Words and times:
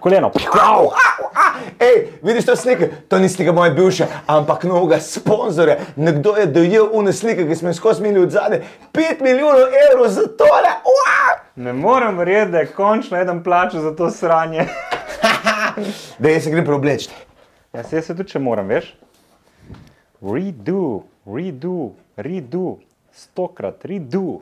koleno. 0.00 0.30
Au, 0.62 0.84
au, 0.84 1.30
a. 1.34 1.54
Ej, 1.78 2.08
vidiš 2.22 2.46
to 2.46 2.56
sliko? 2.56 2.84
To 3.08 3.18
ni 3.18 3.28
slika 3.28 3.52
moje 3.52 3.70
bivše, 3.70 4.06
ampak 4.26 4.64
novega 4.64 5.00
sponzorja. 5.00 5.76
Nekdo 5.96 6.36
je 6.36 6.46
dojel 6.46 6.88
une 6.92 7.12
slike, 7.12 7.46
ki 7.48 7.56
smo 7.56 7.68
jih 7.68 7.76
skozi 7.76 8.00
imeli 8.02 8.22
od 8.22 8.30
zadaj. 8.30 8.62
5 8.92 9.22
milijonov 9.22 9.68
evrov 9.90 10.08
za 10.08 10.26
tole. 10.38 10.70
Wow! 10.84 11.38
Ne 11.56 11.72
morem 11.72 12.18
verjeti, 12.18 12.52
da 12.52 12.58
je 12.58 12.66
končno 12.66 13.20
eden 13.20 13.42
plačal 13.42 13.80
za 13.80 13.96
to 13.96 14.10
sranje. 14.10 14.66
Da 16.18 16.28
jaz 16.28 16.44
se 16.44 16.50
grem 16.50 16.64
preobleči. 16.64 17.10
Ja, 17.72 17.82
se 17.82 17.96
jaz 17.96 18.06
se 18.06 18.14
tudi 18.16 18.30
če 18.30 18.38
moram, 18.38 18.68
veš? 18.70 18.92
Redo, 20.22 21.02
redo, 21.26 21.90
redo, 22.16 22.76
stokrat, 23.12 23.84
redo. 23.84 24.38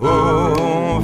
Oh, 0.00 1.02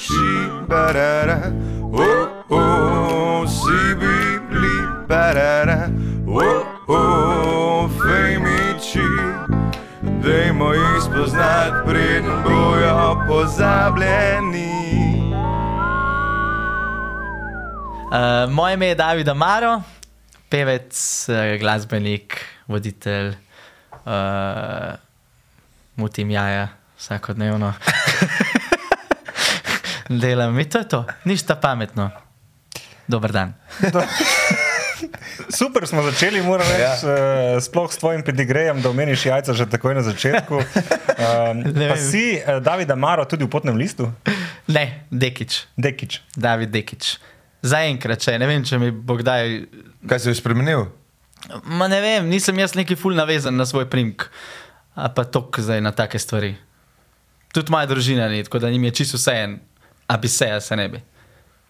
femici, 0.00 0.66
barara. 0.68 1.52
Oh, 1.92 2.44
oh, 2.48 3.46
si 3.46 3.94
bibli, 3.94 5.06
barara. 5.06 5.90
Oh, 6.26 6.64
oh, 6.88 7.88
femici. 7.88 9.04
Dajmo 10.22 10.72
jih 10.72 11.02
spoznati, 11.02 11.76
preden 11.86 12.42
bojo 12.44 13.24
pozabljeni. 13.28 14.70
Uh, 18.10 18.52
moje 18.52 18.74
ime 18.74 18.86
je 18.86 18.94
David 18.94 19.28
Amaro, 19.28 19.82
pevec, 20.48 21.26
uh, 21.28 21.60
glasbenik, 21.60 22.44
voditelj, 22.66 23.34
uh, 24.04 24.94
mutim 25.96 26.30
jaja 26.30 26.68
vsakodnevno. 26.98 27.72
Delam 30.10 30.58
in 30.58 30.66
to 30.66 30.82
je 30.82 30.88
to, 30.90 31.00
nič 31.22 31.46
ta 31.46 31.54
pametno. 31.54 32.10
Dober 33.06 33.30
dan. 33.30 33.54
Super 35.48 35.86
smo 35.86 36.02
začeli, 36.02 36.42
moram 36.42 36.66
reči, 36.66 37.06
ja. 37.06 37.60
sploh 37.62 37.86
s 37.92 37.98
tvojim 37.98 38.22
pedigrejem, 38.26 38.82
da 38.82 38.90
omeniš 38.90 39.26
jajca 39.26 39.54
že 39.54 39.70
takoj 39.70 39.94
na 39.94 40.02
začetku. 40.02 40.58
Um, 40.58 41.62
Ne 41.78 41.94
pa 41.94 41.96
si 41.96 42.42
eh, 42.42 42.58
Davida 42.58 42.98
Maro 42.98 43.22
tudi 43.24 43.46
v 43.46 43.50
potnem 43.54 43.78
listu? 43.78 44.10
Ne, 44.66 45.06
Dekič, 45.14 45.70
Dekič. 45.78 46.26
David 46.34 46.74
Dekič. 46.74 47.22
Zaenkrat, 47.62 48.18
če 48.18 48.34
ne 48.42 48.50
vem, 48.50 48.66
če 48.66 48.82
mi 48.82 48.90
bo 48.90 49.14
kdaj. 49.14 49.62
Kaj 50.10 50.26
si 50.26 50.34
spremenil? 50.34 50.90
Ma 51.70 51.86
ne 51.86 52.02
vem, 52.02 52.26
nisem 52.26 52.58
jaz 52.58 52.74
neki 52.74 52.98
ful 52.98 53.14
navezan 53.14 53.54
na 53.54 53.62
svoj 53.62 53.86
primk, 53.86 54.26
a 54.98 55.06
pa 55.06 55.22
tok 55.22 55.62
zdaj 55.62 55.78
na 55.86 55.94
take 55.94 56.18
stvari. 56.18 56.56
Tudi 57.54 57.70
moja 57.70 57.86
družina 57.86 58.26
ni, 58.26 58.42
tako 58.42 58.58
da 58.58 58.74
jim 58.74 58.84
je 58.90 58.96
čisto 59.02 59.18
vse 59.18 59.38
en, 59.38 59.60
a 60.10 60.16
bi 60.16 60.28
se, 60.28 60.50
a 60.50 60.60
se 60.60 60.74
ne 60.76 60.88
bi. 60.88 61.00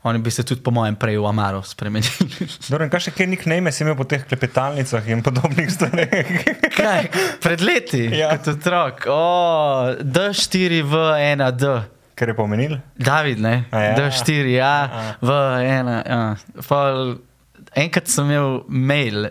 Oni 0.02 0.16
bi 0.18 0.30
se 0.30 0.40
tudi, 0.42 0.62
po 0.62 0.72
mojem, 0.72 0.96
prej 0.96 1.18
v 1.18 1.26
Amaro 1.28 1.60
spremenili. 1.62 2.48
Dobro, 2.70 2.86
kaj 2.88 3.02
še 3.02 3.12
kaj 3.12 3.26
niknejme 3.28 3.68
si 3.68 3.84
imel 3.84 3.92
po 3.94 4.06
teh 4.08 4.22
klepetalnicah 4.24 5.04
in 5.06 5.20
podobnih 5.20 5.68
stvareh? 5.68 6.30
Kaj, 6.80 7.10
pred 7.38 7.60
leti, 7.60 8.06
Ja. 8.16 8.30
kot 8.32 8.48
otrok, 8.54 9.04
oh, 9.12 9.92
D4 10.00 10.80
v 10.82 10.94
1D. 11.26 11.64
Ker 12.16 12.32
je 12.32 12.36
pomenil? 12.36 12.78
David, 12.96 13.40
ne, 13.40 13.66
A 13.68 13.82
ja. 13.82 13.92
D4, 13.98 14.32
ja, 14.50 14.72
v 15.20 15.28
1. 15.28 15.92
Ja. 16.00 16.22
Pol, 16.64 17.18
enkrat 17.76 18.08
sem 18.08 18.24
imel 18.24 18.64
mail, 18.72 19.28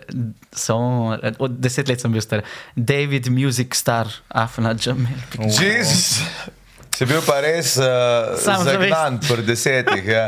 samo 0.54 1.18
od 1.18 1.58
deset 1.58 1.90
let 1.90 1.98
sem 1.98 2.14
bil 2.14 2.22
star, 2.22 2.46
David 2.78 3.26
Music 3.26 3.74
Star, 3.74 4.06
afna 4.30 4.76
Jamel. 4.78 5.18
Jezus. 5.50 6.22
Si 7.00 7.06
bil 7.08 7.22
pa 7.24 7.38
res 7.40 7.78
uh, 7.80 8.36
zagnan 8.36 9.16
pri 9.18 9.40
desetih. 9.40 10.04
Ja. 10.04 10.24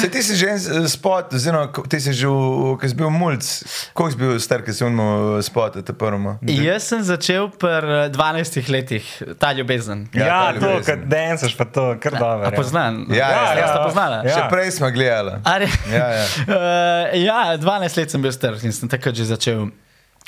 Se 0.00 0.08
ti 0.08 0.22
si 0.22 0.32
že 0.34 0.46
en 0.48 0.56
s- 0.56 0.72
spot, 0.88 1.34
oziroma 1.34 1.68
ti 1.84 2.00
si 2.00 2.12
že, 2.12 2.24
v- 2.24 2.78
ko 2.80 2.84
si 2.84 2.94
bil 2.94 3.12
mulj, 3.12 3.44
koliko 3.92 4.08
si 4.08 4.16
bil 4.16 4.32
star, 4.40 4.64
ki 4.64 4.72
si 4.72 4.80
unmo 4.82 5.04
spot, 5.38 5.76
te 5.82 5.92
prvo. 5.92 6.38
Jaz 6.40 6.88
sem 6.88 7.04
začel 7.04 7.50
pri 7.52 8.08
12 8.08 8.56
letih, 8.68 9.04
ta 9.36 9.52
ljubezen. 9.52 10.08
Ja, 10.12 10.24
Ja, 10.24 10.40
ta 10.48 10.52
to, 10.54 10.66
ljubezen. 10.70 10.84
kad 10.86 10.98
densaš, 11.06 11.52
pa 11.52 11.64
to, 11.66 11.84
kar 12.00 12.12
dobro. 12.14 12.48
A 12.48 12.50
poznan? 12.52 13.04
Ja, 13.10 13.28
ja, 13.28 13.28
ja, 13.44 13.58
ja. 13.58 13.68
sta 13.68 13.78
poznala. 13.84 14.16
Ja. 14.24 14.34
Še 14.34 14.42
prej 14.48 14.68
smo 14.72 14.88
gledali. 14.90 15.36
Ali, 15.44 15.68
Ja, 15.92 16.06
ja. 16.10 16.24
Uh, 16.48 17.20
ja, 17.28 17.38
12 17.58 17.96
let 17.96 18.08
sem 18.08 18.22
bil 18.22 18.32
star 18.32 18.56
in 18.56 18.72
sem 18.72 18.88
takrat 18.88 19.12
že 19.12 19.24
začel 19.26 19.68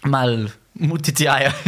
mal 0.05 0.49
mutiti 0.77 1.25
jaja. 1.25 1.53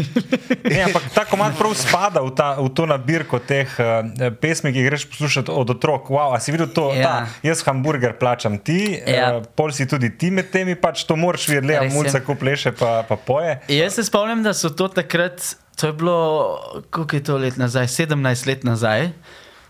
Ne, 0.69 0.83
ampak 0.85 1.03
ta 1.15 1.23
komad 1.25 1.55
prav 1.57 1.73
spada 1.77 2.21
v, 2.21 2.29
ta, 2.37 2.61
v 2.61 2.69
to 2.77 2.85
nabirko 2.85 3.39
teh 3.41 3.65
uh, 3.81 4.05
pesmi, 4.37 4.69
ki 4.73 4.83
jih 4.83 4.89
greš 4.91 5.07
poslušati 5.09 5.49
od 5.53 5.71
otrok. 5.73 6.11
Wow, 6.13 6.35
a 6.37 6.41
si 6.41 6.53
videl 6.53 6.69
to? 6.69 6.91
Ja. 6.93 7.03
Ta, 7.03 7.15
jaz 7.43 7.63
hamburger 7.65 8.13
plačam 8.21 8.59
ti, 8.61 9.01
Ja. 9.07 9.39
uh, 9.41 9.47
pol 9.57 9.73
si 9.73 9.89
tudi 9.89 10.11
ti 10.13 10.29
med 10.31 10.51
temi, 10.53 10.77
pač 10.77 11.07
to 11.09 11.17
moraš 11.17 11.49
videti, 11.49 11.71
le 11.73 11.89
mulce, 11.89 12.21
ko 12.21 12.37
pleše 12.37 12.73
pa, 12.77 13.01
pa 13.09 13.17
poje. 13.17 13.59
Jaz 13.73 13.97
se 13.97 14.05
spomnim, 14.05 14.45
da 14.45 14.53
so 14.53 14.69
to 14.71 14.89
takrat, 14.93 15.41
to 15.81 15.89
je 15.89 15.93
bilo, 15.97 16.19
koliko 16.91 17.17
je 17.17 17.25
to 17.25 17.37
let 17.41 17.57
nazaj, 17.57 17.89
17 17.89 18.47
let 18.47 18.65
nazaj. 18.69 19.09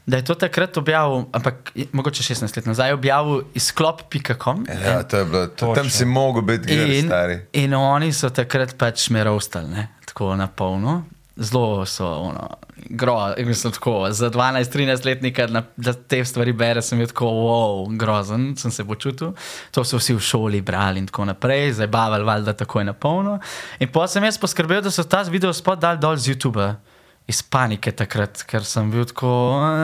Da 0.09 0.17
je 0.17 0.25
to 0.25 0.35
takrat 0.35 0.77
objavil, 0.77 1.27
ampak 1.33 1.69
mogoče 1.93 2.23
16 2.25 2.57
let 2.57 2.67
nazaj, 2.67 2.93
objavil 2.93 3.43
izklop.com. 3.55 4.65
Ja, 4.85 5.03
to 5.03 5.17
je 5.17 5.25
bilo, 5.25 5.47
to, 5.49 5.75
tam 5.75 5.91
si 5.91 6.05
mogel 6.05 6.43
biti 6.43 6.67
gre, 6.69 6.97
In, 6.97 7.07
stari. 7.07 7.39
in 7.55 7.75
oni 7.75 8.09
so 8.13 8.31
takrat 8.31 8.73
pač 8.75 9.11
me 9.11 9.25
rovstali, 9.25 9.69
ne? 9.69 9.89
tako 10.07 10.33
na 10.35 10.47
polno. 10.49 11.03
Zelo 11.37 11.85
so, 11.87 12.07
ono, 12.07 12.49
gro, 12.91 13.15
mislim, 13.39 13.73
tako, 13.73 14.09
za 14.11 14.31
12-13 14.31 15.05
letnika, 15.05 15.47
na- 15.47 15.63
da 15.77 15.93
te 15.93 16.25
stvari 16.25 16.53
bere, 16.53 16.83
sem 16.83 16.99
bil 16.99 17.07
tako, 17.07 17.27
wow, 17.27 17.97
grozen, 17.97 18.57
sem 18.57 18.71
se 18.71 18.85
počutil. 18.85 19.35
To 19.71 19.85
so 19.85 19.99
vsi 19.99 20.15
v 20.15 20.21
šoli 20.21 20.61
brali 20.61 20.99
in 20.99 21.07
tako 21.07 21.25
naprej, 21.25 21.73
zabavali 21.73 22.25
valjda 22.25 22.53
takoj 22.55 22.85
na 22.85 22.93
polno. 22.93 23.39
In 23.79 23.89
potem 23.89 24.09
sem 24.09 24.25
jaz 24.25 24.39
poskrbel, 24.39 24.83
da 24.83 24.91
so 24.91 25.05
ta 25.05 25.23
video 25.23 25.53
spot 25.53 25.79
dal 25.79 25.97
dol 25.97 26.17
z 26.17 26.33
YouTube. 26.33 26.75
Iz 27.29 27.43
panike 27.45 27.93
takrat, 27.93 28.41
ker 28.49 28.65
sem 28.65 28.87
bil 28.91 29.05
tako, 29.05 29.29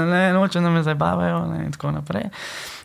ne, 0.09 0.31
nočem, 0.33 0.65
da 0.65 0.71
me 0.73 0.81
zabavajo 0.83 1.43
ne, 1.51 1.67
in 1.67 1.73
tako 1.75 1.91
naprej. 1.93 2.31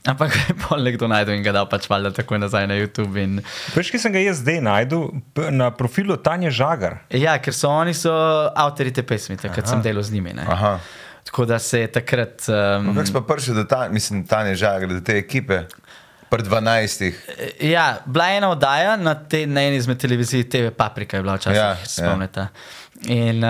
Ampak 0.07 0.35
pol 0.63 0.83
nekdo 0.83 1.07
najdel 1.07 1.37
in 1.37 1.43
ga 1.43 1.53
dal 1.55 1.67
pač 1.71 1.87
valjda 1.91 2.11
takoj 2.17 2.39
nazaj 2.43 2.67
na 2.67 2.75
YouTube. 2.75 3.15
In, 3.23 3.39
Veš, 3.75 3.91
ki 3.91 3.99
sem 3.99 4.11
ga 4.11 4.19
jaz 4.19 4.41
zdaj 4.43 4.59
najdel 4.63 5.09
na 5.55 5.69
profilu 5.71 6.17
Tanja 6.19 6.51
Žagar. 6.51 6.97
Ja, 7.15 7.37
ker 7.39 7.55
so 7.55 7.71
oni 7.71 7.95
so 7.95 8.11
avtori 8.51 8.91
te 8.95 9.03
pesmi, 9.03 9.37
takrat 9.39 9.67
sem 9.71 9.83
delal 9.85 10.03
z 10.03 10.15
njimi. 10.17 10.33
ne. 10.41 10.47
Aha. 10.47 10.79
Tako 11.29 11.45
da 11.45 11.59
se 11.59 11.79
je 11.83 11.91
takrat. 11.91 12.47
Um, 12.49 12.91
Kako 12.95 13.05
si 13.05 13.13
pa 13.13 13.21
prišel 13.21 13.55
do 13.61 13.63
ta, 13.63 13.85
mislim, 13.91 14.25
Tanja 14.27 14.55
Žagar, 14.59 14.89
do 14.89 14.99
te 14.99 15.17
ekipe? 15.19 15.63
Pri 16.29 16.43
12. 16.45 17.13
ja, 17.65 17.97
bila 18.05 18.27
je 18.29 18.37
ena 18.37 18.49
oddaja 18.53 18.97
na, 19.01 19.15
te, 19.15 19.47
na 19.49 19.63
eni 19.65 19.79
izmed 19.81 19.97
televizij, 19.97 20.43
TV 20.49 20.69
Paprika 20.77 21.17
je 21.17 21.23
bila 21.23 21.35
včasih, 21.39 21.57
Ja, 21.57 21.69
ja, 21.73 21.85
spomnite. 21.89 22.47
In 23.01 23.39
uh, 23.39 23.49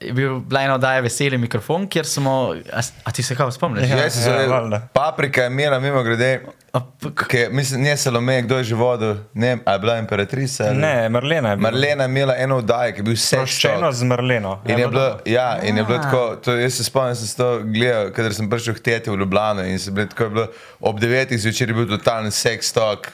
je 0.00 0.12
bil, 0.12 0.40
bila 0.40 0.60
je 0.60 0.64
ena 0.64 0.74
oddaja 0.74 1.00
Veseli 1.00 1.38
mikrofon, 1.38 1.86
kjer 1.86 2.06
smo. 2.06 2.32
A, 2.72 2.80
a 3.04 3.10
ti 3.10 3.22
se 3.22 3.36
kaj 3.36 3.52
spomniš? 3.52 3.84
Ja. 3.84 3.96
Ja, 3.96 4.02
jaz 4.02 4.12
sem 4.14 4.32
ja, 4.32 4.40
se 4.40 4.46
valjda. 4.48 4.80
Paprika 4.92 5.40
je 5.40 5.46
imela, 5.48 5.78
mimo 5.78 6.02
grede, 6.02 6.40
A, 6.72 6.80
p- 6.80 7.10
k- 7.10 7.26
ki, 7.26 7.48
mislim, 7.50 7.82
ne 7.82 7.96
Salome, 7.96 8.42
kdo 8.42 8.56
je 8.56 8.64
že 8.64 8.74
vodil, 8.74 9.14
ne, 9.34 9.58
a 9.62 9.72
je 9.72 9.78
bila 9.78 9.98
imperatrica? 9.98 10.64
ali- 10.64 10.78
Ne, 10.78 11.08
Marlena 11.08 11.50
je 11.50 11.56
bila. 11.56 11.70
Marlena 11.70 12.04
je 12.04 12.08
imela 12.08 12.34
eno 12.36 12.56
oddajo, 12.56 12.92
ki 12.92 12.98
je 12.98 13.02
bil 13.02 13.14
vse 13.14 13.36
Proščeno 13.36 13.92
z 13.92 14.02
Marleno. 14.04 14.60
In 14.66 14.78
je 14.78 14.88
bilo, 14.88 15.18
ja, 15.26 15.58
in 15.60 15.76
je 15.76 15.84
bilo 15.84 15.98
Ah. 15.98 16.02
tako, 16.02 16.36
to, 16.36 16.54
jaz 16.54 16.74
se 16.74 16.84
spomnim, 16.84 17.14
sem 17.14 17.26
se 17.26 17.36
to 17.36 17.48
gledal, 17.64 18.10
kadar 18.10 18.34
sem 18.34 18.48
prišel 18.48 18.74
k 18.74 18.80
teti 18.80 19.10
v 19.10 19.16
Ljubljano 19.16 19.62
in 19.62 19.78
se 19.78 19.90
bilo 19.90 20.06
tako, 20.06 20.24
je 20.24 20.30
bilo, 20.30 20.46
ob 20.82 21.00
devetih 21.00 21.38
zvečer 21.38 21.68
je 21.68 21.74
bil 21.74 21.88
totalen 21.88 22.30
seks 22.32 22.72
talk. 22.72 23.08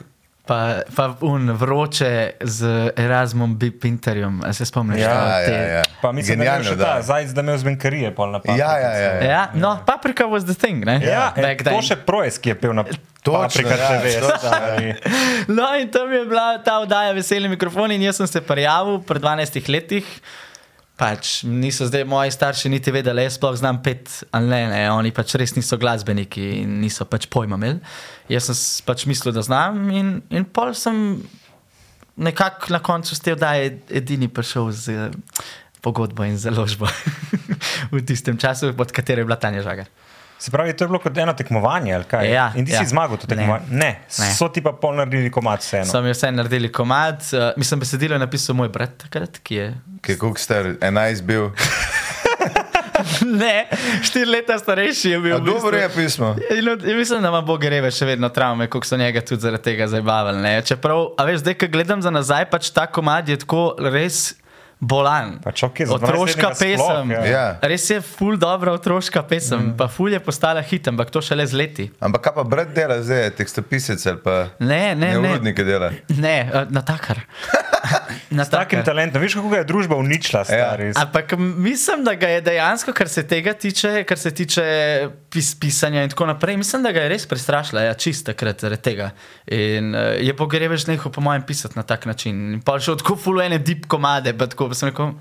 Pa, 0.49 0.59
pa 0.89 1.13
un 1.21 1.51
vroče 1.53 2.11
z 2.41 2.65
Erasmom 2.97 3.53
B. 3.55 3.69
Pinterjem, 3.71 4.41
se 4.51 4.65
spomniš? 4.65 4.97
Ja, 4.99 5.09
Ja, 5.09 5.47
te- 5.47 5.53
ja, 5.53 5.63
ja. 5.75 5.83
Pa 6.03 6.13
mislim, 6.13 6.39
da 6.39 6.45
je 6.45 6.51
Genialno, 6.53 6.71
ta 6.79 6.95
da. 6.95 7.03
zajec, 7.03 7.31
da 7.31 7.41
imel 7.41 7.59
zmenkarije 7.59 8.15
pol 8.15 8.31
na 8.31 8.39
papiku. 8.39 8.57
Ja, 8.57 8.73
ja, 8.75 8.91
ja. 8.91 9.13
ja. 9.15 9.23
Ja, 9.25 9.43
no, 9.55 9.79
paprika 9.85 10.25
was 10.25 10.45
the 10.45 10.55
thing, 10.57 10.85
ne? 10.85 11.01
Ja, 11.03 11.33
Back 11.37 11.63
to 11.63 11.83
še 11.83 11.97
Projs, 11.99 12.39
ki 12.39 12.49
je 12.49 12.55
pel 12.57 12.73
na 12.73 12.85
Točno, 13.23 13.45
Paprika 13.61 13.77
ja, 13.77 13.89
TV. 13.93 14.21
točno, 14.21 14.39
stari. 14.41 14.95
No, 15.49 15.69
in 15.77 15.89
tam 15.89 16.13
je 16.13 16.25
bila 16.25 16.59
ta 16.59 16.79
oddaja 16.79 17.13
Veseli 17.13 17.49
mikrofon, 17.49 17.93
in 17.93 18.03
jaz 18.03 18.17
sem 18.17 18.27
se 18.27 18.41
prijavil 18.41 19.03
pred 19.03 19.21
12 19.21 19.69
letih. 19.69 20.07
Pač 20.99 21.45
niso 21.47 21.87
zdaj 21.87 22.03
moji 22.05 22.31
starši 22.31 22.69
niti 22.69 22.91
vedeli, 22.91 23.23
jaz 23.23 23.37
sploh 23.37 23.55
znam 23.55 23.77
pet 23.83 24.11
ali 24.35 24.49
ne, 24.49 24.61
ne, 24.67 24.81
oni 24.91 25.13
pač 25.15 25.37
res 25.39 25.53
niso 25.55 25.79
glasbeniki 25.79 26.43
in 26.65 26.81
niso 26.83 27.07
pač 27.07 27.29
pojma 27.31 27.55
imeli. 27.55 27.79
Jaz 28.29 28.49
sem 28.49 28.57
s- 28.57 28.81
pač 28.83 29.07
mislil, 29.07 29.31
da 29.33 29.43
znam 29.43 29.85
in, 29.91 30.09
in 30.29 30.43
pol 30.45 30.75
sem 30.75 31.23
nekako 32.19 32.73
na 32.73 32.81
koncu 32.81 33.15
z 33.15 33.21
te 33.21 33.33
oddaje 33.33 33.69
edini 33.91 34.27
prišel 34.27 34.73
z 34.73 34.85
eh, 34.91 35.15
pogodbo 35.81 36.27
in 36.27 36.35
založbo 36.35 36.91
v 37.95 38.03
tistem 38.03 38.35
času, 38.35 38.75
pod 38.75 38.91
katero 38.91 39.23
je 39.23 39.25
bila 39.25 39.39
Tanja 39.39 39.63
Žagar. 39.63 39.87
Se 40.39 40.51
pravi, 40.51 40.73
to 40.73 40.85
je 40.85 40.89
bilo 40.89 40.99
kot 40.99 41.17
eno 41.19 41.33
tekmovanje, 41.33 41.95
ali 41.95 42.05
kaj? 42.05 42.29
Ja, 42.31 42.53
In 42.55 42.67
ti 42.67 42.73
ja. 42.73 42.79
si 42.79 42.87
zmagal 42.87 43.17
to 43.17 43.27
Ne. 43.27 43.37
tekmovanje? 43.37 43.67
Ne. 43.71 43.91
Ne. 44.09 44.29
So 44.31 44.49
ti 44.49 44.63
pa 44.63 44.73
pol 44.73 44.95
naredili 44.95 45.31
komat 45.31 45.61
vseeno. 45.61 45.85
Sem 45.85 46.07
jaz 46.07 46.17
vse 46.17 46.31
naredili 46.33 46.71
komad, 46.71 47.25
uh, 47.33 47.51
mislim, 47.57 47.81
besedilo 47.81 48.15
je 48.15 48.19
napisal 48.19 48.55
moj 48.55 48.69
brat 48.69 48.95
takrat, 48.99 49.39
ki 49.39 49.55
je 49.55 49.67
Ki 50.01 50.13
je 50.13 50.19
kuk 50.19 50.39
star, 50.39 50.65
11 50.79 51.23
bil. 51.23 51.51
ne, 53.35 53.67
štiri 54.03 54.25
leta 54.27 54.59
starejši 54.59 55.11
je 55.11 55.19
bil. 55.21 55.35
A 55.35 55.39
v 55.39 55.43
bistvu. 55.43 55.55
dobro 55.55 55.77
je 55.77 55.89
pismo. 55.89 56.37
In, 56.51 56.69
in 56.85 56.97
mislim, 56.97 57.23
da 57.23 57.29
ima 57.29 57.41
Bog 57.41 57.61
greve 57.61 57.91
še 57.91 58.07
vedno 58.07 58.29
travme, 58.29 58.67
koliko 58.67 58.87
so 58.87 58.97
njega 58.97 59.21
tudi 59.21 59.43
zaradi 59.43 59.63
tega 59.65 59.87
zabavali. 59.89 60.39
ne. 60.39 60.63
Čeprav, 60.63 61.15
a 61.17 61.25
veš, 61.25 61.41
zdaj, 61.41 61.55
ko 61.55 61.67
gledam 61.69 62.03
za 62.03 62.11
nazaj, 62.11 62.47
pač 62.47 62.71
ta 62.71 62.87
komad 62.87 63.29
je 63.29 63.37
tako 63.37 63.63
res 63.81 64.35
bolan. 64.81 65.39
Otroška 65.45 65.85
12-letnega 65.87 66.55
sploh, 66.55 66.89
pesem. 66.89 67.11
ja. 67.11 67.25
Ja. 67.27 67.45
Res 67.63 67.91
je 67.91 68.01
ful 68.01 68.37
dobra 68.39 68.73
otroška 68.73 69.23
pesem, 69.23 69.59
mm. 69.61 69.77
pa 69.77 69.89
ful 69.89 70.13
je 70.13 70.21
postala 70.23 70.61
hit, 70.61 70.89
ampak 70.89 71.11
to 71.11 71.23
šele 71.23 71.47
z 71.47 71.59
leti. 71.59 71.89
Ampak 72.01 72.29
kaj 72.29 72.35
pa 72.39 72.45
brat 72.45 72.75
dela 72.75 73.01
zdaj, 73.03 73.31
tekstopisec 73.39 74.07
ali 74.07 74.23
pa 74.23 74.37
Ne, 74.59 74.95
ne, 74.95 75.15
ne. 75.19 75.19
urodnike 75.19 75.65
dela? 75.65 75.91
Ne, 76.09 76.37
eh, 76.53 76.67
na 78.31 78.45
S 78.45 78.51
takim 78.53 78.83
talentom, 78.85 79.23
veš, 79.23 79.39
kako 79.39 79.49
ga 79.49 79.63
je 79.63 79.67
družba 79.69 79.97
uničila, 79.97 80.45
stari. 80.45 80.91
Ja. 80.91 80.93
Ampak 81.03 81.33
mislim, 81.39 82.05
da 82.05 82.15
ga 82.15 82.29
je 82.29 82.41
dejansko, 82.45 82.93
kar 82.93 83.09
se 83.09 83.25
tega 83.27 83.55
tiče, 83.55 84.05
kar 84.09 84.19
se 84.19 84.31
tiče 84.35 84.65
pis, 85.31 85.55
pisanja 85.61 86.03
in 86.05 86.13
tako 86.13 86.27
naprej, 86.29 86.57
mislim, 86.61 86.85
da 86.85 86.93
ga 86.93 87.07
je 87.07 87.13
res 87.15 87.27
prestrašila, 87.27 87.87
ja, 87.89 87.95
čist 87.95 88.27
takrat 88.29 88.61
zaradi 88.61 88.83
tega. 88.83 89.11
In 89.47 89.95
uh, 89.95 90.13
je 90.21 90.37
pogrebež 90.37 90.87
nehal, 90.91 91.13
po 91.13 91.25
mojem, 91.25 91.47
pisati 91.49 91.79
na 91.79 91.87
tak 91.89 92.07
način. 92.07 92.45
In 92.59 92.61
pa 92.65 92.77
še 92.81 92.99
tako 93.01 93.17
fulujene 93.17 93.59
deep 93.65 93.89
komade, 93.89 94.37
pa 94.37 94.51
tako 94.51 94.69
pa 94.73 94.79
sem 94.79 94.93
rekel. 94.93 95.17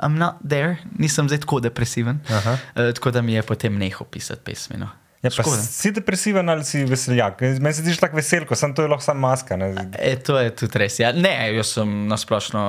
I'm 0.00 0.16
not 0.16 0.40
there, 0.40 0.78
nisem 0.96 1.28
zdaj 1.28 1.42
tako 1.44 1.60
depresiven. 1.60 2.22
Uh, 2.30 2.56
tako 2.94 3.12
da 3.12 3.22
mi 3.22 3.36
je 3.36 3.44
potem 3.44 3.76
nehal 3.78 4.08
pisati 4.08 4.44
pesmi. 4.44 4.80
No. 4.80 4.88
Ja, 5.20 5.28
pa 5.36 5.44
si 5.44 5.90
depresiven 5.92 6.48
ali 6.48 6.64
si 6.64 6.80
veseljak? 6.88 7.42
Meni 7.60 7.74
se 7.76 7.82
zdi 7.82 7.92
tako 8.00 8.16
veselko, 8.16 8.56
sem 8.56 8.72
to 8.74 8.86
je 8.86 8.88
lahko 8.88 9.04
samo 9.04 9.28
maska. 9.28 9.56
Ne? 9.60 9.68
E, 9.98 10.14
to 10.16 10.38
je 10.40 10.54
tudi 10.62 10.80
res. 10.80 10.96
Ja. 11.02 11.12
Ne, 11.12 11.34
jaz 11.58 11.74
sem 11.76 11.92
nasplošno, 12.08 12.62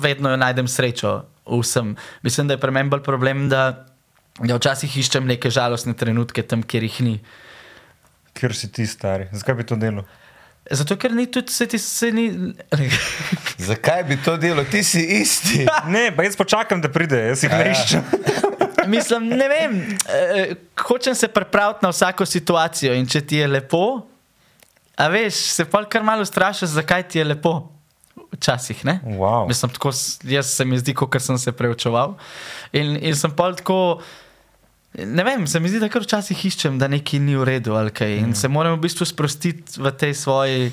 vedno 0.00 0.32
najdem 0.40 0.68
srečo 0.70 1.18
vsem. 1.44 1.92
Mislim, 2.24 2.48
da 2.48 2.56
je 2.56 2.62
pri 2.62 2.72
meni 2.72 2.88
bolj 2.88 3.04
problem, 3.04 3.50
da, 3.52 3.84
da 4.40 4.56
včasih 4.56 4.96
iščem 5.04 5.28
neke 5.28 5.52
žalostne 5.52 5.92
trenutke 5.92 6.46
tam, 6.48 6.64
kjer 6.64 6.88
jih 6.88 7.00
ni. 7.04 7.14
Ker 8.34 8.56
si 8.56 8.72
ti 8.72 8.88
stari. 8.88 9.28
Zakaj 9.36 9.60
bi 9.60 9.68
to 9.68 9.76
delal? 9.76 10.08
Zato, 10.70 10.96
ker 10.96 11.12
ni 11.12 11.26
tudi 11.28 11.52
se 11.52 11.66
ti 11.68 11.78
se 11.78 12.08
ni. 12.12 12.30
Zakaj 13.68 14.06
bi 14.08 14.16
to 14.24 14.38
delo? 14.40 14.64
Ti 14.64 14.80
si 14.82 15.04
isti. 15.20 15.66
Ne, 15.92 16.08
pa 16.16 16.24
jaz 16.24 16.40
počakam, 16.40 16.80
da 16.80 16.88
pride, 16.88 17.20
jaz 17.28 17.44
jih 17.44 17.52
ne 17.52 17.68
iščem. 17.74 18.53
Mislim, 18.86 19.28
ne 19.28 19.48
vem, 19.48 19.76
eh, 20.08 20.54
hočem 20.80 21.14
se 21.14 21.28
pripraviti 21.28 21.80
na 21.82 21.88
vsako 21.88 22.26
situacijo 22.26 22.94
in 22.94 23.06
če 23.06 23.20
ti 23.20 23.36
je 23.36 23.46
lepo, 23.48 24.02
a 24.96 25.08
veš, 25.08 25.34
se 25.34 25.64
pa 25.64 25.84
kar 25.84 26.02
malo 26.02 26.24
strašiš, 26.24 26.68
zakaj 26.68 27.08
ti 27.08 27.18
je 27.18 27.24
lepo. 27.24 27.70
Včasih, 28.32 28.84
ne? 28.84 29.00
Wow. 29.04 29.48
Mislim, 29.48 29.70
tako, 29.70 29.90
jaz 30.22 30.46
se 30.46 30.64
mi 30.64 30.78
zdi, 30.78 30.94
kot 30.94 31.16
sem 31.22 31.38
se 31.38 31.52
preučeval. 31.52 32.16
In, 32.72 32.96
in 33.02 33.16
sem 33.16 33.30
pa 33.30 33.52
tako, 33.54 34.00
ne 34.94 35.24
vem, 35.24 35.46
se 35.46 35.60
mi 35.60 35.70
zdi, 35.70 35.80
da 35.82 35.88
kar 35.90 36.02
včasih 36.02 36.44
iščem, 36.46 36.78
da 36.78 36.88
nekaj 36.90 37.22
ni 37.22 37.36
v 37.38 37.46
redu 37.46 37.74
ali 37.78 37.94
kaj. 37.94 38.18
In 38.22 38.34
se 38.34 38.48
moram 38.48 38.78
v 38.78 38.84
bistvu 38.86 39.06
sprostiti 39.06 39.80
v 39.82 39.90
tej 39.98 40.14
svoji 40.14 40.72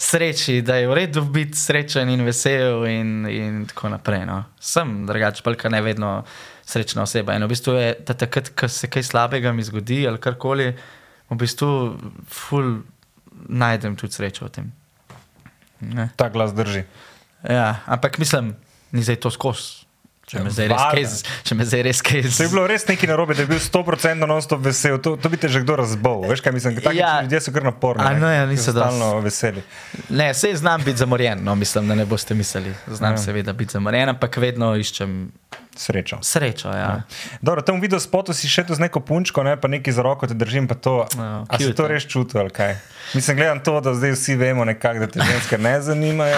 sreči, 0.00 0.62
da 0.64 0.78
je 0.80 0.88
v 0.88 0.94
redu 0.96 1.24
biti 1.28 1.58
srečen 1.60 2.08
in 2.08 2.24
vesel 2.24 2.86
in, 2.88 3.26
in 3.28 3.66
tako 3.68 3.92
naprej. 3.92 4.24
No. 4.28 4.44
Sem 4.60 5.04
drugače, 5.06 5.44
pa 5.44 5.68
ne 5.68 5.82
vedno 5.84 6.22
srečna 6.70 7.02
oseba. 7.02 7.34
In 7.34 7.42
v 7.42 7.50
bistvu 7.50 7.74
je 7.74 7.88
da 8.00 8.14
takrat, 8.16 8.52
ko 8.52 8.68
se 8.68 8.86
kaj 8.86 9.02
slabega 9.04 9.50
mi 9.52 9.62
zgodi 9.62 10.04
ali 10.04 10.18
karkoli, 10.18 10.70
v 11.26 11.36
bistvu 11.36 11.70
ful 12.28 12.80
najdem 13.48 13.94
tudi 13.94 14.12
srečo 14.12 14.44
v 14.44 14.52
tem. 14.52 14.66
Ne. 15.82 16.08
Ta 16.14 16.28
glas 16.28 16.52
drži. 16.52 16.84
Ja, 17.42 17.80
ampak 17.86 18.18
mislim, 18.18 18.54
ni 18.90 19.02
zdaj 19.02 19.16
to 19.18 19.30
skozi. 19.30 19.86
Če 20.22 20.38
me 20.38 20.50
zdaj 20.52 20.68
res 20.94 21.14
če 21.42 21.54
me 21.54 21.64
zdaj 21.66 21.80
res 21.82 22.00
kaj. 22.00 22.20
z- 22.22 22.36
To 22.36 22.44
je 22.44 22.50
bilo 22.50 22.62
res 22.64 22.84
nekaj 22.86 23.08
narobe, 23.08 23.34
da 23.34 23.42
je 23.42 23.48
bil 23.48 23.58
100% 23.58 24.14
non-stop 24.20 24.60
vesel. 24.60 25.00
To, 25.00 25.16
to 25.16 25.26
bi 25.26 25.34
te 25.34 25.48
že 25.48 25.58
kdo 25.58 25.74
razbol. 25.74 26.22
Veš 26.22 26.38
kaj 26.38 26.52
mislim? 26.52 26.76
Taki 26.76 26.94
Ja. 26.94 27.08
ja. 27.08 27.22
ljudje 27.22 27.40
so 27.40 27.50
kar 27.50 27.64
naporni. 27.64 28.04
Ne, 28.04 28.14
no, 28.16 28.28
ja, 28.28 28.44
niso 28.46 28.64
so 28.64 28.76
stalno 28.76 29.18
veseli. 29.18 29.58
Ne, 30.08 30.28
sej 30.32 30.54
znam 30.54 30.84
biti 30.84 30.98
zamorjen, 30.98 31.42
no, 31.42 31.56
mislim, 31.56 31.88
da 31.88 31.96
ne 31.96 32.06
boste 32.06 32.30
mislili. 32.32 32.70
Znam 32.86 33.10
Ja. 33.10 33.12
ja. 33.12 33.24
seveda 33.24 33.52
biti 33.52 33.72
zamorjen, 33.72 34.08
ampak 34.08 34.36
vedno 34.38 34.76
iščem 34.76 35.32
Srečo. 35.80 36.18
srečo. 36.20 36.68
Ja. 36.68 37.08
Dobro, 37.40 37.62
tam 37.62 37.80
v 37.80 37.88
video 37.88 37.96
spotu 37.96 38.32
si 38.32 38.44
še 38.44 38.62
tu 38.62 38.74
z 38.74 38.80
neko 38.80 39.00
punčko, 39.00 39.40
ne, 39.40 39.56
pa 39.56 39.64
neki 39.64 39.88
za 39.88 40.02
roko 40.02 40.26
te 40.26 40.34
držim, 40.34 40.68
pa 40.68 40.76
to. 40.76 41.08
Ja, 41.10 41.48
A 41.48 41.56
si 41.56 41.72
to 41.72 41.82
ne. 41.82 41.88
res 41.90 42.04
čutil 42.04 42.36
ali 42.38 42.50
kaj? 42.50 42.76
Mislim, 43.10 43.36
gledam 43.36 43.58
to, 43.58 43.80
da 43.80 43.94
zdaj 43.94 44.12
vsi 44.12 44.36
vemo 44.36 44.62
nekako, 44.62 45.00
da 45.00 45.08
te 45.08 45.24
ženske 45.24 45.56
ne 45.56 45.80
zanimajo. 45.80 46.36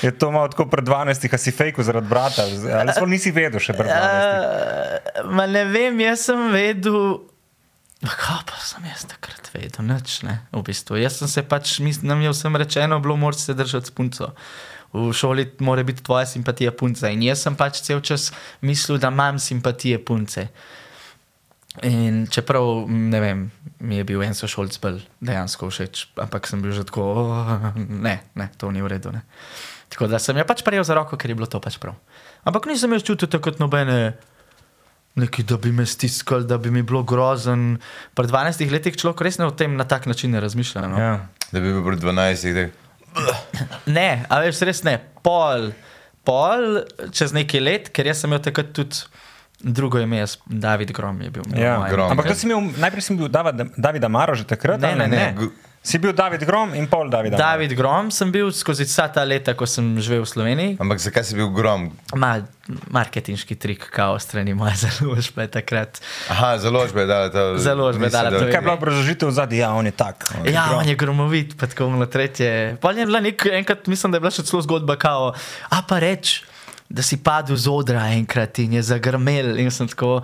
Je 0.00 0.10
to 0.10 0.30
malo 0.30 0.48
tako 0.48 0.64
pred 0.66 0.82
12, 0.82 1.28
a 1.28 1.36
si 1.36 1.52
fejku 1.52 1.82
zaradi 1.82 2.08
brata, 2.08 2.48
ali 2.48 2.88
sploh 2.88 3.08
nisi 3.08 3.28
vedel 3.30 3.60
še 3.60 3.76
pred 3.76 3.86
12. 3.86 4.00
Uh, 5.20 5.28
ma 5.28 5.44
ne 5.44 5.66
vem, 5.66 6.00
jaz 6.00 6.24
sem 6.24 6.48
vedel. 6.48 7.20
Kaj 7.98 8.40
pa 8.46 8.56
sem 8.62 8.84
jaz 8.86 9.04
takrat 9.04 9.50
vedel, 9.50 9.84
nič 9.84 10.22
ne, 10.22 10.46
v 10.48 10.62
bistvu. 10.62 10.96
Jaz 10.96 11.18
sem 11.18 11.28
se 11.28 11.42
pač, 11.42 11.76
mis- 11.78 12.00
nam 12.00 12.22
je 12.22 12.30
vsem 12.30 12.54
rečeno, 12.54 13.00
bilo 13.00 13.16
moraš 13.16 13.44
se 13.44 13.54
držati 13.54 13.86
s 13.86 13.92
punco. 13.92 14.32
V 14.92 15.12
šoli 15.12 15.50
mora 15.60 15.82
biti 15.82 16.02
tvoja 16.02 16.26
simpatija 16.26 16.72
punca. 16.72 17.10
In 17.12 17.22
jaz 17.22 17.42
sem 17.44 17.56
pač 17.56 17.82
cel 17.84 18.00
čas 18.00 18.30
mislil, 18.60 18.98
da 18.98 19.12
imam 19.12 19.38
simpatije 19.38 20.00
punce. 20.04 20.48
In 21.84 22.26
čeprav, 22.26 22.88
ne 22.88 23.20
vem, 23.20 23.50
mi 23.80 24.00
je 24.00 24.04
bil 24.04 24.22
en 24.24 24.34
sošolc 24.34 24.78
bolj 24.82 25.02
dejansko 25.20 25.68
všeč, 25.70 26.06
ampak 26.18 26.48
sem 26.50 26.62
bil 26.62 26.72
že 26.72 26.84
tako, 26.88 27.02
"Oh, 27.02 27.60
ne, 27.76 28.20
ne, 28.34 28.48
to 28.56 28.70
ni 28.70 28.82
v 28.82 28.88
redu. 28.88 29.12
Ne. 29.12 29.22
Tako 29.88 30.06
da 30.06 30.18
sem 30.18 30.36
jo 30.36 30.44
pač 30.44 30.64
prejel 30.64 30.84
za 30.84 30.94
roko, 30.94 31.16
ker 31.16 31.30
je 31.30 31.34
bilo 31.34 31.46
to 31.46 31.60
pač 31.60 31.78
prav. 31.78 31.94
Ampak 32.44 32.66
nisem 32.66 32.92
jaz 32.92 33.02
čutil 33.02 33.28
takrat 33.28 33.58
nobene, 33.58 34.16
neki, 35.14 35.42
da 35.42 35.56
bi 35.56 35.72
me 35.72 35.86
stiskali, 35.86 36.46
da 36.46 36.58
bi 36.58 36.70
mi 36.70 36.82
bilo 36.82 37.02
grozen. 37.02 37.78
Pri 38.14 38.26
12 38.26 38.70
letih 38.70 38.96
človek 38.96 39.20
res 39.20 39.38
ne 39.38 39.46
o 39.46 39.50
tem 39.50 39.76
na 39.76 39.84
tak 39.84 40.06
način 40.06 40.30
ne 40.30 40.40
razmišlja. 40.40 40.88
No? 40.88 40.98
Ja. 40.98 41.28
Da 41.52 41.60
bi 41.60 41.72
bil 41.72 41.84
pri 41.84 41.96
12. 41.96 42.54
Tak. 42.54 42.87
Ne, 43.98 44.24
a 44.28 44.40
veš, 44.44 44.60
res 44.68 44.82
ne. 44.84 44.98
Pol, 45.24 45.70
pol 46.28 46.82
čez 47.14 47.32
nekaj 47.36 47.62
let, 47.62 47.88
ker 47.94 48.08
jaz 48.10 48.20
sem 48.20 48.28
imel 48.28 48.42
takrat 48.44 48.74
tudi 48.76 49.06
drugo 49.58 49.98
ime, 49.98 50.20
jaz, 50.22 50.36
David 50.46 50.92
Grom 50.92 51.22
je 51.24 51.30
bil. 51.34 51.46
Ja, 51.58 51.80
Grom. 51.90 52.12
Ampak 52.14 52.30
si 52.36 52.46
imel, 52.46 52.68
najprej 52.78 53.02
si 53.08 53.16
bil 53.18 53.32
David, 53.32 53.72
Davida 53.74 54.10
Maro 54.12 54.36
že 54.38 54.46
takrat? 54.46 54.78
Ne, 54.80 54.92
ali 54.94 55.08
ne, 55.08 55.32
ne. 55.34 55.48
Si 55.88 55.96
bil 55.96 56.12
David 56.12 56.44
Grom 56.44 56.74
in 56.76 56.84
pol 56.84 57.08
Davida. 57.08 57.32
Maro. 57.32 57.44
David 57.46 57.72
Grom 57.72 58.10
sem 58.12 58.28
bil 58.28 58.50
skozi 58.52 58.84
vsa 58.84 59.06
ta 59.08 59.22
leta, 59.24 59.54
ko 59.56 59.64
sem 59.64 59.96
živel 59.96 60.20
v 60.20 60.28
Sloveniji. 60.28 60.72
Ampak 60.76 61.00
zakaj 61.00 61.24
si 61.24 61.32
bil 61.32 61.48
grom? 61.48 61.86
Ma, 62.12 62.44
marketinški 62.88 63.56
trik, 63.56 63.86
kao 63.88 64.18
strani 64.18 64.52
moje 64.52 64.76
založbe 64.84 65.48
takrat. 65.48 65.96
Aha, 66.28 66.58
založbe 66.58 67.00
je 67.00 67.08
dala 67.08 67.28
to. 67.30 67.56
Založbe 67.56 68.04
je 68.04 68.10
dala 68.10 68.28
da- 68.28 68.36
to. 68.36 68.44
Kaj 68.44 68.52
je 68.52 68.60
bila 68.60 68.74
obrazložitev 68.74 69.32
zadnji? 69.32 69.58
Ja, 69.58 69.72
on 69.72 69.86
je 69.86 69.94
tak. 69.94 70.28
On 70.34 70.44
je 70.44 70.52
Ja, 70.52 70.66
Grom. 70.66 70.78
on 70.78 70.88
je 70.88 70.96
gromovit, 70.96 71.56
pa 71.56 71.64
tako 71.66 71.88
na 71.90 72.04
tretje. 72.06 72.76
Pa 72.76 72.92
je 72.92 73.06
bila 73.06 73.20
nek, 73.20 73.40
enkrat, 73.54 73.86
mislim, 73.86 74.12
da 74.12 74.16
je 74.16 74.20
bila 74.20 74.30
še 74.30 74.44
celo 74.44 74.60
zgodba, 74.60 74.98
kao, 74.98 75.32
a 75.70 75.78
pa 75.80 75.98
reč, 75.98 76.42
da 76.86 77.00
si 77.00 77.16
padel 77.16 77.56
z 77.56 77.64
odra 77.66 78.12
enkrat 78.12 78.58
in 78.58 78.72
je 78.72 78.82
zagrmel. 78.84 79.56
In 79.56 79.70
sem 79.70 79.88
tako, 79.88 80.20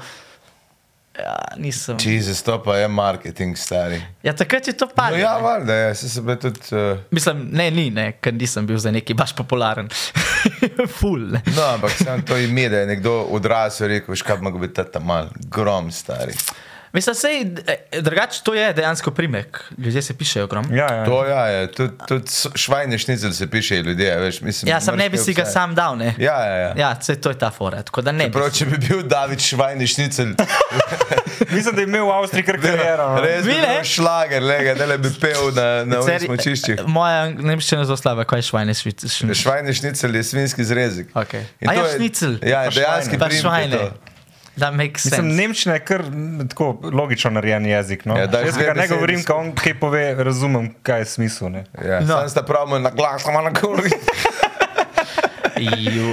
ja, 1.19 1.37
nisem. 1.57 1.97
Jezus, 2.01 2.43
to 2.43 2.63
pa 2.63 2.77
je 2.77 2.89
marketing, 2.89 3.57
stari. 3.59 4.03
Ja, 4.23 4.33
takrat 4.33 4.67
je 4.67 4.73
to 4.73 4.87
No, 4.87 4.93
padlo. 4.95 5.19
ja, 5.19 5.37
ne. 5.37 5.43
valjda, 5.43 5.75
ja, 5.75 5.95
se 5.95 6.09
se 6.09 6.21
bile 6.21 6.39
tudi. 6.39 6.61
Uh, 6.73 6.99
Mislim, 7.11 7.49
ne, 7.53 7.71
ni, 7.71 7.91
ne, 7.91 8.13
ker 8.13 8.35
nisem 8.35 8.67
bil 8.67 8.79
za 8.79 8.91
neki 8.91 9.15
baš 9.15 9.33
popularen. 9.33 9.89
Ful. 10.99 11.21
Ne. 11.31 11.43
no, 11.57 11.63
ampak 11.65 11.91
samo 11.91 12.23
to 12.23 12.37
ime, 12.37 12.69
da 12.69 12.79
je 12.79 12.87
nekdo 12.87 13.27
odrasel 13.31 13.87
in 13.87 13.99
rekel, 13.99 14.13
veš, 14.13 14.23
kaj 14.23 14.37
ima 14.37 14.51
biti 14.51 14.83
ta 14.93 15.01
mal, 15.01 15.29
grom, 15.49 15.91
stari. 15.93 16.33
Mislim, 16.95 17.15
sej, 17.15 17.41
eh, 17.67 18.01
drugače 18.01 18.41
to 18.43 18.55
je 18.55 18.73
dejansko 18.73 19.11
primek. 19.11 19.65
Ljudje 19.79 20.03
se 20.03 20.15
pišejo 20.15 20.47
grom. 20.47 20.67
Ja, 20.71 20.95
ja. 20.95 21.05
To 21.05 21.27
ja, 21.27 21.47
je, 21.47 21.73
tudi, 21.73 21.93
tudi 22.09 22.31
švajne 22.55 22.99
šnicel 22.99 23.33
se 23.33 23.51
piše 23.51 23.83
ljudje, 23.83 24.17
veš, 24.21 24.41
mislim. 24.41 24.71
Ja, 24.71 24.81
sem 24.81 24.97
ne 24.97 25.09
bi 25.11 25.19
si 25.19 25.35
ga 25.35 25.43
obstaja. 25.43 25.53
sam 25.53 25.75
dal, 25.75 25.97
ne. 25.97 26.15
Ja, 26.19 26.39
ja, 26.41 26.55
ja. 26.55 26.73
Ja, 26.77 26.97
sej, 27.01 27.17
to 27.17 27.29
je 27.29 27.39
ta 27.39 27.51
fora. 27.51 27.83
Prav, 28.33 28.51
če 28.51 28.65
bi 28.65 28.79
bil 28.79 29.03
David 29.03 29.41
švajni 29.41 29.87
šnicel, 29.87 30.27
Mislim, 31.51 31.75
da 31.75 31.81
je 31.81 31.85
imel 31.85 32.07
v 32.07 32.13
Avstriji 32.13 32.45
kar 32.45 32.61
kariero. 32.61 33.09
no. 33.11 33.21
res 33.21 33.45
bi 33.45 33.53
bil 33.53 33.85
šlager, 33.85 34.43
lega, 34.43 34.75
da 34.75 34.87
le 34.87 34.99
bi 34.99 35.11
pel 35.21 35.51
na, 35.55 35.85
na 35.85 36.01
Ceri- 36.07 36.27
smočiščih. 36.27 36.85
Moja 36.87 37.27
nemščina 37.31 37.83
je 37.83 37.91
zelo 37.91 37.97
slaba, 37.97 38.25
kaj 38.25 38.39
je 38.39 38.43
švajne 38.43 38.75
švic. 38.75 39.07
Švajni 39.35 39.75
šnicel 39.75 40.15
je 40.15 40.25
svinski 40.25 40.65
zrezek. 40.65 41.11
Okay. 41.15 41.43
In 41.61 41.71
A 41.71 41.75
ja, 41.75 41.83
je- 41.83 41.97
šnicel. 41.99 42.39
Ja, 42.43 42.65
Pa 42.65 42.71
dejanski 42.71 43.19
Da. 44.57 44.71
Mislim, 44.71 45.29
nemščina 45.35 45.75
je 45.75 45.81
kar 45.83 46.03
tako 46.49 46.69
logično 46.85 47.31
narejen 47.31 47.67
jezik. 47.67 48.05
No? 48.05 48.15
Ja, 48.15 48.27
daj 48.27 48.45
Jaz 48.45 48.57
ga 48.57 48.75
ne 48.75 48.87
govorim, 48.89 49.25
ko 49.25 49.35
on 49.35 49.53
kaj 49.53 49.75
pove, 49.75 50.15
razumem, 50.17 50.75
kaj 50.83 50.99
je 50.99 51.05
smisel. 51.07 51.49
Ne? 51.51 51.65
Ja, 51.77 52.01
No. 52.01 52.21
Sam 52.21 52.29
sta 52.29 52.43
pravimo 52.43 52.79
na 52.79 52.91
glas, 52.91 53.23
samo 53.23 53.41
na 53.41 53.51
koli. 53.53 53.91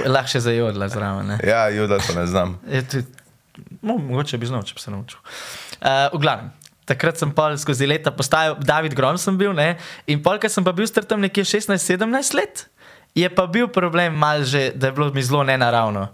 Lahko 0.06 0.30
še 0.30 0.40
zajodla 0.42 0.88
zraven. 0.88 1.28
ne. 1.28 1.38
Ja, 1.44 1.68
juda 1.70 2.00
to 2.00 2.14
ne 2.14 2.26
znam. 2.28 2.58
Je 2.68 2.82
tudi- 2.84 3.08
No, 3.82 3.98
mogoče 3.98 4.38
bi 4.38 4.46
znal, 4.46 4.64
če 4.64 4.74
bi 4.74 4.80
se 4.80 4.92
naučil. 4.92 5.20
Uh, 5.78 6.10
v 6.10 6.20
glavnem. 6.20 6.52
Takrat 6.86 7.18
sem 7.18 7.32
pol 7.32 7.58
skozi 7.58 7.86
leta 7.86 8.12
postajal, 8.12 8.56
David 8.60 8.94
Grom 8.94 9.18
sem 9.18 9.38
bil, 9.38 9.54
ne? 9.54 9.78
in 10.08 10.22
pol, 10.22 10.38
ker 10.38 10.50
sem 10.50 10.64
pa 10.64 10.72
bil 10.72 10.88
star 10.88 11.04
tam 11.04 11.22
nekje 11.22 11.44
16-17 11.46 12.34
let, 12.34 12.66
je 13.14 13.30
pa 13.30 13.46
bil 13.46 13.68
problem 13.68 14.16
mal 14.16 14.44
že, 14.44 14.72
da 14.72 14.88
je 14.88 14.94
bilo 14.94 15.12
mi 15.12 15.22
zelo 15.22 15.44
nenaravno. 15.44 16.10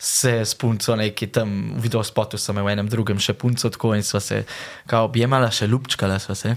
Se 0.00 0.40
s 0.40 0.54
punco 0.54 0.96
neki 0.96 1.26
tam, 1.28 1.50
v 1.76 1.82
videospotu 1.82 2.40
sem 2.40 2.56
v 2.56 2.72
enem 2.72 2.88
drugem 2.88 3.20
še 3.20 3.34
punco 3.34 3.68
tako 3.68 3.92
in 3.92 4.02
sva 4.02 4.16
se 4.18 4.44
kao 4.88 5.04
objemala, 5.04 5.50
še 5.50 5.68
ljubčkala 5.68 6.16
sva 6.18 6.34
se. 6.34 6.56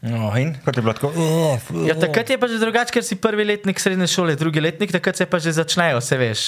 No, 0.00 0.30
in 0.32 0.54
kot 0.64 0.72
je 0.72 0.80
bilo 0.80 0.92
tako. 0.92 1.08
"Uh, 1.08 1.56
fu." 1.58 1.84
Ja, 1.84 1.92
takrat 1.94 2.30
je 2.30 2.38
pa 2.38 2.48
že 2.48 2.56
drugače, 2.56 2.88
ker 2.90 3.04
si 3.04 3.16
prvi 3.16 3.44
letnik 3.44 3.76
srednje 3.76 4.06
šole, 4.06 4.32
drugi 4.34 4.60
letnik, 4.60 4.88
takrat 4.90 5.16
se 5.16 5.26
pa 5.26 5.36
že 5.38 5.52
začnejo, 5.52 6.00
se 6.00 6.16
veš. 6.16 6.40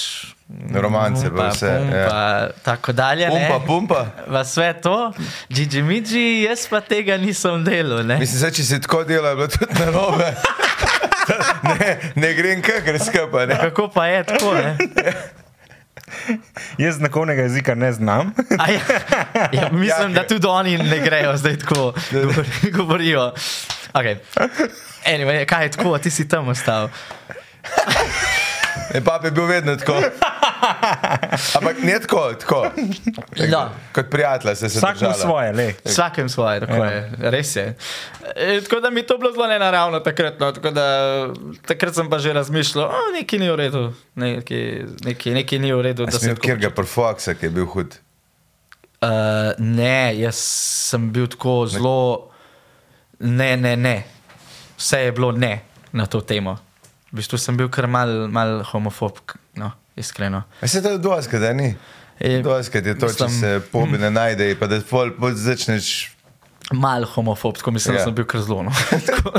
Romance, 0.71 1.29
pa 1.29 1.35
Pa, 1.35 1.49
vse. 1.49 1.69
pum, 1.69 1.89
ja. 1.89 2.05
pa 2.07 2.21
tako 2.63 2.89
dalje. 2.91 3.29
ne. 3.29 3.45
Pumpa, 3.47 3.59
pumpa. 3.61 3.99
V 4.25 4.45
sve 4.45 4.73
to, 4.75 5.13
Gigi 5.47 5.81
Miji, 5.81 6.41
jaz 6.43 6.65
pa 6.65 6.81
tega 6.81 7.17
nisem 7.17 7.61
delal. 7.63 8.01
Ne? 8.03 8.17
Mislim, 8.17 8.37
zdaj, 8.39 8.51
če 8.51 8.63
si 8.63 8.81
tako 8.81 9.03
delal, 9.03 9.29
je 9.29 9.35
bilo 9.35 9.47
tudi 9.47 9.73
narobe. 9.75 10.29
ne, 11.71 11.89
ne 12.15 12.29
grem 12.33 12.61
kakor 12.61 12.97
skupaj. 12.99 13.45
ne. 13.45 13.57
Kako 13.59 13.89
pa 13.89 14.07
je 14.07 14.23
tako? 14.23 14.53
Ne? 14.53 14.73
Jaz 16.77 16.95
znakovnega 16.95 17.41
jezika 17.41 17.75
ne 17.75 17.91
znam. 17.93 18.33
Ja, 18.59 18.77
ja, 19.53 19.69
mislim, 19.71 20.13
da 20.13 20.27
tudi 20.27 20.47
oni 20.47 20.77
ne 20.77 20.99
grejo 20.99 21.37
zdaj 21.37 21.57
tako, 21.57 21.93
govori- 22.11 22.71
govorijo. 22.71 23.33
Okay. 23.93 24.15
Anyway, 25.05 25.45
kaj 25.45 25.63
je 25.65 25.71
tako, 25.71 25.97
ti 25.97 26.09
si 26.09 26.27
tam 26.27 26.47
ostal. 26.47 26.89
E, 28.93 29.01
pap 29.01 29.25
je 29.25 29.31
bil 29.31 29.45
vedno 29.45 29.75
tako. 29.75 29.95
Ampak 31.55 31.75
ne 31.83 31.99
tako, 31.99 32.33
tako. 32.33 32.59
No. 33.49 33.69
Kot 33.93 34.09
prijatelj 34.09 34.55
se 34.55 34.65
je 34.65 34.69
Vsak 34.69 34.95
mu 34.95 34.99
držala. 34.99 35.13
svoje, 35.15 35.53
le. 35.53 35.73
Vsakem 35.85 36.29
svoje, 36.29 36.59
tako 36.59 36.73
Ja. 36.75 36.85
je, 36.85 36.99
res 37.21 37.55
je. 37.55 37.75
E, 38.35 38.61
tako 38.61 38.79
da 38.79 38.89
mi 38.89 39.03
to 39.03 39.17
bilo 39.17 39.31
zelo 39.31 39.47
nenaravno 39.47 39.99
takrat. 39.99 40.39
No, 40.39 40.51
tako 40.51 40.71
da, 40.71 40.85
takrat 41.65 41.95
sem 41.95 42.09
pa 42.09 42.19
že 42.19 42.33
razmišljal, 42.33 42.87
da 42.87 42.95
nekaj 43.13 43.39
ni 43.39 43.49
v 43.49 43.55
redu, 43.55 43.83
nekaj, 44.15 44.63
nekaj, 45.03 45.33
nekaj 45.33 45.59
ni 45.59 45.73
v 45.73 45.81
redu. 45.81 46.05
da 46.05 46.11
se 46.11 46.19
Sem 46.19 46.35
tako 46.35 46.41
kjer 46.41 46.57
ga 46.57 46.69
profoksa, 46.69 47.33
ki 47.33 47.45
je 47.45 47.49
bil 47.51 47.65
hud. 47.65 47.97
Uh, 49.01 49.09
ne, 49.57 50.11
jaz 50.17 50.35
sem 50.85 51.11
bil 51.11 51.27
tako 51.27 51.65
zelo. 51.67 52.29
Ne, 53.19 53.57
ne, 53.57 53.75
ne. 53.75 54.03
Vse 54.77 54.99
je 54.99 55.11
bilo 55.11 55.31
ne 55.31 55.59
na 55.91 56.05
to 56.05 56.21
temo. 56.21 56.57
V 57.11 57.17
bistvu 57.17 57.37
sem 57.41 57.57
bil 57.57 57.69
kar 57.73 57.87
mal, 57.89 58.27
mal 58.29 58.59
homofob, 58.71 59.17
no, 59.57 59.71
iskreno. 59.97 60.43
A 60.61 60.67
se 60.67 60.81
to 60.81 60.97
doskrat, 60.97 61.41
da 61.41 61.53
ni? 61.53 61.71
E, 62.19 62.41
Doskrat 62.43 62.85
je 62.85 62.93
to, 62.99 63.07
če 63.07 63.25
mislim- 63.25 63.39
se 63.39 63.61
pobi 63.71 63.97
ne 63.97 64.11
najde, 64.11 64.51
pa 64.59 64.67
da 64.67 64.81
pol, 64.89 65.11
pol 65.19 65.33
začneš. 65.33 66.11
Mal 66.71 67.01
homofob, 67.05 67.55
tako 67.57 67.71
mislim, 67.71 67.95
Ja. 67.95 67.99
da 67.99 68.03
sem 68.05 68.13
bil 68.15 68.25
kar 68.29 68.41
zelo. 68.45 68.61
No. 68.63 68.71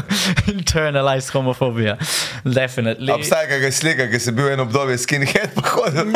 Internalized 0.53 1.31
homofobija. 1.31 1.97
Definitely. 2.45 3.13
Obstaja 3.15 3.47
kakšna 3.49 3.71
slika, 3.73 4.07
ki 4.11 4.19
si 4.19 4.33
bil 4.33 4.49
eno 4.51 4.63
obdobje 4.63 4.99
skinhead, 4.99 5.53
pa 5.55 5.63
hodil. 5.69 6.11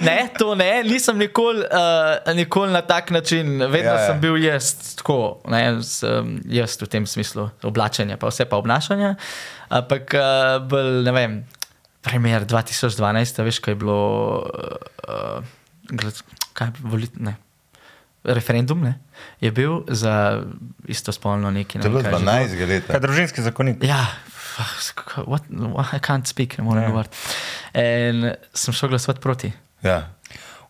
Ne, 0.00 0.28
to 0.38 0.54
ne, 0.54 0.82
nisem 0.84 1.16
nikoli, 1.18 1.64
uh, 1.64 2.34
nikoli 2.36 2.72
na 2.72 2.82
tak 2.82 3.10
način, 3.10 3.46
vedno 3.62 3.78
Ja, 3.78 3.94
ja, 3.94 4.00
ja. 4.00 4.06
sem 4.06 4.20
bil 4.20 4.36
jaz, 4.44 4.74
tako, 4.98 5.38
ne, 5.48 5.62
jaz 6.44 6.76
v 6.82 6.86
tem 6.88 7.06
smislu, 7.06 7.48
oblačenja, 7.64 8.16
pa 8.20 8.28
vse 8.28 8.44
pa 8.44 8.56
obnašanja. 8.56 9.14
Ampak, 9.68 10.14
uh, 10.14 10.60
bolj, 10.62 11.02
ne 11.04 11.12
vem, 11.12 11.32
primer 12.02 12.44
2012, 12.46 13.40
a 13.40 13.44
veš, 13.44 13.58
kaj 13.58 13.74
je 13.74 13.80
bilo, 13.80 13.98
uh, 15.08 15.42
gled, 15.90 16.20
kaj 16.54 16.70
volit, 16.80 17.16
ne. 17.18 17.36
Referendum 18.26 18.80
ne, 18.82 18.96
je 19.38 19.50
bil 19.50 19.84
za 19.86 20.42
istospolno 20.84 21.50
neki 21.50 21.78
To 21.78 21.86
je 21.86 21.90
bilo 21.90 22.02
vem, 22.02 22.10
kaj 22.10 22.18
je 22.42 22.48
že 22.48 22.56
bilo. 22.56 22.66
12 22.66 22.68
let. 22.68 22.86
Kaj 22.90 23.00
družinski 23.00 23.42
zakonik. 23.42 23.84
Ja, 23.86 24.00
what, 25.26 25.46
what, 25.46 25.94
I 25.94 26.00
can't 26.02 26.26
speak, 26.26 26.58
ne 26.58 26.64
morem 26.64 26.82
Ja. 26.82 26.88
govoriti. 26.88 27.16
In 27.74 28.32
sem 28.50 28.74
šel 28.74 28.88
glasovati 28.88 29.20
proti. 29.20 29.52
Ja. 29.82 30.08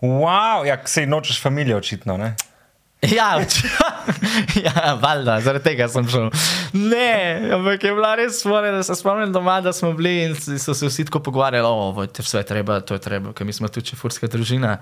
Wow, 0.00 0.67
ja, 0.69 0.76
sej 0.85 1.07
nočeš 1.07 1.41
familije 1.41 1.76
očitno, 1.76 2.17
ne? 2.17 2.35
Ja, 3.00 3.38
oč- 3.41 3.65
ja 4.67 4.95
valjda, 5.03 5.41
zaradi 5.41 5.65
tega 5.65 5.89
sem 5.89 6.09
šel. 6.09 6.31
Ne, 6.73 7.51
ampak 7.55 7.85
je 7.85 7.93
bila 7.95 8.15
res 8.19 8.41
stvar, 8.41 8.69
da 8.73 8.83
se 8.83 8.95
spomnim 8.95 9.33
doma, 9.33 9.61
da 9.61 9.73
smo 9.73 9.93
bili 9.93 10.17
in 10.25 10.37
so 10.59 10.75
se 10.75 10.87
vsi 10.87 11.05
tako 11.05 11.21
pogovarjali, 11.21 11.67
ovo, 11.67 12.03
je 12.03 12.09
vse 12.19 12.43
treba, 12.43 12.81
to 12.81 12.95
je 12.95 13.01
treba, 13.01 13.33
ker 13.33 13.47
mi 13.47 13.53
smo 13.53 13.69
tu 13.69 13.81
čefurska 13.81 14.27
družina. 14.27 14.79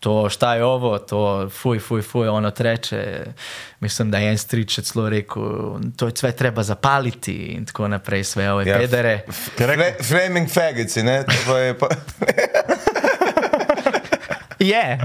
To 0.00 0.28
štaj 0.28 0.60
ovo, 0.60 0.98
to 0.98 1.48
fuj, 1.48 1.78
fuj, 1.80 2.02
fuj, 2.04 2.28
ono 2.28 2.50
treče. 2.50 3.24
Mislim, 3.80 4.10
da 4.10 4.18
je 4.18 4.30
en 4.30 4.38
strič 4.38 4.80
celo 4.84 5.08
rekel, 5.08 5.80
to 5.96 6.06
je 6.06 6.12
sve 6.16 6.32
treba 6.36 6.62
zapaliti 6.62 7.34
in 7.56 7.64
tako 7.66 7.88
naprej, 7.88 8.24
sve 8.24 8.52
ove 8.52 8.66
ja, 8.66 8.78
pedere. 8.78 9.24
Fle, 9.56 9.94
flaming 10.02 10.52
faggots, 10.52 10.96
ne? 10.96 11.24
To 11.46 11.56
je 11.56 11.78
pa... 11.78 11.88
Je. 14.66 14.98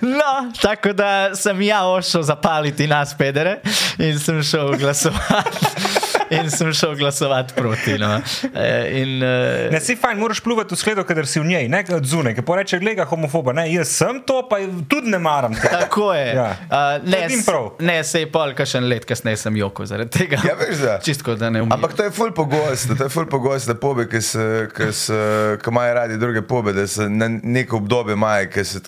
No, 0.00 0.52
tako 0.62 0.92
da 0.92 1.34
sem 1.36 1.62
ja 1.62 1.84
ošel 1.86 2.22
zapaliti 2.22 2.86
nas, 2.86 3.14
pedere, 3.18 3.60
in 3.98 4.18
sem 4.18 4.42
šel 4.42 4.76
glasovati. 4.78 6.03
In 6.38 6.50
sem 6.50 6.72
šel 6.72 6.96
glasovati 6.98 7.54
proti. 7.56 7.98
No. 7.98 8.16
E, 8.54 9.02
In, 9.02 9.22
uh, 9.22 9.72
Ne, 9.72 9.80
si 9.80 9.96
fajn, 9.96 10.18
moraš 10.18 10.40
pluvati 10.44 10.74
v 10.74 10.78
skledo, 10.78 11.04
kadar 11.06 11.26
si 11.26 11.40
v 11.40 11.48
njej, 11.48 11.68
ne 11.68 11.82
od 11.96 12.06
zunaj, 12.06 12.34
ki 12.36 12.44
poreče, 12.46 12.78
gleda 12.82 13.06
homofoba. 13.08 13.54
Ne, 13.56 13.66
jaz 13.72 13.92
sem 13.96 14.20
to, 14.26 14.42
pa 14.50 14.60
tudi 14.90 15.12
ne 15.12 15.18
maram 15.22 15.54
tega. 15.54 15.84
Tako 15.84 16.12
je. 16.14 16.26
Ja. 16.34 16.48
Uh, 16.68 17.08
ne, 17.08 17.22
prav. 17.46 17.70
ne, 17.80 17.98
se 18.04 18.24
je 18.24 18.30
pol, 18.32 18.54
kakšen 18.56 18.88
let 18.90 19.06
kasneje 19.08 19.40
sem 19.44 19.56
joko 19.56 19.86
zaradi 19.88 20.12
tega. 20.18 20.40
Ja, 20.44 20.56
veš, 20.60 20.78
da. 20.82 20.98
Čistko, 21.04 21.34
da 21.40 21.50
ne. 21.50 21.64
Ampak 21.64 21.96
to 21.96 22.06
je 22.06 22.14
ful 22.14 22.32
pogosto, 22.36 22.96
to 22.98 23.08
je 23.08 23.12
ful 23.12 23.26
pogosto, 23.30 23.72
da 23.72 23.80
pobe, 23.80 24.08
ki 24.10 24.22
se, 24.22 24.46
ki 24.74 24.92
se, 24.92 25.18
ki 25.62 25.74
imajo 25.74 25.94
radi 26.00 26.18
druge 26.20 26.42
pobe, 26.42 26.72
da 26.76 26.86
se 26.86 27.08
na 27.08 27.28
neko 27.28 27.76
obdobje 27.82 28.18
imajo, 28.18 28.50
ki 28.54 28.64
se, 28.64 28.84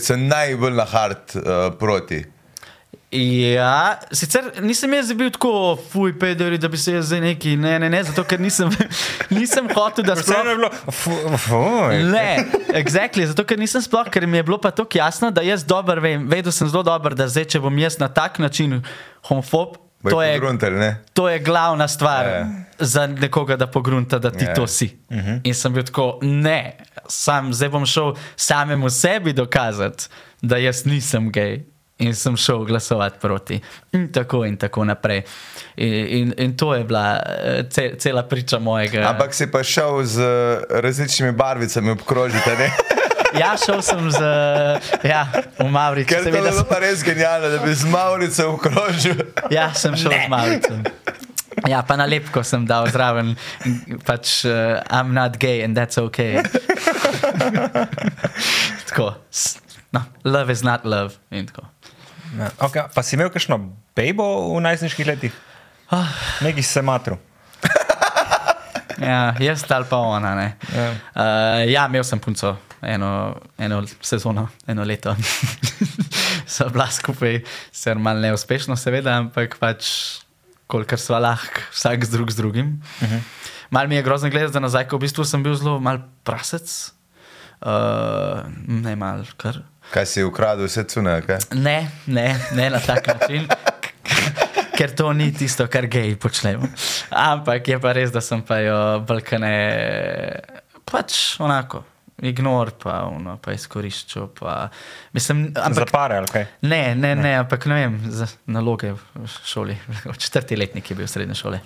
se 0.00 0.16
najbolj 0.16 0.76
na 0.76 0.86
hard 0.88 1.36
uh, 1.36 1.42
proti. 1.78 2.24
Ja, 3.14 3.98
sicer 4.10 4.46
nisem 4.60 4.92
jaz 4.94 5.10
bil 5.12 5.28
tako, 5.30 5.50
fuj, 5.90 6.14
pederi, 6.18 6.56
da 6.58 6.68
bi 6.68 6.78
se 6.78 6.94
jaz 6.94 7.06
zdaj 7.06 7.20
neki, 7.20 7.56
ne, 7.56 7.74
ne, 7.78 7.90
ne, 7.90 8.00
zato 8.02 8.24
ker 8.24 8.40
nisem, 8.40 8.70
nisem 9.30 9.68
hotel, 9.68 10.04
da 10.04 10.14
Vse 10.14 10.32
je 10.32 10.38
sploh. 10.38 10.56
bilo, 10.56 10.70
fu- 10.90 11.36
fuj. 11.38 11.98
Ne, 12.06 12.46
exactly, 12.74 13.26
zato 13.26 13.44
ker 13.44 13.60
nisem 13.60 13.82
sploh, 13.82 14.08
ker 14.08 14.24
mi 14.26 14.36
je 14.36 14.42
bilo 14.42 14.56
pa 14.58 14.70
tako 14.72 14.96
jasno, 14.96 15.28
da 15.30 15.42
jaz 15.42 15.64
dobro 15.64 16.00
vem, 16.00 16.24
vedel 16.26 16.52
sem 16.52 16.68
zelo 16.68 16.82
dobro, 16.82 17.12
da 17.14 17.28
zdaj, 17.28 17.44
če 17.46 17.60
bom 17.60 17.78
jaz 17.78 17.98
na 17.98 18.08
tak 18.08 18.38
način 18.38 18.78
homofob, 19.22 19.76
to 20.02 20.22
je, 20.22 20.38
grunter, 20.38 20.72
ne? 20.72 20.88
to 21.12 21.28
je 21.28 21.38
glavna 21.40 21.88
stvar 21.88 22.26
Ja. 22.26 22.46
za 22.80 23.04
nekoga, 23.06 23.56
da 23.56 23.66
pogrunta, 23.68 24.18
da 24.18 24.30
ti 24.30 24.44
Ja. 24.44 24.54
to 24.54 24.64
si. 24.66 24.88
In 25.42 25.54
sem 25.54 25.72
bil 25.72 25.84
tako, 25.84 26.16
ne, 26.22 26.76
sam 27.06 27.52
zdaj 27.52 27.68
bom 27.68 27.84
šel 27.86 28.14
samemu 28.36 28.90
sebi 28.90 29.32
dokazati, 29.32 30.08
da 30.40 30.56
jaz 30.56 30.86
nisem 30.86 31.28
gej. 31.30 31.60
In 32.02 32.14
sem 32.14 32.36
šel 32.36 32.64
glasovati 32.64 33.18
proti. 33.20 33.60
In 33.92 34.08
tako 34.12 34.44
in 34.44 34.56
tako 34.56 34.84
naprej. 34.84 35.22
In, 35.76 35.92
in, 36.08 36.34
in 36.38 36.56
to 36.56 36.74
je 36.74 36.84
bila 36.84 37.04
eh, 37.18 37.62
ce, 37.70 37.92
cela 37.98 38.22
priča 38.22 38.58
mojega. 38.58 39.04
Ampak 39.08 39.34
si 39.34 39.46
pa 39.46 39.62
šel 39.62 40.02
z 40.04 40.18
različnimi 40.70 41.32
barvicami 41.32 41.90
obkrožiti, 41.90 42.50
ne? 42.58 42.70
Ja, 43.32 43.54
šel 43.56 43.78
sem 43.80 44.10
z, 44.12 44.18
ja, 45.08 45.22
v 45.56 45.64
Mavrič. 45.72 46.04
Ker 46.04 46.20
to 46.20 46.28
je 46.28 46.32
seveda 46.32 46.50
bilo 46.50 46.58
sem- 46.58 46.68
pa 46.68 46.78
res 46.78 47.00
genialno, 47.00 47.48
da 47.48 47.62
bi 47.64 47.72
z 47.72 47.88
Maurico 47.88 48.44
obkrožil. 48.50 49.16
Ja, 49.56 49.70
sem 49.72 49.96
šel 49.96 50.12
z 50.12 50.28
Mavricem. 50.28 50.82
Ja, 51.64 51.80
pa 51.80 51.96
nalepko 51.96 52.42
sem 52.44 52.66
dal 52.68 52.90
zraven, 52.92 53.32
pač 54.04 54.44
uh, 54.44 54.84
I'm 54.92 55.16
not 55.16 55.40
gay 55.40 55.64
and 55.64 55.72
that's 55.72 55.96
okay. 55.96 56.44
tako. 58.92 59.14
No, 59.96 60.04
love 60.28 60.52
is 60.52 60.60
not 60.62 60.84
love. 60.84 61.16
In 61.32 61.48
tako. 61.48 61.71
Ja. 62.38 62.48
Okay, 62.58 62.84
pa 62.94 63.02
si 63.02 63.16
imel 63.16 63.30
kakšno 63.30 63.58
bejbo 63.96 64.24
v 64.56 64.60
najstniških 64.64 65.06
letih? 65.06 65.34
Ah. 65.92 66.08
Neki 66.40 66.62
se 66.62 66.82
matru. 66.82 67.18
Ja, 69.02 69.34
jaz 69.40 69.64
ali 69.66 69.86
pa 69.90 69.98
ona. 69.98 70.34
Ne. 70.38 70.48
Ja. 70.70 70.90
Uh, 70.92 71.60
ja, 71.66 71.86
imel 71.90 72.04
sem 72.06 72.20
punco 72.22 72.54
eno, 72.82 73.34
eno 73.58 73.82
sezono, 74.00 74.48
eno 74.66 74.84
leto. 74.84 75.16
Sva 76.52 76.68
bila 76.68 76.86
skupaj, 76.90 77.40
ser 77.72 77.98
malo 77.98 78.22
neuspešno, 78.22 78.76
seveda, 78.78 79.16
ampak 79.22 79.56
pač 79.58 79.88
kolikor 80.70 81.00
sva 81.00 81.18
lahko, 81.22 81.66
vsak 81.72 82.06
z 82.06 82.14
drug 82.14 82.30
z 82.30 82.36
drugim. 82.36 82.68
Uh 83.00 83.08
-huh. 83.08 83.20
Mal 83.70 83.88
mi 83.88 83.96
je 83.96 84.02
grozno 84.02 84.30
gledati 84.30 84.52
za 84.52 84.60
nazaj, 84.60 84.88
ko 84.88 84.96
v 84.96 85.00
bistvu 85.00 85.24
sem 85.24 85.42
bil 85.42 85.54
zelo 85.54 85.80
mal 85.80 85.98
prasec. 86.24 86.92
Uh, 87.60 88.46
ne 88.66 88.96
mal, 88.96 89.24
kar. 89.36 89.62
Kaj 89.92 90.06
si 90.06 90.22
ukradel 90.24 90.66
vse 90.66 90.84
cune, 90.88 91.18
kaj? 91.26 91.38
Ne, 91.52 91.90
ne, 92.06 92.26
ne 92.56 92.70
na 92.72 92.80
tak 92.80 93.06
način. 93.06 93.46
Ker 94.76 94.94
to 94.96 95.12
ni 95.12 95.28
tisto, 95.36 95.66
kar 95.68 95.84
geji 95.86 96.16
počnemo. 96.16 96.66
Ampak 97.10 97.68
je 97.68 97.76
pa 97.80 97.92
res, 97.92 98.10
da 98.12 98.22
sem 98.24 98.40
pa 98.42 98.56
jo 98.64 98.76
balkane, 99.06 99.50
pač 100.88 101.18
onako, 101.44 101.82
ignor, 102.24 102.70
pa, 102.80 103.02
ono, 103.10 103.34
pa 103.44 103.52
izkoriščal. 103.52 104.30
Pa, 104.38 104.54
mislim, 105.12 105.50
Za 105.52 105.66
ampak, 105.68 105.92
pare 105.92 106.16
ali 106.22 106.30
kaj? 106.32 106.46
ne, 106.72 106.94
ne, 106.96 107.12
ne, 107.18 107.34
ampak 107.42 107.66
ne 107.68 107.82
vem, 107.82 107.98
za 108.16 108.30
naloge 108.46 108.94
v 108.96 109.28
šoli. 109.44 109.76
Četrti 110.24 110.56
letnik 110.56 110.88
je 110.90 110.96
bil 110.96 111.10
srednje 111.10 111.36
šole, 111.42 111.60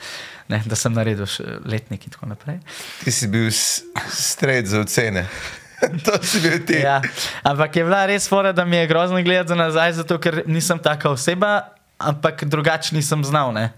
ne, 0.51 0.61
da 0.67 0.77
sem 0.77 0.93
naredil 0.99 1.31
letnik 1.65 2.11
in 2.11 2.17
tako 2.19 2.33
naprej. 2.35 2.59
Ti 3.05 3.15
si 3.15 3.31
bil 3.31 3.47
stred 3.55 4.67
za 4.67 4.83
ocene. 4.83 5.29
to 6.05 6.23
si 6.23 6.41
bil 6.41 6.59
ti. 6.67 6.81
Ja. 6.81 7.01
Ampak 7.43 7.77
je 7.77 7.85
bila 7.85 8.07
res 8.07 8.29
fora, 8.29 8.53
da 8.53 8.65
mi 8.65 8.77
je 8.77 8.87
grozno 8.87 9.23
gledati 9.23 9.49
za 9.49 9.55
nazaj, 9.55 9.93
zato 9.93 10.19
ker 10.19 10.43
nisem 10.47 10.79
taka 10.79 11.11
oseba, 11.11 11.61
ampak 11.99 12.45
drugače 12.45 12.95
nisem 12.95 13.25
znal. 13.25 13.53
Ne? 13.53 13.73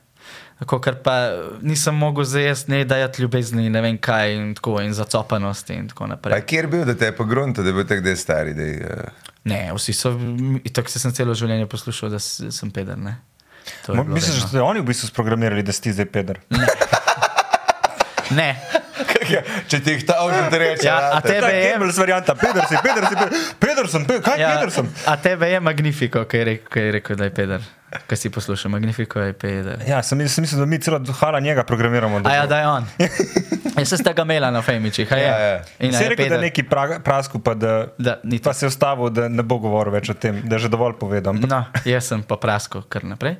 Tako, 0.58 0.80
ker 0.80 0.96
pa 1.02 1.14
nisem 1.62 1.94
mogel 1.94 2.24
zajesti, 2.24 2.70
ne 2.70 2.84
dajati 2.84 3.22
ljubezni, 3.22 3.70
ne 3.70 3.80
vem 3.80 3.98
kaj, 3.98 4.34
in, 4.34 4.54
tako, 4.54 4.80
in 4.82 4.92
zacopanosti 4.92 5.74
in 5.74 5.88
tako 5.88 6.04
Pa 6.04 6.08
naprej. 6.08 6.42
kjer 6.46 6.66
bil, 6.66 6.84
da 6.84 6.94
te 6.94 7.04
je 7.04 7.16
pogrunto, 7.16 7.62
da 7.62 7.68
je 7.68 7.74
bil 7.74 7.86
tako 7.86 8.02
dej 8.02 8.16
stari? 8.16 8.54
Dej, 8.54 8.74
uh... 8.82 9.30
Ne, 9.44 9.70
vsi 9.74 9.92
so, 9.92 10.14
tako 10.72 10.90
se 10.90 10.98
sem 10.98 11.14
celo 11.14 11.34
življenje 11.34 11.66
poslušal, 11.66 12.10
da 12.10 12.18
sem 12.18 12.70
peder. 12.70 12.98
Ne? 12.98 13.16
To 13.86 13.92
je 13.92 13.96
Mo- 13.98 14.04
bilo 14.04 14.14
Misliš, 14.18 14.42
da 14.42 14.48
ste 14.48 14.60
oni 14.60 14.80
v 14.80 14.90
bistvu 14.90 15.08
sprogramirali, 15.08 15.62
da 15.62 15.72
si 15.72 15.82
ti 15.82 15.92
zdaj 15.92 16.06
peder? 16.10 16.40
Ne. 18.30 18.58
Če 19.68 19.80
ti 19.80 19.90
jih 19.90 20.04
ta 20.06 20.14
avto 20.18 20.58
reče, 20.58 20.86
Ja, 20.86 20.96
a 20.96 21.14
rate. 21.14 21.28
tebe 21.28 21.50
je- 21.52 21.70
Goebbels 21.70 21.98
varianta, 21.98 22.34
peder 22.34 22.64
si, 22.66 22.76
peder 22.82 23.04
si, 23.06 23.14
peder 23.58 23.88
sem, 23.88 24.04
kaj 24.06 24.38
Ja, 24.40 24.54
peder 24.54 24.70
sem? 24.70 24.88
a 25.06 25.16
tebe 25.16 25.50
je 25.50 25.60
magnifiko, 25.60 26.24
ki 26.24 26.36
je 26.36 26.44
rekel, 26.44 26.82
je 26.82 26.92
da 27.16 27.24
je 27.24 27.30
peder. 27.30 27.60
Kaj 28.06 28.18
si 28.18 28.28
poslušal, 28.28 28.68
magnifiko 28.70 29.20
je 29.20 29.32
peder. 29.32 29.80
Ja, 29.82 30.02
sem, 30.02 30.28
sem 30.28 30.42
mislil, 30.42 30.60
da 30.60 30.66
mi 30.66 30.78
celo 30.78 30.98
duhala 30.98 31.40
njega 31.40 31.64
programiramo. 31.64 32.20
A 32.24 32.34
ja, 32.34 32.46
da 32.46 32.58
je 32.58 32.68
on. 32.68 32.84
Jaz 33.78 33.88
sem 33.88 34.02
tega 34.02 34.22
imela 34.22 34.50
na 34.50 34.58
Femičih. 34.58 35.06
Ja, 35.10 35.18
ja. 35.18 35.62
Se 35.80 36.02
je 36.02 36.08
rekel, 36.08 36.24
da 36.24 36.28
peder. 36.28 36.32
je 36.32 36.38
neki 36.40 36.62
pra, 36.62 36.98
prasku, 36.98 37.38
pa 37.38 37.54
da, 37.54 37.86
Da, 37.98 38.16
pa 38.42 38.52
se 38.52 38.66
je 38.66 38.68
ustavil, 38.68 39.08
da 39.08 39.28
ne 39.28 39.42
bo 39.42 39.58
govoril 39.58 39.92
več 39.92 40.10
o 40.10 40.14
tem, 40.14 40.42
da 40.44 40.56
je 40.56 40.66
že 40.66 40.68
dovolj 40.68 40.98
povedal. 40.98 41.32
Ampak 41.32 41.48
No, 41.48 41.60
jaz 41.84 42.04
sem 42.04 42.22
pa 42.22 42.36
prasko 42.36 42.82
kar 42.82 43.04
naprej. 43.04 43.36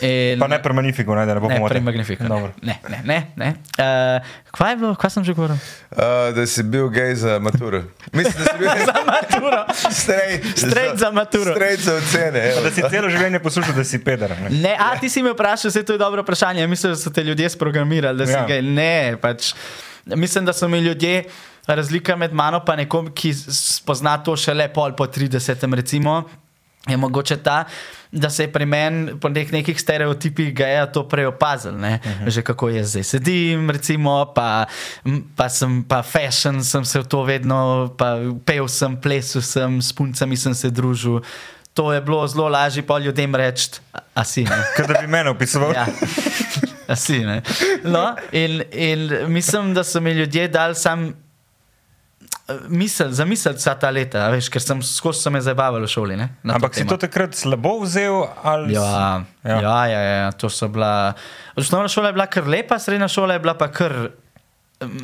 In, 0.00 0.38
Pa 0.38 0.48
ne 0.48 0.58
pri 0.58 0.74
Magnifiku, 0.74 1.14
ne, 1.14 1.22
da 1.22 1.34
ne 1.34 1.40
bo 1.40 1.48
ne, 1.48 1.56
pomote. 1.56 1.72
pri 1.72 1.80
Magnifiku. 1.80 2.26
Ne, 2.26 2.50
ne, 2.62 2.76
ne. 2.84 2.98
ne, 3.04 3.18
ne. 3.36 3.48
Uh, 3.78 4.18
kaj 4.50 4.70
je 4.70 4.76
bilo, 4.76 4.92
kaj 4.94 5.10
sem 5.10 5.24
že 5.24 5.32
govoril? 5.32 5.56
Uh, 5.88 6.02
da 6.34 6.46
si 6.46 6.62
bil 6.62 6.90
gej 6.90 7.14
za 7.16 7.38
maturo. 7.38 7.84
Mislim, 8.12 8.34
da 8.34 8.44
si 8.44 8.58
bil 8.58 8.68
Za 8.90 8.98
maturo. 9.06 9.60
straight, 9.92 10.42
Straight 10.58 10.96
za 10.96 11.10
maturo. 11.10 11.54
Straight 11.54 11.80
za 11.80 11.94
ocene. 11.94 12.42
Da 12.58 12.70
si 12.70 12.82
celo 12.82 13.08
življenje 13.08 13.38
poslušal, 13.38 13.72
da 13.72 13.84
si 13.86 14.00
peder. 14.04 14.34
Ne? 14.42 14.50
Ne, 14.50 14.76
a 14.78 14.92
ti 15.00 15.10
si 15.10 15.22
me 15.22 15.32
vprašal, 15.32 15.70
se 15.70 15.84
to 15.86 15.94
je 15.94 15.98
dobro 16.02 16.22
vprašanje. 16.22 16.66
Mislim, 16.66 16.92
da 16.92 16.98
so 16.98 17.10
te 17.10 17.24
ljudje 17.24 17.50
sprogramirali, 17.54 18.18
da 18.18 18.26
si 18.26 18.32
Ja. 18.32 18.44
ja. 18.44 18.46
gej. 18.46 18.62
Ne, 18.62 19.16
pač, 19.20 19.54
mislim, 20.04 20.44
da 20.44 20.52
so 20.52 20.68
mi 20.68 20.78
ljudje. 20.78 21.24
Razlika 21.66 22.16
med 22.16 22.32
mano 22.32 22.62
in 22.68 22.76
nekom, 22.76 23.10
ki 23.14 23.32
spozna 23.34 24.18
to 24.22 24.36
šele 24.36 24.68
pol 24.72 24.94
po 24.96 25.06
30, 25.06 25.74
recimo, 25.74 26.22
je 26.86 26.96
mogoče 26.96 27.36
ta, 27.36 27.64
da 28.12 28.30
se 28.30 28.44
je 28.44 28.52
pri 28.52 28.66
meni 28.66 29.20
po 29.20 29.28
nek 29.28 29.52
nekih 29.52 29.80
stereotipih 29.80 30.54
geja 30.54 30.86
to 30.86 31.08
prej 31.08 31.26
opazil. 31.26 31.74
Uh 31.74 31.80
-huh. 31.80 32.30
Že 32.30 32.42
kako 32.42 32.68
jaz 32.68 32.88
zdaj 32.88 33.02
sedim, 33.02 33.70
recimo, 33.70 34.32
pa, 34.34 34.66
pa 35.36 35.48
sem 35.48 35.84
pa 35.84 36.02
fashion, 36.02 36.64
sem 36.64 36.84
se 36.84 37.00
v 37.00 37.04
to 37.04 37.22
vedno, 37.22 37.94
pa 37.98 38.16
pel 38.44 38.68
sem, 38.68 38.96
plesal 39.00 39.42
sem, 39.42 39.82
s 39.82 39.92
puncami 39.92 40.36
sem 40.36 40.54
se 40.54 40.70
družil. 40.70 41.20
To 41.76 41.92
je 41.92 42.00
bilo 42.00 42.24
zelo 42.24 42.48
lažje 42.48 42.80
pa 42.82 42.96
ljudem 42.98 43.34
reči, 43.34 43.70
a- 44.14 44.24
si. 44.24 44.46
Kot 44.72 44.86
da 44.86 44.96
bi 44.96 45.06
mene 45.06 45.30
opisoval. 45.30 45.74
Ja. 45.74 45.84
A 46.86 46.96
si, 46.96 47.18
ne. 47.20 47.42
No, 47.84 48.02
in, 48.32 48.62
in 48.72 49.02
mislim, 49.28 49.74
da 49.74 49.84
so 49.84 50.00
mi 50.00 50.12
ljudje 50.12 50.48
dali 50.48 50.74
sam 50.74 51.12
misel, 52.68 53.10
za 53.10 53.24
misel 53.24 53.52
vsa 53.54 53.74
ta 53.74 53.90
leta, 53.90 54.28
veš, 54.28 54.48
ker 54.48 54.62
sem 54.62 54.80
skozi 54.80 55.20
se 55.20 55.30
me 55.30 55.40
zabaval 55.40 55.82
v 55.82 55.88
šoli. 55.88 56.16
Ne, 56.16 56.28
Ampak 56.46 56.72
si 56.72 56.86
to 56.86 56.96
takrat 56.96 57.34
slabo 57.34 57.80
vzel? 57.80 58.22
Ali... 58.40 58.70
s- 58.70 58.76
Ja, 58.76 59.22
ja. 59.44 59.56
Ja, 59.60 59.86
ja, 59.86 60.00
ja, 60.00 60.32
to 60.32 60.48
so 60.48 60.68
bila. 60.68 61.12
Osnovna 61.54 61.88
šola 61.88 62.08
je 62.08 62.14
bila 62.14 62.26
kar 62.28 62.46
lepa, 62.46 62.78
srednja 62.78 63.08
šola 63.08 63.34
je 63.34 63.40
bila 63.40 63.54
pa 63.54 63.68
kar 63.68 64.10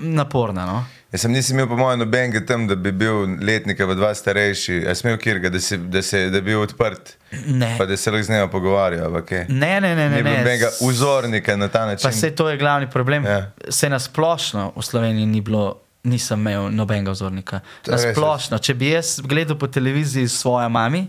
naporna. 0.02 0.67
No? 0.67 0.85
Jaz 1.12 1.21
sem 1.21 1.33
nisem 1.33 1.57
imel, 1.57 1.69
po 1.69 1.76
mojem, 1.76 1.99
nobenega 1.99 2.41
tam, 2.47 2.67
da 2.69 2.76
bi 2.76 2.93
bil 2.93 3.26
letnik 3.41 3.81
ali 3.81 3.97
dva 3.97 4.14
starejši. 4.14 4.73
Jaz 4.87 5.00
sem 5.00 5.11
imel 5.11 5.21
kirga, 5.21 5.50
da, 5.52 5.61
si, 5.61 5.79
da, 5.79 6.02
se, 6.02 6.26
da 6.31 6.41
bi 6.41 6.52
bil 6.52 6.61
odprt. 6.61 7.17
Ne. 7.47 7.75
Pa 7.79 7.87
da 7.87 7.97
se 7.97 8.11
lahko 8.11 8.26
z 8.26 8.31
njima 8.31 8.49
pogovarjal. 8.49 9.21
kaj. 9.29 9.47
Ne, 9.49 9.81
ne, 9.81 9.95
ne, 9.97 10.09
ne. 10.09 10.23
Ne. 10.23 10.38
nobenega 10.38 10.71
vzornika 10.81 11.57
na 11.57 11.69
ta 11.69 11.87
način. 11.87 12.11
Pa 12.11 12.12
se 12.12 12.31
to 12.35 12.49
je 12.50 12.59
glavni 12.59 12.91
problem. 12.91 13.25
Ja. 13.25 13.53
Se 13.68 13.88
nasplošno 13.88 14.73
v 14.77 14.83
Sloveniji 14.83 15.27
ni 15.27 15.40
bilo. 15.40 15.79
Nisem 16.03 16.40
imel 16.40 16.64
nobenega 16.75 17.12
vzornika. 17.14 17.61
Res, 17.87 18.05
Nasplošno, 18.05 18.59
če 18.59 18.75
bi 18.75 18.88
jaz 18.90 19.20
gledal 19.23 19.55
po 19.59 19.68
televiziji 19.70 20.27
s 20.29 20.40
svojo 20.40 20.66
mami, 20.68 21.05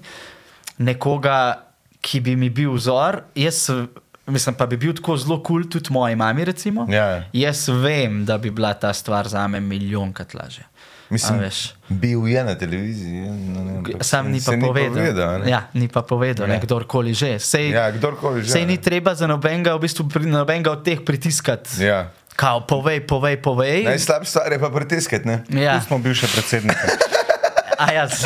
nekoga, 0.78 1.64
ki 2.02 2.20
bi 2.22 2.36
mi 2.38 2.52
bil 2.54 2.76
vzor, 2.76 3.24
jaz 3.34 3.72
mislim, 4.26 4.56
pa 4.56 4.66
bi 4.66 4.78
bil 4.78 4.94
tako 4.94 5.18
zelo 5.18 5.38
kul, 5.38 5.62
cool, 5.62 5.70
tudi 5.70 5.90
moji 5.90 6.16
mami, 6.16 6.46
recimo. 6.46 6.88
Ja. 6.90 7.24
Jaz 7.34 7.68
vem, 7.70 8.26
da 8.26 8.38
bi 8.38 8.50
bila 8.50 8.74
ta 8.74 8.94
stvar 8.94 9.28
za 9.28 9.48
me 9.48 9.60
milijonkrat 9.60 10.34
lažja. 10.34 10.64
Mislim, 11.10 11.42
bil 11.90 12.28
je 12.28 12.44
na 12.44 12.56
televiziji. 12.56 13.18
ja, 13.18 13.32
no, 13.32 13.64
ne, 13.64 13.78
ampak 13.78 14.02
Sam 14.02 14.32
ni 14.32 14.42
pa 14.42 14.52
povedal. 14.58 14.94
povedal 14.94 15.40
ne. 15.40 15.50
ja, 15.52 15.68
ni 15.74 15.88
pa 15.88 16.02
povedal, 16.02 16.48
Ja. 16.48 16.54
ne, 16.54 16.60
kdorkoli 16.60 17.14
že. 17.14 17.40
Sej, 17.40 17.70
Ja, 17.70 17.92
kdorkoli 17.92 18.42
že, 18.42 18.50
Sej 18.50 18.66
ni 18.66 18.74
ne. 18.74 18.82
treba 18.82 19.14
za 19.14 19.28
nobenega, 19.28 19.76
v 19.76 19.80
bistvu, 19.80 20.10
nobenega 20.24 20.72
od 20.72 20.82
teh 20.82 20.98
pritiskati. 20.98 21.70
Ja. 21.80 22.10
Kao, 22.36 22.66
povej, 22.66 23.00
povej, 23.02 23.38
povej. 23.38 23.86
Najslabša 23.86 24.26
stvar 24.28 24.50
je 24.50 24.58
pa 24.58 24.70
pritiskati. 24.70 25.22
Ne? 25.22 25.46
Ja, 25.54 25.78
Tu 25.78 25.86
smo 25.86 26.00
bivše 26.00 26.26
predsednike. 26.28 26.82
a 27.84 27.94
jaz. 27.94 28.26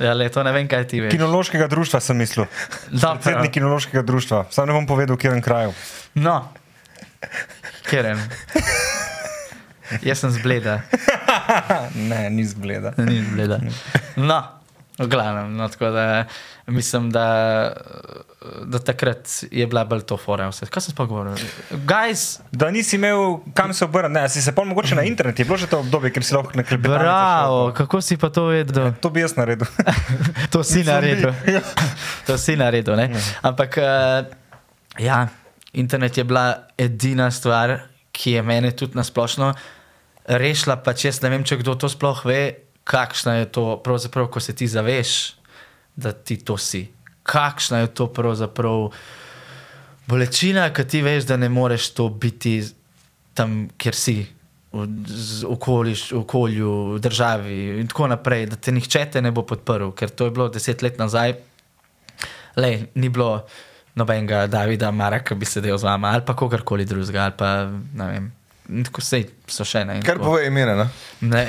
Ja, 0.00 0.12
le, 0.14 0.26
to 0.28 0.42
ne 0.42 0.52
vem, 0.52 0.66
kaj 0.68 0.86
ti 0.90 1.00
veš. 1.00 1.12
Kinološkega 1.14 1.68
društva 1.70 2.00
sem 2.02 2.16
mislil. 2.18 2.46
Predsednik 2.90 3.52
kinološkega 3.54 4.02
društva. 4.02 4.44
Sam 4.50 4.66
ne 4.68 4.74
bom 4.74 4.86
povedal, 4.86 5.16
kje 5.16 5.30
je 5.36 5.42
kraju. 5.42 5.74
No, 6.14 6.40
keren. 7.86 8.18
Jaz 10.02 10.18
sem 10.24 10.30
zbleda, 10.34 10.80
Ne, 12.10 12.30
ni 12.30 12.44
zgleda. 12.44 12.94
ni 12.98 13.22
zbleda. 13.22 13.58
No, 14.16 14.40
v 14.98 15.06
glavnem, 15.10 15.56
no, 15.56 15.68
tako 15.68 15.90
da 15.90 16.24
mislim, 16.66 17.10
da, 17.10 17.26
da 18.64 18.78
takrat 18.78 19.28
je 19.50 19.66
bila 19.66 19.84
bolj 19.84 20.04
to 20.06 20.16
fora. 20.16 20.50
Kaj 20.70 20.82
sem 20.82 20.94
pa 20.94 21.04
govoril? 21.04 21.34
Guys, 21.70 22.38
Da 22.52 22.70
nisi 22.70 22.96
imel 22.96 23.38
kam 23.54 23.74
se 23.74 23.84
obrniti, 23.84 24.28
si 24.28 24.42
se 24.42 24.54
pol 24.54 24.64
mogoče 24.64 24.94
na 24.94 25.02
internet, 25.10 25.38
je 25.38 25.44
bilo 25.44 25.56
že 25.56 25.66
to 25.66 25.80
obdobje, 25.82 26.12
ker 26.14 26.24
si 26.24 26.34
lahko 26.34 26.54
na 26.54 26.62
klepetu. 26.62 26.94
bravo, 26.94 27.72
kako 27.72 28.00
si 28.00 28.16
pa 28.16 28.30
to 28.30 28.46
vedel? 28.46 28.92
To 29.00 29.10
bi 29.10 29.20
jaz 29.20 29.36
naredil. 29.36 29.66
To 30.54 30.62
si 30.64 30.84
naredil. 30.84 31.34
to 32.26 32.38
si 32.38 32.56
naredil. 32.56 32.94
Ne? 32.96 33.10
Ampak 33.42 33.78
uh, 33.78 34.30
ja, 34.98 35.28
internet 35.72 36.18
je 36.18 36.24
bila 36.24 36.70
edina 36.78 37.30
stvar, 37.30 37.90
ki 38.12 38.38
je 38.38 38.42
mene 38.42 38.70
tudi 38.70 38.94
nasplošno 38.94 39.50
rešila. 40.24 40.76
Pa 40.86 40.94
če 40.94 41.10
jaz 41.10 41.18
ne 41.24 41.34
vem, 41.34 41.42
če 41.42 41.58
kdo 41.58 41.74
to 41.74 41.90
sploh 41.90 42.22
ve, 42.24 42.63
kakšna 42.84 43.34
je 43.34 43.46
to, 43.46 43.76
pravzaprav, 43.78 44.26
ko 44.26 44.40
se 44.40 44.52
ti 44.52 44.66
zaveš, 44.66 45.34
da 45.96 46.12
ti 46.12 46.36
to 46.36 46.56
si. 46.56 46.86
Kakšna 47.22 47.78
je 47.78 47.86
to 47.88 48.06
pravzaprav 48.06 48.90
bolečina, 50.06 50.68
ki 50.68 50.84
ti 50.84 51.02
veš, 51.02 51.24
da 51.24 51.36
ne 51.36 51.48
moreš 51.48 51.90
to 51.90 52.08
biti 52.08 52.58
tam, 53.34 53.68
kjer 53.76 53.94
si. 53.94 54.16
V 54.72 54.84
z- 55.06 55.44
okoliš, 55.46 56.12
okolju, 56.14 56.70
v 56.92 56.98
državi 56.98 57.58
in 57.78 57.86
tako 57.86 58.08
naprej, 58.08 58.46
da 58.46 58.56
te 58.56 58.72
nihče 58.72 59.04
te 59.06 59.22
ne 59.22 59.30
bo 59.30 59.42
podprl, 59.42 59.92
ker 59.92 60.10
to 60.10 60.24
je 60.24 60.30
bilo 60.30 60.48
deset 60.48 60.82
let 60.82 60.98
nazaj, 60.98 61.36
le 62.56 62.70
ni 62.94 63.08
bilo 63.08 63.44
nobenega 63.94 64.46
Davida 64.46 64.90
Mara, 64.90 65.20
ki 65.20 65.34
bi 65.34 65.46
sedel 65.46 65.78
z 65.78 65.86
vama 65.86 66.10
ali 66.10 66.26
pa 66.26 66.34
kogarkoli 66.34 66.84
drugega, 66.84 67.22
ali 67.22 67.36
pa 67.38 67.52
ne 67.94 68.08
vem. 68.10 68.26
Tako 68.84 69.00
sej 69.00 69.28
so 69.46 69.62
še 69.62 69.84
ne. 69.84 70.00
Kar 70.02 70.18
pove 70.18 70.42
imena. 70.46 70.88
Ne, 71.20 71.44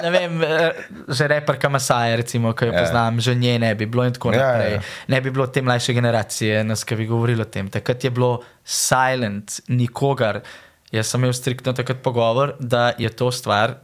ne 0.00 0.10
vem, 0.10 0.42
eh, 0.42 0.72
že 1.08 1.26
reperka 1.26 1.68
Masaja, 1.68 2.16
recimo, 2.16 2.52
ki 2.52 2.64
jo 2.64 2.68
Ja. 2.68 2.74
ja. 2.74 2.82
poznam, 2.82 3.20
že 3.20 3.34
nje 3.34 3.58
ne 3.58 3.74
bi 3.74 3.86
bilo 3.86 4.04
in 4.04 4.12
tako 4.12 4.30
Ja, 4.30 4.38
naprej. 4.38 4.72
ja. 4.72 4.80
Ne 5.08 5.20
bi 5.20 5.30
bilo 5.30 5.46
te 5.46 5.62
mlajše 5.62 5.92
generacije, 5.92 6.64
nas, 6.64 6.84
ki 6.84 6.96
bi 6.96 7.06
govorili 7.06 7.40
o 7.40 7.46
tem. 7.46 7.68
Takrat 7.68 8.04
je 8.04 8.10
bilo 8.10 8.40
silent, 8.64 9.60
nikogar. 9.68 10.40
Jaz 10.90 11.06
sem 11.06 11.20
imel 11.20 11.32
striktno 11.32 11.72
takrat 11.72 11.98
pogovor, 11.98 12.54
da 12.58 12.92
je 12.98 13.10
to 13.10 13.30
stvar, 13.30 13.74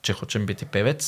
če 0.00 0.12
hočem 0.14 0.46
biti 0.46 0.64
pevec, 0.64 1.02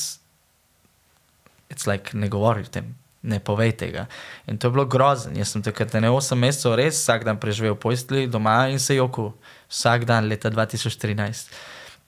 it's 1.69 1.87
like, 1.87 2.13
ne 2.13 2.27
govori 2.27 2.61
o 2.61 2.69
tem. 2.69 2.95
Ne 3.23 3.39
povej 3.39 3.71
tega. 3.73 4.03
In 4.45 4.57
to 4.57 4.67
je 4.67 4.71
bilo 4.71 4.85
grozno. 4.85 5.31
Jaz 5.33 5.49
sem 5.49 5.61
takrat 5.61 5.93
ne 5.95 6.09
8 6.09 6.35
mesecev 6.35 6.75
res 6.75 6.93
vsak 6.95 7.23
dan 7.23 7.37
preživel 7.37 7.73
v 7.73 7.79
postelji 7.79 8.27
doma 8.27 8.67
in 8.69 8.77
se 8.79 8.95
jokal. 8.95 9.31
Vsak 9.67 10.05
dan 10.05 10.27
leta 10.27 10.51
2013. 10.51 11.49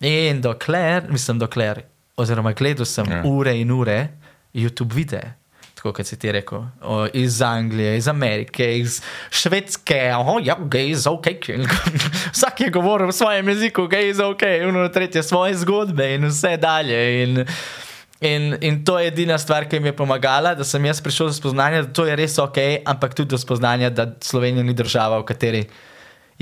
In 0.01 0.41
dokler, 0.41 1.07
mislim, 1.09 1.39
dokler, 1.39 1.81
oziroma 2.17 2.53
gledal 2.53 2.85
sem 2.85 3.05
Ja. 3.09 3.17
ja. 3.17 3.23
ure 3.25 3.53
in 3.57 3.71
ure 3.71 4.09
YouTube 4.53 4.93
videe. 4.93 5.33
Tako 5.77 5.91
kot 5.93 6.07
si 6.09 6.17
ti 6.17 6.31
rekel, 6.33 6.63
o, 6.81 7.05
iz 7.13 7.41
Anglije, 7.41 7.97
iz 7.97 8.07
Amerike, 8.07 8.65
iz 8.79 9.01
Švedske, 9.29 9.99
oh, 10.17 10.39
ja, 10.41 10.55
gej 10.57 10.89
je 10.89 11.09
ok. 11.09 11.27
Vsak 12.35 12.61
je 12.61 12.69
govoril 12.73 13.07
v 13.07 13.13
svojem 13.13 13.49
jeziku, 13.53 13.85
gej 13.87 14.09
je 14.09 14.25
ok, 14.25 14.43
uno 14.69 14.87
tretje 14.89 15.23
svoje 15.23 15.53
zgodbe 15.61 16.15
in 16.15 16.25
vse 16.25 16.55
dalje. 16.57 17.23
In, 17.23 17.45
in, 18.21 18.57
in 18.61 18.79
to 18.85 18.97
je 18.99 19.07
edina 19.13 19.37
stvar, 19.37 19.69
ki 19.69 19.79
mi 19.79 19.93
je 19.93 19.95
pomagala, 19.95 20.55
da 20.57 20.65
sem 20.65 20.85
jaz 20.85 21.01
prišel 21.01 21.29
do 21.29 21.37
spoznanja, 21.37 21.83
da 21.85 21.93
to 21.93 22.07
je 22.09 22.15
res 22.17 22.39
ok, 22.41 22.57
ampak 22.85 23.13
tudi 23.13 23.29
do 23.29 23.37
spoznanja, 23.37 23.93
da 23.93 24.09
Slovenija 24.21 24.65
ni 24.65 24.73
država, 24.73 25.21
v 25.21 25.29
kateri 25.29 25.63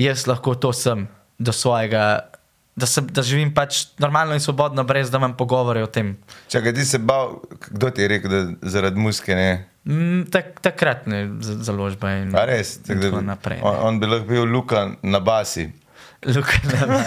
jaz 0.00 0.24
lahko 0.26 0.56
to 0.56 0.72
sem 0.72 1.04
do 1.38 1.52
svojega 1.52 2.32
da, 2.76 2.86
se, 2.86 3.00
da 3.02 3.22
živim 3.22 3.50
pač 3.50 3.86
normalno 3.98 4.34
in 4.34 4.40
svobodno, 4.40 4.84
brez 4.84 5.10
da 5.10 5.16
imam 5.16 5.32
pogovore 5.32 5.80
o 5.80 5.88
tem. 5.88 6.16
Čakaj, 6.48 6.74
ti 6.74 6.84
se 6.84 6.98
bal, 7.00 7.38
kdo 7.70 7.90
ti 7.90 8.02
je 8.02 8.08
rekel, 8.08 8.30
da 8.30 8.40
zaradi 8.64 8.98
muske 8.98 9.34
ne? 9.34 9.48
Mm, 9.84 10.26
tak, 10.26 10.60
takrat 10.60 11.06
ne 11.06 11.24
založba 11.40 12.10
in, 12.12 12.34
A 12.34 12.44
res? 12.44 12.76
in 12.78 13.00
Tako 13.00 13.10
da, 13.12 13.20
naprej. 13.22 13.60
on, 13.62 13.76
on 13.82 14.00
bi 14.00 14.06
lahko 14.06 14.26
bil 14.26 14.44
Luka 14.44 14.90
na 15.02 15.20
basi. 15.20 15.70
Luka 16.26 16.58
na 16.66 17.04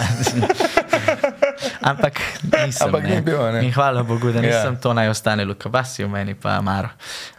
Ampak 1.82 2.14
nisem. 2.42 2.86
Ampak 2.86 3.02
ni 3.02 3.10
ne. 3.10 3.20
bil, 3.20 3.36
ne? 3.52 3.60
In 3.60 3.72
hvala 3.72 4.02
Bogu, 4.02 4.30
da 4.30 4.38
Ja. 4.38 4.42
nisem 4.42 4.76
to 4.76 4.92
naj 4.92 5.08
ostane 5.08 5.44
Luka 5.44 5.68
Basi, 5.68 6.04
v 6.04 6.08
meni 6.08 6.34
pa 6.34 6.60
Maro. 6.60 6.88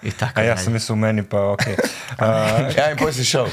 In 0.01 0.11
tako 0.11 0.39
A 0.39 0.43
ja, 0.43 0.53
dalje. 0.53 0.63
sem 0.63 0.73
mislil, 0.73 0.95
meni 0.97 1.23
pa 1.23 1.37
ok. 1.49 1.65
Uh, 2.13 2.27
Ja, 2.75 2.91
in 2.91 2.97
poj 2.97 3.13
si 3.13 3.23
šel. 3.23 3.47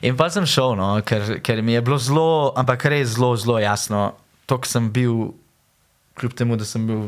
In 0.00 0.14
pa 0.14 0.30
sem 0.30 0.46
šel, 0.46 0.76
no, 0.76 1.00
ker, 1.02 1.40
ker 1.40 1.58
mi 1.58 1.72
je 1.72 1.80
bilo 1.80 1.98
zelo, 1.98 2.26
ampak 2.54 2.84
res 2.84 3.08
zelo, 3.10 3.32
zelo 3.34 3.58
jasno, 3.58 4.14
kar 4.58 4.70
sem 4.70 4.90
bil, 4.92 5.32
kljub 6.18 6.36
temu, 6.36 6.58
da 6.60 6.66
sem 6.68 6.84
bil 6.86 7.06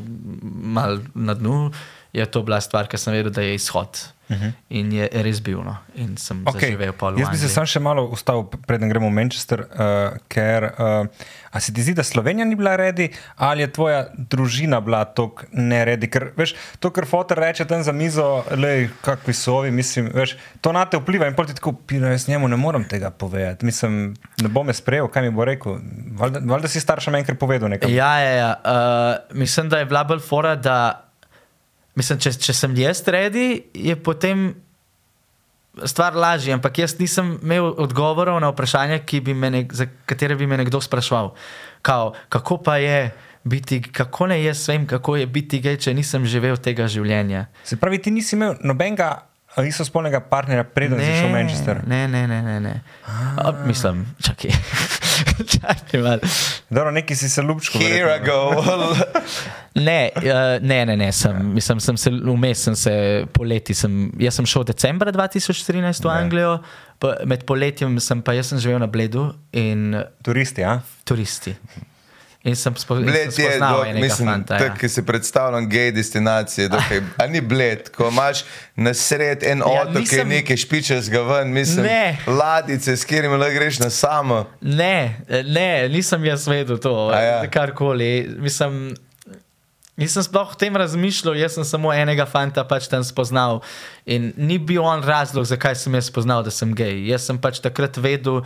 mal 0.78 1.02
na 1.14 1.34
dnu, 1.36 1.70
je 2.14 2.26
to 2.30 2.44
bila 2.46 2.60
stvar, 2.64 2.88
ki 2.88 3.00
sem 3.00 3.16
vedel, 3.16 3.34
da 3.34 3.44
je 3.44 3.58
izhod. 3.58 4.06
Uh 4.28 4.36
-huh. 4.36 4.52
In 4.68 4.92
je 4.92 5.08
res 5.12 5.40
bil, 5.42 5.62
no. 5.62 5.76
in 5.94 6.16
sem 6.16 6.42
okay. 6.46 6.60
Zaživel 6.60 6.92
pol. 6.92 7.14
v 7.14 7.20
Jaz 7.20 7.30
bi 7.30 7.36
se 7.36 7.48
sam 7.48 7.66
še 7.66 7.80
malo 7.80 8.06
ustavil, 8.08 8.44
preden 8.66 8.88
gremo 8.88 9.08
v 9.08 9.12
Manchester, 9.12 9.60
uh, 9.60 10.16
ker 10.28 10.64
uh, 10.64 11.06
a 11.54 11.60
se 11.60 11.74
ti 11.74 11.82
zdi, 11.82 11.94
da 11.94 12.02
Slovenija 12.02 12.44
ni 12.44 12.56
bila 12.56 12.76
redi, 12.76 13.10
ali 13.36 13.62
je 13.62 13.72
tvoja 13.72 14.06
družina 14.16 14.80
bila 14.80 15.04
tako 15.04 15.46
neredi? 15.52 16.10
Ker 16.10 16.32
veš, 16.36 16.54
to, 16.78 16.90
kar 16.90 17.06
fotor 17.06 17.38
reče 17.38 17.64
tam 17.64 17.82
za 17.82 17.92
mizo, 17.92 18.44
le 18.56 18.88
kakvi 19.00 19.34
so 19.34 19.54
ovi, 19.60 19.70
mislim, 19.70 20.10
veš, 20.14 20.36
to 20.60 20.72
na 20.72 20.84
te 20.84 20.98
vpliva 20.98 21.28
in 21.30 21.34
ti 21.34 21.54
tako, 21.54 21.72
pino, 21.72 22.08
jaz 22.08 22.28
njemu 22.28 22.48
ne 22.48 22.56
morem 22.56 22.84
tega 22.84 23.10
povedati. 23.10 23.66
Mislim, 23.66 24.14
ne 24.42 24.48
bo 24.48 24.62
me 24.62 24.74
sprejel, 24.74 25.08
kaj 25.08 25.22
mi 25.22 25.30
bo 25.30 25.44
rekel. 25.44 25.78
Valjda, 26.18 26.40
valjda 26.44 26.68
si 26.68 26.80
staršem 26.80 27.14
enkrat 27.14 27.38
povedal 27.38 27.68
nekaj. 27.68 27.94
Ja, 27.94 28.18
ja, 28.18 28.30
ja. 28.30 28.54
Uh, 28.64 29.36
mislim, 29.38 29.68
da 29.68 29.78
je 29.78 29.84
bila 29.86 30.04
bolj 30.04 30.20
fora, 30.26 30.56
da 30.56 31.04
mislim, 31.94 32.20
če, 32.20 32.34
če 32.38 32.54
sem 32.56 32.76
jaz 32.76 33.02
redi, 33.08 33.64
je 33.74 33.96
potem 33.96 34.52
stvar 35.82 36.14
lažja, 36.14 36.54
ampak 36.54 36.78
jaz 36.78 36.94
nisem 36.98 37.34
imel 37.42 37.72
odgovorov 37.82 38.38
na 38.40 38.50
vprašanja, 38.52 39.00
bi 39.22 39.34
nek, 39.34 39.74
za 39.74 39.86
katere 40.06 40.36
bi 40.38 40.46
me 40.46 40.56
nekdo 40.56 40.80
spraševal. 40.80 41.34
Kao, 41.82 42.14
kako 42.28 42.58
pa 42.62 42.76
je 42.76 43.10
biti, 43.44 43.82
kako 43.82 44.26
ne 44.26 44.42
jaz 44.44 44.68
vem, 44.68 44.86
kako 44.86 45.16
je 45.16 45.26
biti 45.26 45.60
gej, 45.60 45.76
če 45.76 45.94
nisem 45.94 46.24
živel 46.26 46.56
tega 46.56 46.86
življenja. 46.88 47.46
Se 47.64 47.76
pravi, 47.76 47.98
ti 47.98 48.14
nisi 48.14 48.36
imel 48.36 48.56
nobenega 48.64 49.26
istospolnega 49.62 50.20
partnerja, 50.30 50.64
preden 50.64 50.98
si 50.98 51.10
šel 51.10 51.28
v 51.28 51.32
Manchester. 51.32 51.82
ne, 51.86 52.06
ne, 52.08 52.26
ne, 52.26 52.42
ne. 52.42 52.60
ne. 52.60 52.74
A, 53.06 53.52
mislim, 53.66 54.06
čakaj. 54.22 54.54
Čakaj 55.54 56.00
malo. 56.00 56.18
Dobro, 56.70 56.90
neki 56.90 57.16
si 57.16 57.28
se 57.28 57.42
ljubčko. 57.42 57.78
Here 57.78 58.16
I 58.16 58.26
go. 58.26 58.50
Ne, 59.74 60.10
uh, 60.16 60.22
ne, 60.62 60.86
ne, 60.86 60.96
ne, 60.96 61.12
sem, 61.12 61.54
mislim, 61.54 61.80
sem 61.80 61.96
se 61.96 62.10
vmes, 62.10 62.60
sem 62.62 62.76
se 62.78 62.92
poleti, 63.34 63.74
sem, 63.74 64.12
jaz 64.22 64.36
sem 64.38 64.46
šel 64.46 64.62
decembra 64.68 65.10
2013 65.12 66.06
v 66.06 66.12
Anglijo, 66.14 66.52
pa, 67.02 67.16
med 67.26 67.42
poletjem 67.42 67.98
sem 67.98 68.22
pa 68.22 68.36
jaz 68.38 68.52
sem 68.52 68.62
živel 68.62 68.78
na 68.78 68.86
Bledu 68.86 69.32
in 69.50 69.96
Turisti, 70.22 70.62
ja? 70.62 70.78
turisti. 71.04 71.56
In 72.44 72.54
sem, 72.54 72.74
je, 73.38 73.48
spoznal 73.48 73.78
fanta. 74.26 74.58
tako, 74.58 74.64
Ja. 74.66 74.74
ki 74.74 74.88
si 74.88 75.02
predstavljam 75.02 75.68
gej 75.68 75.92
destinacije. 75.92 76.68
Dokaj, 76.68 77.00
a 77.16 77.26
ni 77.26 77.40
bled, 77.40 77.88
ko 77.88 78.08
imaš 78.08 78.44
na 78.76 78.92
sred 78.94 79.42
en 79.42 79.58
Ja, 79.60 79.64
otok, 79.82 80.04
ki 80.04 80.16
je 80.16 80.24
nekaj 80.26 80.56
špičarskega 80.56 81.22
ven, 81.22 81.48
mislim, 81.50 81.86
Ne. 81.86 82.18
ladice, 82.28 82.92
s 82.92 83.04
katerimi 83.04 83.36
lahko 83.36 83.54
greš 83.54 83.78
na 83.78 83.90
samo. 83.90 84.44
Ne, 84.60 85.16
ne, 85.46 85.88
nisem 85.88 86.24
jaz 86.24 86.44
vedel 86.46 86.76
to, 86.78 87.08
A 87.08 87.20
ja. 87.20 87.50
karkoli. 87.50 88.28
Mislim, 88.38 88.94
Nisem 89.96 90.22
sploh 90.22 90.50
o 90.50 90.54
tem 90.54 90.74
razmišljal, 90.74 91.36
jaz 91.36 91.54
sem 91.54 91.64
samo 91.64 91.92
enega 91.92 92.26
fanta 92.26 92.64
pač 92.64 92.88
tam 92.88 93.04
spoznal. 93.04 93.60
In 94.04 94.32
ni 94.36 94.58
bil 94.58 94.82
on 94.82 95.02
razlog, 95.02 95.44
zakaj 95.44 95.74
sem 95.76 95.94
jaz 95.94 96.04
spoznal, 96.04 96.42
da 96.42 96.50
sem 96.50 96.74
gej. 96.74 97.06
Jaz 97.06 97.22
sem 97.22 97.38
pač 97.38 97.60
takrat 97.62 97.94
vedel, 97.96 98.40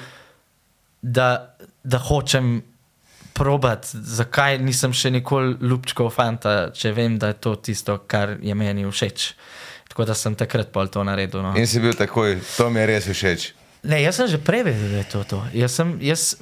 da, 1.03 1.57
da 1.83 1.99
hočem 1.99 2.61
probat, 3.39 3.87
zakaj 3.93 4.59
nisem 4.63 4.93
še 4.97 5.13
nikoli 5.15 5.57
ljubčkov 5.63 6.11
fanta, 6.15 6.57
če 6.75 6.93
vem, 6.97 7.19
da 7.21 7.33
je 7.33 7.39
to 7.45 7.55
tisto, 7.57 7.99
kar 8.11 8.37
je 8.43 8.55
meni 8.59 8.87
všeč. 8.89 9.33
Tako 9.89 10.09
da 10.11 10.17
sem 10.19 10.37
takrat 10.39 10.73
pol 10.75 10.91
to 10.93 11.05
naredil. 11.07 11.43
No. 11.43 11.55
In 11.57 11.67
si 11.67 11.81
bil 11.83 11.97
takoj, 11.97 12.37
to 12.57 12.69
mi 12.71 12.83
je 12.83 12.91
res 12.91 13.09
všeč. 13.09 13.49
Ne, 13.89 14.03
jaz 14.03 14.19
sem 14.19 14.29
že 14.29 14.41
prej 14.43 14.67
vedel, 14.67 14.91
da 14.91 15.03
je 15.05 15.09
to. 15.15 15.23
to. 15.25 15.39
Jaz, 15.55 15.79
sem, 15.79 15.95
jaz, 16.03 16.35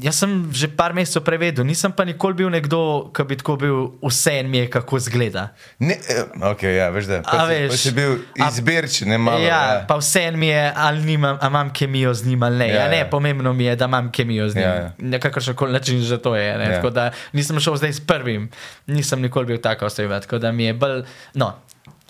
jaz 0.00 0.16
sem 0.16 0.30
že 0.50 0.68
par 0.68 0.92
mesecev 0.92 1.20
prej 1.20 1.38
vedel, 1.38 1.64
nisem 1.64 1.90
pa 1.90 2.04
nikoli 2.04 2.34
bil 2.34 2.48
nekdo, 2.48 2.80
ki 3.10 3.24
bi 3.24 3.36
tako 3.36 3.56
bil, 3.56 3.76
vse 4.00 4.32
en 4.34 4.48
mi 4.48 4.58
je, 4.58 4.68
kako 4.68 4.98
zgleda. 5.00 5.48
Ne, 5.78 5.94
eh, 5.94 6.22
ok, 6.42 6.62
ja, 6.64 6.88
veš, 6.88 7.04
da 7.06 7.18
A 7.18 7.22
pa 7.22 7.38
si, 7.42 7.52
veš, 7.52 7.68
pa 7.68 7.76
si 7.76 7.90
bil 7.92 8.10
a- 8.36 8.48
izbirčen, 8.48 9.08
ne 9.08 9.18
malo. 9.18 9.40
ja, 9.40 9.60
pa 9.84 9.96
vse 9.96 10.22
en 10.22 10.36
mi 10.36 10.48
je, 10.48 10.72
ali 10.74 11.02
nimam, 11.04 11.38
imam 11.40 11.68
kemijo 11.70 12.14
z 12.14 12.26
njim 12.26 12.42
ali 12.42 12.56
ne. 12.56 12.68
Ja, 12.68 12.74
Ja, 12.76 12.88
ne, 12.88 12.98
ja. 12.98 13.06
pomembno 13.06 13.52
mi 13.52 13.64
je, 13.64 13.76
da 13.76 13.84
imam 13.84 14.10
kemijo 14.10 14.48
z 14.48 14.54
njim. 14.54 14.62
Ja, 14.62 14.70
Ja, 14.70 14.74
ja. 14.76 14.82
ja. 14.82 14.92
Na 14.98 15.18
kakršen 15.18 15.54
koli 15.54 15.72
način 15.72 16.00
že 16.00 16.18
to 16.18 16.34
je. 16.34 16.48
Ne? 16.54 16.64
Ja. 16.64 16.70
Ja. 16.70 16.76
Tako 16.76 16.90
da 16.90 17.04
nisem 17.32 17.60
šel 17.60 17.76
zdaj 17.76 17.92
s 17.92 18.00
prvim, 18.02 18.50
nisem 18.86 19.20
nikoli 19.20 19.46
bil 19.46 19.58
tako 19.58 19.86
oseba. 19.86 20.20
Tako 20.20 20.38
da 20.38 20.52
mi 20.52 20.64
je 20.64 20.74
bolj. 20.74 21.02
No, 21.34 21.52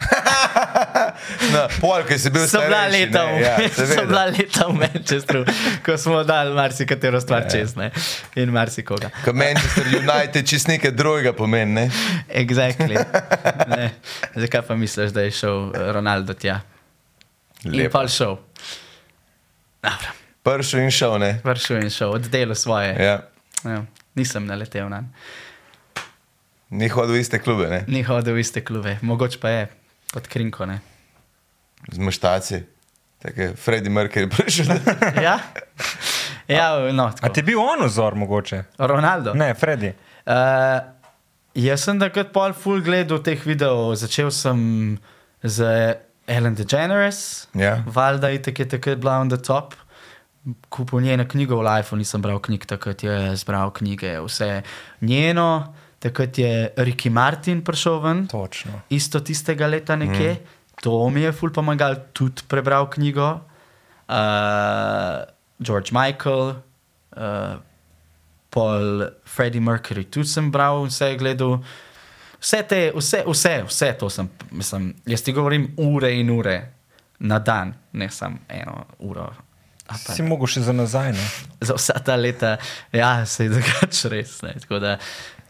No, 1.52 1.66
pol, 1.80 2.02
ki 2.08 2.16
si 2.20 2.30
bil 2.32 2.46
so 2.48 2.60
bila 2.62 2.84
leta, 2.90 3.24
ne, 3.26 3.40
ja, 3.42 3.54
seveda. 3.74 4.04
bila 4.08 4.22
leta 4.32 4.66
v 4.68 4.76
Manchesteru, 4.80 5.42
ko 5.84 5.96
smo 6.00 6.22
dali 6.26 6.54
marsikatero 6.56 7.20
stvar 7.20 7.44
ja. 7.46 7.50
čez 7.52 7.74
ne? 7.78 7.90
in 8.40 8.52
marsikoga. 8.54 9.10
Ko 9.24 9.34
Manchester 9.36 9.90
United 10.00 10.48
čist 10.48 10.70
nekaj 10.70 10.94
drugega 10.96 11.32
pomeni, 11.36 11.74
ne? 11.74 11.86
Exactly. 12.28 12.96
Ne. 13.70 13.90
Zakaj 14.34 14.62
pa 14.66 14.74
misliš, 14.76 15.12
da 15.14 15.22
je 15.22 15.30
šel 15.34 15.70
eh, 15.74 15.90
Ronaldo 15.94 16.34
tja? 16.34 16.60
In 17.64 17.76
Lepo. 17.76 17.98
pa 17.98 18.08
šel. 18.08 18.38
Dobro, 19.84 20.16
Pršel 20.46 20.86
in 20.86 20.90
šel, 20.94 21.18
ne? 21.20 21.30
vršil 21.44 21.84
in 21.84 21.92
šel, 21.92 22.16
oddelal 22.16 22.56
svoje. 22.58 22.96
Ja. 22.98 23.16
Ja, 23.64 23.84
nisem 24.16 24.46
naletel 24.48 24.88
na 24.88 25.04
njega. 25.04 25.14
Ni 26.70 26.86
hodil 26.88 27.18
v 27.18 27.20
iste 27.20 27.40
klube, 27.42 27.66
ne? 27.66 27.82
Ni 27.90 28.04
hodil 28.06 28.36
v 28.38 28.44
iste 28.44 28.62
klube, 28.62 28.94
mogoče 29.02 29.40
pa 29.42 29.50
je 29.50 29.62
pod 30.12 30.29
krinko. 30.29 30.66
Ne? 30.66 30.81
Z 31.92 31.99
maštaci. 31.99 32.62
Tako 33.20 33.40
je 33.40 33.55
Freddie 33.57 33.90
Mercury 33.92 34.29
prišel. 34.31 34.66
Ja, 35.27 35.38
ja 36.49 36.92
no, 36.92 37.05
A 37.07 37.12
tako. 37.12 37.35
ti 37.35 37.40
je 37.40 37.44
bil 37.44 37.61
on 37.61 37.85
vzor 37.87 38.14
mogoče? 38.14 38.62
Ronaldo. 38.79 39.35
Ne, 39.35 39.55
Freddy. 39.55 39.92
Uh, 40.27 40.81
jaz 41.55 41.85
sem 41.85 42.01
takrat 42.01 42.33
pol 42.33 42.53
full 42.53 42.81
gledal 42.83 43.20
teh 43.23 43.38
videov, 43.46 43.94
začel 44.01 44.31
sem 44.35 44.99
z 45.42 45.66
Ellen 46.27 46.55
DeGeneres, 46.55 47.49
Ja. 47.55 47.83
valjda 47.87 48.29
je 48.29 48.42
tako 48.42 48.62
je 48.62 48.68
takrat 48.68 48.99
bila 48.99 49.18
on 49.20 49.29
the 49.29 49.38
top. 49.38 49.75
Kupil 50.68 51.01
njeno 51.01 51.25
knjigo 51.29 51.57
v 51.57 51.66
Lifeu, 51.68 51.99
nisem 51.99 52.23
bral 52.23 52.38
knjig, 52.40 52.64
takrat 52.66 53.03
je 53.05 53.37
zbral 53.37 53.70
knjige, 53.70 54.16
vse 54.25 54.62
njeno, 55.01 55.75
takrat 56.00 56.38
je 56.38 56.52
Ricky 56.80 57.10
Martin 57.12 57.60
prišel 57.64 58.00
ven, 58.00 58.24
Točno. 58.26 58.80
isto 58.90 59.20
tistega 59.20 59.68
leta 59.68 59.96
nekje. 59.96 60.32
Mm. 60.32 60.58
To 60.80 61.10
mi 61.12 61.20
je 61.26 61.32
ful 61.36 61.52
pomagal, 61.52 61.98
tudi 62.16 62.42
prebral 62.48 62.88
knjigo. 62.88 63.40
Uh, 64.08 65.28
George 65.60 65.92
Michael, 65.92 66.56
uh, 67.16 67.60
Paul, 68.50 69.04
Freddie 69.24 69.60
Mercury, 69.60 70.08
tudi 70.08 70.26
sem 70.26 70.50
bral, 70.50 70.88
vse 70.88 71.12
gledal. 71.20 71.60
Vse, 72.40 72.62
te, 72.64 72.80
vse, 72.96 73.20
vse, 73.28 73.54
vse 73.68 73.92
to 74.00 74.08
sem, 74.10 74.30
mislim, 74.50 74.94
jaz 75.06 75.22
ti 75.22 75.32
govorim 75.36 75.68
ure 75.76 76.14
in 76.16 76.30
ure 76.32 76.56
na 77.20 77.38
dan, 77.38 77.74
ne 77.92 78.08
samo 78.10 78.40
eno 78.48 78.86
uro. 78.98 79.28
Pa 79.86 79.98
Si 79.98 80.22
mogel 80.22 80.48
še 80.48 80.62
za 80.64 80.72
nazaj, 80.72 81.12
ne? 81.12 81.26
za 81.60 81.74
vsa 81.76 81.98
ta 82.06 82.16
leta, 82.16 82.56
ja, 82.94 83.26
se 83.26 83.44
je 83.44 83.52
drugače 83.52 84.08
res. 84.08 84.38
Ne. 84.46 84.54
Tako 84.62 84.78
da 84.80 84.96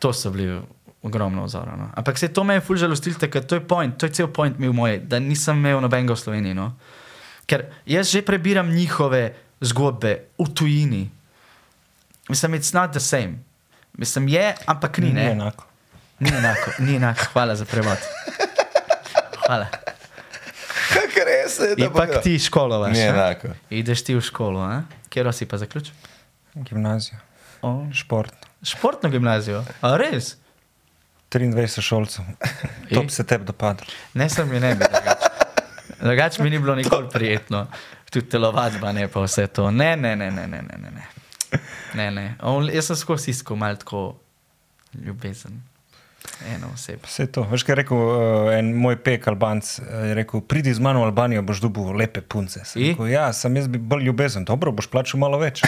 to 0.00 0.12
so 0.12 0.30
bili 0.32 0.58
ogromno 1.02 1.44
vzorov. 1.44 1.76
No. 1.78 1.90
Ampak 1.94 2.18
se 2.18 2.28
to 2.28 2.44
me 2.44 2.54
je 2.58 2.60
fulž 2.60 2.80
žalostil, 2.80 3.14
ker 3.16 3.44
to 3.44 3.56
je 3.56 3.60
point, 3.64 3.96
to 3.96 4.06
je 4.08 4.12
cel 4.12 4.28
point 4.28 4.58
mil 4.58 4.72
moj, 4.72 4.98
da 5.04 5.20
nisem 5.20 5.56
imel 5.56 5.80
nobenega 5.80 6.16
v 6.16 6.20
Sloveniji. 6.20 6.54
No. 6.56 6.72
Ker 7.46 7.68
jaz 7.86 8.10
že 8.12 8.22
prebiram 8.22 8.68
njihove 8.68 9.32
zgodbe 9.60 10.32
v 10.38 10.48
tujini. 10.54 11.04
Mislim, 12.28 12.52
it's 12.54 12.74
not 12.74 12.92
the 12.92 13.00
same. 13.00 13.40
Mislim, 13.98 14.28
je, 14.28 14.54
ampak 14.66 14.98
ni. 14.98 15.06
Ni 15.06 15.12
ne. 15.12 15.30
enako. 15.32 15.64
Ni 16.20 16.28
enako, 16.30 16.70
ni 16.78 16.96
enako. 16.96 17.24
Hvala 17.32 17.56
za 17.56 17.64
prevod. 17.64 17.96
Hvala. 19.46 19.66
Kako 20.92 21.20
res 21.26 21.58
je, 21.58 21.76
da 21.76 21.84
Ipak 21.84 22.22
ti 22.22 22.38
školovaš. 22.38 22.92
Ni 22.92 23.02
a? 23.02 23.08
enako. 23.08 23.48
Ideš 23.70 24.04
ti 24.04 24.14
v 24.14 24.20
šolo, 24.20 24.60
a? 24.60 24.82
kjer 25.08 25.32
si 25.34 25.46
pa 25.46 25.58
zaključil? 25.58 25.94
Gimnazijo, 26.54 27.18
Oh. 27.62 27.92
šport. 27.92 28.49
Športno 28.62 29.10
gimnazijo, 29.10 29.64
a 29.80 29.96
res? 29.96 30.36
23 31.30 31.80
šolcev. 31.80 32.24
To 32.94 33.02
bi 33.02 33.10
se 33.10 33.24
tebi 33.26 33.44
dopadlo. 33.44 33.86
Ne, 34.14 34.28
sem 34.28 34.48
mi 34.50 34.60
ne 34.60 34.74
bi. 34.74 34.84
Drugače 36.00 36.42
mi 36.42 36.50
ni 36.50 36.58
bilo 36.58 36.74
nikoli 36.74 37.08
prijetno, 37.12 37.66
tudi 38.10 38.28
telovadba, 38.28 38.92
ne 38.92 39.08
pa 39.08 39.20
vse 39.20 39.46
to. 39.46 39.70
Ne, 39.70 39.96
ne, 39.96 40.16
ne, 40.16 40.30
ne, 40.30 40.46
ne, 40.46 40.62
ne. 40.62 40.80
ne, 40.80 41.02
ne. 41.94 42.10
ne. 42.10 42.34
On, 42.42 42.68
jaz 42.72 42.86
sem 42.90 42.96
skozi 42.96 43.30
iskal 43.30 43.56
malo 43.56 43.76
tako 43.76 44.16
ljubezen. 44.94 45.62
Eno 46.54 46.68
osebo. 46.74 47.06
Vse 47.06 47.26
to. 47.32 47.42
Veš, 47.50 47.62
kaj 47.64 47.72
je 47.72 47.76
rekel 47.76 47.98
uh, 47.98 48.52
en 48.52 48.72
moj 48.76 48.98
pek 49.02 49.28
Albanc, 49.28 49.78
eh, 49.78 50.08
je 50.08 50.14
rekel, 50.14 50.40
pridi 50.40 50.74
z 50.74 50.80
mano 50.80 51.00
v 51.00 51.08
Albanijo, 51.08 51.42
boš 51.42 51.60
dobil 51.64 51.92
lepe 51.96 52.20
punce. 52.20 52.64
Sem? 52.64 52.82
Rekel, 52.82 53.08
ja, 53.12 53.30
sem 53.32 53.56
jaz 53.56 53.68
bi 53.68 53.78
bolj 53.78 54.04
ljubezen, 54.08 54.44
dobro, 54.44 54.72
boš 54.72 54.88
plačal 54.92 55.20
malo 55.20 55.40
več. 55.40 55.64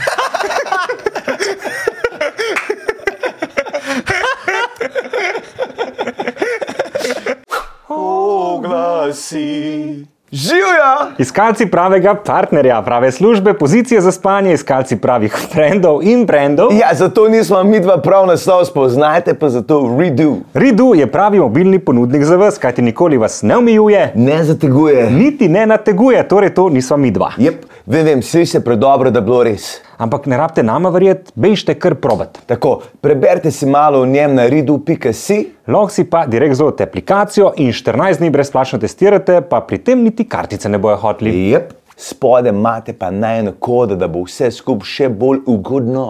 Oglasi. 9.02 10.06
Živijo! 10.32 11.12
Iskalci 11.18 11.66
pravega 11.66 12.14
partnerja, 12.14 12.82
prave 12.82 13.12
službe, 13.12 13.54
pozicije 13.54 14.00
za 14.00 14.12
spanje, 14.12 14.52
iskalci 14.52 14.96
pravih 14.96 15.34
frendov 15.52 16.02
in 16.02 16.26
brendov. 16.26 16.72
Ja, 16.72 16.94
zato 16.94 17.28
nismo 17.28 17.64
mi 17.64 17.80
dva 17.80 17.98
prav 17.98 18.26
naslov 18.26 18.64
spoznajte, 18.64 19.34
pa 19.34 19.48
zato 19.48 19.96
redo. 19.98 20.36
Ridu 20.54 20.94
je 20.94 21.06
pravi 21.06 21.38
mobilni 21.38 21.78
ponudnik 21.78 22.24
za 22.24 22.36
vas, 22.36 22.58
kajti 22.58 22.82
nikoli 22.82 23.18
vas 23.18 23.42
ne 23.42 23.56
omejuje, 23.56 24.12
Ne 24.14 24.44
zateguje. 24.44 25.10
niti 25.10 25.48
ne 25.48 25.66
nateguje, 25.66 26.28
torej 26.28 26.54
to 26.54 26.68
nisva 26.68 26.96
mi 26.96 27.10
dva. 27.10 27.32
Jep, 27.36 27.64
vem, 27.86 28.04
vem, 28.04 28.22
sliši 28.22 28.46
se 28.46 28.64
predobro, 28.64 29.10
da 29.10 29.20
bilo 29.20 29.42
res. 29.42 29.80
Ampak 30.02 30.26
ne 30.26 30.36
rabite 30.36 30.62
nama 30.66 30.90
verjeti, 30.90 31.30
bežite 31.38 31.76
kar 31.78 31.94
provat. 31.94 32.40
Tako, 32.46 32.80
preberite 33.00 33.50
si 33.54 33.66
malo 33.70 34.00
o 34.02 34.06
njem 34.06 34.34
na 34.34 34.48
redu.si. 34.50 35.36
Lahko 35.66 35.94
si 35.94 36.04
pa 36.10 36.24
direkt 36.26 36.58
zovete 36.58 36.88
aplikacijo 36.88 37.52
in 37.62 37.70
14 37.70 38.18
dni 38.18 38.30
brezplačno 38.34 38.80
testirate, 38.82 39.40
pa 39.46 39.60
pri 39.60 39.78
tem 39.78 40.02
niti 40.02 40.26
kartice 40.26 40.68
ne 40.68 40.80
bojo 40.82 40.96
hotli. 41.04 41.36
Jep, 41.52 41.70
spode 41.96 42.50
imate 42.50 42.96
pa 42.98 43.12
najno 43.14 43.54
kodo, 43.58 43.94
da 43.96 44.10
bo 44.10 44.24
vse 44.26 44.50
skupaj 44.50 44.90
še 44.90 45.08
bolj 45.08 45.44
ugodno. 45.46 46.08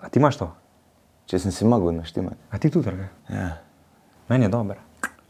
A 0.00 0.10
ti 0.10 0.18
imaš 0.18 0.42
to? 0.42 0.50
Če 1.30 1.38
sem 1.46 1.54
si 1.54 1.70
mogel 1.70 1.94
naštimati. 1.94 2.40
A 2.50 2.58
ti 2.58 2.70
tudi, 2.70 2.90
drage? 2.90 3.06
Ja. 3.30 3.52
Meni 4.28 4.48
je 4.48 4.56
dobro. 4.58 4.80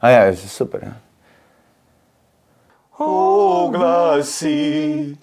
A 0.01 0.11
ja, 0.11 0.25
je 0.31 0.41
super. 0.49 0.89
Ja. 0.89 0.97
Oglasi. 3.07 5.17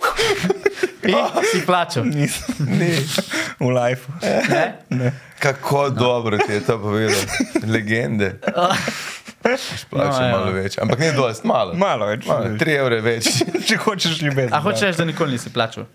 Ti 1.02 1.14
si 1.52 1.62
plačal. 1.62 2.06
Nisem, 2.06 2.56
ni, 2.70 2.94
v 3.60 3.70
lifeu. 3.70 4.14
Kako 5.40 5.90
dobro 5.90 6.38
ti 6.38 6.54
je 6.54 6.62
to 6.62 6.80
povedal. 6.80 7.20
Legende. 7.68 8.36
Plačam 9.90 10.22
No, 10.22 10.32
malo 10.32 10.52
več. 10.54 10.78
Ampak 10.78 11.00
ne 11.00 11.12
dosti, 11.12 11.48
malo. 11.48 11.74
Malo 11.74 12.06
več. 12.06 12.26
Malo, 12.30 12.54
tri 12.58 12.78
evre 12.78 13.02
več. 13.02 13.42
Če 13.68 13.76
hočeš 13.78 14.22
ljubezen. 14.22 14.54
A 14.54 14.62
hočeš 14.62 14.96
da 14.96 15.06
nikoli 15.06 15.34
nisi 15.34 15.50
plačal? 15.50 15.86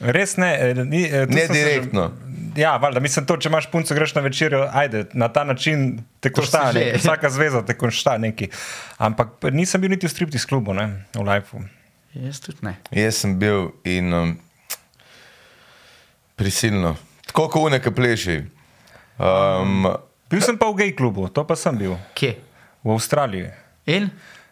Res 0.00 0.36
ne, 0.36 0.50
eh, 0.60 0.74
ni, 0.82 1.04
eh, 1.06 1.26
to 1.26 1.32
Ne 1.32 1.46
se 1.46 1.46
že- 1.46 1.52
direktno. 1.54 2.10
Ja, 2.56 2.76
valjda, 2.76 3.00
mislim, 3.00 3.26
to, 3.26 3.36
če 3.36 3.48
imaš 3.48 3.66
punco, 3.68 3.94
greš 3.94 4.14
na 4.14 4.22
večerjo, 4.22 4.62
ajde, 4.72 5.04
na 5.12 5.28
ta 5.28 5.44
način 5.44 5.82
te 6.20 6.32
košta, 6.32 6.70
vsaka 6.94 7.30
zveza 7.30 7.60
te 7.62 7.74
košta 7.74 8.18
nekaj. 8.18 8.48
Ampak 8.98 9.28
nisem 9.52 9.80
bil 9.80 9.90
niti 9.90 10.06
v 10.06 10.10
striptis 10.10 10.44
klubu, 10.44 10.72
ne, 10.72 10.86
v 11.12 11.22
lifeu. 11.22 11.60
Jaz 12.14 12.40
tudi 12.40 12.58
ne. 12.62 12.76
Jaz 12.90 13.18
sem 13.18 13.34
bil 13.38 13.70
in 13.84 14.08
um, 14.10 14.32
prisilno. 16.34 16.96
Tako 17.26 17.48
kot 17.48 17.66
uneka 17.66 17.90
pleši. 17.90 18.38
Um, 19.18 19.86
Bil 20.26 20.42
sem 20.42 20.56
pa 20.58 20.66
v 20.66 20.80
gej 20.80 20.90
klubu, 20.92 21.28
to 21.30 21.44
pa 21.46 21.54
sem 21.54 21.76
bil, 21.78 21.94
Kje? 22.12 22.32
v 22.82 22.90
Avstraliji. 22.90 23.52
In? 23.86 24.08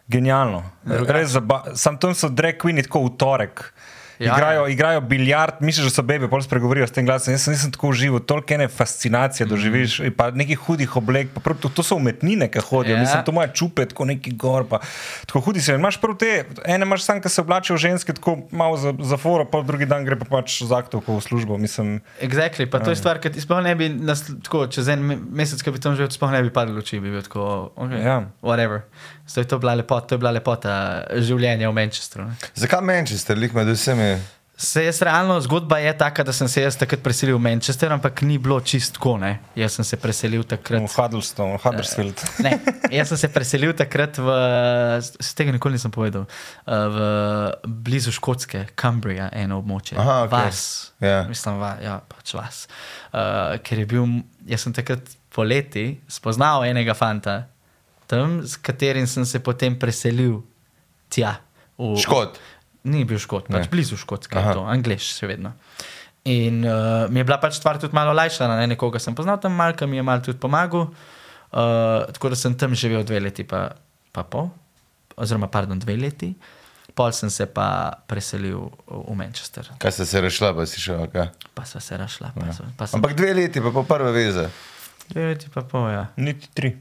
Genialno. 0.07 0.61
Res 0.85 1.33
zaba- 1.33 1.75
Sam 1.75 1.97
tam 1.97 2.13
so 2.15 2.29
drag 2.29 2.55
queeni 2.55 2.79
tako 2.79 3.09
v 3.09 3.17
torek. 3.17 3.73
Ja, 4.19 4.33
igrajo, 4.33 4.61
ja. 4.65 4.71
igrajo 4.71 5.01
biljard, 5.01 5.53
misliš, 5.59 5.85
da 5.89 5.91
so 5.91 6.03
bebe, 6.07 6.27
pol 6.31 6.41
spregovorijo 6.41 6.87
s 6.87 6.91
tem 6.95 7.05
glasom. 7.05 7.33
Jaz 7.33 7.43
sem, 7.43 7.53
nisem 7.53 7.71
tako 7.71 7.89
užival, 7.91 8.19
toliko 8.19 8.53
ene 8.53 8.67
fascinacije 8.67 9.47
doživiš, 9.47 9.99
mm. 9.99 10.13
pa 10.17 10.29
nekih 10.31 10.59
hudih 10.67 10.95
oblek, 10.95 11.29
pa 11.33 11.39
prav, 11.43 11.57
to, 11.59 11.69
to 11.69 11.83
so 11.83 11.95
umetnine, 11.99 12.47
ki 12.51 12.59
hodijo. 12.69 12.95
Ja. 12.95 12.97
Ja. 12.97 13.03
Mislim, 13.03 13.23
to 13.27 13.31
moja 13.31 13.47
čupe, 13.51 13.85
tako 13.85 14.05
neki 14.05 14.31
gor, 14.39 14.63
pa 14.69 14.79
tako 15.25 15.39
hudi 15.49 15.61
se. 15.61 15.75
Imaš 15.75 15.99
prav 16.01 16.15
te, 16.17 16.45
ene 16.65 16.85
imaš 16.87 17.03
sam, 17.03 17.21
ki 17.21 17.29
se 17.29 17.41
oblačijo 17.41 17.77
ženske, 17.77 18.13
tako 18.13 18.37
malo 18.51 18.77
za, 18.77 18.93
za 18.99 19.17
foro, 19.17 19.45
pa 19.45 19.61
drugi 19.61 19.85
dan 19.85 20.05
gre 20.05 20.15
pa 20.19 20.25
pač 20.29 20.61
z 20.63 20.71
aktovko 20.71 21.17
v 21.17 21.21
službo. 21.21 21.57
Mislim, 21.57 21.99
Exactly, 22.21 22.69
pa 22.71 22.79
to 22.79 22.89
je 22.89 22.95
stvar, 22.95 23.19
ki 23.19 23.33
ti 23.35 23.41
sploh 23.43 23.59
ne 23.63 23.75
bi, 23.75 23.89
nas, 23.89 24.23
tako, 24.43 24.67
čez 24.71 24.87
en 24.87 25.03
me- 25.03 25.19
mesec, 25.19 25.59
ki 25.63 25.75
bi 25.75 25.81
tam 25.83 25.95
živel, 25.97 26.09
sploh 26.13 26.31
ne 26.31 26.43
bi 26.45 26.53
padlo 26.53 26.75
luči, 26.79 26.99
bi 26.99 27.11
bil 27.11 27.21
tako, 27.25 27.71
okay, 27.75 27.99
Ja. 28.05 28.17
whatever. 28.41 28.85
So, 29.27 29.43
to, 29.43 29.55
je 29.55 29.59
bila 29.59 29.73
lepota, 29.73 30.07
to 30.07 30.15
je 30.15 30.19
bila 30.21 30.31
lepota 30.31 30.73
življenja 31.17 31.69
v 31.69 31.73
Manchesteru. 31.73 32.27
ne. 32.29 32.35
zakaj 32.53 32.81
Manchester, 32.85 33.37
lik 33.37 33.53
med 33.57 33.67
vsemi? 33.73 34.04
Se 34.57 34.85
jaz 34.85 35.01
realno, 35.03 35.35
zgodba 35.43 35.81
je 35.83 35.91
taka, 35.99 36.23
da 36.23 36.31
sem 36.31 36.47
se 36.47 36.61
jaz 36.63 36.77
takrat 36.79 37.01
preselil 37.03 37.35
v 37.35 37.43
Manchester, 37.43 37.91
ampak 37.91 38.21
ni 38.23 38.37
bilo 38.39 38.55
čist 38.63 38.93
tako, 38.95 39.17
ne. 39.19 39.33
Jaz 39.51 39.73
sem 39.75 39.83
se 39.83 39.97
preselil 39.99 40.45
takrat. 40.47 40.79
v 40.79 40.87
Huddlestone, 40.95 41.57
v 41.57 41.61
Huddersfield. 41.65 42.21
Ne, 42.39 42.53
jaz 42.87 43.11
sem 43.11 43.19
se 43.19 43.27
preselil 43.35 43.73
takrat 43.75 44.15
v, 44.15 44.37
z 45.19 45.33
tega 45.35 45.51
nikoli 45.51 45.75
nisem 45.75 45.91
povedal, 45.91 46.23
eh, 46.23 46.71
v 46.71 46.97
blizu 47.67 48.15
Škotske, 48.15 48.71
Cumbria, 48.79 49.27
eno 49.35 49.59
območje. 49.59 49.99
Aha, 49.99 50.23
okej. 50.23 50.31
Vas, 50.31 50.61
Ja. 51.03 51.25
mislim, 51.27 51.59
va, 51.59 51.75
ja, 51.83 51.99
pač 51.99 52.31
vas. 52.33 52.63
Uh, 53.11 53.59
ker 53.59 53.83
je 53.83 53.85
bil, 53.91 54.07
jaz 54.47 54.63
sem 54.63 54.71
takrat 54.71 55.03
poleti 55.35 55.99
spoznal 56.07 56.63
enega 56.63 56.95
fanta, 56.95 57.49
tam, 58.07 58.39
s 58.39 58.55
katerim 58.55 59.03
sem 59.03 59.27
se 59.27 59.43
potem 59.43 59.75
preselil 59.75 60.39
tja. 61.11 61.41
V, 61.75 61.97
Škot. 61.99 62.39
Ni 62.85 63.01
bil 63.03 63.17
škot, 63.17 63.47
pač 63.49 63.65
Ne. 63.65 63.71
blizu 63.71 63.97
škotske, 63.97 64.37
Aha. 64.37 64.53
to, 64.53 64.63
angliš, 64.63 65.15
še 65.17 65.27
vedno. 65.27 65.55
In 66.25 66.61
uh, 66.61 67.05
mi 67.09 67.19
je 67.19 67.25
bila 67.25 67.37
pač 67.37 67.57
stvar 67.57 67.77
tudi 67.77 67.93
malo 67.93 68.13
lajšana, 68.13 68.55
ne? 68.57 68.67
nekoga 68.67 68.97
sem 68.97 69.13
poznal 69.13 69.37
tam, 69.37 69.53
malka 69.53 69.85
mi 69.85 69.97
je 69.97 70.03
malo 70.03 70.21
tudi 70.21 70.37
pomagal. 70.37 70.87
Uh, 71.49 72.05
tako 72.09 72.29
da 72.29 72.35
sem 72.35 72.53
tam 72.53 72.73
živel 72.73 73.03
dve 73.03 73.19
leti, 73.19 73.43
pa, 73.43 73.75
pa 74.11 74.23
pol, 74.23 74.49
oziroma 75.15 75.47
pardon, 75.47 75.77
dve 75.77 75.95
leti. 75.95 76.31
Pol 76.93 77.11
sem 77.11 77.29
se 77.29 77.45
pa 77.45 77.67
preselil 78.07 78.69
v 78.87 79.13
Manchester, 79.13 79.67
Kaj 79.77 79.91
ste 79.91 80.05
se 80.05 80.21
rešila, 80.21 80.53
pa 80.53 80.63
si 80.63 80.79
šel? 80.79 81.05
Okay? 81.05 81.27
pa 81.53 81.65
sva 81.65 81.81
se 81.81 81.97
rašla. 81.97 82.31
Pa, 82.31 82.53
sva, 82.53 82.69
pa 82.73 82.87
sem, 82.87 82.97
Ampak 82.97 83.13
dve 83.13 83.33
leti, 83.33 83.59
pa 83.59 83.69
po 83.69 83.83
prve 83.83 84.13
veze. 84.13 84.47
dve 85.09 85.25
leti 85.27 85.49
pa 85.49 85.61
pol, 85.61 85.89
ja. 85.89 86.05
Niti 86.15 86.47
tri. 86.53 86.71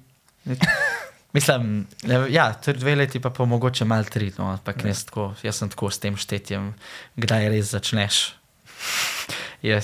Mislim, 1.34 1.86
ja, 2.30 2.52
tudi 2.54 2.78
dve 2.78 2.94
leti, 2.94 3.20
pa, 3.20 3.30
pa 3.30 3.44
mogoče 3.44 3.84
malo 3.84 4.06
tri. 4.06 4.32
No, 4.38 4.52
ampak 4.54 4.84
jaz, 4.86 5.04
tako, 5.04 5.32
jaz 5.42 5.58
sem 5.58 5.70
tako 5.72 5.90
s 5.90 5.98
tem 5.98 6.16
štetjem, 6.16 6.70
kdaj 7.18 7.48
res 7.50 7.72
začneš. 7.74 8.22
Je 9.66 9.80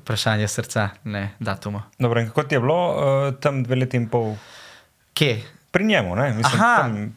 vprašanje 0.00 0.48
srca, 0.48 0.88
ne 1.04 1.30
datuma. 1.40 1.82
Dobro, 1.98 2.20
in 2.20 2.28
kako 2.28 2.42
ti 2.42 2.54
je 2.54 2.60
bilo 2.60 2.80
uh, 2.88 3.34
tam 3.40 3.62
dve 3.64 3.82
leti 3.82 3.96
in 3.96 4.08
pol? 4.08 4.34
Kje? 5.14 5.42
Pri 5.70 5.84
njemu, 5.84 6.16
ne? 6.16 6.32
Mislim, 6.32 6.60
Aha. 6.60 6.76
tam, 6.82 7.14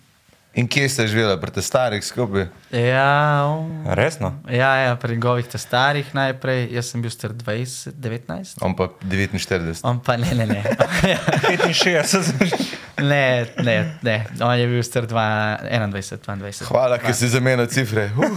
In 0.53 0.67
kje 0.67 0.89
ste 0.89 1.07
živeli, 1.07 1.33
pri 1.41 1.51
te 1.51 1.61
starih 1.61 2.03
skupaj? 2.05 2.45
Ja, 2.71 3.45
um, 3.49 3.85
resno. 3.89 4.35
ja, 4.49 4.75
ja, 4.75 4.95
pri 4.95 5.15
njegovih 5.15 5.47
te 5.47 5.57
starih 5.57 6.15
najprej, 6.15 6.67
jaz 6.71 6.91
sem 6.91 7.01
bil 7.01 7.09
star 7.09 7.31
20, 7.33 7.89
19. 7.97 8.61
On 8.61 8.75
pa 8.75 8.87
49. 9.01 9.79
On 9.83 9.99
pa 9.99 10.17
ne, 10.17 10.35
ne, 10.35 10.45
ne. 10.45 10.63
65. 11.73 12.72
ne, 13.03 13.23
ne, 13.63 13.77
ne. 14.01 14.15
On 14.41 14.53
je 14.55 14.67
bil 14.67 14.83
star 14.83 15.05
dva- 15.09 15.59
21, 15.67 16.23
22. 16.23 16.67
Hvala, 16.71 16.97
ker 17.03 17.13
si 17.15 17.27
zamenjal 17.29 17.67
cifre. 17.71 18.09
Uh. 18.17 18.33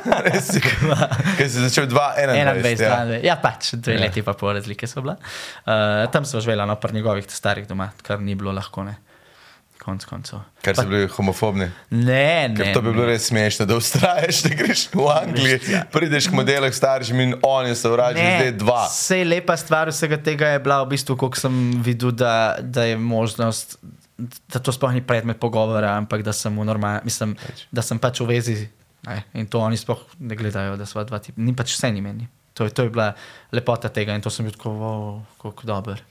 Ker 1.36 1.44
si 1.48 1.60
začel 1.60 1.84
2-21. 1.84 2.62
21, 2.64 2.80
Ja. 2.80 3.04
ja. 3.04 3.18
ja, 3.20 3.36
pač 3.36 3.74
dve 3.76 3.92
Ja. 3.92 3.98
ja. 3.98 4.06
leti 4.06 4.22
pa 4.24 4.32
pol 4.32 4.54
razlike 4.56 4.88
so 4.88 5.02
bila. 5.04 5.18
Uh, 5.66 6.06
tam 6.12 6.24
smo 6.24 6.40
živeli, 6.40 6.64
no, 6.66 6.76
pri 6.80 6.94
njegovih 6.96 7.26
starih 7.28 7.68
doma, 7.68 7.90
kar 8.02 8.20
ni 8.20 8.34
bilo 8.34 8.52
lahko, 8.52 8.84
ne. 8.84 8.96
Konc 9.80 10.04
koncev. 10.04 10.40
Ker 10.60 10.76
so 10.76 10.84
bili 10.88 11.06
homofobni. 11.08 11.70
Ne, 11.90 12.48
ne. 12.48 12.56
Ker 12.56 12.74
to 12.74 12.82
bi 12.84 12.92
bilo 12.92 13.06
ne. 13.06 13.12
res 13.14 13.28
smešno, 13.30 13.64
da 13.68 13.76
ustraješ, 13.76 14.42
da 14.44 14.50
greš 14.54 14.82
v 14.92 15.06
Anglijo, 15.08 15.60
prideš 15.92 16.28
k 16.28 16.36
modelu 16.36 16.68
staršem 16.72 17.20
in 17.24 17.32
oni 17.48 17.72
so 17.76 17.92
vražni, 17.94 18.20
zdaj 18.24 18.52
dva. 18.60 18.82
Sej 18.92 19.24
lepa 19.24 19.56
stvar 19.56 19.88
vsega 19.88 20.16
tega 20.20 20.52
je 20.52 20.60
bila 20.60 20.82
v 20.84 20.90
bistvu, 20.92 21.16
koliko 21.16 21.40
sem 21.40 21.56
videl, 21.80 22.12
da, 22.12 22.34
da 22.60 22.84
je 22.88 22.96
možnost, 23.00 23.78
da 24.46 24.58
to 24.58 24.72
sploh 24.72 24.92
ni 24.92 25.00
predmet 25.00 25.38
pogovora, 25.38 25.96
ampak 25.96 26.22
da 26.22 26.32
sem 26.32 26.52
v 26.52 26.64
normalnem, 26.64 27.00
mislim, 27.04 27.36
da 27.70 27.82
sem 27.82 27.98
pač 27.98 28.20
v 28.20 28.26
vezi. 28.28 28.56
Ne, 29.02 29.22
in 29.34 29.46
to 29.46 29.58
oni 29.58 29.76
sploh 29.76 29.96
ne 30.20 30.36
gledajo, 30.36 30.76
da 30.76 30.84
so 30.84 31.00
dva 31.00 31.18
tipa. 31.18 31.40
Ni 31.40 31.54
pač 31.54 31.72
vse 31.72 31.88
ni 31.88 32.00
meni. 32.00 32.28
To, 32.52 32.64
je- 32.64 32.70
to 32.70 32.82
je 32.82 32.90
bila 32.90 33.14
lepota 33.50 33.88
tega 33.88 34.12
in 34.12 34.20
to 34.20 34.28
sem 34.28 34.44
bil 34.44 34.52
tako, 34.52 34.70
wow, 34.70 35.04
kako 35.40 35.64
dober. 35.64 36.02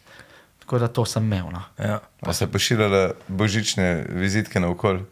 Tako 0.60 0.80
da 0.80 0.88
to 0.88 1.06
sem 1.06 1.24
imel. 1.24 1.52
No. 1.52 1.62
Ja. 1.78 2.00
Pa 2.20 2.34
se 2.34 2.48
pošiljale 2.48 3.04
božične 3.28 4.06
vizitke 4.12 4.60
na 4.60 4.70
okol. 4.70 5.04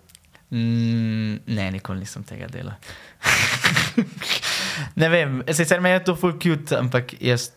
Mm, 0.50 1.44
ne, 1.46 1.66
nikoli 1.72 2.00
nisem 2.00 2.24
tega 2.24 2.48
dela. 2.48 2.78
ne 4.96 5.10
vem, 5.10 5.44
sicer 5.50 5.82
me 5.82 5.90
je 5.90 6.04
to 6.04 6.16
full 6.16 6.38
cute, 6.38 6.72
ampak 6.74 7.14
jaz 7.20 7.52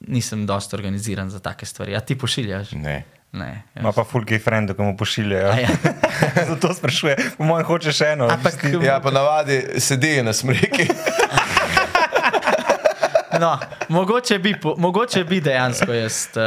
nisem 0.00 0.46
dosti 0.46 0.76
organiziran 0.76 1.30
za 1.30 1.38
take 1.38 1.66
stvari. 1.66 1.96
A 1.96 2.00
ti 2.00 2.14
pošiljaš? 2.14 2.72
Ne. 2.72 3.02
Ne. 3.32 3.62
Ma 3.76 3.92
pa 3.92 4.04
fulki 4.04 4.38
friend, 4.38 4.70
ko 4.72 4.82
mu 4.82 4.96
pošiljajo. 4.96 5.52
Ja. 5.58 5.68
Zato 6.48 6.74
sprašuje, 6.74 7.16
po 7.36 7.44
mojem, 7.44 7.66
hoče 7.66 7.92
še 7.92 8.06
eno. 8.08 8.28
Ampak 8.28 8.64
Ja, 8.80 9.00
pa 9.00 9.10
navadi 9.10 9.60
sedi 9.78 10.22
na 10.22 10.32
smreki. 10.32 10.88
No, 13.40 13.58
mogoče, 13.88 14.38
bi, 14.38 14.54
po- 14.60 14.74
mogoče 14.78 15.24
bi 15.24 15.40
dejansko 15.40 15.92
jaz 15.92 16.28
uh, 16.30 16.42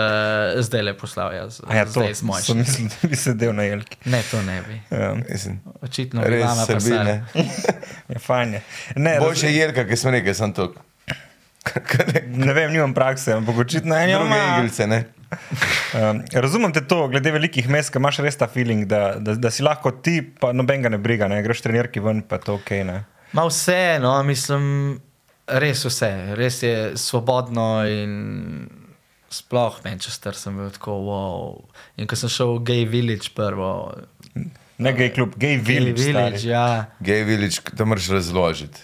zdaj 0.57 0.81
le 0.81 0.93
poslal 0.97 1.33
jaz, 1.33 1.61
A 1.67 1.75
ja, 1.75 1.85
to 1.85 1.91
zdaj 1.91 2.13
z 2.13 2.21
mojim. 2.21 2.43
sem 2.43 2.57
mislil, 2.57 2.87
da 2.91 3.07
bi 3.07 3.15
sedel 3.15 3.53
na 3.53 3.63
jelki. 3.63 3.97
Ne, 4.05 4.23
to 4.31 4.41
ne 4.41 4.61
bi. 4.61 4.79
Um, 4.89 5.23
Mislim, 5.29 5.59
Očitno 5.81 6.21
bi 6.21 6.41
pa 6.41 6.55
srbine. 6.65 7.25
je 8.09 8.19
fajn. 8.19 8.53
je. 8.53 8.61
Ne, 8.95 9.19
Boljše 9.19 9.51
jelka, 9.51 9.85
ki 9.85 9.95
smo 9.95 10.11
rekli, 10.11 10.33
sem 10.33 10.53
to. 10.53 10.73
ne 12.27 12.53
vem, 12.53 12.71
nimam 12.71 12.93
prakse, 12.93 13.33
ampak 13.33 13.57
očitno 13.57 13.95
je 13.95 14.15
Druge 14.15 14.35
igrice, 14.57 14.87
ne? 14.87 15.03
Um, 15.93 16.21
razumem 16.33 16.73
te 16.73 16.81
to, 16.85 17.03
glede 17.11 17.31
velikih 17.33 17.67
mest, 17.69 17.95
imaš 17.95 18.21
res 18.25 18.37
ta 18.37 18.47
feeling, 18.49 18.87
da, 18.89 19.15
da, 19.21 19.35
da 19.37 19.51
si 19.53 19.65
lahko 19.65 19.91
ti, 20.05 20.19
pa 20.21 20.51
noben 20.53 20.85
ga 20.85 20.91
ne 20.93 20.99
briga, 21.01 21.29
ne 21.29 21.41
greš 21.45 21.63
trenirki 21.65 22.01
ven, 22.03 22.23
pa 22.25 22.37
to 22.41 22.57
ok. 22.59 22.71
Ne? 22.85 22.99
Ma 23.37 23.45
vse, 23.45 23.99
no, 24.01 24.15
mislim, 24.25 24.63
res 25.61 25.85
vse, 25.85 26.11
res 26.39 26.61
je 26.65 26.75
svobodno 26.97 27.69
in 27.89 28.13
sploh 29.29 29.77
Manchester 29.85 30.33
sem 30.33 30.55
bil 30.57 30.71
tako 30.73 30.95
wow. 31.05 31.43
In 32.01 32.09
ko 32.09 32.17
sem 32.17 32.31
šel 32.33 32.55
v 32.57 32.63
Gay 32.71 32.87
Village 32.89 33.33
prvo, 33.37 33.73
Ne 34.79 34.93
gej 34.95 35.09
klub, 35.11 35.33
gej 35.35 35.57
Gay 35.59 35.65
village. 35.67 36.03
Village, 36.07 36.39
stari. 36.39 36.49
ja. 36.49 36.85
Gay 37.03 37.23
village, 37.27 37.59
to 37.77 37.85
moraš 37.85 38.07
razložiti. 38.15 38.79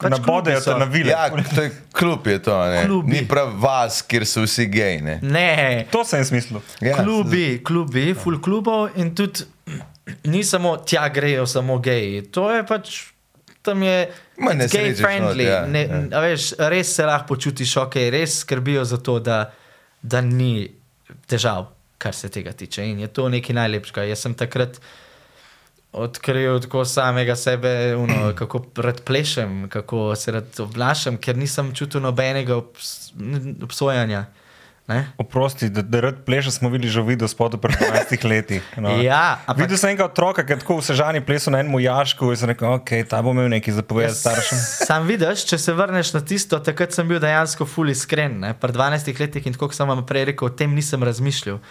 Ko 0.00 0.08
nabodejo 0.08 0.60
te 0.64 0.74
na 0.80 0.86
vile. 0.88 1.12
Ja, 1.12 1.28
to 1.28 1.62
je 1.62 1.70
klub, 1.92 2.26
je 2.26 2.38
to, 2.42 2.56
ne? 2.72 2.84
Klubi. 2.86 3.12
Ni 3.12 3.26
prav 3.28 3.52
vas, 3.60 4.00
kjer 4.08 4.24
so 4.26 4.46
vsi 4.46 4.64
gej, 4.72 5.00
ne? 5.04 5.18
Ne, 5.22 5.86
To 5.92 6.04
sem 6.08 6.22
jaz 6.22 6.30
mislil. 6.32 6.62
Ja, 6.80 6.96
klubi, 7.02 7.60
klubi, 7.64 8.14
full 8.16 8.40
klubov 8.40 8.96
in 8.96 9.12
tudi 9.14 9.44
ni 10.24 10.40
samo 10.44 10.76
tja 10.76 11.08
grejo 11.12 11.46
samo 11.46 11.78
geji. 11.78 12.22
To 12.32 12.48
je 12.54 12.64
pač. 12.66 13.00
Tam 13.62 13.82
je 13.82 14.08
gay 14.72 14.94
friendly. 14.96 15.44
not, 15.44 15.52
ja, 15.52 15.66
ne, 15.68 15.82
ja. 15.84 16.00
a 16.16 16.24
Veš, 16.24 16.54
res 16.72 16.94
se 16.96 17.04
lahko 17.04 17.34
počutiš 17.34 17.76
ok, 17.84 17.98
res 18.10 18.38
skrbijo 18.40 18.84
za 18.88 18.96
to, 18.96 19.18
da, 19.20 19.50
da 20.02 20.22
ni 20.24 20.64
težav, 21.28 21.68
kar 22.00 22.16
se 22.16 22.32
tega 22.32 22.56
tiče. 22.56 22.86
In 22.88 23.04
je 23.04 23.10
to 23.12 23.28
nekaj 23.28 23.58
najlepšega. 23.60 24.08
Jaz 24.08 24.24
sem 24.24 24.34
takrat 24.34 24.80
odkril 25.92 26.60
tako 26.60 26.84
samega 26.84 27.36
sebe, 27.36 27.72
uno, 27.96 28.18
kako 28.38 28.64
rad 28.76 29.00
plešem, 29.00 29.68
kako 29.68 30.16
se 30.16 30.32
rad 30.32 30.60
obnašam, 30.60 31.16
ker 31.16 31.36
nisem 31.36 31.72
čutil 31.74 32.00
nobenega 32.00 32.56
obs 32.56 33.12
obsojanja. 33.62 34.26
Ne? 34.86 35.06
Oprosti, 35.18 35.68
da, 35.70 35.82
da 35.82 36.00
rad 36.00 36.16
pleše, 36.26 36.50
smo 36.50 36.66
videli 36.68 36.90
že 36.90 36.98
v 36.98 37.14
videu 37.14 37.28
spodu 37.28 37.54
pred 37.58 37.78
12 37.78 38.24
leti. 38.26 38.58
No. 38.74 38.90
Ja, 39.02 39.38
ampak- 39.46 39.62
Videl 39.62 39.78
sem 39.78 39.90
enega 39.90 40.04
otroka, 40.04 40.42
ki 40.42 40.52
je 40.52 40.58
tako 40.58 40.80
v 40.80 40.82
sežani 40.82 41.20
plesal 41.22 41.54
na 41.54 41.60
enem 41.62 41.78
jašku 41.78 42.32
in 42.32 42.36
sem 42.36 42.50
rekel, 42.50 42.66
ok, 42.74 42.90
ta 43.06 43.22
bo 43.22 43.30
imel 43.30 43.46
nekaj 43.48 43.78
zapovedati 43.78 44.18
staršem. 44.18 44.58
Sam 44.90 45.06
vidiš, 45.06 45.46
če 45.46 45.58
se 45.62 45.72
vrneš 45.72 46.10
na 46.12 46.24
tisto, 46.26 46.58
takrat 46.58 46.90
sem 46.90 47.06
bil 47.06 47.22
dejansko 47.22 47.68
fully 47.70 47.94
iskren. 47.94 48.40
ne. 48.42 48.50
Pri 48.54 48.74
12 48.74 49.14
letih 49.14 49.46
in 49.46 49.54
tako 49.54 49.70
sem 49.70 49.86
vam 49.86 50.02
prej 50.02 50.32
rekel, 50.32 50.50
o 50.50 50.54
tem 50.54 50.74
nisem 50.74 51.06
razmišljal. 51.06 51.62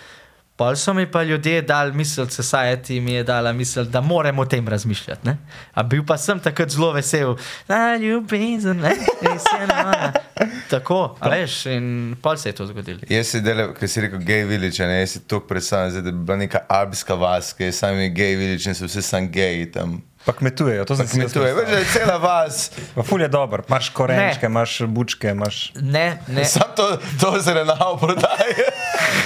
Pol 0.60 0.76
so 0.76 0.94
mi 0.94 1.06
pa 1.12 1.24
ljudje 1.24 1.62
dali 1.62 1.94
misel, 1.94 2.26
society 2.26 3.00
mi 3.02 3.14
je 3.14 3.24
dala 3.24 3.54
misel, 3.54 3.86
da 3.86 4.02
moramo 4.02 4.42
o 4.42 4.46
tem 4.46 4.68
razmišljati. 4.68 5.28
Ne? 5.28 5.38
A 5.74 5.84
bil 5.84 6.04
pa 6.06 6.18
sem 6.18 6.40
takrat 6.40 6.70
zelo 6.70 6.92
vesel, 6.92 7.38
da 7.68 7.96
ljubezen, 7.96 8.78
ne, 8.78 8.92
res 9.22 9.46
je 9.54 9.64
ena. 9.64 10.12
Tako, 10.72 11.16
a 11.20 11.30
veš, 11.30 11.66
in 11.66 12.16
pol 12.22 12.38
se 12.38 12.50
je 12.50 12.58
to 12.58 12.68
zgodilo. 12.68 13.00
Jaz 13.10 13.32
si 13.32 13.42
delal, 13.42 13.72
ki 13.78 13.88
si 13.88 14.04
rekel 14.04 14.20
gay 14.20 14.44
village, 14.44 14.84
ne? 14.84 15.00
jaz 15.00 15.16
si 15.16 15.24
to 15.24 15.40
predstavljam, 15.40 16.04
da 16.04 16.12
bi 16.12 16.26
bila 16.26 16.38
neka 16.44 16.66
alpska 16.68 17.16
vas, 17.16 17.54
ki 17.56 17.70
je 17.70 17.72
sami 17.80 18.10
gay 18.12 18.36
village 18.36 18.68
in 18.68 18.76
so 18.76 18.92
vsi 18.92 19.02
sam 19.02 19.32
gay 19.32 19.64
tam. 19.72 20.02
Pa 20.30 20.34
kmetujejo, 20.34 20.86
to 20.86 20.96
To 20.96 21.02
je, 21.46 21.54
veš, 21.54 21.70
da 21.70 21.78
je 21.78 21.86
cela 21.94 22.18
vas. 22.18 22.70
Pa 22.96 23.02
ful 23.04 23.22
je 23.22 23.28
dober, 23.28 23.64
imaš 23.68 23.90
korenčke, 23.90 24.46
imaš 24.46 24.82
bučke, 24.86 25.30
imaš 25.30 25.72
Ne, 25.82 26.22
ne, 26.28 26.46
Sam 26.46 26.70
to, 26.76 26.98
to 27.22 27.42
se 27.42 27.54
ne 27.54 27.66
nao 27.66 27.98
prodaje, 27.98 28.70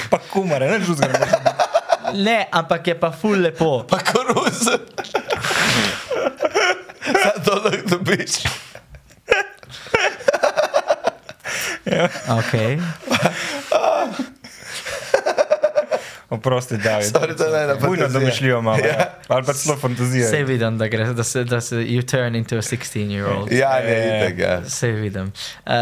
pa 0.09 0.17
kumare, 0.31 0.71
ne 0.71 0.79
žuzgare. 0.79 1.27
ne, 2.13 2.47
ampak 2.51 2.87
je 2.87 2.99
pa 2.99 3.11
ful 3.11 3.35
lepo. 3.35 3.83
pa 3.89 3.99
koruze. 3.99 4.79
Sam 7.03 7.43
to 7.45 7.55
lahko 7.55 7.89
dobiš. 7.89 8.31
Okay. 12.27 12.79
Oprosti, 16.33 16.77
to 17.33 17.45
je 17.45 17.63
ena 17.63 17.75
Bujno 17.75 17.85
fantazija. 17.97 18.07
domišljijo 18.09 18.61
malo. 18.61 18.77
Ja. 18.79 18.87
Ja. 18.89 19.05
Ali 19.27 19.45
pa 19.45 19.53
celo 19.53 19.77
fantazijo. 19.77 20.29
Sej 20.29 20.43
vidim, 20.43 20.77
da, 20.77 20.87
gre, 20.87 21.05
da, 21.05 21.23
se, 21.23 21.43
da 21.43 21.61
se 21.61 21.75
you 21.77 22.01
turn 22.03 22.35
into 22.35 22.55
a 22.55 22.61
16-year-old. 22.61 23.51
Ja, 23.51 23.79
ne, 23.79 23.91
Ja. 23.91 24.17
itek, 24.19 24.39
ja. 24.39 24.59
Vse 24.59 24.87
vidim. 24.91 25.31
Uh, 25.65 25.73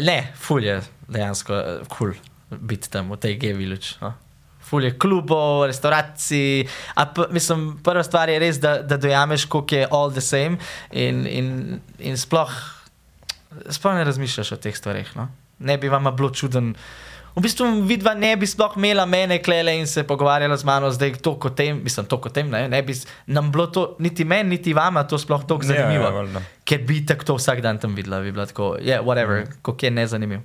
ne, 0.00 0.18
ful 0.36 0.64
je 0.64 0.80
dejansko 1.08 1.54
kul 1.88 2.12
cool 2.12 2.58
biti 2.60 2.90
tam 2.90 3.10
v 3.10 3.18
tej 3.18 3.36
G-Village. 3.36 3.96
No. 4.00 4.12
Ful 4.64 4.84
je 4.84 4.94
klubov, 4.94 5.66
restauracij. 5.66 6.64
p- 7.14 7.28
Mislim, 7.30 7.78
prva 7.84 8.02
stvar 8.02 8.28
je 8.28 8.38
res, 8.38 8.56
da, 8.58 8.78
da 8.82 8.96
dojameš, 8.96 9.44
koliko 9.44 9.74
je 9.74 9.88
all 9.90 10.12
the 10.12 10.20
same 10.20 10.56
in, 10.90 11.26
in, 11.26 11.48
in 11.98 12.16
sploh, 12.16 12.52
sploh 13.68 13.94
ne 13.94 14.04
razmišljaš 14.04 14.52
o 14.52 14.56
teh 14.56 14.76
stvareh. 14.76 15.10
No. 15.16 15.28
Ne 15.58 15.76
bi 15.78 15.88
vam 15.88 16.08
bilo 16.16 16.30
čuden. 16.30 16.74
V 17.34 17.42
bistvu 17.42 17.66
vidva 17.82 18.12
ne 18.14 18.36
bi 18.38 18.46
sploh 18.46 18.76
imela 18.78 19.06
mene 19.06 19.40
klele 19.42 19.72
in 19.78 19.86
se 19.90 20.04
pogovarjala 20.06 20.56
z 20.56 20.64
mano 20.64 20.90
zdaj 20.90 21.16
to 21.18 21.34
kot 21.38 21.56
tem, 21.58 21.80
mislim, 21.82 22.06
to 22.06 22.20
kot 22.22 22.32
tem, 22.32 22.50
ne, 22.50 22.68
ne 22.68 22.82
bi 22.82 22.94
nam 23.26 23.50
bilo 23.52 23.66
to, 23.66 23.96
niti 23.98 24.24
meni, 24.24 24.50
niti 24.54 24.74
vama, 24.74 25.02
to 25.02 25.18
sploh 25.18 25.42
tako 25.42 25.66
Ja, 25.66 25.72
zanimivo. 25.72 26.04
ja, 26.04 26.10
valjda. 26.10 26.42
Ker 26.64 26.84
bi 26.86 27.00
tako 27.06 27.24
to 27.24 27.36
vsak 27.40 27.60
dan 27.60 27.78
tam 27.78 27.94
videla, 27.94 28.20
bi 28.20 28.32
bila 28.32 28.46
tako, 28.46 28.76
je, 28.78 28.94
yeah, 28.94 29.02
whatever, 29.02 29.42
mm. 29.42 29.58
kako 29.62 29.86
je 29.86 29.90
nezanimiv. 29.90 30.40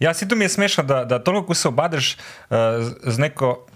Ja, 0.00 0.14
si 0.14 0.28
tu 0.28 0.36
mi 0.36 0.44
je 0.44 0.48
smešno, 0.48 0.84
da, 0.84 1.04
da 1.04 1.18
toliko, 1.18 1.46
ko 1.46 1.54
se 1.54 1.68
obadeš 1.68 2.16
uh, 2.16 2.56
z, 2.80 2.94
z 3.12 3.18
neko. 3.18 3.66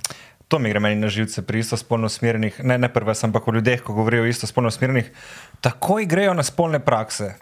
To 0.48 0.59
mi 0.59 0.70
gre 0.70 0.81
meni 0.81 0.94
na 0.96 1.09
živce 1.11 1.42
pri 1.42 1.59
istospolno 1.59 2.07
usmerjenih, 2.07 2.61
ne, 2.64 2.79
ne 2.79 2.88
prve, 2.92 3.12
ampak 3.22 3.48
o 3.48 3.52
ljudeh, 3.52 3.81
ko 3.83 3.92
govorijo 3.92 4.22
o 4.22 4.26
istospolno 4.31 4.68
usmerjenih, 4.68 5.11
takoj 5.61 6.07
grejo 6.07 6.35
na 6.35 6.42
spolne 6.46 6.79
prakse. 6.79 7.33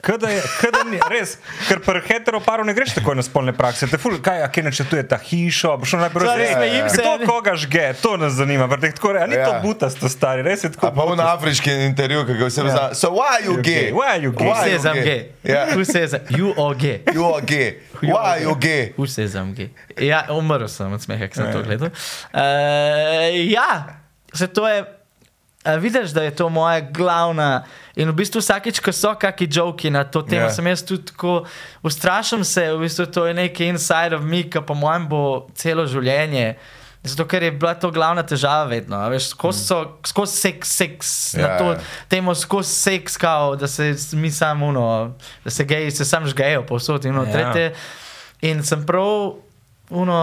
Kada 0.00 0.28
je, 0.30 0.42
kada 0.62 0.84
ni, 0.86 0.94
res, 1.10 1.32
ker 1.66 1.80
pri 1.82 1.98
heteroparu 2.06 2.62
ne 2.64 2.70
greš 2.70 2.92
tako 2.94 3.16
na 3.18 3.22
spolne 3.26 3.50
prakse. 3.52 3.88
Te 3.90 3.98
ful, 3.98 4.14
kaj, 4.22 4.44
a 4.44 4.48
kje 4.48 4.62
načrtuje 4.62 5.02
ta 5.10 5.18
hišo, 5.18 5.72
bo 5.74 5.82
šlo 5.84 5.98
najprej 6.04 6.28
smejim 6.54 6.86
se. 6.88 7.02
Kdo 7.02 7.26
koga 7.26 7.56
žge, 7.58 7.94
to 7.98 8.14
nas 8.16 8.36
zanima. 8.38 8.68
ker 8.70 8.78
teh 8.78 8.94
Tako, 8.94 9.12
re, 9.12 9.22
a 9.22 9.26
ni 9.26 9.34
ja. 9.34 9.44
to 9.44 9.52
Ja. 9.56 9.60
butasto 9.60 10.06
stari, 10.08 10.42
res 10.46 10.62
je 10.64 10.70
tako. 10.70 10.86
A 10.86 10.90
pa 10.94 11.02
v 11.04 11.18
afriški 11.18 11.74
intervju, 11.88 12.22
ki 12.30 12.34
ga 12.38 12.46
vse 12.46 12.62
Ja. 12.62 12.70
zna. 12.70 12.84
So 12.94 13.10
why 13.10 13.42
you 13.42 13.58
gay? 13.58 13.90
Why 13.90 14.06
are 14.14 14.22
you 14.22 14.30
gay? 14.30 14.46
Who 14.46 14.54
says 14.54 14.84
you 14.84 14.90
I'm 14.90 15.02
gay? 15.02 15.20
Ja. 15.42 15.66
Who 15.74 15.82
says 15.84 16.14
you 16.30 16.48
are 16.54 16.74
gay? 16.78 17.02
You 17.10 17.24
are 17.34 17.42
gay. 17.42 17.68
Why 17.98 18.38
you 18.46 18.54
gay? 18.54 18.94
Who 18.96 19.06
says 19.10 19.34
I'm 19.34 19.50
gay? 19.52 19.70
Ja, 19.98 20.26
umrl 20.30 20.68
sem 20.70 20.92
od 20.94 21.02
smeha, 21.02 21.26
ko 21.26 21.34
sem 21.42 21.50
Ja. 21.50 21.52
to 21.52 21.62
gledal. 21.66 21.90
Uh, 22.30 23.34
ja, 23.50 23.98
se 24.32 24.46
to 24.46 24.62
je. 24.68 24.84
A 25.68 25.74
vidiš, 25.76 26.10
da 26.16 26.22
je 26.24 26.32
to 26.32 26.48
moja 26.48 26.80
glavna. 26.80 27.64
In 27.96 28.08
v 28.08 28.14
bistvu 28.22 28.40
vsakeč, 28.40 28.80
ko 28.80 28.92
so 28.94 29.12
kakšni 29.20 29.48
joki 29.52 29.90
na 29.92 30.04
to 30.04 30.22
temo, 30.22 30.40
Ja. 30.40 30.48
yeah. 30.48 30.54
sem 30.56 30.66
jaz 30.66 30.80
tudi 30.82 31.10
tako, 31.10 31.44
ustrašim 31.82 32.44
se, 32.44 32.70
v 32.72 32.80
bistvu 32.86 33.06
to 33.06 33.26
je 33.26 33.34
neki 33.34 33.66
inside 33.68 34.16
of 34.16 34.22
me, 34.24 34.42
ki 34.48 34.62
po 34.64 34.74
mojem 34.74 35.08
bo 35.08 35.22
celo 35.54 35.84
življenje. 35.86 36.54
Zato, 37.04 37.24
ker 37.26 37.42
je 37.42 37.52
bila 37.52 37.74
to 37.74 37.90
glavna 37.90 38.22
težava 38.26 38.64
vedno. 38.64 38.98
Veš, 39.08 39.28
skozi, 39.30 39.60
so, 39.64 39.76
skozi 40.06 40.36
seks, 40.36 40.68
seks 40.76 41.34
Ja, 41.34 41.40
ja, 41.40 41.46
na 41.46 41.58
to 41.58 41.64
ja. 41.72 41.78
temo, 42.08 42.34
skozi 42.34 42.72
seks, 42.74 43.16
kao, 43.16 43.56
da 43.56 43.68
se 43.68 43.92
mi 44.12 44.30
samo, 44.30 44.66
uno, 44.66 45.14
da 45.44 45.50
se 45.50 45.64
geji, 45.64 45.90
se 45.90 46.04
sam 46.04 46.26
žgejo, 46.26 46.64
povsod 46.66 47.04
in 47.04 47.14
Ja. 47.14 47.22
ja. 47.22 47.32
tretje. 47.32 47.74
In 48.42 48.62
sem 48.62 48.86
prav, 48.86 49.34
uno, 49.90 50.16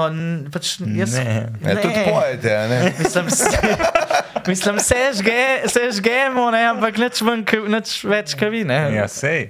pač 0.47 0.75
jaz. 0.79 1.15
Ne. 1.15 1.49
Ja, 1.59 1.75
tudi 1.75 2.01
pojete, 2.05 2.51
a 2.51 2.67
ne? 2.67 2.79
Mislim, 2.95 3.29
se, 3.29 3.49
mislim, 4.47 4.79
se, 4.79 4.99
žge, 5.13 5.39
se 5.65 5.81
žgemo, 5.91 6.51
ne, 6.51 6.63
ampak 6.67 6.97
nič, 6.97 7.21
manj, 7.21 7.43
k- 7.43 7.65
nič 7.67 8.03
več 8.03 8.35
kavi. 8.35 8.63
Ne. 8.63 8.79
Ja, 8.93 9.07
sej. 9.07 9.47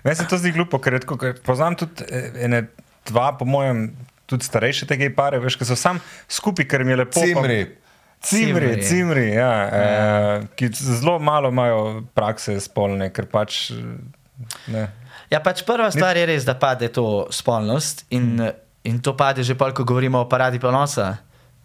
Meni 0.00 0.16
se 0.16 0.24
to 0.24 0.36
zdi 0.36 0.50
glupo, 0.50 0.78
ker, 0.78 0.92
redko, 0.92 1.16
ker 1.16 1.36
poznam 1.40 1.76
tudi 1.76 2.06
eh, 2.06 2.30
ene 2.40 2.62
dva, 3.04 3.32
po 3.32 3.44
mojem, 3.44 3.90
tudi 4.24 4.42
starejše 4.42 4.86
tega 4.86 5.10
pare, 5.10 5.36
veš, 5.38 5.56
ki 5.56 5.66
so 5.66 5.76
sam 5.76 6.00
skupaj, 6.26 6.64
ker 6.64 6.80
jim 6.80 6.88
je 6.88 6.98
lepo. 6.98 7.16
pa- 7.16 7.26
Cimri. 7.26 7.60
Cimri, 8.20 8.66
Cimri. 8.68 8.82
cimri, 8.82 9.26
ja, 9.30 9.52
ja. 9.64 10.40
ki 10.52 10.68
zelo 10.70 11.18
malo 11.18 11.48
imajo 11.48 11.78
prakse 12.10 12.56
spolne, 12.60 13.10
ker 13.10 13.24
pač. 13.26 13.70
eh, 13.72 13.84
Ne. 14.66 14.86
Ja, 15.28 15.36
pač 15.38 15.60
prva 15.62 15.90
stvar 15.90 16.16
je 16.16 16.24
res, 16.26 16.44
da 16.44 16.54
pade 16.54 16.88
to 16.88 17.04
spolnost 17.30 18.06
in, 18.10 18.40
in 18.84 19.00
to 19.00 19.12
pade 19.14 19.42
že 19.42 19.54
pol, 19.54 19.72
ko 19.72 19.84
govorimo 19.84 20.18
o 20.18 20.28
paradi 20.28 20.58
ponosa 20.58 21.16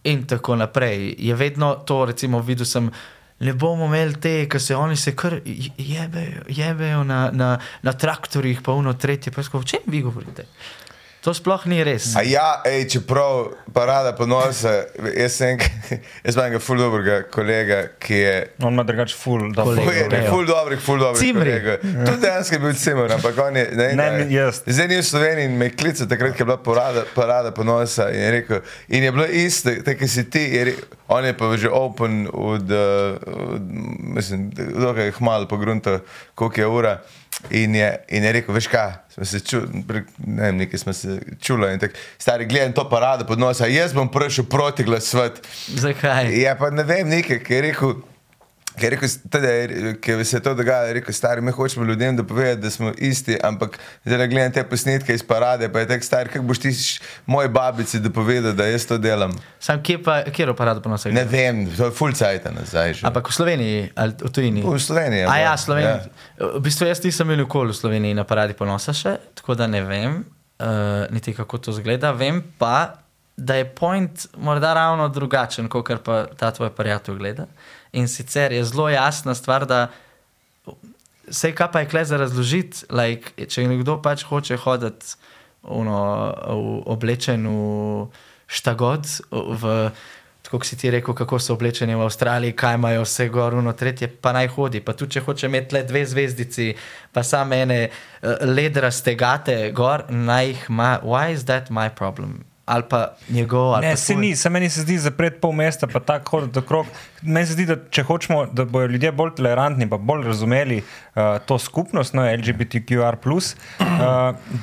in 0.04 0.24
tako 0.24 0.56
naprej. 0.56 1.16
Je 1.18 1.36
vedno 1.36 1.76
to, 1.76 2.06
recimo, 2.06 2.40
videl 2.40 2.66
sem. 2.66 2.92
Ne 3.40 3.54
bomo 3.54 3.86
imeli 3.86 4.16
te, 4.16 4.48
ki 4.48 4.60
se 4.60 4.76
oni 4.76 4.96
se 4.96 5.12
kar 5.12 5.34
je- 5.46 5.72
jebejo, 5.78 6.42
jebejo 6.48 7.04
na, 7.04 7.30
na, 7.34 7.50
na 7.82 7.94
traktorjih, 7.94 8.62
pa 8.62 8.72
uno 8.72 8.94
tretje. 8.94 9.32
Pa 9.32 9.44
tako, 9.44 9.60
o 9.60 9.64
čem 9.64 9.80
vi 9.88 10.02
govorite? 10.02 10.46
To 11.26 11.34
sploh 11.34 11.58
ni 11.66 11.82
res. 11.82 12.12
A 12.14 12.22
ja, 12.22 12.62
ej, 12.64 12.86
čeprav 12.86 13.48
parada 13.74 14.12
ponosa, 14.14 14.86
jaz 15.12 15.34
sem 15.34 15.56
enega- 15.56 15.98
jaz 16.24 16.36
imam 16.36 16.46
enega 16.46 16.60
ful 16.62 16.78
dobrega 16.78 17.16
kolega, 17.26 17.80
ki 17.98 18.14
je. 18.16 18.36
On 18.62 18.70
ima 18.70 18.84
drugače 18.84 19.16
ful, 19.16 19.48
da 19.50 19.66
Kolega. 19.66 19.82
Ful, 19.82 20.14
je, 20.14 20.22
ful 20.28 20.46
dobrih, 20.46 20.80
ful 20.80 21.00
dobrih. 21.00 21.18
Cimri. 21.20 21.56
Tudi 21.82 22.22
dejansko 22.22 22.56
je 22.56 22.60
bil 22.60 22.74
cimer, 22.76 23.12
ampak 23.12 23.42
on 23.42 23.58
je. 23.58 23.66
Ne, 23.74 23.88
Ne, 23.96 24.06
kaj- 24.06 24.30
jaz. 24.32 24.62
Zdaj 24.68 24.88
ni 24.88 24.98
v 24.98 25.04
Sloveniji 25.04 25.46
in 25.46 25.58
me 25.58 25.72
klical 25.72 26.06
takrat, 26.06 26.32
ko 26.32 26.38
je 26.38 26.46
bila 26.46 26.60
parada, 26.60 27.06
parada 27.16 27.50
ponosa 27.52 28.12
in 28.12 28.22
je 28.22 28.32
rekel, 28.32 28.62
in 28.90 29.04
je 29.04 29.12
bilo 29.12 29.26
isto, 29.26 29.74
tako 29.82 30.08
si 30.08 30.30
ti, 30.30 30.46
je 30.52 30.64
rekel, 30.66 30.86
on 31.10 31.26
je 31.26 31.34
pa 31.34 31.58
že 31.58 31.70
open 31.72 32.30
od, 32.30 32.70
uh, 32.70 33.18
od 33.50 33.66
mislim, 34.14 34.50
dokaj 34.54 35.12
hmalo 35.12 35.48
pogrunto, 35.48 36.00
koliko 36.36 36.62
je 36.62 36.68
ura. 36.70 36.96
In 37.50 37.76
je, 37.76 37.90
in 38.08 38.24
je 38.24 38.32
rekel, 38.32 38.56
veš 38.56 38.68
kaj, 38.72 38.94
smo 39.14 39.26
se 39.26 39.40
čuli, 39.40 39.84
ne 40.26 40.42
vem, 40.42 40.58
nekaj 40.58 40.80
smo 40.80 40.94
se 40.94 41.20
čuli 41.42 41.74
in 41.74 41.80
tako, 41.80 42.00
stari, 42.18 42.46
gledam 42.46 42.74
to 42.74 42.88
parado 42.90 43.28
pod 43.28 43.40
nosa, 43.40 43.68
jaz 43.68 43.94
bom 43.94 44.10
prišel 44.12 44.48
proti 44.50 44.84
glasovati. 44.84 45.42
Zakaj? 45.68 46.32
Ja, 46.42 46.56
pa 46.56 46.70
ne 46.70 46.84
vem, 46.84 47.10
nekaj, 47.10 47.44
ki 47.44 47.54
je 47.54 47.62
rekel. 47.62 47.96
Ker 48.76 48.84
je 48.86 48.90
rekel, 48.92 49.10
tada 49.30 49.48
je- 49.50 49.68
ker 49.96 50.20
se 50.22 50.38
je 50.38 50.42
to 50.42 50.54
dogajalo, 50.54 50.88
je 50.88 50.94
rekel, 50.94 51.14
stari, 51.14 51.42
mi 51.42 51.52
hočemo 51.52 51.86
ljudem 51.86 52.16
dopovedati, 52.16 52.62
da 52.62 52.70
smo 52.70 52.92
isti, 53.00 53.38
ampak 53.42 53.76
zdaj 54.06 54.28
gledam 54.28 54.52
te 54.52 54.64
posnetke 54.66 55.14
iz 55.14 55.24
parade, 55.24 55.70
pa 55.70 55.80
je 55.80 55.88
tako 55.88 56.04
star, 56.04 56.28
kako 56.28 56.44
boš 56.44 56.60
ti 56.60 56.70
š- 56.70 57.00
moji 57.26 57.50
babici 57.50 58.00
dopovedal, 58.00 58.54
da 58.54 58.66
jaz 58.66 58.86
to 58.86 58.98
delam. 58.98 59.32
Sam 59.60 59.82
kje 59.82 60.04
pa, 60.04 60.24
kjer 60.26 60.54
parado 60.54 60.82
ponosa? 60.82 61.10
Ne 61.10 61.24
vem, 61.26 61.66
to 61.68 61.86
je 61.86 61.92
full 61.92 62.14
cajt 62.14 62.46
nazaj. 62.52 62.94
Že. 62.94 63.06
Ampak 63.06 63.28
v 63.28 63.34
Sloveniji 63.34 63.90
ali 63.96 64.14
v 64.14 64.30
tujini? 64.30 64.62
V 64.64 64.80
Sloveniji. 64.80 65.20
je 65.20 65.28
A 65.28 65.38
ja, 65.40 65.58
Slovenija. 65.58 66.00
V 66.38 66.60
bistvu 66.60 66.86
jaz 66.86 67.00
nisem 67.00 67.28
bil 67.28 67.38
nikoli 67.38 67.70
v 67.70 67.76
Sloveniji 67.76 68.14
na 68.14 68.24
paradi 68.24 68.54
ponosa 68.54 68.92
še, 68.92 69.18
tako 69.34 69.56
da 69.56 69.68
ne 69.68 69.82
vem, 69.82 70.26
uh, 70.60 70.66
niti 71.10 71.34
kako 71.34 71.58
to 71.60 71.72
zgleda. 71.72 72.12
Vem 72.12 72.44
pa, 72.58 73.00
da 73.38 73.56
je 73.56 73.66
point 73.68 74.28
morda 74.38 74.74
ravno 74.74 75.10
drugačen, 75.10 75.68
kot 75.68 75.90
pa 76.00 76.26
ta 76.30 76.52
tvoj 76.52 76.70
prijatelj 76.70 77.16
gleda. 77.16 77.46
In 77.96 78.10
sicer 78.12 78.52
je 78.52 78.64
zelo 78.68 78.90
jasna 78.92 79.36
stvar, 79.36 79.66
da 79.66 79.88
vse, 81.28 81.54
kaj 81.56 81.72
pa 81.72 81.80
je 81.80 81.90
kle 81.90 82.04
za 82.06 82.18
razložiti, 82.20 82.86
like, 82.92 83.48
če 83.48 83.68
nekdo 83.70 83.98
pač 84.04 84.26
hoče 84.28 84.60
hoditi 84.66 85.16
oblečen 86.86 87.48
v 87.48 88.08
štagod, 88.46 89.08
v, 89.32 89.72
tako 90.46 90.62
si 90.62 90.78
ti 90.78 90.92
rekel, 90.94 91.16
kako 91.18 91.40
so 91.42 91.56
oblečeni 91.58 91.96
v 91.98 92.06
Avstraliji, 92.06 92.54
kaj 92.54 92.78
imajo 92.78 93.06
vse 93.08 93.30
gor, 93.34 93.58
uno 93.58 93.74
tretje, 93.74 94.08
pa 94.08 94.36
naj 94.36 94.52
hodi. 94.54 94.84
Pa 94.86 94.94
tudi, 94.94 95.18
če 95.18 95.26
hoče 95.26 95.50
imeti 95.50 95.76
le 95.76 95.84
dve 95.88 96.06
zvezdici, 96.06 96.74
pa 97.12 97.24
samo 97.26 97.58
ene 97.58 97.80
uh, 97.90 98.44
ledraste 98.46 99.16
gate 99.18 99.72
gor, 99.74 100.06
naj 100.10 100.52
jih 100.52 100.68
ima. 100.70 100.92
Why 101.02 101.34
is 101.34 101.50
that 101.50 101.74
my 101.74 101.90
problem? 101.90 102.44
Ali 102.66 102.84
pa 102.90 103.14
njegov, 103.30 103.74
ali 103.74 103.86
Ne, 103.86 103.92
pa 103.92 103.98
se 103.98 104.14
tvoj. 104.14 104.22
ni, 104.22 104.36
se 104.36 104.50
meni 104.50 104.70
se 104.70 104.82
zdi 104.82 104.98
zapret 104.98 105.42
pol 105.42 105.52
mesta, 105.52 105.88
pa 105.88 106.00
tako 106.00 106.30
hoditi 106.30 106.60
okrog. 106.60 106.86
Meni 107.22 107.46
se 107.46 107.54
zdi, 107.54 107.66
da 107.66 107.76
če 107.90 108.04
hočemo, 108.04 108.46
da 108.46 108.66
bodo 108.66 108.86
ljudje 108.86 109.12
bolj 109.12 109.36
tolerantni, 109.38 109.90
pa 109.90 109.98
bolj 109.98 110.26
razumeli 110.26 110.80
uh, 110.82 111.38
to 111.46 111.60
skupnost, 111.60 112.14
no, 112.14 112.26
LGBTQR, 112.26 113.18
uh, 113.26 113.44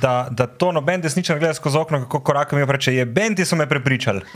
da, 0.03 0.29
da 0.31 0.47
to 0.47 0.73
noben 0.73 1.01
desničar 1.01 1.39
gleda 1.39 1.55
skozi 1.55 1.79
okno, 1.79 2.03
kako 2.05 2.21
korakam 2.21 2.59
je 2.59 2.67
reče, 2.67 2.95
je 2.95 3.07
benti 3.07 3.45
so 3.45 3.57
me 3.57 3.69
prepričali. 3.69 4.21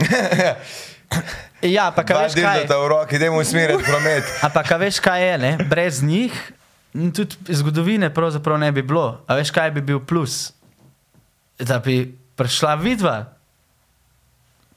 Ja, 1.62 1.92
pa 1.94 2.02
kaj 2.02 2.16
veš, 2.24 2.34
kaj? 2.34 2.42
dildota 2.42 2.78
v 2.82 2.88
roki, 2.88 3.16
idemo 3.16 3.38
usmeriti 3.38 3.84
promet. 3.86 4.24
Ampak, 4.46 4.72
a 4.72 4.76
veš, 4.76 4.98
kaj 5.00 5.22
je, 5.22 5.38
ne? 5.38 5.52
brez 5.70 6.02
njih 6.02 6.34
tudi 7.14 7.36
zgodovine 7.54 8.10
pravzaprav 8.14 8.58
ne 8.58 8.72
bi 8.72 8.82
bilo. 8.82 9.20
A 9.26 9.36
veš, 9.38 9.50
kaj 9.54 9.70
bi 9.70 9.80
bil 9.80 10.00
plus? 10.00 10.52
Da 11.58 11.78
bi 11.78 12.18
prišla 12.36 12.74
vidva, 12.74 13.35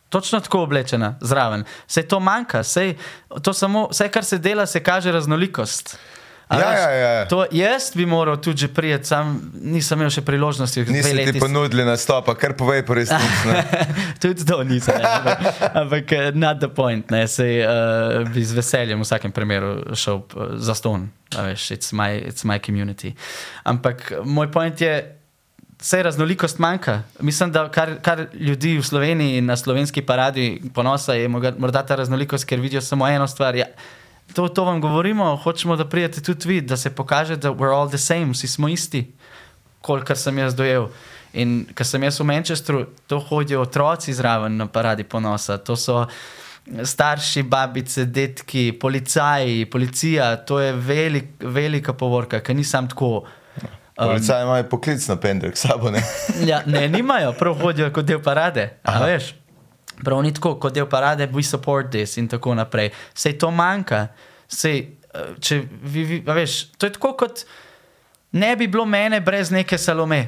točno 0.09 0.39
tako 0.39 0.63
oblečena, 0.63 1.15
zraven. 1.21 1.63
Vse 1.87 2.03
to 2.07 2.19
manjka, 2.19 2.59
vse, 2.59 2.93
to 3.41 3.53
samo, 3.53 3.87
vse, 3.91 4.09
kar 4.09 4.25
se 4.25 4.37
dela, 4.37 4.65
se 4.65 4.83
kaže 4.83 5.11
raznolikost. 5.11 5.97
A 6.49 6.57
Ja, 6.57 6.69
veš, 6.69 6.79
ja, 6.79 6.91
ja. 6.91 7.25
To, 7.29 7.45
jaz 7.51 7.91
bi 7.95 8.05
moral 8.05 8.37
tudi 8.41 8.67
prijeti, 8.67 9.05
sam 9.05 9.51
nisem 9.61 9.99
imel 9.99 10.09
še 10.09 10.23
priložnosti. 10.25 10.81
Nisi 10.89 11.25
ti 11.27 11.37
ponudili 11.37 11.85
nastopa, 11.85 12.33
kar 12.33 12.55
povej 12.57 12.81
po 12.87 12.97
resnici. 12.97 13.53
Tudi 14.23 14.47
to 14.49 14.57
nisem, 14.65 14.97
ne, 14.97 15.35
ampak, 15.77 16.11
eh, 16.17 16.31
not 16.33 16.57
the 16.57 16.71
point. 16.73 17.13
Ne, 17.13 17.27
sej, 17.29 17.61
uh, 17.61 18.25
bi 18.33 18.41
z 18.41 18.57
veseljem 18.57 18.97
v 18.97 19.05
vsakem 19.05 19.35
primeru 19.35 19.93
šel 19.93 20.23
uh, 20.25 20.57
za 20.57 20.73
ston. 20.73 21.05
Veš, 21.37 21.69
it's, 21.77 21.93
my, 21.93 22.17
it's 22.17 22.41
my 22.41 22.57
community. 22.57 23.13
Ampak 23.69 24.09
eh, 24.09 24.25
moj 24.25 24.49
point 24.49 24.81
je, 24.81 24.97
vse 25.79 26.03
raznolikost 26.03 26.59
manjka. 26.59 27.01
Mislim, 27.19 27.51
da 27.51 27.69
kar, 27.71 27.95
kar 28.01 28.25
ljudi 28.33 28.77
v 28.77 28.83
Sloveniji 28.83 29.37
in 29.37 29.45
na 29.45 29.57
slovenski 29.57 30.01
paradi 30.01 30.61
ponosa 30.73 31.13
je 31.13 31.27
morda 31.29 31.83
ta 31.85 31.95
raznolikost, 31.95 32.45
ker 32.45 32.59
vidijo 32.59 32.81
samo 32.81 33.07
eno 33.07 33.27
stvar. 33.27 33.55
Ja, 33.55 33.65
to, 34.33 34.47
to 34.47 34.63
vam 34.63 34.81
govorimo, 34.81 35.35
hočemo, 35.35 35.75
da 35.75 35.89
prijete 35.89 36.21
tudi 36.21 36.47
vi, 36.47 36.61
da 36.61 36.77
se 36.77 36.89
pokaže, 36.95 37.35
da 37.35 37.51
we're 37.51 37.75
all 37.75 37.89
the 37.89 37.97
same, 37.97 38.31
vsi 38.31 38.47
smo 38.47 38.69
isti 38.69 39.07
kolikor 39.81 40.17
sem 40.17 40.37
jaz 40.37 40.55
dojel. 40.55 40.89
In 41.33 41.63
ko 41.77 41.85
sem 41.85 42.03
jaz 42.03 42.19
v 42.19 42.27
Manchesteru, 42.29 42.85
to 43.07 43.19
hodijo 43.29 43.61
otroci 43.61 44.13
zraven 44.13 44.57
na 44.57 44.67
paradi 44.67 45.05
ponosa, 45.05 45.59
to 45.61 45.77
so 45.77 46.03
starši, 46.65 47.43
babice, 47.49 48.05
detki, 48.05 48.71
policaji, 48.79 49.65
policija, 49.69 50.35
to 50.45 50.59
je 50.59 50.73
velik, 50.73 51.31
velika 51.39 51.93
povorka, 51.93 52.41
ker 52.41 52.57
ni 52.57 52.63
sam 52.63 52.89
tako. 52.89 53.27
Policaj 53.99 54.43
ima 54.43 54.63
poklicno 54.63 55.15
pendrek 55.15 55.57
s 55.57 55.61
sabo, 55.67 55.91
ne? 55.91 56.01
Ja, 56.41 56.61
ne, 56.65 56.87
nimajo, 56.87 57.33
prav 57.33 57.53
hodijo 57.55 57.91
kot 57.91 58.05
del 58.05 58.21
parade. 58.21 58.69
Veš? 59.05 59.33
Prav 60.03 60.21
ni 60.23 60.33
tako, 60.33 60.55
kot 60.55 60.73
del 60.73 60.87
parade, 60.87 61.27
we 61.27 61.43
support 61.43 61.91
this 61.91 62.17
in 62.17 62.27
tako 62.27 62.53
naprej. 62.55 62.91
Sej 63.13 63.37
to 63.37 63.51
manjka. 63.51 64.07
Sej, 64.47 64.77
eh, 65.13 65.33
če 65.39 65.57
vi, 65.83 66.03
vi, 66.05 66.21
veš, 66.25 66.71
to 66.77 66.85
je 66.85 66.93
tako 66.93 67.13
kot 67.15 67.43
ne 68.31 68.55
bi 68.55 68.67
bilo 68.67 68.85
mene 68.85 69.21
brez 69.21 69.51
neke 69.51 69.77
salome, 69.77 70.27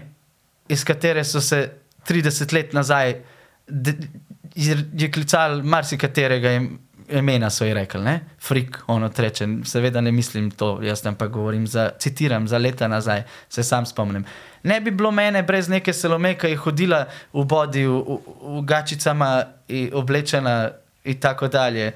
iz 0.68 0.84
katere 0.84 1.24
so 1.24 1.42
se 1.42 1.60
30 2.08 2.54
let 2.54 2.74
nazaj 2.74 3.12
je, 4.56 4.76
klical 5.12 5.62
marsikaterega 5.64 6.52
im- 6.52 6.80
imena, 7.12 7.50
so 7.50 7.66
ji 7.66 7.74
rekli, 7.74 8.02
ne? 8.02 8.20
Frik, 8.40 8.78
ono 8.88 9.10
treče. 9.10 9.48
Seveda 9.66 10.02
ne 10.02 10.12
mislim 10.12 10.52
to, 10.52 10.80
jaz 10.84 11.02
tam 11.02 11.16
pa 11.16 11.28
govorim, 11.28 11.68
za, 11.68 11.90
citiram 12.00 12.48
za 12.48 12.58
leta 12.58 12.88
nazaj, 12.88 13.24
se 13.50 13.64
sam 13.64 13.86
spomnim. 13.86 14.26
Ne 14.64 14.82
bi 14.82 14.92
bilo 14.92 15.12
mene 15.12 15.44
brez 15.44 15.70
neke 15.70 15.94
salome, 15.94 16.36
ki 16.38 16.48
je 16.48 16.58
hodila 16.58 17.06
v 17.34 17.46
bodi, 17.46 17.86
v, 17.86 18.00
v, 18.00 18.18
v 18.60 18.64
gačicama, 18.66 19.32
oblečena 19.94 20.72
in 21.04 21.20
tako 21.20 21.48
dalje 21.48 21.92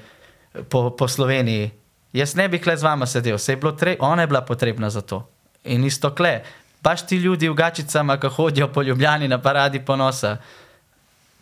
po, 0.68 0.90
po 0.90 1.08
Sloveniji. 1.08 1.70
Jaz 2.12 2.34
ne 2.34 2.48
bi 2.48 2.58
kle 2.58 2.76
z 2.76 2.82
vama 2.82 3.06
sedel, 3.06 3.38
se 3.38 3.52
je 3.52 3.56
bilo 3.56 3.72
tre, 3.72 3.96
ona 4.00 4.22
je 4.22 4.26
bila 4.26 4.40
potrebna 4.40 4.90
za 4.90 5.00
to. 5.00 5.22
In 5.64 5.84
isto 5.84 6.14
kle. 6.14 6.40
Paš 6.82 7.06
ti 7.06 7.16
ljudi 7.16 7.48
v 7.48 7.54
gačicama, 7.54 8.16
ki 8.20 8.28
hodijo 8.28 8.68
po 8.72 8.82
Ljubljani 8.82 9.28
na 9.28 9.40
paradi 9.42 9.80
ponosa, 9.84 10.36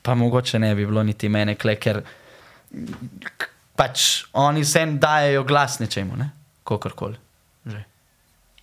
pa 0.02 0.14
mogoče 0.14 0.58
ne 0.58 0.74
bi 0.74 0.86
bilo 0.86 1.02
niti 1.02 1.28
mene 1.28 1.54
kle, 1.54 1.76
ker 1.76 2.00
pač 3.76 4.24
oni 4.32 4.62
vsem 4.64 4.98
dajo 5.02 5.44
glas 5.44 5.78
nečemu, 5.82 6.16
ne? 6.16 6.30
kakorkoli. 6.64 7.18
Že. 7.68 7.80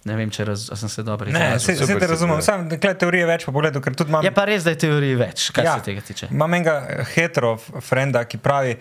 Ne 0.10 0.16
vem, 0.18 0.32
če 0.34 0.46
raz, 0.50 0.64
sem 0.74 0.90
se 0.90 1.04
dobro 1.06 1.30
Ne, 1.30 1.38
izrazil. 1.38 1.78
se, 1.78 1.86
se 1.86 1.98
te 2.00 2.08
razumem. 2.10 2.42
Sam 2.42 2.66
teorije 2.70 3.28
več 3.30 3.46
pa 3.46 3.54
pogledal, 3.54 3.84
ker 3.86 3.94
tudi 3.98 4.10
imam. 4.10 4.26
Je 4.26 4.32
pa 4.34 4.48
res, 4.50 4.66
da 4.66 4.74
je 4.74 4.80
teorij 4.82 5.14
več, 5.20 5.50
kar 5.54 5.68
ja. 5.68 5.76
se 5.78 5.86
tega 5.86 6.02
tiče. 6.08 6.32
Imam 6.34 6.58
enega 6.58 7.06
hetero 7.14 7.54
frenda, 7.86 8.24
ki 8.26 8.42
pravi, 8.42 8.74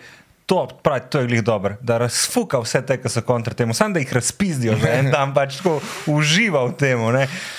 to, 0.51 0.67
pravi, 0.83 1.01
to 1.09 1.19
je 1.19 1.27
glih 1.27 1.43
dobro, 1.43 1.75
da 1.81 1.97
razfuka 1.97 2.59
vse 2.59 2.81
te, 2.85 2.97
ki 2.99 3.09
so 3.09 3.21
kontra 3.23 3.53
temu, 3.55 3.73
samo 3.73 3.93
da 3.95 4.01
jih 4.03 4.13
razpizdijo, 4.13 4.75
že 4.81 4.89
en 4.99 5.07
dan 5.11 5.31
pač 5.33 5.61
tako 5.61 5.77
uživa 6.11 6.65
v 6.67 6.73
tem. 6.75 6.99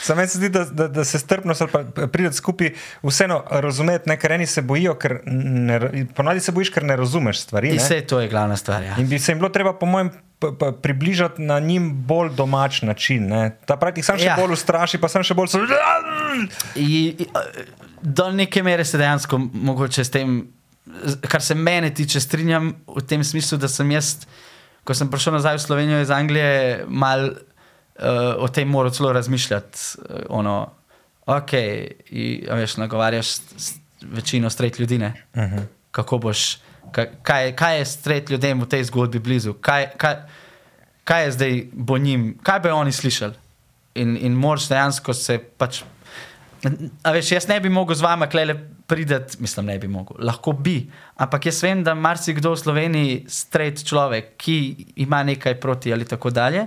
Sam 0.05 0.21
meni 0.21 0.29
se 0.29 0.39
zdi, 0.39 0.51
da, 0.53 0.65
da, 0.69 0.89
da 0.93 1.05
se 1.05 1.19
strpnost 1.19 1.63
pa 1.73 1.81
prideti 2.13 2.37
skupaj 2.37 2.75
vseeno 3.03 3.41
razumeti, 3.65 4.13
ne, 4.13 4.19
ker 4.21 4.37
eni 4.37 4.47
se 4.47 4.61
bojijo, 4.63 4.95
ker 5.01 5.23
ne, 5.25 6.05
ponavadi 6.13 6.45
se 6.45 6.53
bojiš, 6.53 6.75
ker 6.77 6.85
ne 6.85 6.97
razumeš 7.01 7.41
stvari. 7.47 7.73
In 7.73 7.81
Ne? 7.81 7.81
vse 7.81 8.01
to 8.05 8.21
je 8.21 8.29
glavna 8.29 8.57
stvar. 8.61 8.83
Ja. 8.83 9.01
In 9.01 9.09
bi 9.09 9.19
se 9.19 9.33
jim 9.33 9.41
bilo 9.41 9.49
treba, 9.49 9.73
po 9.73 9.87
mojem, 9.87 10.13
približati 10.83 11.43
na 11.43 11.61
njim 11.65 11.93
bolj 12.05 12.35
domač 12.37 12.83
način. 12.83 13.29
Ne? 13.29 13.57
Ta 13.65 13.77
pravi, 13.77 14.03
sam 14.03 14.19
še 14.19 14.35
Ja. 14.35 14.37
bolj 14.37 14.53
ustraši, 14.53 15.01
pa 15.01 15.09
sem 15.09 15.23
še 15.25 15.35
bolj. 15.35 15.49
So... 15.49 15.65
I, 16.77 17.17
i, 17.19 17.27
do 18.03 18.33
neke 18.33 18.63
mere 18.63 18.85
se 18.85 18.99
dejansko 18.99 19.39
mogoče 19.39 20.05
s 20.05 20.11
tem, 20.11 20.43
kar 21.29 21.43
se 21.43 21.55
mene 21.55 21.95
tiče, 21.95 22.21
strinjam 22.21 22.73
v 22.87 23.03
tem 23.07 23.25
smislu, 23.25 23.59
da 23.59 23.69
sem 23.69 23.91
jaz, 23.91 24.17
ko 24.85 24.95
sem 24.95 25.11
prišel 25.11 25.37
nazaj 25.39 25.61
v 25.61 25.63
Slovenijo 25.63 26.01
iz 26.03 26.11
Anglije, 26.11 26.85
mal 26.89 27.29
uh, 27.29 28.43
o 28.43 28.49
tem 28.49 28.69
moral 28.69 28.93
celo 28.95 29.13
razmišljati. 29.13 29.79
Uh, 29.99 30.25
ono, 30.29 30.57
ok, 31.27 31.53
i, 32.11 32.47
a 32.51 32.59
veš, 32.59 32.77
nagovarjaš 32.83 33.37
večino 34.03 34.51
stret 34.51 34.79
ljudi, 34.79 34.99
ne? 34.99 35.15
Uh 35.35 35.43
-huh. 35.43 35.67
Kako 35.91 36.19
boš, 36.19 36.59
ka- 36.93 37.11
kaj, 37.23 37.57
kaj 37.57 37.79
je 37.79 37.85
stret 37.85 38.31
ljudem 38.31 38.61
v 38.61 38.69
tej 38.69 38.85
zgodbi 38.85 39.19
blizu? 39.19 39.53
Kaj, 39.53 39.91
kaj, 39.97 40.17
kaj 41.05 41.25
je 41.25 41.33
zdaj 41.33 41.65
bo 41.73 41.99
njim, 41.99 42.39
kaj 42.43 42.61
bi 42.61 42.69
oni 42.69 42.93
slišali? 42.93 43.35
In, 43.95 44.17
in 44.21 44.33
moraš 44.33 44.69
dejansko 44.69 45.15
se 45.15 45.39
pač 45.39 45.83
A 47.03 47.13
veš, 47.13 47.33
jaz 47.35 47.49
ne 47.51 47.59
bi 47.61 47.71
mogel 47.73 47.97
z 47.99 48.05
vama 48.05 48.29
klele 48.31 48.55
prideti, 48.93 49.41
mislim, 49.41 49.71
ne 49.73 49.79
bi 49.81 49.89
mogel, 49.89 50.21
lahko 50.21 50.53
bi. 50.53 50.77
Ampak 51.17 51.49
jaz 51.49 51.63
vem, 51.65 51.81
da 51.85 51.95
marsikdo 51.97 52.53
v 52.53 52.61
Sloveniji, 52.61 53.17
straight 53.33 53.81
človek, 53.89 54.35
ki 54.37 54.59
ima 55.07 55.23
nekaj 55.25 55.57
proti 55.61 55.93
ali 55.93 56.05
tako 56.09 56.31
dalje, 56.31 56.67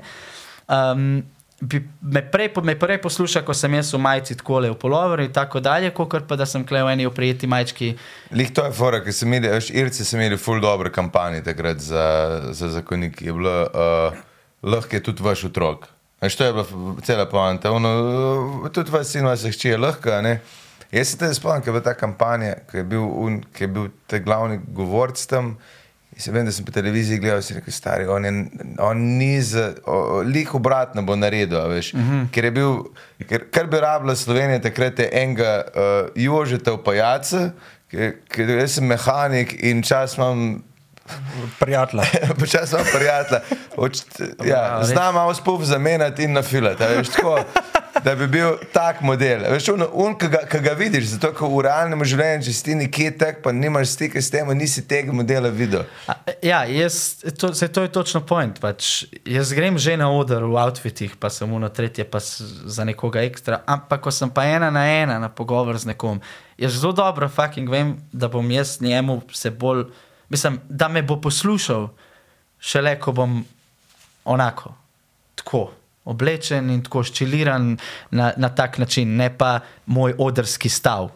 um, 0.66 1.22
bi 1.62 1.80
me 2.02 2.24
prej, 2.32 2.50
me 2.64 2.76
prej 2.80 2.98
posluša, 3.02 3.44
ko 3.46 3.54
sem 3.54 3.78
jaz 3.78 3.94
v 3.94 4.02
majici 4.02 4.36
tako 4.38 4.60
le 4.66 4.72
v 4.74 4.78
poloveru 4.80 5.24
in 5.24 5.32
tako 5.34 5.62
dalje, 5.64 5.94
kot 5.96 6.28
pa 6.28 6.36
da 6.36 6.46
sem 6.50 6.66
klej 6.68 6.84
v 6.84 6.96
eni 6.96 7.06
oprijeti 7.06 7.48
majčki. 7.48 7.94
Lih 8.36 8.52
to 8.52 8.66
je 8.66 8.74
fora, 8.76 9.00
ker 9.06 9.16
imeli, 9.28 9.54
veš, 9.54 9.70
Irci 9.72 10.06
so 10.06 10.18
imeli 10.18 10.38
ful 10.42 10.60
dobre 10.62 10.92
kampanje 10.92 11.44
takrat 11.46 11.80
za, 11.80 12.06
za 12.52 12.74
zakonik. 12.74 13.22
Je 13.22 13.34
bilo, 13.34 13.56
uh, 13.70 14.20
lahko 14.66 14.98
je 14.98 15.04
tudi 15.04 15.24
vaš 15.24 15.46
otrok. 15.52 15.88
Veš, 16.22 16.36
to 16.36 16.50
je 16.50 16.54
bila 16.54 17.00
cela 17.06 17.30
poanta. 17.30 17.72
Ono, 17.72 17.96
uh, 18.66 18.70
tudi 18.74 18.92
vaš 18.92 19.14
sin, 19.14 19.26
vaša 19.26 19.54
hči 19.56 19.76
je 19.76 19.78
lahko, 19.80 20.22
ne. 20.26 20.40
Jaz 20.92 21.14
se 21.14 21.18
te 21.18 21.32
spomnim, 21.34 21.64
ker 21.64 21.72
je 21.74 21.78
bila 21.78 21.86
ta 21.86 21.96
kampanja, 21.98 22.54
ki 22.70 22.78
je 22.78 22.84
bil, 22.92 23.04
un, 23.04 23.40
ki 23.54 23.66
je 23.66 23.72
bil 23.72 23.90
te 24.10 24.20
glavni 24.24 24.60
govorc 24.76 25.26
tam. 25.30 25.56
In 26.16 26.24
se 26.24 26.32
vem, 26.32 26.46
da 26.48 26.52
sem 26.56 26.64
po 26.64 26.72
televiziji 26.72 27.20
gledal, 27.20 27.42
si 27.44 27.58
rekel, 27.58 27.74
stari, 27.76 28.06
on, 28.08 28.24
je, 28.24 28.32
on 28.80 29.02
ni 29.18 29.34
za, 29.44 29.74
lih 30.24 30.54
obratno 30.56 31.04
bo 31.04 31.18
naredil, 31.20 31.60
veš. 31.68 31.94
Uh 31.94 32.00
-huh. 32.00 32.22
Ker 32.32 32.46
je 32.46 32.52
bil, 32.52 32.78
ker, 33.28 33.50
kar 33.52 33.68
bi 33.68 33.82
rabila 33.84 34.16
Slovenija 34.16 34.62
takrat 34.62 35.00
je 35.00 35.10
enega 35.12 35.64
uh, 35.68 36.10
Jožeta 36.16 36.72
v 36.72 36.84
pajacu, 36.84 37.50
ker, 37.92 38.50
jaz 38.50 38.78
sem 38.80 38.88
mehanik 38.88 39.58
in 39.64 39.84
čas 39.84 40.18
imam 40.18 40.64
Prijatelja. 41.60 42.04
Počasi 42.40 42.68
smo 42.68 42.80
prijatelji. 42.94 43.42
Ja. 44.46 44.84
Znam 44.84 45.16
malo 45.16 45.34
spuf 45.34 45.64
zamenjati 45.64 46.24
in 46.24 46.32
nafilati. 46.32 46.84
veš, 46.84 47.10
tako, 47.10 47.40
Da 48.04 48.16
bi 48.16 48.28
bil 48.28 48.58
tak 48.74 49.02
model. 49.02 49.46
Veš, 49.54 49.70
un, 49.72 49.86
un, 49.93 50.16
ki, 50.20 50.28
ga, 50.34 50.43
ki 50.52 50.60
ga 50.66 50.74
vidiš, 50.76 51.14
zato 51.16 51.32
ker 51.36 51.48
v 51.52 51.64
realnem 51.68 52.04
življenju, 52.04 52.48
če 52.48 52.56
si 52.58 52.76
nekje 52.76 53.14
tak, 53.20 53.39
pa 53.46 53.54
nimaš 53.56 53.93
stika 53.96 54.20
s 54.20 54.34
tem, 54.34 54.50
nisi 54.58 54.84
tega 54.88 55.16
modela 55.16 55.52
videl. 55.54 55.86
A, 56.12 56.18
Ja, 56.46 56.66
jaz, 56.66 57.24
to, 57.39 57.54
se, 57.54 57.68
to 57.68 57.82
je 57.82 57.91
točno 57.91 58.22
point. 58.22 58.60
Pač. 58.62 59.06
Jaz 59.26 59.54
grem 59.54 59.78
že 59.78 59.98
na 59.98 60.10
oder 60.12 60.43
v 60.46 60.58
outfitih, 60.62 61.16
pa 61.18 61.30
sem 61.30 61.50
uno 61.50 61.70
tretje, 61.70 62.06
pa 62.06 62.20
za 62.22 62.86
nekoga 62.86 63.24
ekstra. 63.26 63.64
Ampak 63.66 64.04
ko 64.06 64.12
sem 64.14 64.30
pa 64.30 64.46
ena 64.46 64.70
na 64.70 64.86
ena 64.86 65.18
na 65.20 65.30
pogovor 65.30 65.78
z 65.78 65.89
nekom, 65.93 66.22
jaz 66.58 66.78
zelo 66.78 66.93
dobro 66.93 67.30
fucking 67.30 67.70
vem, 67.70 67.96
da 68.14 68.28
bom 68.30 68.46
jaz 68.52 68.78
njemu 68.82 69.22
se 69.34 69.50
bolj, 69.52 69.88
mislim, 70.30 70.60
da 70.70 70.88
me 70.88 71.02
bo 71.02 71.18
poslušal, 71.22 71.89
šele 72.60 73.00
ko 73.00 73.12
bom 73.12 73.46
onako, 74.26 74.74
tako. 75.36 75.72
Oblečen 76.06 76.70
in 76.70 76.84
tako 76.86 77.03
ščiliran 77.03 77.72
na, 78.12 78.32
na 78.38 78.49
tak 78.53 78.78
način, 78.78 79.16
ne 79.18 79.32
pa 79.38 79.60
moj 79.86 80.14
odrski 80.22 80.70
stav, 80.70 81.10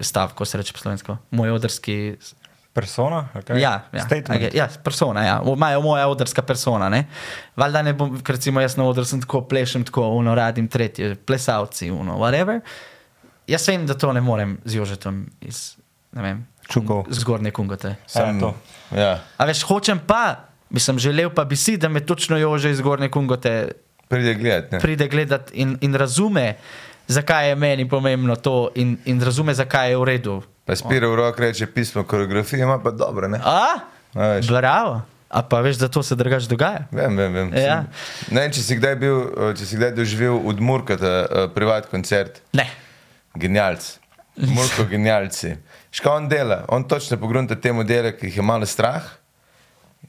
stav, 0.00 0.32
ko 0.34 0.44
se 0.44 0.58
reče 0.58 0.72
po 0.72 0.78
slovensko, 0.80 1.16
moj 1.36 1.50
odrski 1.58 2.16
Persona? 2.72 3.28
Okay. 3.34 3.58
Ja, 3.58 3.82
ja, 3.92 4.04
okay, 4.06 4.54
ja, 4.54 4.68
persona, 4.84 5.24
ja. 5.24 5.42
Moja 5.82 6.08
odrska 6.08 6.42
persona. 6.42 6.88
Ne? 6.88 7.06
Valjda 7.56 7.82
ne 7.82 7.92
bom, 7.92 8.14
recimo 8.26 8.60
jaz 8.62 8.76
na 8.78 8.84
odru 8.86 9.04
sem 9.04 9.20
tako 9.20 9.42
plešem, 9.50 9.84
tako 9.84 10.06
uno 10.14 10.34
radim 10.34 10.68
tretje, 10.68 11.16
plesavci, 11.26 11.90
uno, 11.90 12.14
whatever. 12.22 12.60
Jaz 13.50 13.66
vem, 13.68 13.86
da 13.86 13.98
to 13.98 14.12
ne 14.12 14.22
morem 14.22 14.58
z 14.64 14.78
Jožetom 14.78 15.24
iz, 15.40 15.74
vem, 16.12 16.46
Čukov. 16.68 17.08
zgornje 17.10 17.50
kungote. 17.50 17.96
Sem 18.06 18.38
to. 18.40 18.54
Ja. 18.94 19.18
A 19.36 19.50
veš, 19.50 19.64
hočem 19.66 19.98
pa, 20.06 20.46
bi 20.70 20.80
sem 20.80 20.98
želel 20.98 21.34
pa 21.34 21.44
bi 21.44 21.58
si, 21.58 21.74
da 21.76 21.88
me 21.88 22.06
točno 22.06 22.38
Jože 22.38 22.70
iz 22.70 22.78
zgornje 22.78 23.10
kungote 23.10 23.72
Pride 24.10 24.34
gledati. 24.34 24.74
ne. 24.74 24.80
pride 24.80 25.06
gledat 25.08 25.50
in, 25.54 25.76
in 25.80 25.94
razume, 25.94 26.56
zakaj 27.06 27.48
je 27.48 27.54
meni 27.54 27.88
pomembno 27.88 28.36
to 28.36 28.70
in, 28.74 28.96
in 29.04 29.22
razume, 29.22 29.54
zakaj 29.54 29.90
je 29.90 29.96
v 29.96 30.04
redu. 30.04 30.42
Pa 30.64 30.74
spira 30.76 31.06
v 31.08 31.14
rok 31.16 31.38
reče 31.38 31.66
pismo 31.66 32.02
koreografije, 32.02 32.62
ima 32.62 32.78
pa 32.78 32.90
dobro, 32.90 33.28
ne? 33.28 33.38
A? 33.38 33.78
A. 34.14 34.40
Bravo. 34.42 35.02
A 35.30 35.42
pa 35.42 35.60
veš, 35.60 35.76
da 35.76 35.88
to 35.88 36.02
se 36.02 36.14
drugače 36.14 36.48
dogaja? 36.48 36.88
Vem, 36.90 37.16
vem, 37.16 37.32
vem. 37.32 37.48
Ja. 37.54 37.84
Sem- 37.86 38.34
Ne 38.34 38.48
če 38.50 38.60
si 38.60 38.76
kdaj 38.76 38.96
bil, 38.96 39.18
če 39.54 39.66
si 39.66 39.78
kdaj 39.78 39.92
doživel 39.94 40.34
od 40.44 40.58
Murkata 40.60 41.12
uh, 41.22 41.46
privat 41.54 41.86
koncert. 41.86 42.42
Ne. 42.52 42.66
Genialc. 43.34 43.92
Murko 44.36 44.84
genialci. 44.84 45.54
Škoda 45.90 46.16
on 46.16 46.28
dela, 46.28 46.64
on 46.68 46.82
točno 46.84 47.16
pogrunta 47.16 47.54
te 47.54 47.70
modele, 47.72 48.10
ki 48.10 48.26
jih 48.26 48.36
je 48.36 48.42
malo 48.42 48.66
strah 48.66 49.06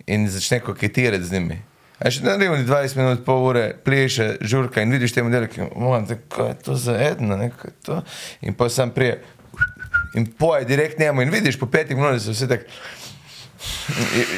in 0.08 0.26
začne 0.30 0.60
koketirati 0.60 1.24
z 1.24 1.32
njimi. 1.32 1.62
A 2.02 2.10
še 2.10 2.24
ne 2.24 2.38
vem, 2.40 2.66
20 2.66 2.96
minut, 2.96 3.22
pol 3.22 3.44
ure, 3.46 3.76
pleše, 3.78 4.38
žurka 4.42 4.82
in 4.82 4.90
vidiš 4.90 5.14
te 5.14 5.24
modele, 5.24 5.48
ki 5.48 5.68
kako 6.20 6.48
je 6.48 6.56
to 6.60 6.76
za 6.76 6.96
edno, 7.02 7.38
ne, 7.38 7.52
kaj 7.52 7.70
je 7.70 7.78
to. 7.84 8.02
In 8.42 8.54
pa 8.54 8.70
sam 8.70 8.90
prije 8.90 9.22
in 10.14 10.26
poje 10.28 10.66
direkt 10.66 11.00
njemu 11.00 11.22
in 11.22 11.30
vidiš 11.30 11.60
po 11.60 11.66
petih 11.68 11.96
minutah, 11.96 12.14
da 12.14 12.20
so 12.22 12.32
vse 12.32 12.48
tako. 12.48 12.64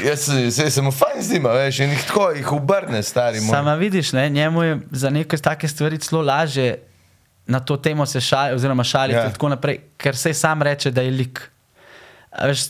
Jaz 0.03 0.19
se- 0.21 0.51
se 0.51 0.69
sem 0.69 0.91
fajn 0.91 1.21
z 1.21 1.31
njima, 1.31 1.49
veš, 1.51 1.79
in 1.79 1.89
jih 1.89 2.03
tako, 2.03 2.29
jih 2.31 2.51
obrne, 2.51 3.03
stari 3.03 3.39
moj. 3.39 3.49
Sama 3.49 3.75
vidiš, 3.75 4.11
ne, 4.13 4.29
njemu 4.29 4.63
je 4.63 4.79
za 4.91 5.09
neke 5.09 5.37
take 5.37 5.67
stvari 5.67 5.97
celo 5.97 6.21
lažje 6.21 6.79
na 7.47 7.59
to 7.59 7.77
temo 7.77 8.05
se 8.05 8.21
šaliti, 8.21 8.55
oziroma 8.55 8.83
šaliti 8.83 9.17
Ja. 9.17 9.29
tako 9.29 9.49
naprej, 9.49 9.79
ker 9.97 10.15
se 10.15 10.33
sam 10.33 10.61
reče, 10.61 10.91
da 10.91 11.01
je 11.01 11.11
lik. 11.11 11.49
Veš, 12.33 12.63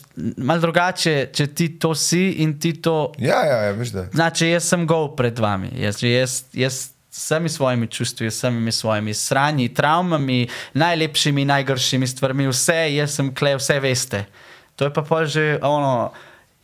mal 0.44 0.60
drugače, 0.60 1.30
če 1.32 1.46
ti 1.56 1.70
to 1.80 1.94
si 1.96 2.42
in 2.44 2.58
ti 2.60 2.74
to. 2.84 3.12
Ja, 3.18 3.40
ja, 3.48 3.60
ja, 3.68 3.72
veš 3.72 3.94
da. 3.94 4.08
Znači, 4.12 4.50
jaz 4.50 4.66
sem 4.68 4.84
gol 4.86 5.14
pred 5.16 5.38
vami. 5.40 5.70
Jaz, 5.80 6.02
jaz, 6.04 6.34
jaz 6.52 6.80
s 7.14 7.22
vsemi 7.24 7.48
svojimi 7.48 7.86
čustvi, 7.86 8.30
s 8.30 8.42
vsemi 8.42 8.72
svojimi 8.72 9.14
sranji, 9.14 9.68
travmami, 9.74 10.48
najlepšimi, 10.74 11.44
najgršimi 11.44 12.06
stvarmi, 12.06 12.48
vse, 12.50 12.76
jaz 12.94 13.14
sem 13.16 13.30
kle, 13.34 13.54
vse 13.56 13.78
veste. 13.80 14.24
To 14.76 14.88
je 14.88 14.92
pa 14.92 15.02
pol 15.06 15.24
že 15.30 15.58
ono. 15.62 16.10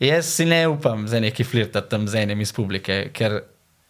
Jaz 0.01 0.33
si 0.35 0.45
ne 0.45 0.67
upam 0.67 1.07
za 1.07 1.19
neki 1.19 1.43
flirtat 1.43 1.89
tam 1.89 2.07
z 2.07 2.25
enim 2.25 2.41
iz 2.41 2.51
publike, 2.53 3.09
ker 3.13 3.39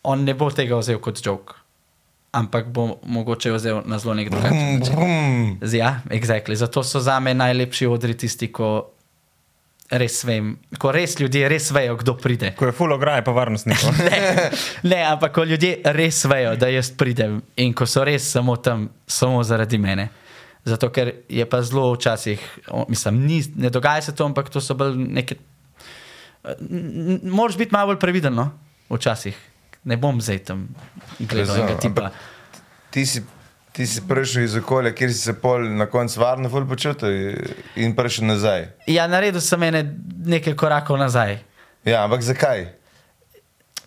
on 0.03 0.23
ne 0.23 0.35
bo 0.35 0.51
tega 0.51 0.77
vzel 0.77 0.99
kot 0.99 1.19
jok, 1.25 1.55
ampak 2.35 2.67
bo 2.67 2.99
mogoče 3.03 3.51
vzel 3.55 3.81
na 3.85 3.99
zelo 3.99 4.13
nek 4.13 4.29
drugačen 4.29 4.79
način. 4.79 5.57
Ja, 5.79 6.01
exactly. 6.09 6.55
Zato 6.55 6.83
so 6.83 6.99
za 6.99 7.19
me 7.19 7.33
najlepši 7.33 7.87
odri 7.87 8.17
tisti, 8.17 8.51
ko 8.51 8.91
res 9.91 10.21
vem, 10.23 10.53
ko 10.79 10.91
res 10.95 11.17
ljudje 11.19 11.49
res 11.51 11.67
vejo, 11.75 11.97
kdo 11.99 12.15
pride. 12.19 12.53
Ko 12.57 12.69
je 12.69 12.75
full 12.75 12.93
ograje, 12.95 13.25
pa 13.27 13.33
varnostnikov. 13.35 13.97
Ne, 14.07 14.49
ne, 14.87 14.99
ampak 15.11 15.33
ko 15.35 15.43
ljudje 15.47 15.77
res 15.95 16.23
vejo, 16.31 16.55
da 16.59 16.69
jaz 16.71 16.91
pridem 16.95 17.39
in 17.59 17.75
ko 17.75 17.87
so 17.89 18.05
res 18.07 18.29
samo 18.31 18.55
tam, 18.63 18.87
samo 19.07 19.43
zaradi 19.47 19.79
mene. 19.81 20.09
Zato, 20.67 20.91
ker 20.93 21.13
je 21.29 21.45
pa 21.49 21.61
zelo 21.65 21.89
včasih, 21.95 22.41
mislim, 22.87 23.23
ni, 23.25 23.39
ne 23.57 23.71
dogaja 23.73 24.03
se 24.05 24.15
to, 24.15 24.25
ampak 24.29 24.51
to 24.53 24.61
so 24.61 24.77
bolj 24.77 24.95
neke. 24.95 25.39
Moraš 27.23 27.57
biti 27.57 27.73
malo 27.73 27.91
bolj 27.91 28.01
previden, 28.01 28.37
no? 28.37 28.51
včasih. 28.91 29.37
Ne 29.83 29.97
bom 29.97 30.21
zdaj 30.21 30.43
tam 30.45 30.67
gledal 31.19 31.57
enega 31.57 31.79
tipa. 31.81 32.11
ampak 32.11 32.19
Ti 32.91 33.05
si, 33.05 33.23
ti 33.71 33.87
si 33.87 34.01
prišel 34.07 34.43
iz 34.43 34.55
okolja, 34.55 34.91
kjer 34.95 35.13
si 35.13 35.19
se 35.19 35.33
pol 35.33 35.63
na 35.77 35.85
koncu 35.85 36.19
varno 36.19 36.49
počutil 36.67 37.35
in 37.75 37.95
prišel 37.95 38.27
nazaj. 38.27 38.67
Ja, 38.87 39.07
naredil 39.07 39.41
sem 39.41 39.63
ene, 39.63 39.83
nekaj 40.25 40.55
korakov 40.55 40.99
nazaj. 40.99 41.39
Ja, 41.85 42.03
ampak 42.03 42.21
zakaj? 42.21 42.67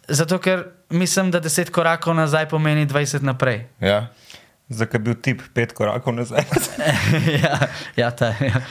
Zato, 0.08 0.38
ker 0.38 0.64
mislim, 0.90 1.30
da 1.30 1.40
10 1.40 1.70
korakov 1.70 2.14
nazaj 2.14 2.48
pomeni 2.48 2.86
20 2.86 3.22
naprej. 3.22 3.64
Ja? 3.80 4.08
Zakaj 4.68 4.98
je 4.98 5.04
bil 5.04 5.14
tip 5.14 5.42
pet 5.54 5.72
korakov 5.72 6.14
nazaj? 6.14 6.44
ja, 7.44 7.58
ja, 7.96 8.10
ta, 8.10 8.34
ja. 8.40 8.64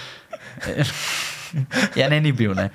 ja, 1.95 2.09
ne, 2.09 2.21
ni 2.21 2.31
bil. 2.31 2.53
Ne. 2.57 2.69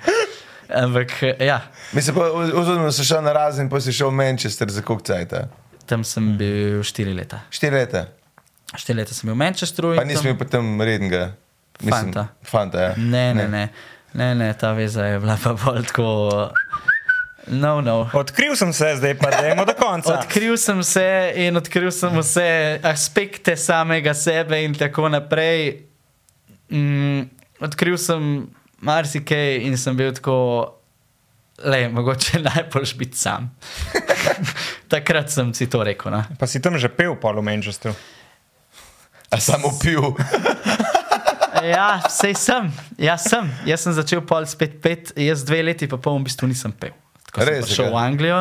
Ampak, 0.69 1.11
ja, 1.39 1.61
Mislim, 1.93 2.15
pa 2.15 2.29
oziroma 2.31 2.91
si 2.91 3.05
šel 3.05 3.23
na 3.25 3.33
razen, 3.33 3.69
pa 3.69 3.81
si 3.81 3.93
šel 3.93 4.11
v 4.11 4.19
Manchester 4.21 4.69
za 4.69 4.83
cajta? 5.03 5.47
tam 5.89 6.05
sem 6.05 6.37
bil 6.37 6.85
4 6.85 7.15
leta. 7.17 7.41
Štiri 7.49 7.81
leta. 7.81 8.05
4 8.77 8.95
leta 8.97 9.13
sem 9.13 9.27
bil 9.29 9.33
v 9.33 9.39
Manchesteru. 9.41 9.95
Pa 9.97 10.03
nisi 10.03 10.21
tam- 10.21 10.29
imel 10.29 10.37
potem 10.37 10.81
rednega. 10.81 11.23
Fanta. 11.79 12.27
Fanta, 12.43 12.79
ja. 12.81 12.93
Ne, 12.97 13.33
ne, 13.33 13.47
ne, 13.47 13.69
ne, 14.13 14.35
ne, 14.35 14.53
ta 14.53 14.73
veza 14.75 15.05
je 15.07 15.19
bila 15.19 15.37
pa 15.41 15.53
bolj 15.53 15.85
tako. 15.87 16.51
No, 17.49 17.79
no. 17.81 18.09
Odkril 18.13 18.53
sem 18.55 18.69
se, 18.73 18.91
zdaj 18.99 19.15
pa 19.17 19.31
dajmo 19.33 19.65
do 19.65 19.73
konca. 19.73 20.19
Odkril 20.19 20.57
sem 20.57 20.83
se 20.85 21.33
in 21.35 21.57
odkril 21.57 21.89
sem 21.91 22.13
vse 22.19 22.79
aspekte 22.85 23.55
samega 23.57 24.13
sebe 24.13 24.59
in 24.63 24.75
tako 24.77 25.09
naprej. 25.09 25.87
Mm, 26.69 27.25
odkril 27.63 27.97
sem 27.97 28.45
marsikaj 28.85 29.63
in 29.65 29.77
sem 29.81 29.97
bil 29.97 30.13
tako, 30.13 30.35
le, 31.65 31.87
mogoče 31.89 32.43
najboljš 32.45 32.93
biti 32.99 33.17
sam. 33.17 33.49
Takrat 34.93 35.31
sem 35.33 35.53
si 35.53 35.65
to 35.69 35.81
rekel. 35.83 36.11
No. 36.11 36.21
Pa 36.37 36.45
si 36.47 36.61
tam 36.61 36.77
že 36.77 36.91
pel 36.91 37.15
pol 37.17 37.39
v 37.41 37.45
Manchesteru. 37.49 37.95
A 39.29 39.39
samo 39.39 39.73
pil. 39.81 40.01
Ja, 41.59 41.99
sej 42.07 42.37
sem, 42.39 42.69
jaz 42.95 43.25
sem. 43.27 43.49
Jaz 43.67 43.83
sem 43.83 43.91
začel 43.91 44.21
pol 44.23 44.45
spet 44.47 44.77
pet, 44.79 45.11
jaz 45.19 45.43
dve 45.43 45.59
leti 45.65 45.89
pa 45.91 45.97
pol 45.99 46.19
v 46.21 46.29
bistvu 46.29 46.47
nisem 46.47 46.71
pel. 46.71 46.93
Tako 47.27 47.43
sem 47.43 47.49
Res, 47.49 47.65
pa 47.65 47.75
šel 47.75 47.89
v 47.91 47.99
Anglijo, 47.99 48.37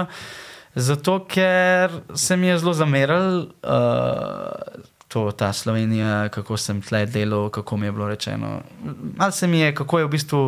zato 0.78 1.14
ker 1.26 1.97
se 2.14 2.39
mi 2.39 2.47
je 2.53 2.61
zelo 2.62 2.76
zameral, 2.78 3.49
uh, 3.66 4.86
to, 5.11 5.24
ta 5.32 5.51
Slovenija, 5.57 6.28
kako 6.30 6.61
sem 6.61 6.78
tle 6.84 7.07
delal, 7.11 7.49
kako 7.51 7.80
mi 7.80 7.89
je 7.89 7.97
bilo 7.97 8.09
rečeno. 8.09 8.61
Mal 9.18 9.34
se 9.34 9.49
mi 9.51 9.64
je, 9.64 9.74
kako 9.74 9.99
je 9.99 10.07
v 10.07 10.14
bistvu 10.14 10.43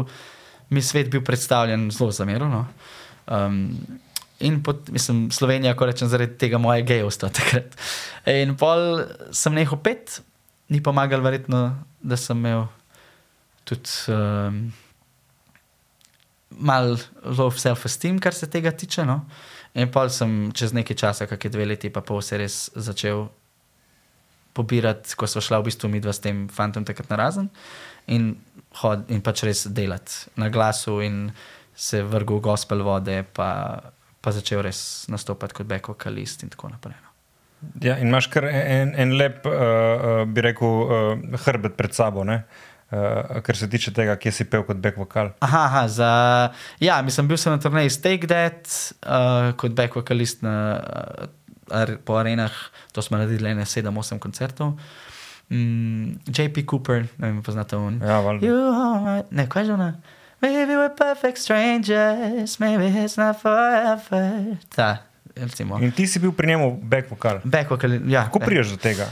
mi 0.71 0.83
svet 0.83 1.11
bil 1.11 1.25
predstavljen 1.27 1.91
zelo 1.91 2.11
zamerno. 2.15 2.67
Um, 3.27 3.77
in 4.41 4.63
pot, 4.63 4.89
mislim, 4.89 5.31
Slovenija, 5.31 5.75
ko 5.77 5.87
rečem, 5.87 6.09
zaradi 6.09 6.39
tega 6.39 6.59
moje 6.59 6.85
gejovstva 6.87 7.29
takrat. 7.35 7.75
In 8.31 8.55
pol 8.61 9.03
sem 9.35 9.57
nehal 9.59 9.81
pet, 9.83 10.21
ni 10.71 10.81
pomagal, 10.83 11.23
verjetno, 11.25 11.65
da 12.01 12.17
sem 12.17 12.39
imel 12.39 12.67
tudi 13.69 13.91
um, 14.15 14.63
malo 16.51 16.97
low 17.25 17.51
self-esteem, 17.51 18.19
kar 18.23 18.35
se 18.35 18.49
tega 18.51 18.73
tiče. 18.73 19.05
No? 19.07 19.21
In 19.75 19.91
pol 19.93 20.11
sem 20.11 20.51
čez 20.57 20.75
nekaj 20.75 20.99
časa, 20.99 21.29
kakšne 21.31 21.55
dve 21.55 21.69
leti, 21.73 21.93
pa 21.95 22.03
pol 22.03 22.23
se 22.25 22.39
res 22.41 22.63
začel 22.75 23.29
pobirati, 24.55 25.15
ko 25.15 25.29
so 25.31 25.43
šla 25.43 25.61
v 25.61 25.71
bistvu 25.71 25.91
mi 25.91 26.01
dva 26.03 26.15
s 26.15 26.23
tem 26.23 26.49
fantom 26.51 26.85
takrat 26.87 27.11
na 27.13 27.21
razen 27.21 27.47
in, 28.11 28.33
hod, 28.83 29.07
in 29.13 29.23
pač 29.23 29.45
res 29.47 29.67
delati 29.71 30.27
na 30.41 30.51
glasu 30.51 30.99
in 31.07 31.29
se 31.75 32.03
vrgel 32.03 32.41
v 32.41 32.47
gospel 32.51 32.83
vode, 32.85 33.23
pa, 33.37 33.79
pa 34.21 34.35
začel 34.35 34.65
res 34.67 35.07
nastopati 35.09 35.61
kot 35.61 35.71
back 35.71 35.89
vocalist 35.89 36.43
in 36.43 36.51
tako 36.51 36.73
naprej. 36.75 36.99
No. 36.99 37.10
Ja, 37.83 37.99
in 38.01 38.09
imaš 38.09 38.31
kar 38.33 38.47
en, 38.49 38.95
en 38.97 39.13
lep, 39.19 39.45
uh, 39.49 40.23
bi 40.29 40.45
rekel, 40.45 40.69
uh, 40.87 41.41
hrbet 41.45 41.77
pred 41.77 41.93
sabo, 41.97 42.25
uh, 42.25 43.41
kar 43.45 43.57
se 43.57 43.69
tiče 43.71 43.93
tega, 43.97 44.17
kje 44.21 44.33
si 44.33 44.47
pel 44.49 44.65
kot 44.69 44.81
back 44.81 44.97
vokal. 45.01 45.35
Aha, 45.45 45.65
aha 45.67 45.83
za, 45.89 46.13
ja, 46.81 47.01
mislim, 47.05 47.29
bil 47.29 47.41
sem 47.41 47.53
na 47.53 47.61
turnaji 47.61 47.93
Stake 47.93 48.31
Dead 48.31 48.65
uh, 49.05 49.53
kot 49.61 49.77
back 49.77 49.97
vocalist 49.97 50.43
na, 50.47 50.55
uh, 51.69 51.95
po 52.05 52.17
arenah, 52.21 52.55
to 52.93 53.05
smo 53.05 53.21
naredili 53.21 53.55
le 53.55 53.69
7-8 53.69 54.19
koncertov. 54.19 54.79
Mm, 55.51 56.23
JP 56.31 56.65
Cooper, 56.71 57.09
ne 57.19 57.27
vem, 57.27 57.43
poznate 57.43 57.77
on. 57.77 58.01
Ja, 58.01 58.21
valjda. 58.23 59.23
Ne, 59.31 59.49
kaj 59.51 59.67
že 59.67 59.77
ona? 59.77 59.93
Maybe 60.41 60.73
we're 60.73 60.95
perfect 60.97 61.37
strangers, 61.39 62.61
maybe 62.61 62.89
it's 62.89 63.19
not 63.19 63.37
forever. 63.37 64.57
Ta, 64.73 65.10
recimo. 65.45 65.79
In 65.81 65.93
ti 65.93 66.07
si 66.07 66.19
bil 66.19 66.33
pri 66.33 66.53
njemu 66.55 66.71
back 66.83 67.11
vokal. 67.11 67.41
Back 67.45 67.71
vocal, 67.71 67.99
ja. 68.07 68.25
Kako 68.29 68.39
priješ 68.39 68.75
do 68.75 68.77
tega? 68.77 69.11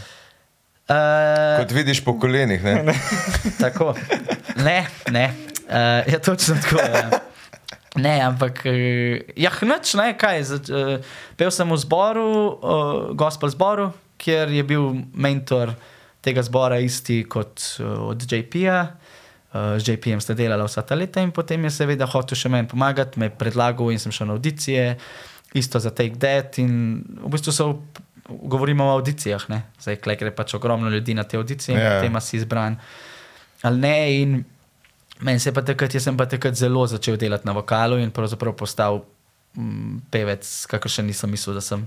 Uh, 0.89 1.61
Kot 1.61 1.73
vidiš 1.77 2.05
po 2.05 2.19
kolenih. 2.19 2.65
Ne? 2.65 2.95
Tako. 3.63 3.95
Ne, 4.57 4.87
ne. 5.11 5.33
Uh, 5.69 6.13
je 6.13 6.19
točno 6.19 6.57
tako. 6.57 6.81
Ja. 6.81 7.11
Ne, 7.97 8.21
ampak 8.21 8.63
uh, 8.65 9.21
ja, 9.37 9.53
noč, 9.63 9.93
ne, 9.95 10.15
kaj. 10.17 10.43
Za, 10.49 10.57
uh, 10.73 11.05
pel 11.37 11.53
sem 11.53 11.69
v 11.69 11.77
zboru, 11.77 12.25
uh, 12.25 13.13
gospel 13.13 13.53
zboru, 13.53 13.91
kjer 14.17 14.49
je 14.49 14.65
bil 14.65 14.95
mentor 15.13 15.75
tega 16.25 16.43
zbora 16.43 16.81
isti 16.81 17.21
kot 17.29 17.61
uh, 17.81 18.09
od 18.09 18.25
JP-ja. 18.25 18.81
Uh, 19.53 19.77
z 19.81 19.93
JP-jem 19.93 20.21
sta 20.21 20.37
delala 20.37 20.65
vsa 20.65 20.83
ta 20.85 20.97
leta 20.97 21.21
in 21.25 21.31
potem 21.33 21.63
je 21.65 21.71
seveda 21.73 22.09
hotel 22.09 22.37
še 22.37 22.51
meni 22.53 22.69
pomagati, 22.69 23.21
me 23.21 23.31
predlagal 23.33 23.93
in 23.93 24.01
sem 24.01 24.13
šel 24.13 24.29
na 24.29 24.37
audicije, 24.37 24.97
isto 25.55 25.81
za 25.81 25.91
Take 25.91 26.19
That 26.21 26.59
in 26.59 27.05
v 27.25 27.31
bistvu 27.33 27.53
so 27.53 27.83
govorimo 28.29 28.85
o 28.85 28.93
audicijah, 28.93 29.49
ne? 29.49 29.63
zdaj 29.81 29.97
klej 30.05 30.17
gre 30.21 30.31
pač 30.35 30.55
ogromno 30.55 30.91
ljudi 30.93 31.15
na 31.15 31.25
te 31.25 31.37
audicije 31.37 31.75
in 31.75 31.81
Ja. 31.81 31.91
yeah. 31.91 32.01
tema 32.01 32.21
si 32.21 32.37
izbran. 32.37 32.77
Ali 33.63 33.81
ne, 33.81 34.21
in 34.21 34.45
meni 35.21 35.41
se 35.41 35.49
je 35.49 35.55
pa 35.55 35.63
takrat, 35.63 35.95
jaz 35.95 36.05
sem 36.05 36.17
pa 36.17 36.27
takrat 36.27 36.55
zelo 36.55 36.87
začel 36.87 37.17
delati 37.17 37.47
na 37.47 37.53
vokalu 37.53 37.99
in 37.99 38.11
pravzaprav 38.11 38.55
postal 38.55 39.03
mm, 39.57 40.11
pevec, 40.11 40.45
kakor 40.71 40.91
še 40.91 41.03
nisem 41.03 41.31
mislil, 41.31 41.55
da 41.55 41.65
sem. 41.65 41.87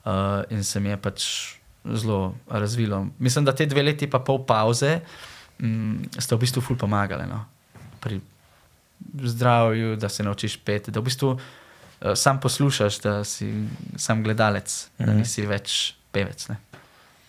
Uh, 0.00 0.46
in 0.50 0.64
se 0.64 0.80
mi 0.80 0.88
je 0.88 0.96
pač 0.96 1.26
zelo 1.84 2.34
razvilo. 2.48 3.06
Mislim, 3.18 3.44
da 3.44 3.52
te 3.52 3.66
dve 3.66 3.82
leti 3.82 4.08
pa 4.10 4.20
pol 4.24 4.44
pauze 4.46 5.00
mm, 5.58 6.16
sta 6.18 6.36
v 6.36 6.46
bistvu 6.46 6.62
ful 6.62 6.78
pomagali. 6.78 7.26
No? 7.28 7.44
Pri 8.00 8.20
zdravju, 9.24 9.96
da 9.96 10.08
se 10.08 10.22
naučiš 10.22 10.56
peti, 10.64 10.90
da 10.90 11.00
v 11.00 11.08
bistvu 11.10 11.34
sam 12.14 12.40
poslušaš, 12.40 12.98
da 12.98 13.24
si 13.24 13.68
sam 13.96 14.22
gledalec, 14.22 14.88
mm 14.98 15.02
-hmm. 15.02 15.06
da 15.06 15.12
nisi 15.14 15.46
več 15.46 15.94
pevec. 16.12 16.48
Ne? 16.48 16.56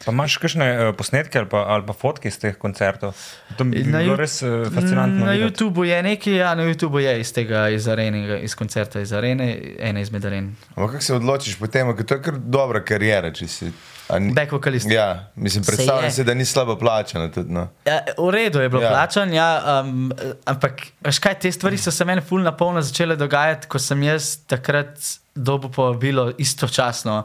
Pa 0.01 0.11
imaš 0.11 0.37
kakšne 0.37 0.65
uh, 0.65 0.95
posnetke 0.95 1.37
ali 1.37 1.45
pa, 1.45 1.65
ali 1.67 1.83
pa 1.83 1.93
fotke 1.93 2.25
iz 2.25 2.35
teh 2.35 2.55
koncertov? 2.55 3.13
To 3.53 3.63
bi 3.63 3.83
Na 3.83 3.99
bilo 3.99 4.15
res 4.15 4.41
uh, 4.41 4.65
fascinantno. 4.65 5.21
Na 5.21 5.31
videti. 5.31 5.45
YouTubu 5.45 5.83
je 5.83 6.03
nekaj, 6.03 6.33
ja, 6.35 6.55
na 6.55 6.63
YouTubu 6.63 6.99
je 6.99 7.19
iz 7.19 7.29
tega, 7.29 7.69
iz 7.69 7.87
arene, 7.87 8.41
iz 8.41 8.55
koncerta 8.55 8.99
iz 8.99 9.13
arene, 9.13 9.47
ena 9.79 9.99
izmed 9.99 10.25
aren. 10.25 10.55
Ampak 10.71 10.91
kako 10.91 11.03
se 11.03 11.13
odločiš 11.15 11.55
potem, 11.55 11.93
ker 11.93 12.05
to 12.05 12.13
je 12.13 12.21
kar 12.21 12.35
dobra 12.39 12.81
karijera, 12.81 13.29
če 13.31 13.47
si. 13.47 13.71
a 14.07 14.19
ni- 14.19 14.33
Back 14.33 14.51
vocalist. 14.51 14.89
Ja, 14.89 15.05
mislim, 15.35 15.63
Se 15.63 15.71
predstavljam 15.71 16.05
je. 16.05 16.11
si, 16.11 16.23
da 16.23 16.33
ni 16.33 16.45
slabo 16.45 16.75
plačana. 16.75 17.29
Tudi, 17.29 17.53
no. 17.53 17.67
Ja, 17.85 18.01
v 18.17 18.29
redu 18.29 18.59
je 18.59 18.69
bilo 18.69 18.81
Ja. 18.81 18.87
ja. 18.87 18.91
plačan, 18.91 19.33
ja, 19.33 19.49
um, 19.79 20.11
ampak 20.45 20.73
veš 20.99 21.19
kaj, 21.19 21.39
te 21.39 21.51
stvari 21.51 21.77
so 21.77 21.91
se 21.91 22.05
meni 22.05 22.21
fulno 22.21 22.51
polno 22.53 22.81
začele 22.81 23.15
dogajati, 23.15 23.67
ko 23.67 23.79
sem 23.79 24.03
jaz 24.03 24.37
takrat 24.43 24.97
dobil 25.33 25.69
povabilo 25.69 26.31
istočasno 26.35 27.23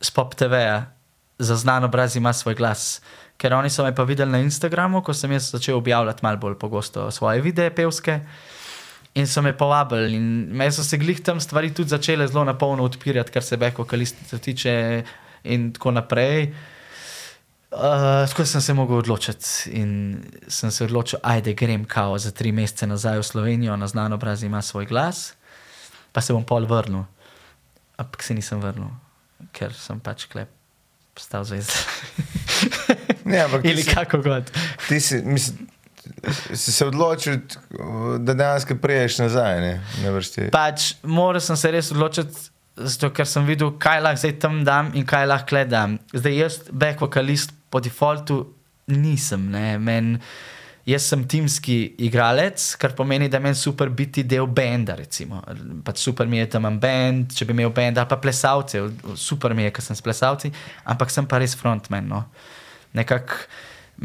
s 0.00 0.10
Pop 0.10 0.34
TV-ja 0.34 0.95
za 1.38 1.56
znan 1.56 1.84
obraz 1.84 2.16
ima 2.16 2.32
svoj 2.32 2.54
glas. 2.54 3.00
Ker 3.36 3.54
oni 3.54 3.70
so 3.70 3.84
me 3.84 3.94
pa 3.94 4.02
videli 4.02 4.32
na 4.32 4.38
Instagramu, 4.38 5.02
ko 5.04 5.14
sem 5.14 5.32
jaz 5.32 5.50
začel 5.52 5.76
objavljati 5.76 6.24
malo 6.24 6.36
bolj 6.36 6.58
pogosto 6.58 7.10
svoje 7.10 7.40
videe 7.40 7.74
pevske. 7.74 8.20
In 9.14 9.26
so 9.26 9.42
me 9.42 9.56
povabili, 9.56 10.16
in 10.16 10.48
meni 10.52 10.72
so 10.72 10.84
se 10.84 10.96
glih 10.96 11.20
tam 11.24 11.40
stvari 11.40 11.74
tudi 11.74 11.88
začele 11.88 12.26
zelo 12.28 12.44
na 12.44 12.58
polno 12.58 12.84
odpirati, 12.84 13.32
kar 13.32 13.42
se 13.42 13.56
back 13.56 13.78
vokalistice 13.78 14.38
tiče, 14.38 15.04
in 15.44 15.72
tako 15.72 15.90
naprej. 15.90 16.52
Uh, 17.70 18.28
tako 18.28 18.42
da 18.42 18.46
sem 18.46 18.60
se 18.60 18.74
mogel 18.74 18.96
odločiti 18.96 19.70
in 19.70 20.20
sem 20.48 20.70
se 20.70 20.84
odločil, 20.84 21.18
ajde, 21.22 21.54
grem 21.54 21.84
kao 21.84 22.18
za 22.18 22.30
tri 22.30 22.52
mesece 22.52 22.86
nazaj 22.86 23.18
v 23.18 23.22
Slovenijo, 23.22 23.76
na 23.76 23.88
znan 23.88 24.12
obraz 24.12 24.42
ima 24.42 24.62
svoj 24.62 24.86
glas, 24.86 25.34
pa 26.12 26.20
se 26.20 26.32
bom 26.32 26.44
pol 26.44 26.66
vrnil. 26.66 27.04
Ampak 27.96 28.22
se 28.22 28.34
nisem 28.34 28.60
vrnil, 28.60 28.92
ker 29.52 29.74
sem 29.74 30.00
pač 30.00 30.28
klep 30.28 30.55
postal 31.16 31.44
zvezda. 31.44 31.72
Ne, 33.26 33.40
ampak 33.40 33.64
Ili 33.64 33.82
si- 33.82 33.90
kako 33.90 34.18
god. 34.18 34.50
Ti 34.88 35.00
si, 35.00 35.16
mislim, 35.24 35.66
si 36.54 36.72
se 36.72 36.86
odločil, 36.86 37.40
da 38.18 38.34
dejansko 38.34 38.76
priješ 38.76 39.18
nazaj, 39.18 39.60
ne, 39.60 39.72
na 39.98 40.10
vrsti. 40.10 40.46
Pač 40.52 40.92
moral 41.02 41.42
sem 41.42 41.56
se 41.56 41.70
res 41.70 41.90
odločiti, 41.90 42.38
zato 42.76 43.10
ker 43.10 43.26
sem 43.26 43.42
videl, 43.44 43.72
kaj 43.78 44.00
lahko 44.00 44.22
zdaj 44.22 44.36
tam 44.38 44.62
dam 44.64 44.92
in 44.94 45.02
kaj 45.04 45.26
lahko 45.26 45.56
le 45.56 45.64
dam. 45.66 45.98
Zdaj 46.14 46.38
jaz, 46.38 46.60
back 46.70 47.02
vokalist 47.02 47.50
po 47.68 47.82
defaultu, 47.82 48.44
nisem. 48.86 49.50
ne. 49.50 49.74
Jaz 50.86 51.08
sem 51.10 51.24
timski 51.26 51.96
igralec, 52.06 52.62
kar 52.78 52.92
pomeni, 52.94 53.26
da 53.26 53.40
meni 53.42 53.58
super 53.58 53.90
biti 53.90 54.22
del 54.22 54.46
benda. 54.46 54.94
Pač 55.82 55.98
super 55.98 56.28
mi 56.30 56.38
je, 56.38 56.44
da 56.52 56.60
imam 56.62 56.76
bend, 56.78 57.34
če 57.34 57.48
bi 57.48 57.56
imel 57.56 57.72
bend, 57.74 57.98
ali 57.98 58.06
pa 58.06 58.20
plesalce, 58.22 58.84
super 59.18 59.54
mi 59.58 59.66
je, 59.66 59.72
ker 59.74 59.82
sem 59.82 59.98
s 59.98 60.04
plesalci, 60.06 60.52
ampak 60.86 61.10
sem 61.10 61.26
pa 61.26 61.40
res 61.42 61.56
frontman. 61.58 62.06
No. 62.06 62.22
Nekako 62.94 63.40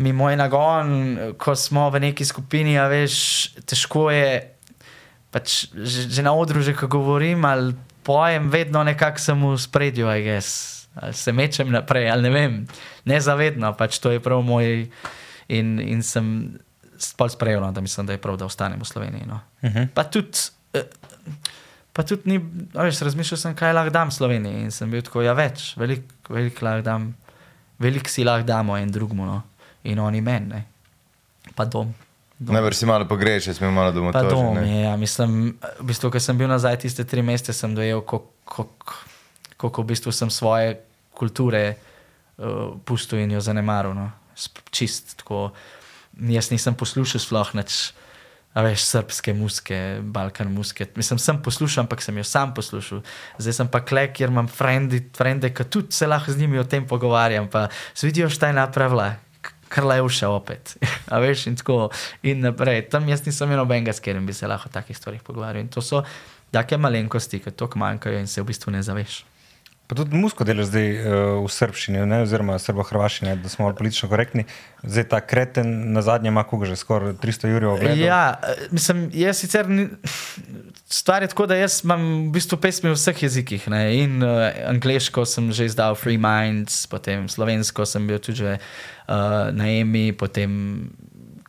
mi 0.02 0.10
moj 0.16 0.40
nagon, 0.40 0.96
ko 1.38 1.54
smo 1.54 1.86
v 1.94 2.02
neki 2.08 2.26
skupini, 2.26 2.74
a 2.82 2.88
veš, 2.90 3.20
težko 3.70 4.08
je 4.10 4.42
pač 5.32 5.70
že, 5.72 6.10
že 6.10 6.26
na 6.26 6.34
odru, 6.34 6.66
že 6.66 6.74
ko 6.76 6.90
govorim 6.90 7.46
ali 7.46 7.78
pojem, 8.02 8.50
vedno 8.50 8.82
nekako 8.84 9.22
sem 9.22 9.38
v 9.38 9.54
spredju, 9.62 10.10
aj. 10.10 10.42
Ali 10.98 11.14
se 11.14 11.32
mečem 11.32 11.70
naprej, 11.72 12.10
ali 12.10 12.26
ne 12.26 12.32
vem, 12.34 12.54
nezavedno, 13.06 13.78
pač 13.78 14.02
to 14.02 14.12
je 14.12 14.20
prav 14.20 14.42
moj. 14.42 14.90
In, 15.52 15.80
in 15.84 16.00
sem 16.00 16.56
spol 17.02 17.30
sprejel, 17.34 17.62
no, 17.62 17.72
da 17.74 17.82
mislim, 17.82 18.06
da 18.06 18.14
je 18.14 18.22
prav, 18.22 18.38
da 18.38 18.46
ostanem 18.46 18.80
v 18.82 18.86
Sloveniji. 18.86 19.26
No. 19.28 19.42
Uh 19.62 19.70
-huh. 19.70 19.88
Pa 19.94 20.04
tudi. 20.04 20.38
eh, 20.74 20.86
Pa 21.94 22.04
tudi 22.08 22.22
ni, 22.32 22.38
a 22.74 22.86
veš, 22.88 23.02
razmišljal 23.04 23.38
sem, 23.38 23.56
kaj 23.56 23.74
lahko 23.76 23.92
dam 23.92 24.12
Sloveniji. 24.12 24.64
In 24.64 24.72
sem 24.72 24.92
bil 24.92 25.02
tako, 25.04 25.22
ja, 25.22 25.34
več, 25.36 25.74
veliko 25.78 26.34
velik 26.34 26.62
lahko 26.64 26.86
dam, 26.86 27.10
veliko 27.80 28.10
si 28.10 28.24
lahko 28.24 28.48
damo 28.48 28.78
en 28.78 28.92
drugmu, 28.92 29.26
no. 29.28 29.42
in 29.84 30.00
oni 30.00 30.22
meni, 30.22 30.62
pa 31.56 31.66
dom. 31.66 31.92
dom. 32.40 32.54
Najbrž 32.56 32.78
si 32.78 32.88
malo 32.88 33.08
pogreš, 33.10 33.50
če 33.50 33.58
smo 33.58 33.72
malo 33.76 33.92
doma. 33.92 34.14
Pa 34.16 34.24
že, 34.24 34.32
dom 34.32 34.56
ne. 34.56 34.66
je, 34.70 34.82
ja, 34.86 34.96
mislim, 34.98 35.58
v 35.82 35.88
bistvu, 35.90 36.14
ko 36.14 36.22
sem 36.22 36.38
bil 36.38 36.48
nazaj 36.52 36.80
tiste 36.86 37.04
tri 37.04 37.26
mesece, 37.26 37.54
sem 37.58 37.76
dojel, 37.76 38.04
koliko 38.06 39.84
v 39.84 39.88
bistvu 39.92 40.14
sem 40.16 40.32
svoje 40.32 40.78
kulture 41.18 41.76
uh, 41.76 42.78
pustil 42.86 43.20
in 43.20 43.36
jo 43.36 43.44
zanemaril. 43.44 43.98
No. 43.98 44.08
Čist 44.72 45.18
tako. 45.20 45.50
Jaz 46.20 46.52
nisem 46.52 46.76
poslušal 46.76 47.22
sploh 47.24 47.56
veš, 48.60 48.84
srpske 48.84 49.34
muske, 49.34 49.78
balkan 50.04 50.52
muske. 50.52 50.86
Mislim, 50.96 51.20
sem 51.20 51.40
poslušal, 51.42 51.86
ampak 51.86 52.02
sem 52.04 52.18
jo 52.18 52.24
sam 52.28 52.54
poslušal. 52.54 53.00
Zdaj 53.40 53.54
sem 53.54 53.70
pa 53.72 53.80
klek, 53.80 54.14
kjer 54.18 54.30
imam 54.30 54.50
frende, 54.52 55.54
ki 55.56 55.64
tudi 55.72 55.96
se 55.96 56.08
lahko 56.08 56.32
z 56.32 56.44
njimi 56.44 56.60
o 56.60 56.64
tem 56.68 56.88
pogovarjam. 56.88 57.48
Pa 57.48 57.70
se 57.94 58.08
vidijo, 58.08 58.30
šta 58.30 58.52
je 58.52 58.58
napravila, 58.60 59.16
K- 59.42 59.56
krlevša 59.70 60.30
opet. 60.30 60.76
A 61.14 61.20
veš, 61.24 61.48
in 61.48 61.56
tako 61.56 61.90
in 62.24 62.44
naprej. 62.44 62.90
Tam 62.90 63.08
jaz 63.10 63.24
nisem 63.26 63.48
imel 63.48 63.64
nobenega, 63.64 63.94
s 63.94 64.04
katerim 64.04 64.28
bi 64.28 64.34
se 64.34 64.48
lahko 64.48 64.68
o 64.70 64.74
takih 64.74 64.98
stvarih 64.98 65.24
pogovarjal. 65.24 65.64
In 65.64 65.72
to 65.72 65.82
so 65.82 66.04
take 66.52 66.78
malenkosti, 66.78 67.40
ki 67.40 67.56
to 67.56 67.72
manjkajo 67.76 68.20
in 68.20 68.28
se 68.28 68.42
v 68.42 68.52
bistvu 68.52 68.76
ne 68.76 68.84
zaveš. 68.84 69.24
Pa 69.92 69.96
tudi 70.00 70.16
musko 70.16 70.46
delaš 70.48 70.70
zdaj 70.70 70.86
uh, 70.88 71.06
v 71.44 71.50
srbščini, 71.52 72.06
ne, 72.08 72.22
oziroma 72.24 72.54
srbo-hrvaščini, 72.64 73.34
da 73.44 73.50
smo 73.52 73.68
politično 73.76 74.08
korektni. 74.08 74.46
Zdaj 74.88 75.06
ta 75.12 75.20
kreten 75.20 75.92
na 75.92 76.00
zadnje 76.00 76.32
ima 76.32 76.46
koga 76.48 76.70
že 76.70 76.78
skoraj 76.80 77.18
300 77.20 77.52
jurjev 77.52 77.74
ogledov. 77.74 78.00
Ja, 78.00 78.40
eh, 78.40 78.62
mislim, 78.72 79.10
jaz 79.12 79.44
sicer 79.44 79.68
ni, 79.68 79.90
stvar 80.88 81.28
je 81.28 81.34
tako, 81.36 81.50
da 81.52 81.60
jaz 81.60 81.82
imam 81.84 82.08
v 82.30 82.40
bistvu 82.40 82.62
pesmi 82.64 82.88
v 82.88 82.96
vseh 82.96 83.20
jezikih. 83.28 83.68
Ne? 83.68 83.84
In 84.00 84.24
uh, 84.24 84.48
angliško 84.72 85.28
sem 85.28 85.52
že 85.52 85.68
izdal 85.68 86.00
Free 86.00 86.16
Minds, 86.16 86.88
potem 86.88 87.28
slovensko 87.28 87.84
sem 87.84 88.08
bil 88.08 88.24
tudi 88.24 88.46
že, 88.48 88.58
uh, 88.64 89.52
na 89.52 89.68
EMI, 89.76 90.16
potem 90.16 90.88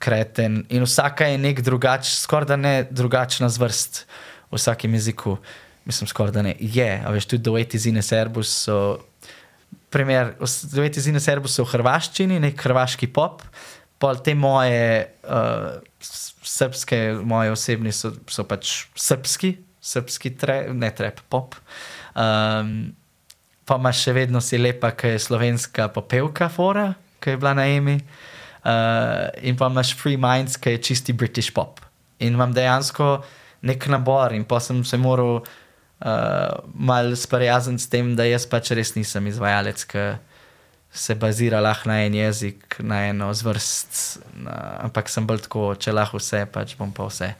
kreten. 0.03 0.65
In 0.67 0.83
vsaka 0.83 1.31
je 1.31 1.39
nek 1.39 1.63
drugač, 1.63 2.11
skoraj 2.19 2.51
da 2.51 2.59
ne 2.59 2.77
drugačna 2.91 3.47
zvrst 3.47 4.09
v 4.51 4.59
vsakem 4.59 4.99
jeziku. 4.99 5.39
Mislim, 5.85 6.09
skoraj 6.09 6.33
da 6.33 6.43
ne 6.43 6.55
je. 6.59 6.91
A 7.07 7.11
veš, 7.11 7.27
tudi 7.27 7.43
Dueti 7.43 7.79
Zine 7.79 8.03
Serbus 8.03 8.53
so. 8.67 8.99
Primer, 9.91 10.35
Dueti 10.73 11.01
Zine 11.01 11.21
Serbus 11.21 11.57
so 11.57 11.67
v 11.67 11.73
hrvaščini, 11.75 12.39
nek 12.41 12.61
hrvaški 12.61 13.11
pop, 13.13 13.43
pol 14.01 14.23
te 14.25 14.35
moje. 14.39 15.09
Uh, 15.27 15.81
Srpske, 16.43 16.97
moje 17.23 17.53
osebni 17.55 17.93
so, 17.95 18.11
so 18.27 18.43
pač 18.45 18.89
srpski, 18.99 19.53
srpski 19.79 20.33
tre, 20.37 20.57
ne 20.75 20.89
trep, 20.91 21.21
pop. 21.31 21.55
Um, 22.19 22.91
pa 23.65 23.79
imaš 23.79 24.03
še 24.03 24.15
vedno 24.17 24.43
si 24.43 24.59
lepa, 24.59 24.91
ki 24.99 25.15
je 25.15 25.23
slovenska 25.23 25.87
popevka, 25.95 26.51
fora, 26.53 26.89
ki 27.23 27.35
je 27.35 27.41
bila 27.41 27.55
na 27.57 27.69
Emi. 27.71 27.95
Uh, 28.63 29.31
in 29.47 29.57
pa 29.59 29.71
imaš 29.71 29.95
Free 29.99 30.19
Minds, 30.21 30.59
ki 30.59 30.75
je 30.75 30.83
čisti 30.91 31.15
British 31.15 31.55
pop. 31.55 31.81
In 32.19 32.35
imam 32.35 32.53
dejansko 32.55 33.17
nek 33.67 33.87
nabor, 33.91 34.35
in 34.35 34.45
pa 34.45 34.61
sem 34.61 34.83
se 34.85 34.99
moral 34.99 35.43
uh, 36.03 36.61
mal 36.75 37.15
sprijazniti 37.17 37.87
s 37.87 37.91
tem, 37.93 38.13
da 38.19 38.27
jaz 38.29 38.47
pač 38.51 38.73
res 38.77 38.95
nisem 38.99 39.31
izvajalec, 39.31 39.87
ki 39.89 40.05
se 40.93 41.17
bazira 41.17 41.63
lahko 41.65 41.89
na 41.89 42.03
en 42.05 42.15
jezik, 42.19 42.77
na 42.85 43.07
eno 43.09 43.31
zvrst, 43.33 44.21
na, 44.45 44.59
ampak 44.85 45.09
sem 45.09 45.27
bolj 45.27 45.47
tako, 45.47 45.71
če 45.81 45.95
lahko 45.95 46.21
vse, 46.21 46.45
pač 46.53 46.77
bom 46.77 46.93
pa 46.93 47.09
vse. 47.09 47.33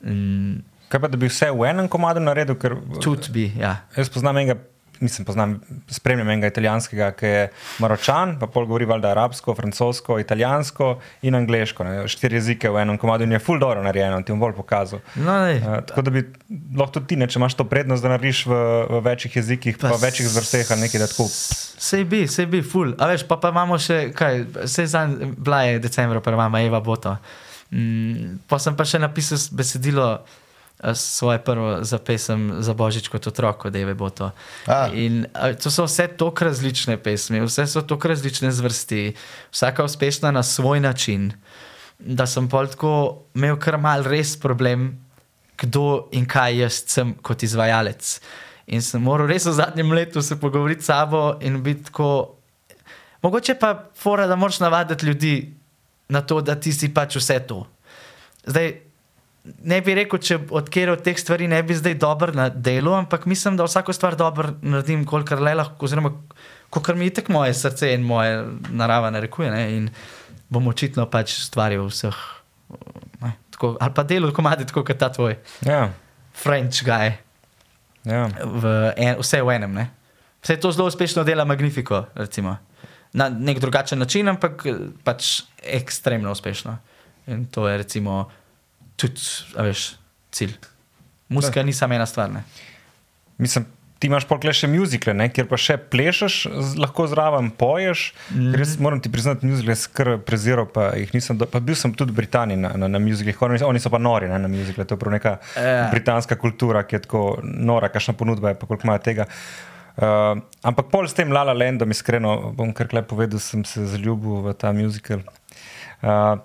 Mm, 0.00 0.62
Kaj 0.88 1.02
pa, 1.02 1.10
da 1.12 1.20
bi 1.20 1.28
vse 1.28 1.50
v 1.52 1.66
enem 1.68 1.88
komadu 1.92 2.22
naredil? 2.24 2.56
Ker, 2.56 2.78
Tudi 3.04 3.32
bi, 3.34 3.44
ja. 3.60 3.74
Jaz 3.96 4.08
poznam 4.12 4.38
enega, 4.40 4.56
mislim, 5.00 5.24
poznam, 5.24 5.60
spremljam 5.88 6.28
enega 6.28 6.50
italijanskega, 6.50 7.10
ki 7.18 7.26
je 7.26 7.42
maročan, 7.82 8.36
pa 8.40 8.46
pol 8.46 8.66
govori 8.66 8.86
valjda 8.88 9.10
arabsko, 9.14 9.54
francosko, 9.54 10.18
italijansko 10.18 10.90
in 11.22 11.38
angliško. 11.38 11.84
Ne? 11.84 12.08
Štiri 12.08 12.38
jezike 12.38 12.70
v 12.70 12.82
enem 12.82 12.98
komadu 12.98 13.26
in 13.26 13.32
je 13.36 13.42
full 13.42 13.60
dobro 13.60 13.82
narejeno, 13.82 14.20
ti 14.22 14.32
bom 14.32 14.42
bolj 14.46 14.56
pokazal. 14.58 15.02
No, 15.16 15.40
lej, 15.44 15.58
Uh, 15.58 15.80
tako 15.84 16.02
da 16.06 16.10
bi 16.10 16.22
lahko 16.76 16.94
tudi 16.94 17.10
ti, 17.10 17.16
ne, 17.18 17.26
če 17.28 17.40
imaš 17.40 17.56
to 17.58 17.64
prednost, 17.68 18.02
da 18.04 18.12
narediš 18.12 18.44
v, 18.46 18.58
v 18.88 19.00
večjih 19.04 19.36
jezikih, 19.40 19.78
pa, 19.80 19.90
pa 19.92 19.98
večjih 20.00 20.28
zvrsteh 20.30 20.70
ali 20.72 20.86
nekaj, 20.86 21.02
tako. 21.10 21.26
Sej 21.28 22.04
bi, 22.08 22.22
sej 22.30 22.46
bi, 22.46 22.62
ful. 22.62 22.94
A 22.98 23.10
veš, 23.10 23.26
pa, 23.28 23.36
pa 23.42 23.50
imamo 23.52 23.78
še, 23.82 23.98
kaj, 24.16 24.44
sej 24.70 24.88
za 24.94 25.04
bila 25.36 25.64
je 25.66 25.82
decembra, 25.82 26.22
pa 26.24 26.32
imamo 26.32 26.62
Eva 26.62 26.80
Boto. 26.84 27.16
Mm, 27.70 28.38
pa 28.48 28.56
sem 28.62 28.76
pa 28.76 28.86
še 28.88 29.00
napisal 29.02 29.40
besedilo 29.58 30.06
eh, 30.14 30.47
svoje 30.94 31.38
prvo 31.38 31.82
pesem 32.06 32.62
za 32.62 32.74
Božič 32.74 33.08
kot 33.08 33.26
otrok, 33.26 33.64
od 33.64 33.76
Eve 33.76 33.94
Boto. 33.94 34.30
A. 34.66 34.88
In 34.94 35.26
to 35.62 35.70
so 35.70 35.84
vse 35.84 36.06
tako 36.08 36.44
različne 36.44 36.96
pesmi, 37.02 37.40
vse 37.42 37.66
so 37.66 37.82
tako 37.82 38.08
različne 38.08 38.52
zvrsti, 38.52 39.14
vsaka 39.50 39.84
uspešna 39.84 40.30
na 40.30 40.42
svoj 40.42 40.80
način, 40.80 41.32
da 41.98 42.26
sem 42.26 42.48
pol 42.48 42.70
tako 42.70 43.24
imel 43.34 43.58
kar 43.58 43.78
mal 43.78 44.06
res 44.06 44.36
problem, 44.38 44.94
kdo 45.58 46.08
in 46.14 46.26
kaj 46.26 46.60
jaz 46.62 46.82
sem 46.86 47.14
kot 47.22 47.42
izvajalec. 47.42 48.20
In 48.70 48.82
sem 48.82 49.02
moral 49.02 49.26
res 49.26 49.48
v 49.48 49.56
zadnjem 49.58 49.92
letu 49.92 50.22
se 50.22 50.38
pogovoriti 50.40 50.82
s 50.82 50.92
sabo 50.92 51.38
in 51.40 51.62
biti 51.62 51.88
tako. 51.90 52.34
Mogoče 53.22 53.56
pa 53.58 53.90
fora, 53.98 54.26
da 54.26 54.36
moraš 54.36 54.60
navaditi 54.60 55.06
ljudi 55.06 55.54
na 56.08 56.20
to, 56.20 56.40
da 56.40 56.54
ti 56.54 56.72
si 56.72 56.92
pač 56.94 57.16
vse 57.16 57.40
to. 57.40 57.64
Zdaj, 58.46 58.87
ne 59.64 59.80
bi 59.84 59.94
rekel, 59.94 60.20
če 60.22 60.38
od 60.54 60.68
kjer 60.72 60.92
od 60.92 61.02
teh 61.04 61.18
stvari 61.18 61.48
ne 61.48 61.60
bi 61.62 61.76
zdaj 61.76 61.96
dober 62.00 62.34
na 62.36 62.48
delu, 62.48 62.94
ampak 62.98 63.26
mislim, 63.30 63.56
da 63.56 63.66
vsako 63.66 63.92
stvar 63.92 64.16
dobro 64.16 64.52
naredim, 64.62 65.04
kolikor 65.08 65.42
le 65.42 65.54
lahko, 65.58 65.86
oziroma 65.86 66.12
kolikor 66.70 66.96
mi 66.98 67.08
je 67.08 67.18
tek 67.20 67.28
moje 67.32 67.54
srce 67.54 67.92
in 67.94 68.06
moje 68.06 68.42
narava 68.70 69.10
narekuje. 69.14 69.50
Ne? 69.50 69.62
In 69.76 69.88
bom 70.48 70.68
očitno 70.68 71.06
pač 71.10 71.36
stvari 71.42 71.78
v 71.80 71.88
vseh, 71.90 72.18
ne, 73.22 73.32
tako, 73.54 73.74
ali 73.80 73.94
pa 73.94 74.04
delo 74.08 74.32
komadi, 74.32 74.66
tako 74.68 74.84
kot 74.86 75.00
ta 75.00 75.10
tvoj 75.12 75.36
Ja, 75.66 75.88
French 76.38 76.84
guy, 76.86 77.12
ja. 78.08 78.26
v 78.32 78.74
en, 78.96 79.18
vse 79.20 79.42
v 79.44 79.56
enem. 79.58 79.76
Ne? 79.82 79.86
Vse 80.44 80.56
to 80.60 80.72
zelo 80.72 80.88
uspešno 80.88 81.24
dela 81.24 81.44
Magnifico, 81.44 82.06
recimo. 82.14 82.56
Na 83.12 83.28
nek 83.32 83.58
drugačen 83.60 83.98
način, 83.98 84.28
ampak 84.28 84.66
pač 85.04 85.42
ekstremno 85.64 86.32
uspešno. 86.32 86.76
In 87.28 87.46
to 87.52 87.68
je 87.68 87.76
recimo 87.80 88.28
tudi, 88.98 89.22
veš, 89.56 89.92
cilj. 90.34 90.58
Muska 91.32 91.62
ni 91.62 91.74
samo 91.76 91.94
ena 91.94 92.06
stvar. 92.08 92.30
Ne? 92.32 92.42
Mislim, 93.38 93.66
ti 93.98 94.06
imaš 94.06 94.26
pol 94.30 94.40
še 94.54 94.68
muzikle, 94.70 95.12
ne, 95.16 95.26
kjer 95.34 95.48
pa 95.50 95.58
še 95.60 95.76
plešeš, 95.90 96.36
lahko 96.78 97.08
zraven 97.10 97.50
poješ. 97.58 98.12
Mm. 98.30 98.56
Res 98.58 98.74
moram 98.82 99.02
ti 99.02 99.10
priznati, 99.12 99.46
muzikle 99.48 99.74
skr 99.78 100.12
preziral, 100.26 100.68
pa 100.70 100.92
jih 100.98 101.14
nisem. 101.16 101.38
Do, 101.40 101.48
pa 101.50 101.60
bil 101.64 101.78
sem 101.78 101.94
tudi 101.98 102.14
v 102.14 102.20
Britaniji 102.22 102.60
na, 102.62 102.74
na, 102.78 102.90
na 102.90 103.00
muziklih, 103.02 103.38
oni, 103.42 103.60
oni 103.66 103.82
so 103.82 103.92
pa 103.92 104.00
nori 104.02 104.30
ne, 104.30 104.38
na 104.44 104.50
muzikle, 104.50 104.86
to 104.86 104.96
je 104.96 105.02
prav 105.02 105.16
neka 105.18 105.34
Ja. 105.58 105.88
britanska 105.92 106.38
kultura, 106.38 106.84
ki 106.86 106.96
je 106.96 107.02
tako 107.06 107.22
nora, 107.42 107.90
kakšna 107.92 108.14
ponudba 108.18 108.52
je, 108.52 108.58
pa 108.60 108.68
koliko 108.70 108.86
imajo 108.86 109.02
tega. 109.04 109.26
Uh, 109.98 110.38
ampak 110.62 110.92
pol 110.92 111.08
s 111.10 111.16
tem 111.18 111.32
Lala 111.34 111.52
Landom, 111.56 111.90
iskreno, 111.90 112.52
bom 112.54 112.70
kar 112.76 112.86
klep 112.90 113.08
povedal, 113.10 113.42
sem 113.42 113.64
se 113.66 113.82
zaljubil 113.90 114.44
v 114.46 114.54
ta 114.54 114.70
muzikal. 114.70 115.24
Uh, 115.98 116.38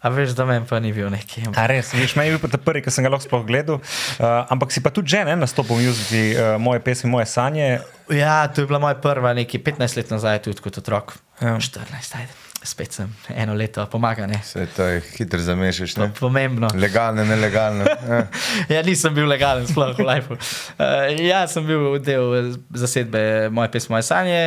A 0.00 0.08
veš, 0.08 0.32
da 0.32 0.46
meni 0.48 0.64
pa 0.64 0.78
ni 0.80 0.92
bil 0.96 1.10
neki. 1.12 1.42
A 1.52 1.66
res, 1.68 1.90
veš, 1.92 2.14
meni 2.16 2.30
je 2.30 2.38
bil 2.38 2.40
pa 2.40 2.48
ta 2.48 2.56
prvi, 2.56 2.80
ki 2.80 2.88
sem 2.88 3.04
ga 3.04 3.10
lahko 3.12 3.26
sploh 3.26 3.42
gledal. 3.44 3.82
Uh, 4.16 4.46
ampak 4.48 4.72
si 4.72 4.80
pa 4.80 4.88
tudi 4.88 5.12
že 5.12 5.24
ne 5.28 5.36
nastopil 5.36 5.76
v 5.76 5.90
muziki, 5.90 6.22
uh, 6.34 6.56
moje 6.56 6.80
pesmi, 6.80 7.10
moje 7.12 7.26
sanje. 7.28 7.82
Ja, 8.08 8.48
to 8.48 8.62
je 8.62 8.66
bila 8.66 8.80
moja 8.80 8.96
prva, 8.96 9.34
neki 9.36 9.60
15 9.60 9.96
let 9.96 10.08
nazaj, 10.10 10.40
tudi 10.48 10.64
kot 10.64 10.80
otrok. 10.80 11.12
Ja. 11.40 11.56
14, 11.60 12.16
ajde. 12.16 12.32
Spet 12.60 12.92
sem 12.92 13.08
eno 13.32 13.54
leto 13.56 13.80
pomagal. 13.88 14.28
ne. 14.28 14.36
Vse 14.44 14.66
to 14.76 14.84
je 14.84 15.00
hitro 15.16 15.40
zamešaš. 15.40 15.94
To 15.94 16.00
Ne? 16.00 16.06
je 16.06 16.12
pomembno. 16.20 16.68
Legalno, 16.76 17.24
nelegalno. 17.24 17.84
Ja. 17.84 18.26
Ja, 18.76 18.82
nisem 18.84 19.14
bil 19.16 19.24
legalen, 19.24 19.64
sploh 19.68 19.96
v 19.96 20.04
Life. 20.04 20.28
Uh, 20.76 21.08
ja, 21.24 21.46
sem 21.48 21.64
bil 21.64 21.96
del 22.04 22.24
eh, 22.36 22.50
zasedbe 22.76 23.48
Moje 23.48 23.72
pesmi, 23.72 23.94
moje 23.96 24.04
sanje 24.04 24.42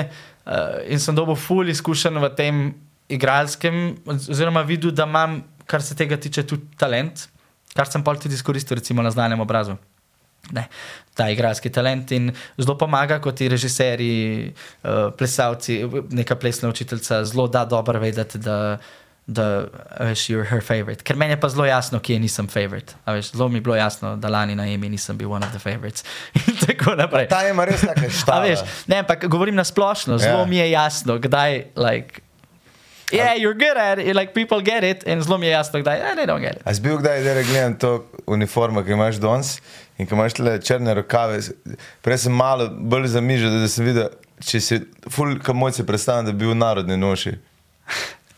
uh, 0.45 0.81
in 0.85 1.01
sem 1.01 1.15
dobil 1.17 1.33
ful 1.33 1.65
izkušenj 1.73 2.21
v 2.21 2.29
tem 2.37 2.55
igralskem, 3.09 3.97
oziroma 4.05 4.61
videl, 4.61 4.91
da 4.91 5.07
imam, 5.09 5.41
kar 5.65 5.83
se 5.83 5.95
tega 5.95 6.17
tiče, 6.17 6.45
tudi 6.47 6.77
talent, 6.77 7.27
kar 7.73 7.89
sem 7.89 8.03
pa 8.03 8.15
tudi 8.15 8.35
izkoristil, 8.35 8.77
recimo 8.79 9.01
na 9.01 9.11
znanem 9.11 9.39
obrazu. 9.39 9.77
Ne, 10.51 10.65
ta 11.15 11.29
igralski 11.31 11.69
talent 11.71 12.11
in 12.11 12.33
zelo 12.59 12.75
pomaga, 12.77 13.21
kot 13.23 13.37
ti 13.39 13.47
režiserji, 13.47 14.51
uh, 14.83 15.07
plesalci, 15.17 15.77
neka 16.11 16.35
plesna 16.35 16.69
učiteljica, 16.69 17.21
zelo 17.25 17.47
da 17.47 17.63
dobro 17.65 17.99
vedeti, 17.99 18.41
da, 18.43 18.77
da 19.27 19.45
veš, 19.99 20.25
you're 20.27 20.49
her 20.49 20.59
favorite. 20.59 21.03
Ker 21.07 21.15
meni 21.15 21.37
je 21.37 21.39
pa 21.39 21.47
zelo 21.49 21.63
jasno, 21.65 22.01
kje 22.03 22.19
nisem 22.19 22.49
favorite. 22.51 22.97
A 23.05 23.15
Veš, 23.15 23.31
zelo 23.31 23.47
mi 23.49 23.61
je 23.61 23.65
bilo 23.69 23.77
jasno, 23.79 24.17
da 24.19 24.29
lani 24.29 24.55
na 24.55 24.67
Emi 24.67 24.89
nisem 24.89 25.17
bil 25.17 25.31
one 25.31 25.47
of 25.47 25.55
the 25.55 25.63
favorites. 25.63 26.03
In 26.47 26.59
tako 26.59 26.97
naprej. 26.99 27.29
Ta 27.31 27.45
ima 27.47 27.65
res 27.65 27.85
štave. 28.19 28.49
veš, 28.49 28.67
ne, 28.87 28.99
ampak 28.99 29.23
govorim 29.31 29.55
na 29.55 29.63
splošno, 29.63 30.17
zelo 30.17 30.43
Ja. 30.43 30.45
mi 30.45 30.57
je 30.57 30.71
jasno, 30.71 31.17
kdaj. 31.23 31.63
Like, 31.79 32.19
Yeah, 33.13 33.35
you're 33.37 33.53
good 33.53 33.77
at 33.77 33.99
it, 33.99 34.15
like 34.15 34.33
people 34.33 34.61
get 34.61 34.83
it, 34.83 35.03
in 35.07 35.21
zelo 35.21 35.37
mi 35.37 35.47
je 35.47 35.51
jasno, 35.53 35.79
kdaj, 35.83 35.99
eh, 36.01 36.15
they 36.15 36.25
don't 36.25 36.41
get 36.41 36.55
it. 36.55 36.61
A 36.65 36.73
si 36.73 36.81
bil 36.81 36.97
kdaj, 36.97 37.23
da 37.23 37.43
gledam 37.43 37.75
to 37.77 37.91
uniformo, 38.25 38.81
ki 38.83 38.91
imaš 38.97 39.19
danes 39.21 39.59
in 39.97 40.07
ki 40.09 40.15
imaš 40.15 40.39
le 40.39 40.57
črne 40.61 40.93
rokave? 40.97 41.39
Prej 42.01 42.17
sem 42.25 42.33
malo 42.33 42.69
bolj 42.69 43.07
zamižal, 43.13 43.53
da 43.61 43.69
sem 43.69 43.85
videl, 43.85 44.09
če 44.41 44.59
si 44.59 44.81
ful 45.13 45.37
kamojce 45.45 45.85
predstavljam, 45.85 46.25
da 46.25 46.33
bi 46.33 46.45
bil 46.47 46.57
narodni 46.57 46.97
noši. 46.97 47.35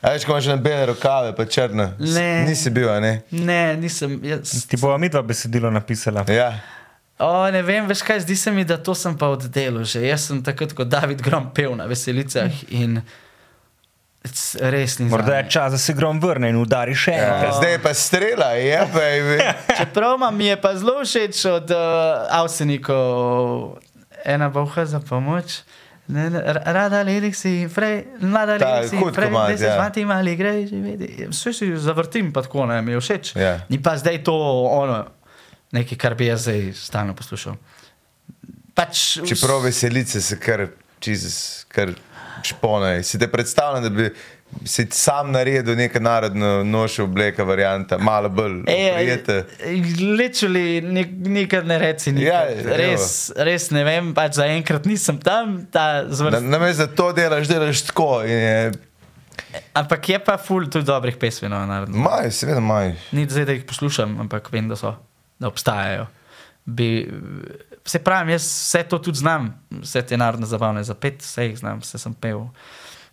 A 0.05 0.11
veš, 0.13 0.25
ko 0.27 0.35
imaš 0.35 0.51
na 0.51 0.55
bele 0.61 0.85
rokave, 0.91 1.31
pa 1.35 1.45
črne. 1.45 1.93
Ne. 1.99 2.29
Nisi 2.45 2.69
bil, 2.69 2.89
a 2.91 2.99
ne? 2.99 3.21
Ne, 3.31 3.77
nisem. 3.79 4.19
Jaz, 4.23 4.65
Ti 4.69 4.77
bo 4.77 4.91
mi 4.97 5.09
dva 5.09 5.23
besedilo 5.25 5.71
napisala. 5.71 6.25
Ja. 6.29 6.51
o, 7.19 7.47
ne 7.51 7.61
vem, 7.63 7.87
veš 7.87 8.03
kaj, 8.03 8.19
zdi 8.27 8.35
se 8.35 8.51
mi, 8.51 8.65
da 8.67 8.77
to 8.77 8.93
sem 8.95 9.15
pa 9.17 9.31
oddelal 9.33 9.87
že. 9.87 10.03
Jaz 10.03 10.27
sem 10.27 10.43
takrat 10.43 10.75
kot 10.75 10.91
David 10.91 11.23
Grom 11.23 11.47
pel 11.55 11.73
na 11.79 11.87
veselicah 11.87 12.51
in 12.69 12.99
it's 12.99 13.24
res 14.61 14.99
ni. 14.99 15.05
Morda 15.05 15.37
je 15.37 15.49
čas, 15.49 15.71
da 15.71 15.77
se 15.77 15.93
grom 15.93 16.19
vrne 16.19 16.49
in 16.49 16.55
udari 16.55 16.95
še 16.95 17.11
Ja. 17.11 17.25
enkrat. 17.27 17.53
Zdaj 17.55 17.71
je 17.71 17.79
pa 17.79 17.93
strela, 17.93 18.49
je 18.51 18.79
baby. 18.93 19.37
Čeprav 19.79 20.19
mi 20.31 20.45
je 20.45 20.57
pa 20.57 20.75
zelo 20.75 21.01
všeč 21.01 21.45
od 21.47 21.71
uh, 21.71 21.79
Avsenikov, 22.31 23.77
ena 24.25 24.49
boha 24.49 24.85
za 24.85 24.99
pomoč. 24.99 25.61
Ne, 26.07 26.29
ne, 26.29 26.37
ra- 26.39 26.61
Rada 26.67 27.01
lirik 27.01 27.33
si, 27.33 27.65
prej, 27.67 28.03
mlada 28.19 28.53
lirik 28.53 28.89
si, 28.89 28.97
prej, 29.11 29.25
komad, 29.25 29.51
da 29.51 29.57
se 29.57 29.65
ja. 29.65 29.73
zvati 29.73 30.05
mali 30.05 30.35
gre 30.35 30.67
živeti. 30.67 31.25
Vse 31.29 31.53
si 31.53 31.77
zavrtim, 31.77 32.29
pa 32.29 32.41
tako 32.41 32.65
ne, 32.65 32.81
mi 32.81 32.91
je 32.91 32.99
všeč. 32.99 33.31
Ja. 33.35 33.55
Ni 33.69 33.81
pa 33.81 33.97
zdaj 33.97 34.21
to 34.21 34.35
ono, 34.63 34.99
nekaj, 35.71 35.97
kar 35.97 36.13
bi 36.13 36.25
jaz 36.25 36.41
zdaj 36.41 36.73
stalno 36.75 37.15
poslušal. 37.15 37.57
pač 38.73 39.17
Čeprav 39.25 39.63
veselice 39.63 40.21
se 40.21 40.37
kar, 40.39 40.67
čizes, 40.99 41.65
kar 41.67 41.89
špone. 42.45 43.03
Si 43.03 43.19
te 43.19 43.27
predstavljam, 43.27 43.83
da 43.83 43.89
bi 43.91 44.09
si 44.63 44.85
sam 44.87 45.31
naredil 45.31 45.75
neka 45.75 45.99
narodno 45.99 46.63
noša 46.63 47.03
obleka 47.03 47.43
varianta, 47.43 47.97
malo 47.99 48.29
bolj 48.29 48.61
prijete. 48.63 49.39
Lečuli, 50.11 50.81
nikad 51.19 51.65
ne 51.65 51.79
reci 51.79 52.11
nikad. 52.11 52.25
Ja, 52.25 52.41
Ja, 52.41 52.61
evo. 52.61 52.75
res, 52.77 53.07
res 53.37 53.69
ne 53.69 53.83
vem, 53.83 54.13
pač 54.13 54.33
zaenkrat 54.33 54.85
nisem 54.85 55.17
tam, 55.19 55.65
ta 55.67 56.03
Na, 56.03 56.09
zvrst. 56.11 56.43
na 56.43 56.59
me 56.59 56.73
za 56.73 56.87
to 56.87 57.11
delaš, 57.11 57.47
delaš 57.47 57.81
tako. 57.83 58.21
Je, 58.23 58.71
Ampak 59.73 60.09
je 60.09 60.19
pa 60.19 60.37
ful 60.37 60.65
tudi 60.65 60.85
dobrih 60.85 61.15
pesmi, 61.15 61.49
no, 61.49 61.59
narodno. 61.65 61.97
maj, 61.97 62.31
seveda 62.31 62.59
maj. 62.61 62.93
Ni 63.11 63.25
zdaj, 63.25 63.45
da 63.45 63.51
jih 63.51 63.63
poslušam, 63.63 64.19
ampak 64.19 64.51
vem, 64.51 64.69
da 64.69 64.75
so, 64.75 64.95
da 65.39 65.47
obstajajo. 65.47 66.07
Bi, 66.65 67.07
se 67.85 67.99
pravim, 68.03 68.29
jaz 68.29 68.43
vse 68.43 68.83
to 68.89 68.99
tudi 68.99 69.17
znam, 69.17 69.53
vse 69.81 70.01
te 70.01 70.17
narodne 70.17 70.47
zabavne, 70.49 70.83
za 70.83 70.93
pet, 70.93 71.21
vse 71.21 71.49
jih 71.49 71.57
znam, 71.57 71.79
vse 71.79 72.01
sem 72.01 72.13
pel. 72.13 72.47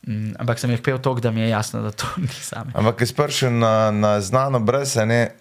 Mm, 0.07 0.35
ampak 0.43 0.59
sem 0.59 0.70
jih 0.70 0.83
pel 0.83 0.99
tako, 0.99 1.20
da 1.20 1.31
mi 1.31 1.41
je 1.41 1.49
jasno, 1.49 1.83
da 1.83 1.91
to 1.91 2.07
ni 2.23 2.29
same. 2.29 2.73
Ampak, 2.75 2.99
ki 2.99 3.07
si 3.07 3.14
prišel 3.14 3.53
na, 3.53 3.91
na 3.91 4.20
znano 4.20 4.61
brez, 4.61 4.97
ne, 4.97 5.35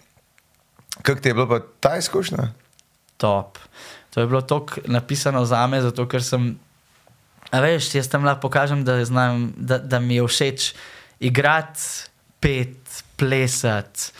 kako 1.02 1.20
ti 1.20 1.32
je 1.32 1.34
bilo 1.34 1.48
pa 1.48 1.60
ta 1.80 1.96
izkušnja? 1.96 2.52
top. 3.22 3.58
To 4.10 4.20
je 4.20 4.26
bilo 4.26 4.42
tako 4.42 4.82
napisano 4.90 5.44
za 5.46 5.66
me, 5.66 5.78
zato 5.82 6.08
ker 6.10 6.24
sem. 6.24 6.56
Veš, 7.52 7.92
jaz 7.94 8.08
tam 8.08 8.24
lahko 8.24 8.48
pokažem, 8.48 8.82
da, 8.84 8.96
znam, 9.04 9.52
da, 9.56 9.78
da 9.78 10.00
mi 10.00 10.16
je 10.16 10.26
všeč 10.26 10.72
igrati, 11.20 12.08
pet, 12.40 13.04
plesati. 13.20 14.10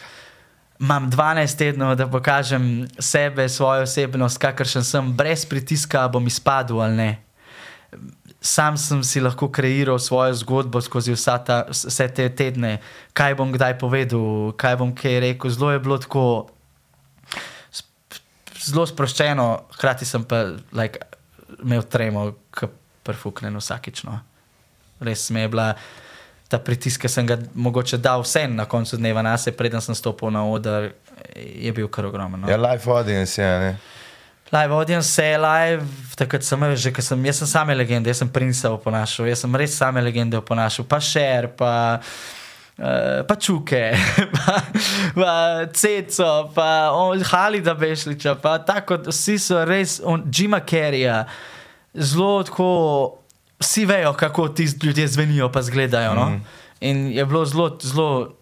Imam 0.82 1.06
12 1.10 1.58
tednov, 1.58 1.94
da 1.94 2.08
pokažem 2.10 2.88
sebe, 2.98 3.46
svojo 3.48 3.86
osebnost, 3.86 4.38
kakršen 4.42 4.82
sem, 4.84 5.12
brez 5.14 5.44
pritiska, 5.46 6.08
bom 6.10 6.26
izpadel 6.26 6.82
ali 6.82 6.96
ne. 6.96 7.10
Sam 8.42 8.74
sem 8.76 9.04
si 9.06 9.22
lahko 9.22 9.46
kreiral 9.46 10.00
svojo 10.02 10.34
zgodbo 10.34 10.80
skozi 10.82 11.14
ta, 11.46 11.62
vse 11.70 12.08
te 12.10 12.26
tedne, 12.34 12.80
kaj 13.14 13.38
bom 13.38 13.52
kdaj 13.54 13.78
povedal, 13.78 14.50
kaj 14.58 14.76
bom 14.82 14.90
kaj 14.90 15.20
rekel. 15.22 15.54
Zelo 15.54 15.70
je 15.70 15.78
bilo 15.78 15.98
tako 16.02 16.50
zelo 18.58 18.86
sproščeno, 18.86 19.46
hkrati 19.76 20.06
sem 20.08 20.24
pa 20.26 20.44
like, 20.74 20.98
imel 21.62 21.86
tremo, 21.86 22.32
ki 22.50 22.70
prfuknen 23.06 23.54
vsakič. 23.58 24.02
No. 24.08 24.18
Res 25.02 25.28
mi 25.30 25.42
je 25.42 25.52
bila 25.54 25.72
ta 26.52 26.60
pritisk, 26.60 27.00
ki 27.00 27.08
sem 27.08 27.26
ga 27.28 27.38
mogoče 27.54 27.96
dal 28.02 28.24
vse 28.26 28.44
na 28.52 28.66
koncu 28.68 28.98
dneva 29.00 29.24
na 29.24 29.38
sebe, 29.40 29.56
preden 29.56 29.80
sem 29.84 29.96
stopil 29.96 30.32
na 30.34 30.44
oder, 30.44 30.90
je 31.36 31.72
bil 31.72 31.88
kar 31.88 32.10
ogromen. 32.10 32.44
No. 32.44 32.50
Ja, 32.50 32.60
live 32.60 32.92
audience 32.92 33.40
je, 33.40 33.48
ne. 33.64 33.72
Live 34.52 34.76
audience, 34.76 35.22
je 35.22 35.38
live, 35.40 35.86
takrat 36.16 36.44
sem 36.44 36.64
že, 36.76 36.92
ker 36.92 37.04
sem, 37.04 37.24
jaz 37.24 37.38
sem 37.40 37.48
same 37.48 37.72
legende, 37.74 38.12
jaz 38.12 38.20
sem 38.20 38.28
princa 38.28 38.68
oponašal, 38.74 39.30
jaz 39.30 39.40
sem 39.46 39.56
res 39.56 39.76
same 39.80 40.02
legende 40.04 40.36
oponašal, 40.36 40.84
pa 40.88 41.00
šer, 41.00 41.48
pa. 41.56 41.72
Uh, 42.72 43.20
pa 43.28 43.36
čuke, 43.36 43.80
pa, 44.34 44.54
pa 45.14 45.32
ceco, 45.76 46.28
pa 46.56 46.68
on, 46.96 47.20
Halida 47.20 47.74
Bešliča, 47.76 48.32
pa 48.40 48.56
tako, 48.64 48.96
vsi 49.12 49.36
so 49.38 49.60
res, 49.68 49.98
on, 50.04 50.24
Jima 50.32 50.62
Kerrija, 50.64 51.26
zelo 51.92 52.40
tako, 52.48 52.70
vsi 53.62 53.86
vejo, 53.86 54.12
kako 54.18 54.48
ti 54.48 54.66
ljudje 54.82 55.06
zvenijo, 55.08 55.48
pa 55.52 55.62
zgledajo. 55.62 56.14
No? 56.14 56.40
In 56.80 57.06
je 57.14 57.24
bilo 57.26 57.44
zelo, 57.46 57.78
zelo 57.82 58.34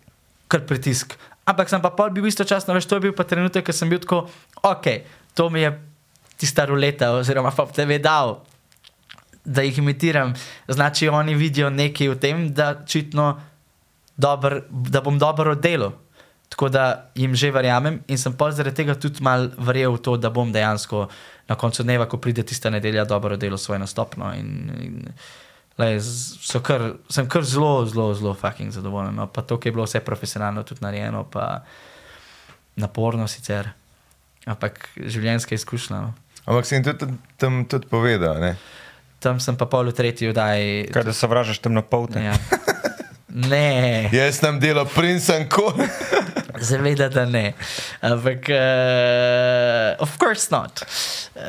kar 0.48 0.64
pritisk. 0.66 1.14
Ampak 1.44 1.70
sem 1.70 1.82
pa 1.82 1.90
pol 1.94 2.10
bil 2.14 2.26
istočasno, 2.26 2.74
veš, 2.74 2.88
to 2.88 2.98
je 2.98 3.06
bil 3.08 3.14
pa 3.16 3.24
trenutek, 3.24 3.66
ko 3.66 3.74
sem 3.74 3.90
bil 3.90 4.00
tako, 4.02 4.26
ok, 4.62 4.86
to 5.34 5.50
mi 5.50 5.64
je 5.64 5.72
tista 6.40 6.64
ruleta, 6.64 7.12
oziroma 7.18 7.52
pa 7.52 7.66
TV 7.66 8.00
dal, 8.02 8.40
da 9.44 9.62
jih 9.62 9.78
imitiram. 9.78 10.34
Znači, 10.68 11.08
oni 11.08 11.34
vidijo 11.34 11.70
nekaj 11.70 12.08
v 12.08 12.18
tem, 12.20 12.44
da 12.54 12.74
čitno 12.86 13.40
dober, 14.16 14.62
da 14.70 15.00
bom 15.00 15.18
dobro 15.18 15.52
oddelal. 15.56 15.96
Tako 16.50 16.68
da 16.68 17.10
jim 17.14 17.34
že 17.34 17.52
verjamem 17.54 18.00
in 18.10 18.18
sem 18.18 18.34
pa 18.34 18.50
zaradi 18.50 18.82
tega 18.82 18.96
tudi 18.98 19.22
mal 19.22 19.48
verjel 19.58 19.94
v 19.94 20.02
to, 20.02 20.16
da 20.18 20.32
bom 20.34 20.50
dejansko 20.52 21.06
na 21.48 21.54
koncu 21.54 21.82
dneva, 21.86 22.06
ko 22.10 22.18
pride 22.18 22.42
tista 22.42 22.70
nedelja, 22.70 23.04
dobro 23.06 23.36
delal 23.38 23.58
svoj 23.58 23.78
nastop. 23.78 24.16
No, 24.18 24.32
in, 24.34 24.50
in, 24.82 24.96
lej, 25.78 26.02
kar, 26.62 26.84
sem 27.10 27.28
kar 27.30 27.46
zelo, 27.46 27.86
zelo, 27.86 28.10
zelo 28.14 28.34
fucking 28.34 28.74
zadovoljen. 28.74 29.14
No. 29.14 29.26
Pa 29.30 29.42
to, 29.42 29.58
ki 29.58 29.70
je 29.70 29.74
bilo 29.78 29.86
vse 29.86 30.02
profesionalno 30.06 30.62
tudi 30.66 30.82
narejeno, 30.82 31.24
pa 31.30 31.62
naporno 32.78 33.26
sicer, 33.30 33.70
ampak 34.46 34.90
življenjska 34.98 35.54
izkušnja. 35.54 36.02
No. 36.02 36.14
Ampak 36.46 36.66
si 36.66 36.74
jim 36.74 36.86
tudi 36.86 37.10
tam 37.38 37.64
tudi 37.70 37.90
povedal, 37.90 38.42
ne. 38.42 38.54
Tam 39.20 39.38
sem 39.42 39.58
pa 39.58 39.68
pol 39.68 39.90
v 39.90 39.94
tretji 39.94 40.30
oddaji. 40.30 40.86
Kaj 40.94 41.10
da 41.10 41.14
sovražiš 41.14 41.62
temnopolte? 41.62 42.22
Ja. 42.24 42.34
Ne. 43.30 44.08
Jaz 44.10 44.40
sem 44.40 44.58
delal 44.58 44.88
princ 44.90 45.28
and 45.30 45.46
cool. 45.52 45.74
Zaveda, 46.60 47.08
da 47.08 47.24
ne. 47.24 47.54
Ampak, 48.04 48.48
uh, 48.52 50.02
of 50.02 50.18
course 50.20 50.52
not. 50.52 50.84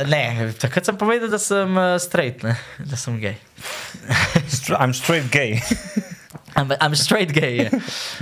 Ne, 0.08 0.52
takrat 0.60 0.88
sem 0.88 0.98
povedal, 0.98 1.30
da 1.32 1.40
sem 1.40 1.78
uh, 1.78 2.00
straight, 2.00 2.44
ne? 2.44 2.56
da 2.80 2.96
sem. 2.96 3.20
Str- 4.48 4.80
I'm 4.80 4.96
straight 4.96 5.28
gay. 5.32 5.60
I'm, 6.56 6.72
I'm 6.80 6.96
straight 6.96 7.32
gay. 7.32 7.58
je. 7.58 7.68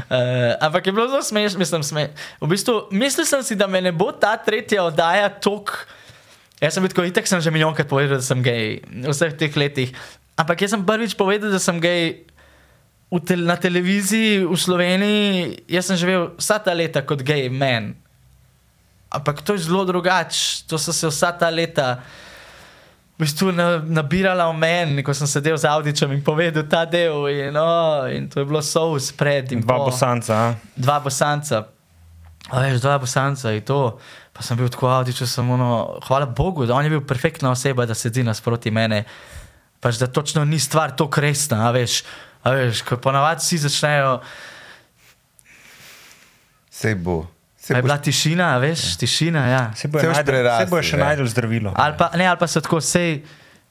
Uh, 0.10 0.58
ampak 0.62 0.86
je 0.86 0.92
bilo 0.92 1.08
zelo 1.08 1.24
smešno, 1.24 1.60
mislim, 1.60 1.84
sme. 1.84 2.10
V 2.42 2.50
bistvu, 2.50 2.90
mislil 2.92 3.26
sem 3.26 3.44
si, 3.44 3.56
da 3.56 3.68
me 3.68 3.82
ne 3.82 3.92
bo 3.92 4.12
ta 4.12 4.38
tretja 4.38 4.84
oddaja 4.84 5.30
tok. 5.30 5.86
Jaz 6.60 6.76
sem 6.76 6.84
bil 6.84 6.92
tako, 6.92 7.08
itek 7.08 7.28
sem 7.30 7.42
že 7.42 7.54
milijonkrat 7.54 7.88
povedal, 7.88 8.20
da 8.20 8.26
sem 8.26 8.42
gay 8.44 8.82
v 8.84 9.10
vseh 9.10 9.34
teh 9.38 9.54
letih. 9.56 9.94
Ampak 10.40 10.62
jaz 10.62 10.76
sem 10.76 10.84
prvič 10.84 11.16
povedal, 11.20 11.52
da 11.52 11.60
sem 11.60 11.80
v 11.80 12.26
tel 13.18 13.42
na 13.42 13.58
televiziji 13.58 14.46
v 14.46 14.54
Sloveniji. 14.54 15.66
Jaz 15.66 15.90
sem 15.90 15.98
živel 15.98 16.30
vsa 16.38 16.62
ta 16.62 16.76
leta 16.78 17.02
kot 17.02 17.26
gay 17.26 17.50
man. 17.50 17.96
Ampak 19.10 19.42
to 19.42 19.58
je 19.58 19.66
zelo 19.66 19.82
drugače. 19.90 20.70
To 20.70 20.78
so 20.78 20.94
se 20.94 21.10
vsa 21.10 21.34
ta 21.34 21.50
leta 21.50 22.06
v 23.18 23.26
bistvu 23.26 23.52
na, 23.52 23.82
nabirala 23.82 24.46
v 24.54 24.56
meni, 24.56 25.02
ko 25.04 25.12
sem 25.12 25.28
sedel 25.28 25.58
z 25.58 25.66
Audičem 25.68 26.14
in 26.14 26.22
povedal 26.24 26.64
ta 26.70 26.86
del. 26.86 27.26
In, 27.34 27.58
oh, 27.58 28.06
in 28.08 28.30
to 28.30 28.40
je 28.40 28.46
bilo 28.46 28.62
sous 28.62 29.10
pred 29.12 29.50
in 29.52 29.66
Dva 29.66 29.82
po. 29.82 29.90
bosanca. 29.90 30.34
a? 30.38 30.48
Dva 30.78 31.02
bosanca. 31.02 31.68
A 32.48 32.62
veš, 32.64 32.80
dva 32.80 32.96
bosanca 33.02 33.52
in 33.52 33.66
to. 33.66 33.98
Pa 34.32 34.46
sem 34.46 34.56
bil 34.56 34.70
tako 34.72 34.88
avdič, 34.88 35.26
sem 35.28 35.44
ono, 35.44 36.00
hvala 36.08 36.30
Bogu, 36.32 36.64
da 36.64 36.78
on 36.78 36.86
je 36.88 36.94
bil 36.94 37.04
perfektna 37.04 37.52
oseba, 37.52 37.84
da 37.84 37.98
sedi 37.98 38.24
nasproti 38.24 38.72
mene. 38.72 39.04
Pač 39.84 40.00
da 40.00 40.08
točno 40.08 40.46
ni 40.48 40.56
stvar 40.60 40.96
tako 40.96 41.20
resna, 41.20 41.74
veš. 41.76 42.06
A 42.42 42.52
veš, 42.52 42.82
ko 42.82 42.98
ponavadi 42.98 43.42
vsi 43.42 43.58
začnejo, 43.60 44.20
Sej 46.72 46.96
bo. 46.96 47.28
Sej 47.58 47.76
je 47.76 47.82
bo. 47.82 47.86
bila 47.86 47.98
tišina, 47.98 48.56
a 48.56 48.58
veš, 48.58 48.96
tišina, 48.96 49.42
ja. 49.48 49.64
Se 49.76 49.88
bojo 49.88 50.02
Se 50.02 50.08
boš 50.08 50.18
najdel- 50.18 50.58
se 50.58 50.66
bojo 50.66 50.84
še 50.84 50.98
najdel 50.98 51.28
zdravilo. 51.28 51.74
Ali 51.76 51.98
pa, 51.98 52.10
ne, 52.16 52.26
ali 52.26 52.40
pa 52.40 52.48
so 52.48 52.62
tako, 52.62 52.80
sej, 52.80 53.24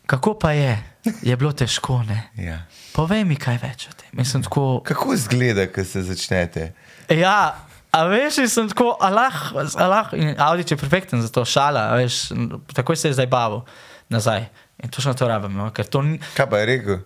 kako 0.06 0.34
pa 0.34 0.52
je, 0.52 0.76
je 1.22 1.36
bilo 1.36 1.52
težko, 1.52 2.02
ne. 2.02 2.28
Ja. 2.36 2.58
Povej 2.92 3.24
mi 3.24 3.36
kaj 3.36 3.58
več 3.58 3.88
o 3.88 3.92
tem. 3.92 4.10
Mislim, 4.12 4.42
tako, 4.42 4.80
Kako 4.84 5.14
izgleda, 5.14 5.66
ko 5.66 5.84
se 5.84 6.02
začnete? 6.02 6.72
Ja, 7.08 7.56
a 7.88 8.04
veš, 8.04 8.44
sem 8.46 8.68
tako, 8.68 8.96
alah, 9.00 9.32
alah, 9.76 10.12
in 10.12 10.34
Audi 10.36 10.68
je 10.68 10.76
perfekten 10.76 11.22
za 11.22 11.28
to, 11.28 11.44
šala, 11.44 11.88
a 11.88 11.96
veš, 11.96 12.28
takoj 12.74 12.96
se 12.96 13.08
je 13.08 13.14
zdaj 13.14 13.26
bavil 13.26 13.64
nazaj. 14.08 14.44
In 14.78 14.90
točno 14.90 15.14
to 15.14 15.26
rabim, 15.26 15.52
no? 15.52 15.70
ker 15.72 15.86
to 15.86 16.02
ni. 16.02 16.20
Kaj 16.36 16.46
pa 16.46 16.58
je 16.58 16.66
rekel? 16.66 16.98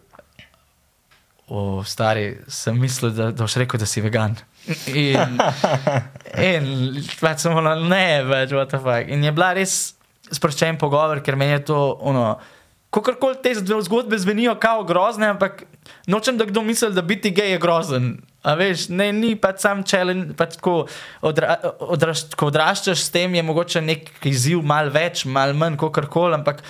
O, 1.53 1.83
stari, 1.85 2.39
sem 2.49 2.79
mislil, 2.81 3.11
da, 3.13 3.27
da 3.29 3.45
boš 3.45 3.59
rekel, 3.61 3.81
da 3.83 3.85
si 3.85 4.01
vegan. 4.01 4.39
In, 4.89 5.35
in 6.53 6.71
pač 7.21 7.43
sem 7.45 7.53
ono, 7.53 7.75
ne, 7.91 8.23
več, 8.25 8.55
what 8.57 8.71
the 8.73 8.79
fuck. 8.81 9.11
In 9.13 9.25
je 9.27 9.33
bila 9.37 9.51
res 9.59 9.75
sproščen 10.33 10.79
pogovor, 10.81 11.21
ker 11.21 11.37
meni 11.37 11.59
je 11.59 11.65
to, 11.69 11.81
ono, 12.09 12.31
kakorkoli 12.93 13.37
te 13.45 13.53
zgodbe 13.57 14.17
zvenijo 14.19 14.55
kao 14.61 14.87
grozne, 14.89 15.29
ampak 15.35 15.65
nočem, 16.09 16.39
da 16.41 16.47
kdo 16.49 16.63
misli, 16.65 16.89
da 16.97 17.05
biti 17.05 17.35
gej 17.37 17.53
je 17.55 17.59
grozen. 17.61 18.07
A 18.49 18.55
veš, 18.59 18.87
ne, 18.89 19.11
ni 19.13 19.35
pač 19.37 19.61
sam 19.67 19.83
challenge, 19.85 20.33
pač 20.39 20.57
tako 20.57 20.87
odra, 21.21 21.59
odraš, 21.85 22.25
ko 22.33 22.49
odraščaš 22.49 23.05
s 23.05 23.13
tem, 23.13 23.37
je 23.37 23.45
mogoče 23.45 23.85
nek 23.85 24.09
izziv, 24.29 24.65
mal 24.65 24.89
več, 24.95 25.27
mal 25.29 25.53
manj, 25.53 25.77
kakorkoli, 25.85 26.41
ampak 26.41 26.65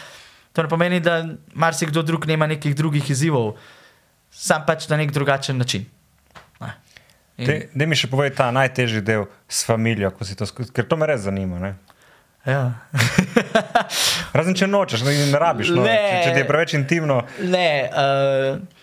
to 0.53 0.67
ne 0.67 0.73
pomeni, 0.75 0.99
da 1.01 1.21
marsikdo 1.55 2.03
drug 2.03 2.27
nima 2.27 2.51
nekih 2.51 2.75
drugih 2.77 3.15
izzivov, 3.15 3.55
sam 4.33 4.65
pač 4.67 4.89
na 4.89 4.97
nek 4.97 5.13
drugačen 5.13 5.59
način. 5.59 5.85
Ne. 6.61 6.73
In- 7.39 7.69
Da 7.75 7.87
mi 7.87 7.95
še 7.95 8.09
povej 8.09 8.33
ta 8.33 8.51
najtežji 8.51 9.01
del 9.03 9.25
s 9.49 9.65
familijo, 9.65 10.11
ko 10.11 10.25
si 10.25 10.35
to 10.35 10.47
skozi, 10.47 10.73
ker 10.73 10.85
to 10.85 10.97
me 10.97 11.07
res 11.07 11.21
zanima. 11.23 11.59
Ne? 11.59 11.73
Ja. 12.43 12.73
Razen 14.37 14.55
če 14.55 14.67
nočeš, 14.67 15.05
ne, 15.05 15.13
ne 15.27 15.39
rabiš. 15.39 15.71
No. 15.71 15.85
Ne. 15.85 15.95
Če, 15.95 16.21
če 16.23 16.33
ti 16.33 16.41
je 16.41 16.47
preveč 16.47 16.75
intimno, 16.75 17.21
ne, 17.41 17.69
uh, 17.87 18.82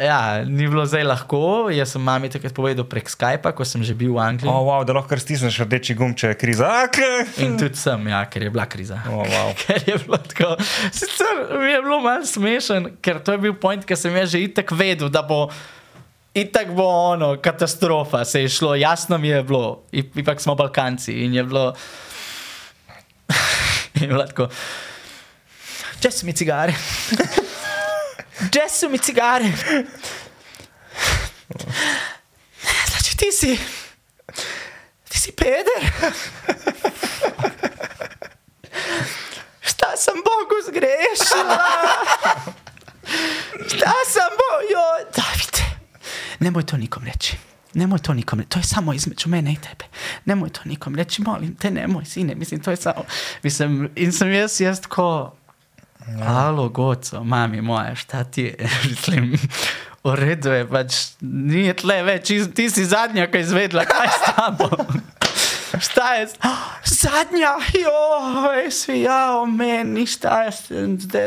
Ja, 0.00 0.44
ni 0.44 0.66
bilo 0.68 0.84
zdaj 0.86 1.04
lahko. 1.06 1.70
Jaz 1.72 1.94
sem 1.94 2.02
mami 2.02 2.28
takrat 2.32 2.54
povedal 2.56 2.86
prek 2.88 3.08
Skypa, 3.10 3.52
ko 3.56 3.64
sem 3.66 3.82
že 3.82 3.94
bil 3.94 4.14
v 4.14 4.20
Angliji. 4.22 4.50
Oh, 4.50 4.64
wow, 4.66 4.82
da 4.86 4.96
lahko 4.96 5.16
stisneš 5.18 5.60
rdeči 5.64 5.94
gumb, 5.98 6.16
če 6.18 6.32
je 6.32 6.38
kriza. 6.38 6.68
Ak! 6.86 6.98
In 7.42 7.56
tudi 7.60 7.78
sem, 7.78 8.08
ja, 8.10 8.22
ker 8.30 8.46
je 8.46 8.50
bila 8.54 8.66
kriza. 8.66 8.98
Oh, 9.10 9.22
wow. 9.22 9.52
Ker 9.62 9.80
je 9.82 9.96
bilo 10.02 10.18
tako. 10.18 10.54
Sicer 10.90 11.58
mi 11.58 11.70
je 11.70 11.80
bilo 11.82 12.00
malo 12.04 12.26
smešen, 12.26 12.90
ker 13.02 13.20
to 13.24 13.36
je 13.36 13.42
bil 13.46 13.54
point, 13.58 13.84
ki 13.86 13.96
sem 13.98 14.14
jaz 14.16 14.34
že 14.34 14.42
itek 14.46 14.74
vedel, 14.74 15.08
da 15.12 15.22
bo. 15.22 15.46
Itak 16.34 16.72
bo 16.74 16.82
ono, 17.14 17.36
katastrofa, 17.38 18.24
se 18.26 18.42
je 18.42 18.48
šlo, 18.50 18.74
jasno 18.74 19.18
mi 19.22 19.30
je 19.30 19.42
bilo, 19.46 19.84
I- 19.94 20.02
ipak 20.18 20.42
smo 20.42 20.56
Balkanci 20.58 21.14
in 21.22 21.34
je 21.38 21.44
bilo. 21.46 21.70
je 24.02 24.08
bilo 24.10 24.26
tako. 24.26 24.50
Če 26.02 26.10
so 26.10 26.26
mi 26.26 26.34
cigare. 26.34 26.74
Gde 28.40 28.68
su 28.68 28.88
mi 28.88 28.98
cigare. 28.98 29.52
Znači, 32.88 33.16
ti 33.16 33.32
si. 33.32 33.58
Ti 35.08 35.18
si 35.20 35.32
peder. 35.32 36.12
Šta 39.60 39.96
sam 39.96 40.14
Bogu 40.14 40.54
zgrešila? 40.66 41.58
Šta 43.66 43.92
sam 44.12 44.30
Bogu? 44.30 45.10
Davide, 45.16 45.64
nemoj 46.40 46.66
to 46.66 46.76
nikom 46.76 47.04
reći 47.04 47.36
Nemoj 47.74 47.98
to 47.98 48.14
nikom 48.14 48.38
reći, 48.38 48.50
to 48.50 48.58
je 48.58 48.62
samo 48.62 48.92
između 48.92 49.28
mene 49.28 49.52
i 49.52 49.56
tebe. 49.56 49.84
Nemoj 50.24 50.50
to 50.50 50.60
nikom 50.64 50.94
reći, 50.94 51.22
molim 51.22 51.54
te, 51.54 51.70
nemoj, 51.70 52.04
sine, 52.04 52.34
mislim, 52.34 52.60
to 52.60 52.70
je 52.70 52.76
samo. 52.76 53.04
Mislim, 53.42 53.90
in 53.96 54.12
jes, 54.32 54.60
jest 54.60 54.86
ko, 54.86 55.36
tako, 55.98 56.22
alo, 56.26 56.68
goco, 56.68 57.24
mami 57.24 57.60
moja, 57.60 57.94
šta 57.94 58.24
ti 58.24 58.42
je? 58.42 58.68
Mislim, 58.88 59.34
v 60.04 60.14
redu 60.14 60.50
je, 60.50 60.68
pač 60.68 60.94
ni 61.20 61.72
tle 61.72 62.02
več, 62.02 62.28
ti- 62.54 62.70
si 62.70 62.84
zadnja, 62.84 63.26
ki 63.26 63.36
je 63.36 63.42
izvedla, 63.42 63.84
kaj 63.84 64.06
je 64.06 64.12
s 64.12 64.36
tabo. 64.36 64.70
Šta 65.80 66.14
je? 66.14 66.26
Zadnja, 66.94 67.48
joj, 67.74 68.70
svi 68.70 69.00
ja 69.00 69.36
o 69.36 69.46
meni, 69.46 70.06
šta, 70.06 70.42
je, 70.42 70.50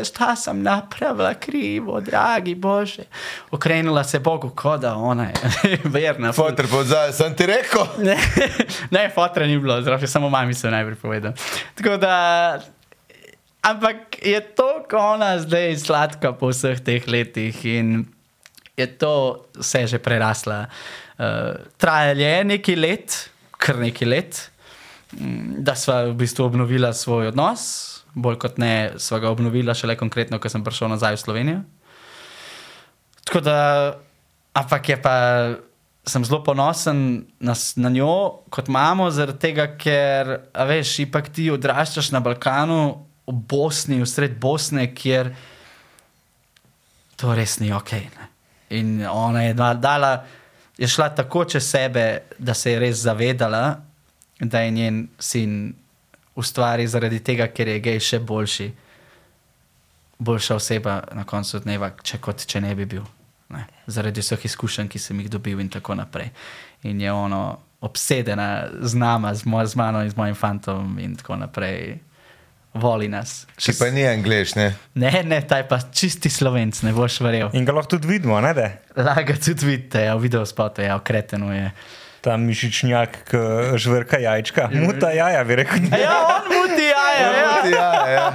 šta 0.04 0.36
sam 0.36 0.62
napravila 0.62 1.34
krivo, 1.34 2.00
dragi 2.00 2.54
Bože. 2.54 3.02
Okrenula 3.50 4.04
se 4.04 4.18
Bogu 4.18 4.50
koda, 4.50 4.94
ona 4.94 5.24
je 5.24 5.34
verna. 5.84 6.32
Fotor 6.32 6.66
podzaj, 6.66 7.12
sem 7.12 7.34
ti 7.36 7.46
rekel. 7.46 7.86
Ne, 7.98 8.16
ne 8.90 9.10
fotra 9.10 9.46
ni 9.46 9.58
bilo, 9.58 9.82
zraven 9.82 10.08
samo 10.08 10.30
mami 10.30 10.54
se 10.54 10.70
najprej 10.70 10.96
povedal. 10.96 11.32
Tako 11.74 11.96
da, 11.96 12.60
ampak 13.62 14.18
je 14.22 14.40
to, 14.54 14.84
ko 14.90 15.18
ona 15.18 15.38
zdaj 15.42 15.76
sladka 15.82 16.32
po 16.32 16.52
vseh 16.52 16.80
teh 16.80 17.04
letih 17.10 17.56
in 17.66 18.06
je 18.78 18.86
to 18.86 19.44
vse 19.58 19.86
že 19.86 19.98
prerasla. 19.98 20.68
Uh, 21.18 21.58
trajalo 21.76 22.22
je 22.22 22.44
nekaj 22.44 22.76
let, 22.78 23.30
kar 23.58 23.78
nekaj 23.82 24.08
let, 24.08 24.50
mm, 25.18 25.66
da 25.66 25.74
sva 25.74 26.06
v 26.06 26.14
bistvu 26.14 26.46
obnovila 26.46 26.92
svoj 26.94 27.34
odnos, 27.34 27.62
bolj 28.14 28.38
kot 28.38 28.58
ne, 28.62 28.94
sva 29.02 29.18
ga 29.18 29.32
obnovila 29.34 29.74
šele 29.74 29.98
konkretno, 29.98 30.38
ko 30.38 30.46
sem 30.48 30.62
prišel 30.62 30.94
nazaj 30.94 31.18
v 31.18 31.22
Slovenijo. 31.22 31.60
Tako 33.26 33.42
da, 33.44 33.58
ampak 34.54 34.88
je 34.88 34.96
pa, 35.02 35.16
sem 36.08 36.24
zelo 36.24 36.40
ponosen 36.46 37.26
na, 37.42 37.54
na 37.76 37.90
njo 37.92 38.46
kot 38.48 38.70
mamo, 38.72 39.10
zaradi 39.10 39.42
tega, 39.42 39.66
ker, 39.76 40.30
veš, 40.70 40.94
ipak 41.04 41.28
ti 41.34 41.50
odraščaš 41.52 42.14
na 42.14 42.22
Balkanu, 42.24 43.07
v 43.28 43.36
Bosni, 43.48 44.00
v 44.00 44.08
sred 44.08 44.38
Bosne, 44.40 44.88
kjer 44.94 45.32
to 47.18 47.34
res 47.34 47.58
ni 47.60 47.72
ok. 47.74 47.92
Ne? 47.92 48.28
In 48.78 49.06
ona 49.06 49.42
je 49.42 49.54
da- 49.54 49.74
dala, 49.74 50.24
je 50.78 50.88
šla 50.88 51.10
tako 51.14 51.44
čez 51.44 51.70
sebe, 51.70 52.34
da 52.38 52.54
se 52.54 52.72
je 52.72 52.78
res 52.78 53.04
zavedala, 53.04 53.80
da 54.40 54.60
je 54.60 54.70
njen 54.70 55.08
sin 55.18 55.74
ustvari 56.34 56.86
zaradi 56.86 57.20
tega, 57.20 57.48
ker 57.48 57.68
je 57.68 57.80
gej 57.80 58.00
še 58.00 58.20
boljši 58.20 58.68
boljša 60.18 60.56
oseba 60.56 61.02
na 61.12 61.24
koncu 61.24 61.60
dneva, 61.62 61.92
če 62.02 62.18
kot 62.18 62.44
če 62.46 62.60
ne 62.60 62.74
bi 62.74 62.86
bil. 62.90 63.04
Ne? 63.54 63.64
Zaradi 63.86 64.22
vseh 64.22 64.44
izkušenj, 64.44 64.90
ki 64.90 65.00
sem 65.00 65.20
jih 65.22 65.30
dobil, 65.30 65.60
in 65.62 65.70
tako 65.72 65.94
naprej. 65.98 66.30
In 66.90 67.00
je 67.00 67.12
ono 67.12 67.58
obsedena 67.80 68.66
z 68.80 68.98
nama, 68.98 69.34
z, 69.34 69.46
moj, 69.46 69.66
z 69.70 69.78
mano 69.78 70.02
in 70.02 70.10
z 70.10 70.18
mojim 70.18 70.34
fantom, 70.34 70.98
in 70.98 71.16
tako 71.16 71.38
naprej. 71.38 71.98
Voli 72.76 73.08
nas. 73.08 73.46
Če 73.56 73.72
pa 73.78 73.88
ni 73.90 74.04
angliš, 74.06 74.52
ne? 74.58 74.66
Ne, 75.00 75.10
ne, 75.24 75.38
ta 75.48 75.62
je 75.62 75.68
pa 75.68 75.78
čisti 75.80 76.30
slovenc, 76.30 76.82
ne 76.84 76.92
boš 76.92 77.20
verjel. 77.24 77.48
In 77.56 77.64
ga 77.64 77.72
lahko 77.72 77.96
tudi 77.96 78.10
vidimo, 78.10 78.36
ne? 78.44 78.52
Da? 78.54 78.68
Laga 78.96 79.34
tudi 79.40 79.66
vidite, 79.66 80.04
ja, 80.04 80.16
v 80.18 80.26
videospotu, 80.28 80.84
ja, 80.84 80.98
okreteno 81.00 81.48
je. 81.54 81.70
Ta 82.20 82.34
mišičnjak, 82.36 83.16
ki 83.30 83.40
žvrka 83.78 84.18
jajčka, 84.20 84.68
muta 84.74 85.12
jaja, 85.14 85.44
bi 85.46 85.58
rekel. 85.62 85.86
Ja, 85.94 86.16
on 86.34 86.48
muti 86.50 86.88
jaja, 86.90 87.28
ja. 87.32 87.52
Ja, 87.72 87.90
ja. 88.10 88.26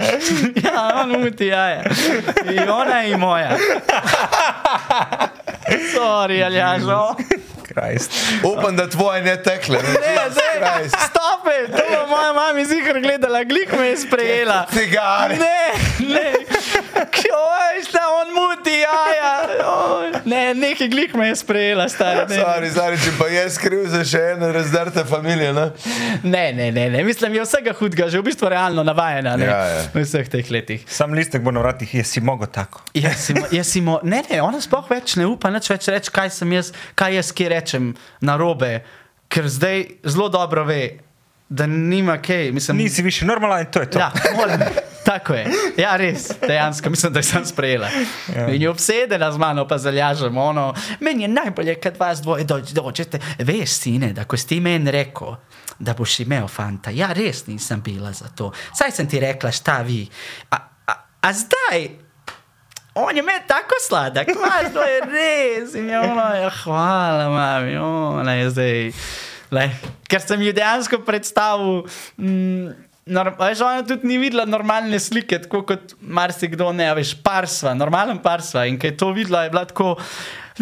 Ja, 0.64 0.84
on 1.02 1.14
muti 1.20 1.50
jaja. 1.52 1.84
In 2.50 2.70
ona 2.70 3.02
je 3.06 3.16
moja. 3.20 3.54
Sorry, 5.94 6.40
Aljažo. 6.44 7.14
Krajst. 7.70 8.10
Upam, 8.44 8.76
da 8.76 8.86
tvoje 8.86 9.22
ne 9.22 9.36
tekle. 9.38 9.78
Ne, 9.78 9.92
Ne, 9.92 10.30
zdaj, 10.30 10.56
Christ. 10.74 10.96
stop 11.00 11.46
it, 11.48 11.70
to 11.70 11.82
bo 11.90 12.06
moja 12.08 12.32
mama 12.32 12.64
zikr 12.64 12.98
gledala, 12.98 13.44
glik 13.44 13.72
me 13.72 13.86
je 13.86 13.96
sprejela. 13.98 14.66
Cigare. 14.68 15.36
Ne, 15.36 15.60
ne, 16.08 16.32
kjoj, 17.12 17.30
šta 17.84 17.98
on 18.16 18.28
muti 18.32 18.70
jaja. 18.72 19.34
Ne, 20.24 20.54
neki 20.54 20.88
glik 20.88 21.14
me 21.14 21.28
je 21.28 21.36
sprejela, 21.36 21.88
stari. 21.88 22.20
ne. 22.28 22.36
Sorry, 22.36 22.70
sorry, 22.70 22.98
če 22.98 23.12
pa 23.18 23.26
je 23.26 23.44
skriv 23.50 23.86
za 23.88 24.02
še 24.04 24.20
eno 24.32 24.50
razdrta 24.52 25.04
familija, 25.04 25.52
ne? 25.52 25.66
Ne, 26.24 26.52
ne, 26.52 26.70
ne, 26.72 26.90
ne, 26.90 27.04
mislim, 27.04 27.34
je 27.34 27.44
vsega 27.44 27.72
hudega, 27.72 28.08
že 28.08 28.18
v 28.18 28.24
bistvu 28.24 28.48
realno 28.48 28.82
navajena 28.82 29.36
ne, 29.36 29.46
Ja, 29.46 29.60
ja. 29.66 29.80
v 29.94 30.02
vseh 30.02 30.28
teh 30.28 30.50
letih. 30.50 30.84
Sam 30.88 31.14
listek 31.14 31.42
bo 31.42 31.50
na 31.50 31.60
vratih, 31.60 31.94
jaz 31.94 32.06
si 32.08 32.20
mogo 32.20 32.46
tako. 32.46 32.82
Jaz 32.94 33.16
si, 33.20 33.34
jaz 33.50 33.66
si 33.68 33.80
mo, 33.80 33.98
ne, 34.02 34.22
ne, 34.26 34.42
ona 34.42 34.60
sploh 34.60 34.84
več 34.90 35.16
ne 35.16 35.26
upa 35.26 35.50
nič 35.50 35.70
več 35.70 35.88
reči, 35.88 36.12
kaj 36.12 36.30
sem 36.32 36.52
jaz, 36.52 36.72
kaj 36.94 37.16
jaz 37.16 37.32
kje 37.32 37.48
rečem 37.70 37.94
na 38.20 38.36
robe, 38.36 38.82
ker 39.28 39.48
zdaj 39.48 39.86
zelo 40.04 40.28
dobro 40.28 40.64
ve, 40.64 40.98
da 41.48 41.66
nima 41.66 42.18
kaj. 42.18 42.52
Mislim, 42.52 42.76
Nisi 42.76 43.02
više 43.02 43.24
normalen, 43.26 43.66
to 43.70 43.80
je 43.80 43.90
to. 43.90 43.98
Ja, 43.98 44.12
moram. 44.36 44.60
Tako 45.04 45.34
je. 45.34 45.46
Ja, 45.76 45.96
res, 45.96 46.30
dejansko 46.46 46.90
mislim, 46.90 47.12
da 47.12 47.22
sem 47.22 47.46
sprejela. 47.46 47.88
Ja. 48.36 48.48
In 48.48 48.62
je 48.62 48.70
obsedena 48.70 49.32
z 49.32 49.38
mano, 49.38 49.66
pa 49.68 49.78
zalažem. 49.78 50.36
Ono, 50.36 50.74
meni 51.00 51.22
je 51.22 51.28
najbolje, 51.28 51.74
kad 51.74 51.96
vas 51.98 52.20
dvoje 52.22 52.44
doč- 52.44 52.72
dođete. 52.72 53.18
Veš, 53.38 53.70
sine, 53.70 54.12
da 54.12 54.24
ko 54.24 54.36
si 54.36 54.60
meni 54.60 54.90
rekel, 54.90 55.34
da 55.78 55.94
boš 55.94 56.20
imel 56.20 56.48
fanta, 56.48 56.90
ja, 56.90 57.12
res 57.12 57.46
nisem 57.46 57.80
bila 57.82 58.12
za 58.12 58.28
to. 58.28 58.52
Saj 58.74 58.90
sem 58.90 59.08
ti 59.08 59.20
rekla, 59.20 59.50
šta 59.50 59.82
vi. 59.82 60.06
A, 60.50 60.56
a, 60.86 60.92
a 61.20 61.32
zdaj. 61.32 62.09
On 63.00 63.16
je 63.16 63.22
meni 63.22 63.42
tako 63.48 63.78
sladak, 63.86 64.28
imaš, 64.28 64.72
to 64.74 64.84
je 64.84 65.00
res. 65.08 65.74
In 65.74 65.88
je 65.88 66.00
ono, 66.00 66.26
ja, 66.36 66.50
hvala, 66.62 67.28
mami, 67.32 67.76
ona 67.80 68.36
je 68.40 68.50
zdaj. 68.50 68.78
Le, 69.50 69.66
ker 70.10 70.22
sem 70.22 70.42
ji 70.46 70.54
dejansko 70.54 71.00
predstavil. 71.06 71.84
Mm, 72.20 72.70
Nor, 73.10 73.32
veš, 73.34 73.62
ona 73.64 73.82
tudi 73.82 74.06
ni 74.06 74.18
videla 74.20 74.44
normalne 74.46 74.98
slike, 75.02 75.40
tako 75.42 75.64
kot 75.66 75.96
marsikdo 76.00 76.68
ne, 76.76 76.86
veš, 76.94 77.16
parsva, 77.24 77.72
normalen 77.74 78.20
parsva. 78.22 78.66
In 78.70 78.76
kaj 78.78 78.92
je 78.92 78.96
to 79.00 79.08
videla, 79.16 79.42
je 79.42 79.50
bila 79.50 79.64
tako, 79.66 79.96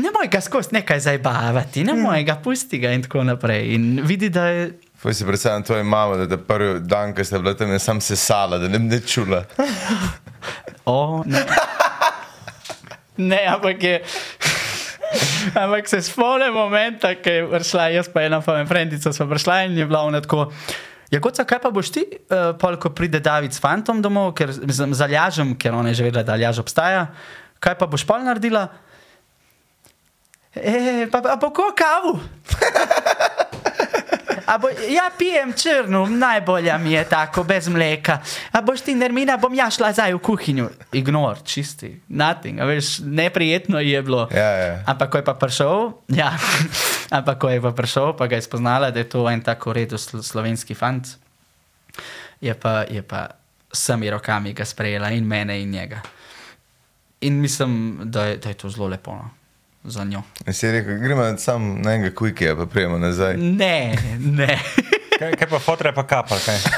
ne 0.01 0.13
moj 0.15 0.31
ga 0.33 0.41
skozi 0.41 0.79
nekaj 0.79 1.03
zabavati, 1.11 1.85
ne 1.85 1.99
moj 1.99 2.25
ga 2.25 2.39
pusti 2.45 2.81
ga 2.81 2.95
in 2.97 3.05
tako 3.05 3.27
naprej. 3.29 3.75
In 3.75 4.01
vidi, 4.07 4.31
da 4.33 4.47
je. 4.55 4.71
Poj 5.03 5.15
si 5.15 5.27
predstavljam 5.27 5.67
tvojo 5.67 5.85
mamo, 5.85 6.17
da 6.17 6.29
te 6.31 6.39
prvi 6.41 6.81
dan, 6.81 7.13
ko 7.15 7.25
ste 7.25 7.39
bila 7.39 7.55
tam, 7.59 7.73
je 7.75 7.79
sam 7.79 8.01
sesala, 8.01 8.59
da 8.59 8.69
ne 8.69 8.79
bi 8.79 9.03
čula. 9.07 9.45
O, 10.89 11.23
ne. 11.27 11.43
Ne, 13.19 13.41
ampak 13.47 13.83
je. 13.83 13.97
Ampak 15.55 15.89
se 15.89 16.03
spomnim 16.05 16.53
momenta, 16.53 17.15
ki 17.17 17.31
je 17.31 17.45
prišla, 17.49 17.87
jaz 17.95 18.11
pa 18.13 18.27
ena 18.27 18.43
moja 18.45 18.67
frendica, 18.69 19.13
smo 19.13 19.25
prišla 19.31 19.63
in 19.65 19.79
je 19.79 19.87
bila 19.89 20.03
ona 20.05 20.21
tako. 20.21 20.51
Ja, 21.09 21.23
kot 21.25 21.39
kaj 21.41 21.63
pa 21.63 21.71
boš 21.73 21.89
ti, 21.95 22.03
uh, 22.05 22.53
pol, 22.61 22.77
ko 22.77 22.93
pride 22.93 23.21
David 23.25 23.57
s 23.57 23.63
fantom 23.63 24.03
domov, 24.05 24.35
ker 24.37 24.53
mislim, 24.53 24.93
zalažem, 24.93 25.55
ker 25.57 25.73
ona 25.73 25.95
je 25.95 26.03
že 26.03 26.09
vedela, 26.11 26.27
da 26.27 26.37
aljaž 26.37 26.61
obstaja. 26.61 27.07
Kaj 27.65 27.79
pa 27.81 27.89
boš 27.89 28.05
pol 28.05 28.21
naredila? 28.27 28.69
E, 30.53 31.07
pa, 31.09 31.23
pa, 31.23 31.39
pa 31.41 31.49
ko 31.55 31.73
kavu? 31.73 32.19
A 34.49 34.57
Bo, 34.59 34.69
ja, 34.73 35.11
pijem 35.19 35.53
črno, 35.53 36.07
najbolje 36.07 36.79
mi 36.79 36.93
je 36.93 37.05
tako, 37.05 37.45
brez 37.45 37.69
mleka. 37.69 38.19
A 38.53 38.63
boš 38.65 38.81
ti, 38.81 38.95
Nermina, 38.95 39.37
bom 39.37 39.53
ja 39.55 39.69
šla 39.71 39.93
zdaj 39.93 40.15
v 40.17 40.23
kuhinjo. 40.25 40.71
Ignor, 40.93 41.43
čisti, 41.45 41.91
nothing. 42.09 42.57
A 42.61 42.65
veš, 42.65 42.99
neprijetno 43.05 43.81
je 43.81 44.03
bilo. 44.03 44.25
Ja, 44.33 44.51
ja. 44.57 44.75
Ampak 44.87 45.13
ko 45.13 45.21
je 45.21 45.25
pa 45.25 45.35
prišel, 45.37 45.93
ja, 46.17 46.33
ampak 47.21 47.37
ko 47.45 47.53
je 47.53 47.61
pa 47.61 47.73
prišel, 47.77 48.17
pa 48.17 48.25
ga 48.25 48.41
je 48.41 48.49
spoznala, 48.49 48.89
da 48.91 49.05
je 49.05 49.09
to 49.13 49.29
en 49.29 49.45
tako 49.45 49.77
redo 49.77 50.01
slo, 50.01 50.23
slovenski 50.25 50.73
fant, 50.73 51.05
je 52.41 52.55
pa, 52.57 52.89
je 52.89 53.05
pa 53.05 53.29
vsemi 53.69 54.09
rokami 54.11 54.57
ga 54.57 54.65
sprejela 54.65 55.13
in 55.13 55.29
mene 55.29 55.61
in 55.61 55.71
njega. 55.71 56.01
In 57.21 57.41
mislim, 57.41 58.01
da 58.05 58.25
je, 58.25 58.37
da 58.37 58.49
je 58.49 58.55
to 58.55 58.71
zelo 58.73 58.89
lepo 58.89 59.13
no, 59.13 59.29
za 59.91 60.05
njo. 60.05 60.23
In 60.47 60.53
si 60.55 60.67
je 60.67 60.73
rekel, 60.73 60.99
gremo 60.99 61.27
sam 61.39 61.81
na 61.83 61.95
enega 61.95 62.15
kvike, 62.17 62.55
pa 62.57 62.67
prijemo 62.67 62.99
nazaj. 62.99 63.37
Ne, 63.37 63.95
ne. 64.19 64.59
Kaj, 65.19 65.33
kaj 65.35 65.49
pa 65.51 65.59
fotre, 65.59 65.93
pa 65.95 66.07
kapal, 66.07 66.39
kaj? 66.45 66.59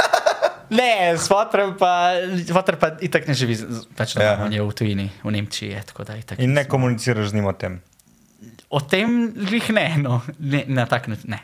Ne, 0.71 1.17
s 1.19 1.27
fotrem 1.27 1.73
pa, 1.75 2.13
fotor 2.55 2.77
pa 2.79 2.93
itak 3.03 3.25
ne 3.27 3.35
živi, 3.35 3.57
pač 3.99 4.13
Ja. 4.15 4.37
on 4.45 4.53
je 4.55 4.63
v 4.63 4.71
tujini, 4.71 5.09
v 5.25 5.31
Nemčiji 5.35 5.73
je, 5.73 5.81
tako 5.83 6.05
da 6.07 6.15
itak. 6.15 6.39
In 6.39 6.53
ne 6.55 6.63
komuniciraš 6.65 7.33
z 7.33 7.35
njim 7.35 7.49
o 7.51 7.53
tem. 7.53 7.81
O 8.71 8.79
tem 8.81 9.33
jih 9.51 9.67
ne, 9.75 9.97
no, 9.99 10.21
ne, 10.39 10.63
na 10.71 10.85
tak 10.87 11.09
način, 11.11 11.35
ne, 11.35 11.41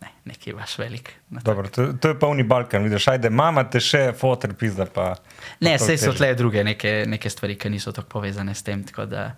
ne, 0.00 0.12
nekje 0.30 0.54
vaš 0.54 0.76
velik. 0.78 1.10
Dobro, 1.42 1.66
to, 1.68 1.88
to 1.98 2.08
je 2.14 2.18
polni 2.18 2.46
Balkan, 2.46 2.86
vidiš, 2.86 3.08
ajde, 3.16 3.30
mama 3.34 3.64
te 3.66 3.82
še 3.82 4.12
fotre 4.14 4.54
pizda 4.54 4.86
pa. 4.86 5.16
Ne, 5.58 5.74
pa 5.74 5.82
to 5.82 5.84
vse 5.90 5.98
so 5.98 6.14
tle 6.14 6.30
druge 6.38 6.62
neke, 6.64 7.02
neke 7.10 7.30
stvari, 7.30 7.58
ki 7.58 7.74
niso 7.74 7.90
tako 7.92 8.14
povezane 8.20 8.54
s 8.54 8.62
tem, 8.62 8.86
tako 8.86 9.08
da 9.10 9.32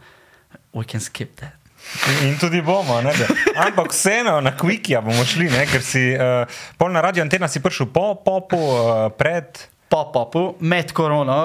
we 0.76 0.84
can 0.84 1.00
skip 1.00 1.40
that. 1.40 1.56
In, 2.22 2.36
tudi 2.38 2.62
bomo, 2.62 3.00
ne, 3.02 3.12
da. 3.18 3.26
ampak 3.66 3.90
vseeno 3.92 4.38
na 4.40 4.52
Quikija 4.56 5.00
bomo 5.04 5.24
šli, 5.26 5.48
ne, 5.50 5.64
ker 5.66 5.82
si 5.84 6.02
uh, 6.14 6.46
pol 6.78 6.92
na 6.94 7.02
radio 7.04 7.24
antena 7.26 7.48
si 7.50 7.62
prišel 7.62 7.90
po 7.90 8.14
popu, 8.24 8.60
uh, 8.60 9.08
pred. 9.18 9.58
Po 9.90 10.04
popu, 10.14 10.44
med 10.60 10.94
korono, 10.94 11.40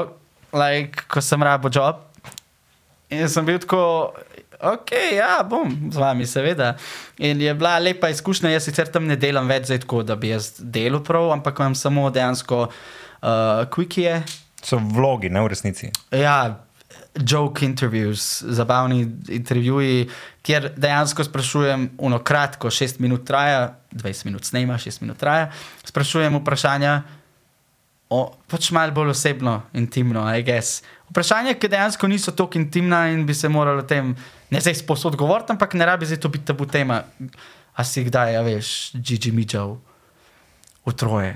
like, 0.53 1.07
ko 1.09 1.21
sem 1.21 1.43
rabo 1.43 1.71
job. 1.73 2.03
In 3.09 3.29
sem 3.29 3.45
bil 3.45 3.57
tako, 3.61 4.13
ok, 4.61 4.91
ja, 5.17 5.39
bom 5.49 5.71
z 5.91 6.01
vami, 6.01 6.27
seveda. 6.29 6.75
In 7.17 7.41
je 7.41 7.53
bila 7.57 7.77
lepa 7.79 8.09
izkušnja, 8.13 8.53
jaz 8.53 8.69
sicer 8.69 8.89
tam 8.91 9.09
ne 9.09 9.17
delam 9.19 9.49
več, 9.49 9.69
zdaj 9.69 9.83
tako, 9.85 10.03
da 10.05 10.17
bi 10.19 10.33
jaz 10.33 10.55
delal 10.59 11.03
prav, 11.05 11.31
ampak 11.35 11.61
imam 11.61 11.77
samo 11.77 12.07
dejansko 12.13 12.67
uh, 12.67 13.65
quickie. 13.73 14.21
So 14.65 14.79
vlogi, 14.81 15.29
ne 15.29 15.43
v 15.45 15.53
resnici. 15.53 15.91
Ja, 16.13 16.64
joke 17.15 17.65
interviews, 17.65 18.43
zabavni 18.43 19.07
intervjuji, 19.29 20.09
kjer 20.41 20.71
dejansko 20.77 21.23
sprašujem, 21.23 21.89
uno 21.97 22.19
kratko, 22.19 22.67
6 22.67 22.99
minut 22.99 23.25
traja, 23.27 23.77
20 23.91 24.25
minut 24.25 24.45
snema, 24.45 24.77
6 24.77 25.01
minut 25.01 25.17
traja, 25.17 25.51
sprašujem 25.85 26.35
vprašanja, 26.41 27.01
o, 28.09 28.19
pač 28.51 28.69
malo 28.75 28.93
bolj 28.93 29.15
osebno, 29.15 29.61
intimno, 29.73 30.25
I 30.35 30.43
guess. 30.43 30.83
Vprašanja, 31.09 31.55
ki 31.59 31.69
dejansko 31.71 32.07
niso 32.07 32.31
tako 32.31 32.59
intimna 32.59 33.07
in 33.13 33.25
bi 33.25 33.33
se 33.33 33.49
moralo 33.49 33.81
o 33.83 33.87
tem 33.87 34.15
ne 34.49 34.61
zdaj 34.61 34.75
sposod 34.75 35.15
govoriti, 35.15 35.51
ampak 35.51 35.73
ne 35.73 35.85
rabi 35.85 36.05
zdaj 36.05 36.19
to 36.19 36.29
biti 36.29 36.45
tabu 36.45 36.65
tema. 36.65 37.03
A 37.75 37.83
si 37.83 38.03
kdaj, 38.03 38.37
a 38.37 38.41
veš, 38.41 38.91
Gigi 38.95 39.31
Midžov, 39.35 39.77
v 40.85 40.93
troje. 40.95 41.35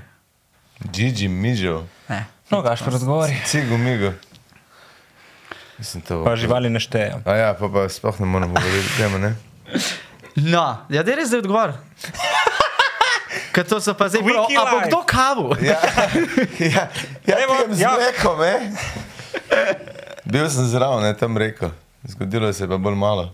Gigi, 0.92 1.28
Ne. 1.28 2.24
No, 2.50 2.62
gaš 2.62 2.80
razgovori. 2.80 3.36
cigo, 3.46 3.76
migo. 3.78 4.12
Mislim, 5.80 6.02
to. 6.02 6.20
Pa 6.22 6.36
živali 6.36 6.68
ne 6.68 6.76
štejejo. 6.76 7.22
A 7.24 7.32
ja, 7.34 7.50
pa, 7.54 7.64
pa 7.66 7.88
sploh 7.88 8.20
ne 8.20 8.28
moramo 8.28 8.52
govoriti 8.52 8.84
o 8.86 8.96
tem, 8.98 9.12
ne? 9.18 9.30
No, 10.36 10.64
ja, 10.88 11.00
da 11.00 11.08
je 11.08 11.16
res 11.16 11.32
odgovor. 11.32 11.72
Ker 13.50 13.64
to 13.64 13.80
so 13.80 13.94
pa 13.94 14.06
zdaj 14.06 14.22
prav, 14.22 14.44
a 14.46 14.64
bo 14.66 14.78
kdo 14.82 14.98
kavu? 15.02 15.46
Ja, 15.60 15.80
ja, 16.60 16.84
ja, 17.26 17.36
Evo, 17.38 17.56
ja. 17.74 17.96
mlekom, 17.96 18.38
eh? 18.42 18.70
Bil 20.22 20.46
sem 20.46 20.68
zraven, 20.68 21.02
ne 21.02 21.14
tam 21.14 21.34
rekel. 21.34 21.72
Zgodilo 22.04 22.52
se 22.52 22.62
je 22.62 22.68
pa 22.68 22.78
bolj 22.78 22.94
malo. 22.94 23.24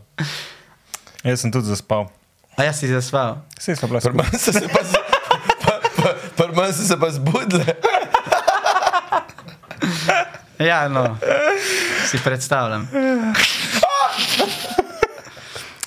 Jaz 1.21 1.41
sem 1.41 1.51
tudi 1.51 1.67
zaspal. 1.67 2.07
A 2.55 2.65
jaz 2.65 2.79
si 2.79 2.89
zasval. 2.89 3.43
Vse 3.59 3.77
smo 3.77 3.89
bili 3.89 4.01
skupaj. 4.01 4.25
Prvo 4.25 4.39
so 4.39 4.53
se 4.53 4.65
pa, 4.67 4.81
z- 4.83 5.03
pa, 5.63 5.73
pa, 5.97 6.09
prvo 6.39 6.65
so 6.73 6.83
se 6.85 6.97
pa 6.97 7.11
zbudile. 7.11 7.75
Ja, 10.59 10.89
no, 10.89 11.19
si 12.07 12.19
predstavljam. 12.25 12.89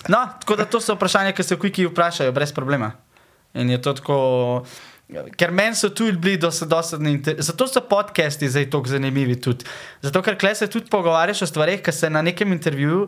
No, 0.10 0.28
tako 0.40 0.56
da 0.56 0.66
to 0.66 0.82
so 0.82 0.96
vprašanja, 0.98 1.34
ki 1.38 1.44
se 1.44 1.56
v 1.56 1.60
Quickie 1.62 1.90
vprašajo, 1.90 2.34
brez 2.34 2.54
problema. 2.54 2.92
In 3.54 3.70
je 3.70 3.82
to 3.82 3.94
tako. 3.94 4.20
Ker 5.38 5.52
meni 5.52 5.74
so 5.76 5.90
tudi 5.90 6.18
bili 6.22 6.38
dosadni, 6.38 7.16
zato 7.38 7.68
so 7.68 7.82
podcasti 7.82 8.50
zdaj 8.50 8.70
tako 8.70 8.90
zanimivi. 8.90 9.40
Tudi. 9.42 9.66
Zato, 10.02 10.22
ker 10.22 10.38
kle 10.38 10.54
se 10.56 10.68
tudi 10.70 10.90
pogovarjaš 10.90 11.42
o 11.42 11.50
stvarih, 11.50 11.82
ki 11.82 11.92
se 11.92 12.10
na 12.10 12.22
nekem 12.22 12.54
intervjuju 12.54 13.08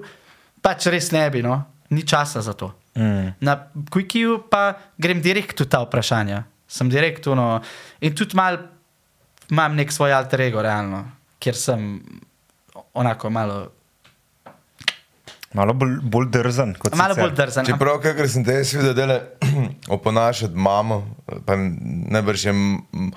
pač 0.61 0.87
res 0.93 1.09
ne 1.13 1.25
bi, 1.33 1.41
no, 1.45 1.57
ni 1.91 2.05
časa 2.07 2.41
za 2.41 2.53
to. 2.57 2.71
Mm. 2.97 3.33
Na 3.41 3.57
Quickieu 3.91 4.39
pa 4.49 4.77
grem 5.01 5.21
direkt 5.21 5.61
v 5.61 5.67
ta 5.69 5.81
vprašanja, 5.85 6.43
sem 6.69 6.89
direkt 6.89 7.27
no, 7.35 7.61
in 8.01 8.15
tudi 8.17 8.37
mal, 8.37 8.59
imam 9.51 9.75
nek 9.75 9.91
svoj 9.93 10.13
alter 10.15 10.47
ego, 10.47 10.61
realno, 10.63 11.03
kjer 11.41 11.57
sem 11.57 11.85
onako 12.93 13.29
malo, 13.31 13.59
Malo 15.51 15.73
bolj, 15.75 15.97
bolj 16.03 16.29
drzen 16.31 16.69
kot 16.79 16.93
malo 16.95 17.11
sicer. 17.11 17.25
bolj 17.25 17.33
drzen. 17.35 17.65
Čeprav, 17.67 17.97
kakor 17.99 18.29
sem 18.31 18.45
te 18.45 18.53
videl, 18.63 18.93
da 18.95 19.07
je 19.09 19.17
oponašati 19.97 20.55
mamo, 20.55 21.01
pa 21.45 21.57
najbrž 22.07 22.45
je 22.45 22.53
m- 22.53 23.11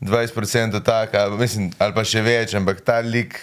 20% 0.00 0.78
taka, 0.82 1.24
mislim, 1.34 1.72
ali 1.78 1.92
pa 1.92 2.04
še 2.06 2.22
več, 2.22 2.54
ampak 2.54 2.80
ta 2.80 3.00
lik. 3.00 3.34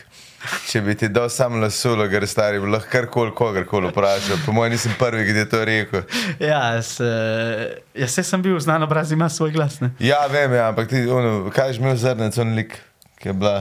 Če 0.64 0.80
bi 0.82 0.94
ti 0.96 1.10
dal 1.10 1.28
sam 1.30 1.58
lasulo, 1.60 2.06
ker 2.08 2.24
stari 2.24 2.60
bi 2.60 2.70
lahko 2.70 2.88
karkoli 2.88 3.34
kogarkoli 3.36 3.90
vprašal. 3.90 4.40
Po 4.46 4.54
mojem 4.54 4.72
nisem 4.72 4.94
prvi, 4.96 5.26
ki 5.28 5.36
je 5.36 5.46
to 5.48 5.62
rekel. 5.66 6.04
Ja, 6.40 6.62
jaz, 6.72 6.94
eh, 7.04 7.66
jaz 7.96 8.16
sem 8.24 8.42
bil 8.42 8.56
znan 8.58 8.86
obraz, 8.86 9.12
ima 9.12 9.28
svoj 9.30 9.52
glas. 9.52 9.82
Ne? 9.82 9.92
Ja, 10.00 10.22
vem, 10.28 10.54
ja, 10.54 10.70
ampak 10.70 10.88
ti, 10.88 11.04
ono, 11.04 11.50
kaj 11.52 11.74
je 11.74 11.82
imel 11.82 11.98
zrnec, 11.98 12.38
on 12.38 12.56
lik, 12.56 12.78
ki 13.20 13.30
je 13.30 13.36
bila. 13.36 13.56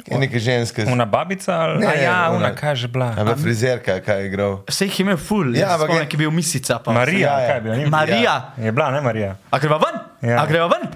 Je 0.00 0.18
neka 0.18 0.38
ženska. 0.38 0.82
Una 0.84 1.04
babica 1.06 1.52
ali 1.54 1.78
Ne, 1.78 1.86
A 1.86 1.94
ja, 1.94 2.28
ona- 2.28 2.36
una, 2.38 2.50
kaj 2.52 2.74
že 2.76 2.88
bila? 2.88 3.06
A 3.08 3.22
bila 3.22 3.36
frizerka, 3.36 4.00
kaj 4.00 4.20
je 4.20 4.26
igral. 4.26 4.56
Vse 4.68 4.84
jih 4.84 4.98
je 4.98 5.02
imel 5.02 5.16
ful, 5.18 5.46
Ja, 5.48 5.60
ja, 5.60 5.74
ampak 5.74 5.90
ampak 5.90 6.02
je- 6.02 6.08
je 6.10 6.18
bil 6.18 6.30
misica. 6.32 6.78
Pa. 6.78 6.92
Marija, 6.92 7.18
Ja, 7.20 7.40
ja. 7.40 7.46
kaj 7.46 7.56
je 7.56 7.60
bila? 7.60 7.76
Ni- 7.76 7.86
Marija. 7.86 8.34
Je 8.58 8.72
bila, 8.72 8.90
ne 8.90 9.00
Marija. 9.00 9.36
A 9.50 9.58
greva 9.58 9.78
ven? 9.78 9.94
Ja. 10.20 10.30
Ja. 10.30 10.42
A 10.42 10.46
greva 10.46 10.66
ven? 10.68 10.88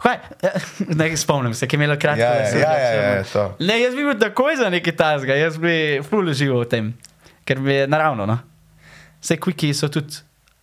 Kaj? 0.00 0.16
Ja, 0.42 0.50
Ne 0.96 1.16
spomnim 1.16 1.54
se, 1.54 1.66
ki 1.66 1.74
je 1.74 1.78
imela 1.78 1.96
kratko. 1.96 2.20
Ja, 2.20 2.30
ja, 2.30 2.40
lase, 2.40 2.58
ja, 2.58 2.70
ja, 2.70 2.90
črno. 2.92 3.12
ja, 3.12 3.24
to. 3.24 3.56
Ne, 3.60 3.80
jaz 3.80 3.94
bi 3.94 4.04
bil 4.04 4.18
takoj 4.20 4.56
za 4.56 4.70
nekaj 4.70 4.94
tasga, 4.94 5.34
jaz 5.34 5.58
bi 5.58 5.74
ful 6.02 6.32
živel 6.32 6.60
v 6.60 6.68
tem, 6.68 6.94
ker 7.44 7.58
bi 7.58 7.72
je 7.74 7.86
naravno. 7.86 8.26
No? 8.26 8.38
Vse 9.20 9.36
quickie 9.36 9.72
so 9.72 9.88
tudi, 9.88 10.14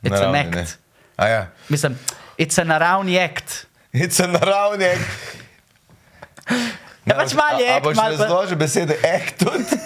it's 0.02 0.10
Naravni, 0.12 0.40
an 0.40 0.48
act. 0.54 0.78
A 1.18 1.28
ja. 1.28 1.42
Mislim, 1.70 1.98
it's 2.38 2.58
a 2.58 2.64
naravni 2.64 3.20
act. 3.20 3.66
It's 3.94 4.20
a 4.20 4.28
naravni. 4.30 4.94
Ja, 7.12 7.18
pač 7.18 7.34
malo 7.34 7.60
je 7.60 7.80
boš 7.82 7.96
malo 7.98 8.16
pa- 8.16 8.24
razložil 8.24 8.58
besede 8.58 8.96
act 9.06 9.36
tudi? 9.38 9.76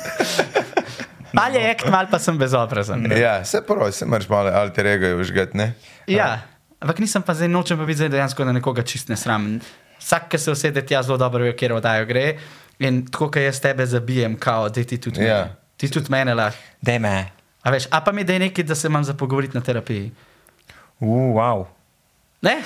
Mal 1.34 1.51
je 1.51 1.63
act, 1.67 1.86
mal 1.86 2.07
pa 2.07 2.15
sem 2.15 2.38
bezobrazen. 2.38 3.11
ja, 3.11 3.43
se 3.43 3.59
pravi, 3.61 3.91
se 3.91 4.05
moraš 4.05 4.30
malo 4.30 4.49
alter 4.51 4.88
ego 4.88 5.09
užgati, 5.17 5.57
ne? 5.57 5.73
Ja, 6.07 6.39
ampak 6.80 6.99
nisem 6.99 7.19
pa 7.19 7.34
zdaj 7.34 7.49
nočem 7.49 7.76
pa 7.76 7.84
biti 7.84 7.97
zdaj 7.97 8.09
dejansko 8.09 8.45
na 8.45 8.53
nekoga 8.53 8.84
čist 8.84 9.09
ne 9.09 9.17
sram. 9.17 9.59
Vsak, 9.97 10.30
ki 10.30 10.38
se 10.38 10.51
usede 10.51 10.80
tja, 10.82 11.01
zelo 11.01 11.17
dobro 11.17 11.43
ve, 11.43 11.51
kje 11.51 11.73
oddajo 11.73 12.05
gre. 12.05 12.38
In 12.80 13.05
tako, 13.05 13.28
kot 13.28 13.41
jaz 13.41 13.59
tebe 13.59 13.84
zabijem, 13.86 14.38
kao, 14.38 14.69
da 14.69 14.80
ti 14.82 14.95
tudi, 14.97 15.19
Ja. 15.21 15.28
ja. 15.28 15.43
ti 15.76 15.89
tudi 15.89 16.07
mene 16.09 16.34
lahko. 16.34 16.55
Dej 16.80 16.99
me. 16.99 17.15
A 17.61 17.69
veš, 17.69 17.89
a 17.89 17.99
pa 17.99 18.11
mi 18.11 18.23
da 18.23 18.34
je 18.34 18.39
nekaj, 18.41 18.63
da 18.63 18.76
se 18.76 18.88
imam 18.88 19.03
za 19.03 19.13
pogovoriti 19.13 19.57
na 19.57 19.63
terapiji. 19.63 20.11
Uh, 20.99 21.34
wow. 21.34 21.65
Ne? 22.41 22.61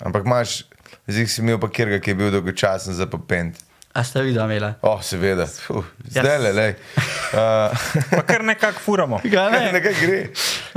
Ampak 0.00 0.22
imaš, 0.24 0.62
zdaj 1.06 1.26
si 1.26 1.40
imel 1.42 1.58
pa 1.62 1.68
kjerga, 1.68 2.00
ki 2.00 2.10
je 2.10 2.14
bil 2.18 2.30
dolgočasen 2.34 2.94
za 2.94 3.06
popend. 3.06 3.56
A 3.96 4.02
ste 4.04 4.20
videli, 4.22 4.44
imela? 4.44 4.74
Oh, 4.84 5.00
seveda, 5.02 5.46
Fuh, 5.48 5.84
zdaj 6.12 6.38
le, 6.38 6.52
le. 6.52 6.66
Uh, 7.26 7.72
Pa 8.10 8.22
kar 8.22 8.44
nekako 8.46 8.78
furamo. 8.80 9.18
Ga 9.24 9.48
ne? 9.50 9.72
nekaj 9.74 9.94
gre. 9.98 10.18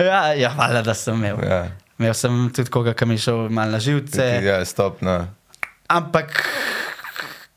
Ja, 0.02 0.34
ja 0.34 0.50
hvala, 0.50 0.82
da 0.82 0.96
sem 0.98 1.14
imel. 1.20 1.38
Ja, 1.46 1.60
Imel 2.00 2.14
sem 2.18 2.38
tudi 2.56 2.72
koga, 2.74 2.96
ki 2.98 3.06
mi 3.06 3.20
je 3.20 3.26
šel 3.28 3.50
mal 3.54 3.70
na 3.70 3.80
živce. 3.80 4.26
ja 4.44 4.58
stop. 4.66 5.02
No. 5.06 5.28
Ampak, 5.88 6.40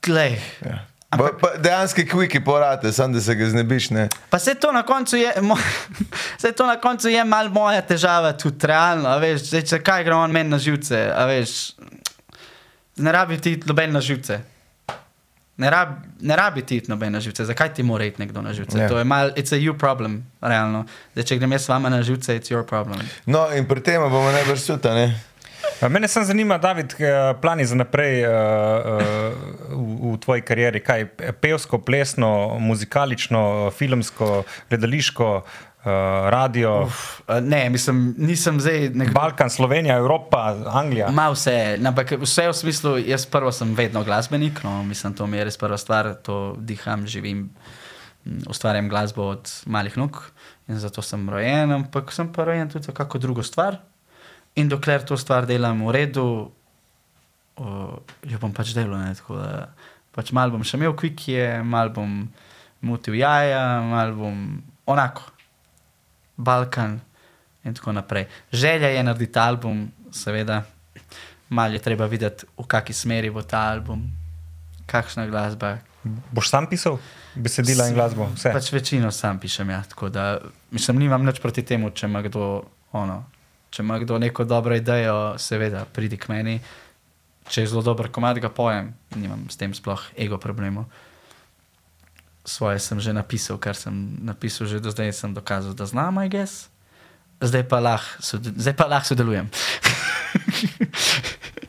glej. 0.03 0.37
Ja. 0.67 0.83
Pa, 1.13 1.31
pa 1.41 1.49
dejansko 1.57 2.05
kviki 2.11 2.41
porate, 2.45 2.93
samo 2.93 3.15
da 3.15 3.21
se 3.21 3.35
ga 3.35 3.49
znebiš. 3.49 3.91
Ne? 3.91 4.09
Pa 4.31 4.39
se 4.39 4.55
to 4.55 4.73
na 4.73 4.83
koncu 4.83 5.17
je, 5.17 5.33
mo, 5.41 5.57
se 6.43 6.53
to 6.53 6.67
na 6.67 6.77
koncu 6.81 7.09
je 7.09 7.25
mal 7.25 7.49
moja 7.49 7.81
težava, 7.83 8.33
tudi 8.37 8.67
realno, 8.67 9.09
a 9.09 9.17
veš, 9.21 9.49
zdaj, 9.51 9.63
če 9.73 9.81
kaj 9.85 10.05
gre 10.05 10.15
on 10.17 10.33
meni 10.33 10.53
na 10.53 10.59
živce, 10.59 11.01
a 11.17 11.27
veš, 11.29 11.73
ne 12.97 13.13
rabi 13.13 13.39
ti 13.41 13.57
noben 13.67 13.93
na 13.93 14.01
živce. 14.01 14.41
Ne, 15.57 15.71
rab, 15.71 15.89
ne 16.21 16.37
rabi 16.37 16.63
ti 16.63 16.81
noben 16.89 17.13
na 17.13 17.21
živce, 17.21 17.45
zakaj 17.45 17.75
ti 17.75 17.83
mora 17.83 18.05
iti 18.05 18.21
nekdo 18.23 18.43
na 18.43 18.53
živce? 18.53 18.79
Ja. 18.79 18.85
Yeah. 18.85 18.91
To 18.91 18.99
je 18.99 19.05
mal, 19.05 19.31
it's 19.37 19.53
a 19.53 19.59
you 19.61 19.77
problem, 19.79 20.23
realno. 20.41 20.87
Zdaj, 21.13 21.27
če 21.29 21.37
grem 21.39 21.53
jaz 21.53 21.67
s 21.67 21.69
vama 21.69 21.91
na 21.93 22.01
živce, 22.03 22.39
it's 22.39 22.51
your 22.51 22.65
problem. 22.65 23.05
No, 23.27 23.45
in 23.53 23.69
pri 23.69 23.85
tem 23.85 24.01
bomo 24.01 24.33
najbrž 24.33 24.65
suta, 24.65 24.95
ne? 24.97 25.13
A 25.83 25.89
Mene 25.89 26.09
samo 26.09 26.27
zanima, 26.27 26.59
David, 26.59 26.95
eh, 26.99 27.35
plani 27.43 27.65
za 27.67 27.75
naprej 27.75 28.23
uh, 28.23 28.31
uh, 28.31 29.35
v, 29.71 30.15
v 30.15 30.19
tvoji 30.23 30.43
karieri, 30.47 30.81
kaj 30.81 31.07
pevsko, 31.43 31.79
plesno, 31.83 32.59
muzikalično, 32.59 33.71
filmsko, 33.75 34.45
gledališko, 34.71 35.31
uh, 35.43 35.72
radio, 35.85 36.85
Uf. 36.87 37.21
Uh, 37.29 37.41
Ne, 37.41 37.71
mislim, 37.71 38.15
nisem 38.19 38.61
zdaj 38.61 38.89
nekdo. 38.95 39.15
Balkan, 39.15 39.51
Slovenija, 39.51 39.97
Evropa, 39.97 40.57
Anglija. 40.67 41.11
Ma 41.11 41.27
vse, 41.31 41.79
ampak 41.87 42.15
vse 42.23 42.49
v 42.49 42.55
smislu, 42.55 42.97
jaz 43.03 43.27
prvo 43.27 43.53
sem 43.53 43.75
vedno 43.75 44.05
glasbenik, 44.05 44.63
no, 44.63 44.83
mislim, 44.87 45.15
to 45.15 45.27
mi 45.27 45.41
je 45.41 45.49
res 45.51 45.59
prva 45.59 45.79
stvar, 45.79 46.13
to 46.23 46.55
diham, 46.59 47.07
živim, 47.07 47.49
m, 48.27 48.39
ustvarjam 48.51 48.89
glasbo 48.89 49.33
od 49.35 49.51
malih 49.67 49.97
nog 49.99 50.23
in 50.69 50.79
zato 50.79 51.03
sem 51.03 51.25
rojen, 51.31 51.73
ampak 51.75 52.13
sem 52.15 52.31
pa 52.33 52.45
rojen 52.47 52.71
tudi 52.71 52.87
za 52.87 52.93
kako 52.95 53.19
drugo 53.19 53.43
stvar. 53.43 53.81
In 54.55 54.69
dokler 54.69 55.03
to 55.03 55.17
stvar 55.17 55.47
delam 55.47 55.83
v 55.87 55.93
redu, 55.97 56.27
o, 57.57 57.67
jo 58.23 58.39
bom 58.39 58.53
pač 58.55 58.71
delal. 58.77 59.01
Ne, 59.03 59.15
tako 59.19 59.41
da 59.41 59.67
pač 60.15 60.31
mal 60.33 60.53
bom 60.53 60.63
še 60.63 60.79
imel 60.79 60.95
kvike, 60.95 61.63
mal 61.65 61.91
bom 61.91 62.29
mutil 62.85 63.17
jaja, 63.19 63.81
mal 63.83 64.15
bom 64.15 64.63
onako, 64.87 65.33
Balkan 66.43 66.99
in 67.65 67.75
tako 67.75 67.93
naprej. 67.93 68.27
Želja 68.53 68.89
je 68.89 69.03
narediti 69.03 69.39
album, 69.39 69.87
seveda, 70.13 70.63
malo 71.49 71.73
je 71.73 71.83
treba 71.83 72.07
videti, 72.07 72.47
v 72.59 72.67
kakšni 72.67 72.95
smeri 72.95 73.31
bo 73.31 73.43
ta 73.43 73.69
album, 73.71 74.03
kakšna 74.87 75.27
glasba. 75.27 75.77
Boš 76.33 76.51
sam 76.51 76.67
pisal 76.67 76.99
besedila 77.35 77.87
in 77.89 77.95
glasbo? 77.95 78.27
Vse. 78.35 78.53
Pač 78.53 78.73
večino 78.73 79.11
sam 79.15 79.39
pišem, 79.39 79.71
ja, 79.71 79.83
tako 79.89 80.09
da 80.09 80.39
mislim, 80.71 80.99
nimam 80.99 81.25
nič 81.25 81.39
proti 81.41 81.63
temu, 81.63 81.91
če 81.91 82.07
ima 82.11 82.23
kdo, 82.23 82.65
ono, 82.93 83.23
če 83.71 83.83
ima 83.83 83.99
kdo 84.03 84.19
neko 84.19 84.45
dobro 84.45 84.77
idejo, 84.77 85.39
seveda, 85.39 85.85
pridi 85.85 86.19
k 86.19 86.33
meni. 86.33 86.59
Če 87.49 87.63
je 87.63 87.71
zelo 87.71 87.83
dober 87.83 88.11
komad, 88.11 88.39
ga 88.39 88.51
pojem, 88.51 88.93
nimam 89.19 89.47
s 89.51 89.59
tem 89.59 89.75
sploh 89.75 90.03
ego 90.19 90.39
problemov. 90.39 90.87
Svoje 92.45 92.79
sem 92.79 92.99
že 92.99 93.13
napisal, 93.13 93.55
kar 93.57 93.73
sem 93.73 93.93
napisal, 94.21 94.67
že 94.67 94.79
do 94.79 94.89
zdaj 94.89 95.13
sem 95.13 95.31
dokazal, 95.31 95.73
da 95.73 95.85
znam, 95.85 96.19
I 96.19 96.29
guess. 96.29 96.67
Zdaj 97.39 97.63
pa 97.65 97.79
lahko 97.79 98.19
sode- 98.21 98.51
zdaj 98.53 98.75
pa 98.75 98.87
lahko 98.87 99.07
sodelujem. 99.09 99.47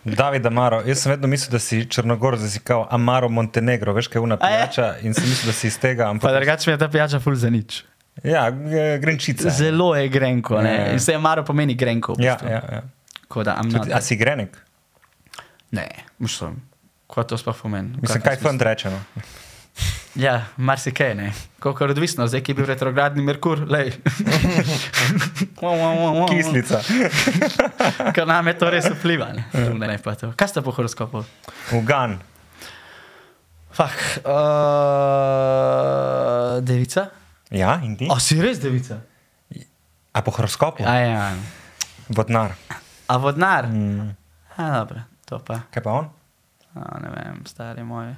David 0.06 0.46
Amaro, 0.46 0.82
jaz 0.82 1.00
sem 1.00 1.12
vedno 1.12 1.28
mislil, 1.28 1.50
da 1.50 1.60
si 1.60 1.86
Črnogor 1.86 2.36
zazikal 2.36 2.88
Amaro 2.90 3.30
Montenegro, 3.30 3.94
veš 3.94 4.08
kaj 4.08 4.18
je 4.18 4.24
una 4.24 4.36
A 4.36 4.44
je? 4.44 4.58
pijača 4.58 4.88
in 5.00 5.14
sem 5.14 5.24
mislil, 5.24 5.48
da 5.48 5.54
si 5.54 5.68
iz 5.68 5.78
tega, 5.78 6.04
Pa 6.04 6.10
ampak 6.10 6.34
drugače 6.34 6.64
mi 6.66 6.74
je 6.74 6.78
ta 6.78 6.88
pijača 6.88 7.20
ful 7.20 7.36
za 7.36 7.50
nič. 7.50 7.84
ja, 8.24 8.50
grenčica. 8.98 9.50
Zelo 9.50 9.96
je 9.96 10.10
grenko, 10.10 10.56
Ja, 10.56 10.62
ne. 10.62 10.74
ja. 10.76 10.92
In 10.92 11.00
se 11.00 11.12
je 11.12 11.20
maro 11.20 11.44
pomeni 11.44 11.76
grenko. 11.76 12.16
Ja, 12.20 12.38
ja, 12.44 12.62
ja. 12.70 12.82
Tako 13.22 13.44
da, 13.44 13.56
I'm 13.56 13.72
Tudi, 13.72 13.90
not- 13.90 13.94
a 13.94 14.02
si 14.02 14.16
grenek? 14.16 14.58
Ne, 15.72 15.88
mislim, 16.20 16.60
kaj 17.08 17.24
to 17.24 17.38
sploh 17.38 17.56
pomeni? 17.56 17.96
Mislim, 17.98 18.22
kaj 18.22 18.36
smislu? 18.36 18.50
fant 18.50 18.62
reče. 18.62 18.92
Ja, 20.16 20.46
marsikaj 20.58 21.16
ne. 21.16 21.34
Koliko 21.60 21.84
je 21.84 21.90
odvisno, 21.90 22.28
zdaj 22.28 22.42
ki 22.44 22.52
je 22.52 22.56
bil 22.56 22.66
retrogradni 22.66 23.24
Merkur, 23.24 23.66
lej. 23.70 23.92
Kislica. 26.30 26.82
Ker 28.16 28.28
nam 28.28 28.48
je 28.48 28.58
to 28.58 28.70
res 28.70 28.86
vpliva. 28.94 29.32
Ne, 29.34 29.46
ne, 29.54 29.88
ne 29.88 29.98
pa 29.98 30.14
to. 30.16 30.34
Kaj 30.38 30.48
ste 30.52 30.62
po 30.62 30.72
horoskopu? 30.76 31.24
Ugan. 31.74 32.20
Fak, 33.74 33.98
uh, 34.30 34.34
devica? 36.62 37.10
Ja, 37.50 37.82
in 37.82 37.98
ti? 37.98 38.06
A 38.14 38.20
si 38.22 38.38
res 38.42 38.62
devica? 38.62 39.02
A 40.14 40.22
po 40.22 40.32
horoskopu? 40.36 40.86
A 40.86 40.94
ja. 41.02 41.34
Vodnar. 42.14 42.54
A 43.10 43.18
vodnar? 43.18 43.66
Mm. 43.66 44.14
A 44.62 44.70
dobro, 44.78 45.02
to 45.26 45.42
pa. 45.42 45.66
Kaj 45.74 45.82
pa 45.82 45.92
on? 46.04 46.14
A, 46.78 47.02
ne 47.02 47.10
vem, 47.18 47.42
stari 47.50 47.82
moj. 47.82 48.14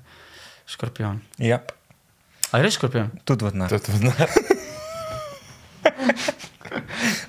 Škorpion. 0.67 1.21
Ja, 1.39 1.63
A 2.55 2.57
je 2.57 2.63
res 2.63 2.73
škorpion? 2.73 3.11
tudi 3.27 3.43
vodnar. 3.43 3.67
Je 3.67 3.79
to 3.79 3.91
zna- 3.91 4.15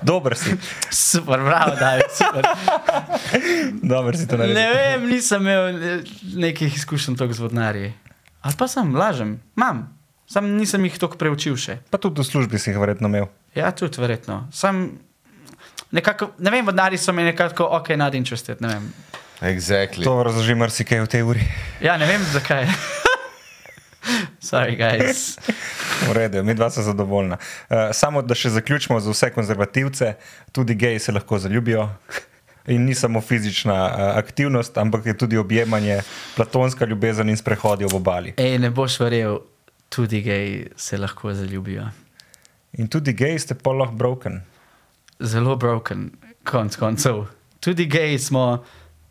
Dober 0.02 0.36
si. 0.38 0.54
Super, 0.86 1.42
bravo, 1.42 1.74
David, 1.74 2.06
super. 2.10 2.44
Dober 3.92 4.14
si 4.14 4.26
to 4.26 4.38
naredil. 4.38 4.54
Ne 4.54 4.68
vem, 4.70 5.10
nisem 5.10 5.42
imel 5.42 5.62
eh, 5.74 6.02
nekih 6.36 6.70
izkušenj 6.76 7.16
toliko 7.16 7.34
z 7.34 7.42
vodnarji. 7.42 7.90
Ali 8.40 8.54
pa 8.54 8.68
sem, 8.70 8.94
lažem, 8.94 9.40
imam. 9.56 9.88
Sam 10.26 10.46
nisem 10.54 10.84
jih 10.84 10.98
toliko 10.98 11.18
preučil 11.18 11.58
še. 11.58 11.78
Pa 11.90 11.98
tudi 11.98 12.22
v 12.22 12.26
službi 12.26 12.58
si 12.58 12.70
jih 12.70 12.78
verjetno 12.78 13.10
imel. 13.10 13.26
Ja, 13.54 13.70
tudi 13.70 13.98
verjetno. 13.98 14.46
Sam 14.52 14.94
nekako, 15.90 16.30
ne 16.38 16.50
vem, 16.50 16.66
vodnari 16.66 16.98
so 16.98 17.10
mi 17.10 17.26
nekako, 17.26 17.66
ok, 17.72 17.94
not 17.98 18.14
interested, 18.14 18.62
ne 18.62 18.68
vem. 18.68 18.86
Exactly. 19.42 20.02
To 20.02 20.22
razloži 20.22 20.54
marsikaj 20.54 21.02
v 21.02 21.08
tej 21.08 21.26
uri. 21.26 21.42
Ja, 21.82 21.98
ne 21.98 22.06
vem 22.06 22.22
zakaj. 22.30 22.70
Sorry, 24.40 24.76
guys. 24.76 25.38
V 26.08 26.12
redu, 26.12 26.44
mi 26.44 26.54
dva 26.54 26.70
sta 26.70 26.82
zadovoljna. 26.82 27.36
Uh, 27.36 27.76
samo 27.92 28.22
da 28.22 28.34
še 28.34 28.50
zaključimo 28.54 29.00
za 29.00 29.10
vse 29.10 29.30
konzervativce, 29.34 30.14
tudi 30.52 30.74
geji 30.74 30.98
se 30.98 31.12
lahko 31.12 31.38
zaljubijo. 31.38 31.88
In 32.66 32.84
ni 32.84 32.94
samo 32.94 33.20
fizična 33.20 33.74
uh, 33.74 34.18
aktivnost, 34.18 34.78
ampak 34.78 35.06
je 35.06 35.18
tudi 35.18 35.38
objemanje, 35.38 36.00
platonska 36.36 36.86
ljubezen 36.86 37.28
in 37.30 37.36
sprehodi 37.36 37.86
ob 37.86 37.94
obali. 37.94 38.34
Ej, 38.36 38.58
ne 38.58 38.70
boš 38.70 38.98
verjel, 39.00 39.38
tudi 39.88 40.22
geji 40.22 40.66
se 40.76 40.98
lahko 40.98 41.34
zaljubijo. 41.34 41.86
In 42.72 42.88
tudi 42.88 43.12
geji 43.12 43.38
ste 43.38 43.54
pa 43.54 43.70
lahko 43.72 43.94
broken. 43.94 44.40
Zelo 45.20 45.56
broken, 45.56 46.10
konc 46.44 46.76
koncev. 46.76 47.24
Tudi 47.60 47.86
geji 47.86 48.18
smo 48.18 48.64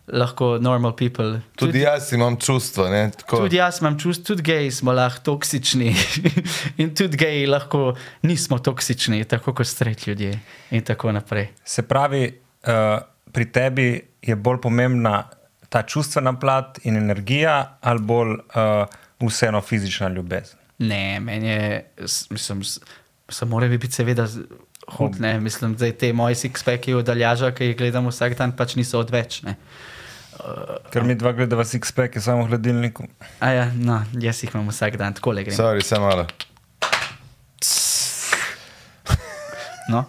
lahko 0.08 0.58
normal 0.62 0.94
people. 0.96 1.40
Tudi 1.56 1.80
jaz 1.80 2.12
imam 2.14 2.38
čustva. 2.38 2.90
Ne, 2.90 3.12
tako. 3.12 3.38
Tudi 3.38 3.58
jaz 3.58 3.82
imam 3.82 4.00
čustvo, 4.00 4.26
tudi 4.26 4.44
geji 4.44 4.72
smo 4.72 4.94
lahko 4.94 5.24
toksični 5.24 5.96
in 6.82 6.96
tudi 6.96 7.18
geji 7.18 7.48
lahko 7.48 7.96
nismo 8.22 8.60
toksični, 8.60 9.24
tako 9.26 9.54
kot 9.54 9.68
streti 9.68 10.10
ljudje 10.10 10.40
in 10.72 10.84
tako 10.84 11.12
naprej. 11.12 11.48
Se 11.64 11.88
pravi, 11.88 12.28
uh, 12.68 13.00
pri 13.32 13.52
tebi 13.52 14.02
je 14.22 14.36
bolj 14.36 14.62
pomembna 14.62 15.24
ta 15.70 15.82
čustvena 15.84 16.40
plat 16.40 16.80
in 16.84 16.98
energija, 16.98 17.78
ali 17.82 18.00
bolj 18.00 18.30
uh, 18.30 18.86
vseeno 19.28 19.62
fizična 19.62 20.08
ljubezen. 20.10 20.60
Ne, 20.78 21.20
meni 21.20 21.48
je, 21.48 21.92
mislim, 22.30 22.62
samo 23.30 23.50
mora 23.50 23.68
biti 23.68 23.92
seveda 23.92 24.28
hud, 24.88 25.20
ne, 25.20 25.40
mislim, 25.40 25.76
da 25.76 25.92
te 25.92 26.14
moje 26.14 26.36
six-packi 26.36 26.94
od 26.94 27.10
Aljaža, 27.10 27.52
ki 27.52 27.72
jih 27.72 27.78
gledam 27.78 28.08
vsak 28.08 28.38
dan, 28.38 28.54
pač 28.56 28.76
niso 28.76 29.00
odveč, 29.00 29.42
ne. 29.44 29.56
Ker 30.92 31.06
mi 31.08 31.16
dva 31.16 31.32
gledava 31.36 31.64
six-pack, 31.68 32.20
samo 32.22 32.46
v 32.46 32.54
hladilniku. 32.54 33.08
A 33.44 33.52
ja, 33.56 33.66
no, 33.76 34.02
jaz 34.22 34.44
jih 34.44 34.54
imam 34.54 34.68
vsak 34.72 34.98
dan, 35.00 35.16
tako 35.16 35.36
le 35.36 35.46
grem. 35.48 35.58
Sorry, 35.58 35.84
samo 35.86 36.12
malo. 36.12 36.28
No. 39.86 40.00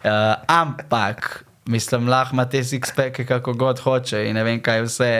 Uh, 0.00 0.32
ampak, 0.48 1.44
mislim, 1.68 2.08
lahko 2.08 2.32
ima 2.32 2.46
te 2.48 2.62
six-packe, 2.64 3.26
kako 3.28 3.52
god 3.52 3.82
hoče 3.84 4.22
in 4.24 4.38
ne 4.38 4.44
vem 4.46 4.62
kaj 4.64 4.86
vse. 4.86 5.10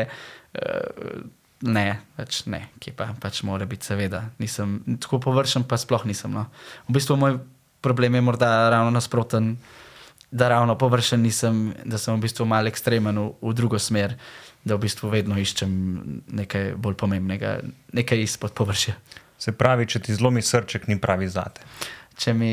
Uh, 0.57 1.27
ne, 1.69 2.01
pač 2.17 2.47
ne, 2.49 2.63
ki 2.81 2.95
pa 2.97 3.11
pač 3.21 3.43
mora 3.45 3.69
biti, 3.69 3.85
seveda. 3.91 4.23
Nisem, 4.41 4.79
tako 5.05 5.21
površen 5.29 5.67
pa 5.69 5.77
sploh 5.81 6.07
nisem. 6.09 6.33
No. 6.33 6.47
V 6.89 6.97
bistvu 6.97 7.19
moj 7.21 7.37
problem 7.85 8.17
je 8.17 8.25
morda 8.25 8.71
ravno 8.73 8.95
nasproten, 8.97 9.53
da 10.31 10.49
ravno 10.49 10.79
površen 10.79 11.23
nisem, 11.23 11.73
da 11.85 11.99
sem 11.99 12.15
v 12.15 12.23
bistvu 12.27 12.47
mal 12.47 12.67
ekstremen 12.71 13.19
v, 13.19 13.31
v 13.43 13.55
drugo 13.55 13.79
smer, 13.79 14.15
da 14.65 14.77
v 14.77 14.85
bistvu 14.85 15.11
vedno 15.11 15.39
iščem 15.41 15.73
nekaj 16.41 16.75
bolj 16.79 16.97
pomembnega, 17.01 17.59
nekaj 17.97 18.23
izpod 18.23 18.55
površja. 18.55 18.95
Se 19.41 19.55
pravi, 19.57 19.89
če 19.89 20.05
ti 20.07 20.15
zlomi 20.15 20.43
srček, 20.45 20.87
ni 20.89 20.99
pravi 21.01 21.29
zate. 21.29 21.65
Če 22.21 22.35
mi. 22.37 22.53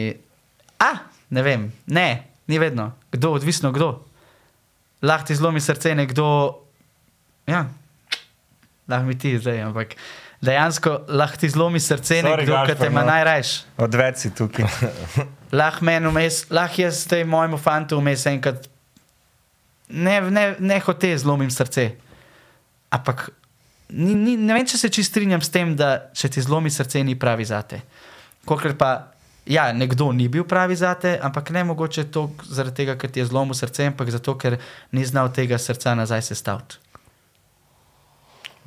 A, 0.79 0.91
ne 1.35 1.43
vem, 1.43 1.67
ne, 1.91 2.07
ni 2.47 2.59
vedno. 2.61 2.93
Kdo, 3.11 3.33
odvisno 3.35 3.73
kdo. 3.75 3.91
Lahko 5.03 5.29
ti 5.29 5.35
zlomi 5.37 5.61
srce 5.61 5.93
nekdo. 5.99 6.27
Ja, 7.47 7.67
lahko 8.87 9.05
mi 9.05 9.17
ti 9.19 9.35
zdaj, 9.37 9.61
ampak 9.67 9.97
dejansko 10.41 10.99
lahko 11.07 11.41
ti 11.41 11.49
zlomi 11.49 11.79
srce 11.79 12.21
nekdo, 12.23 12.59
ki 12.67 12.75
te 12.77 12.89
ima 12.91 13.01
no. 13.01 13.11
najrajš. 13.11 13.53
Odveč 13.77 14.23
si 14.25 14.33
tukaj. 14.35 14.67
Lahko 15.59 15.85
meni 15.87 16.09
vmes, 16.11 16.41
lahko 16.51 16.81
jaz 16.81 17.05
zdaj 17.05 17.23
mojemu 17.23 17.57
fantu 17.57 18.01
vmes 18.01 18.25
enkrat. 18.27 18.65
Ne, 19.87 20.19
ne, 20.21 20.49
ne 20.59 20.79
hote 20.83 21.13
zlomim 21.17 21.51
srce. 21.51 21.93
Ampak 22.91 23.29
ni, 23.89 24.15
ni, 24.15 24.35
ne 24.37 24.55
vem, 24.55 24.65
če 24.67 24.79
se 24.81 24.89
čist 24.91 25.13
strinjam 25.13 25.43
s 25.43 25.51
tem, 25.53 25.71
da 25.79 26.09
če 26.15 26.33
ti 26.35 26.43
zlomi 26.43 26.71
srce, 26.73 27.03
ni 27.07 27.15
pravi 27.19 27.47
zate. 27.47 27.79
Kokler 28.47 28.75
pa, 28.79 28.91
ja, 29.47 29.69
nekdo 29.75 30.09
ni 30.15 30.27
bil 30.31 30.43
pravi 30.47 30.75
zate, 30.75 31.15
ampak 31.23 31.53
ne 31.55 31.63
mogoče 31.67 32.07
to 32.11 32.27
zaradi 32.43 32.83
tega, 32.83 32.97
ker 32.99 33.11
ti 33.11 33.23
je 33.23 33.29
zlomil 33.31 33.55
srce, 33.57 33.87
ampak 33.93 34.11
zato, 34.11 34.35
ker 34.39 34.59
ni 34.91 35.07
znal 35.07 35.31
tega 35.35 35.59
srca 35.59 35.95
nazaj 35.95 36.25
sestaviti. 36.27 36.83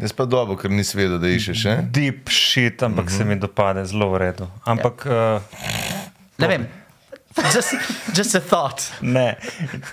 Jaz 0.00 0.12
pa 0.16 0.24
dobro, 0.24 0.56
ker 0.56 0.70
nisi 0.70 0.96
vedel, 0.96 1.18
da 1.20 1.28
iščeš. 1.28 1.64
Ne? 1.68 1.76
Deep 1.92 2.30
shit, 2.32 2.82
ampak 2.82 3.04
mm 3.04 3.08
-hmm. 3.08 3.18
se 3.18 3.24
mi 3.24 3.36
dopade 3.36 3.84
zelo 3.84 4.10
v 4.10 4.18
redu. 4.18 4.48
Ampak 4.64 5.06
ja. 5.06 5.34
uh, 5.36 5.42
Ne 6.38 6.48
vem, 6.48 6.66
Just, 7.54 7.74
just 8.16 8.34
a 8.34 8.40
thought. 8.40 8.92
Ne, 9.00 9.36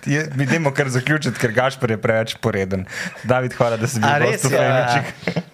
Je- 0.06 0.30
mi 0.36 0.44
idemo 0.44 0.72
kar 0.72 0.90
zaključiti, 0.90 1.40
ker 1.40 1.52
Gašpor 1.52 1.92
je 1.92 2.02
preveč 2.02 2.36
poreden. 2.42 2.86
David, 3.24 3.54
hvala, 3.54 3.78
da 3.78 3.88
si 3.88 4.00
bil 4.00 4.10
res? 4.10 4.44
v 4.44 4.54
Ja, 4.54 4.60
Fejničih. 4.60 5.14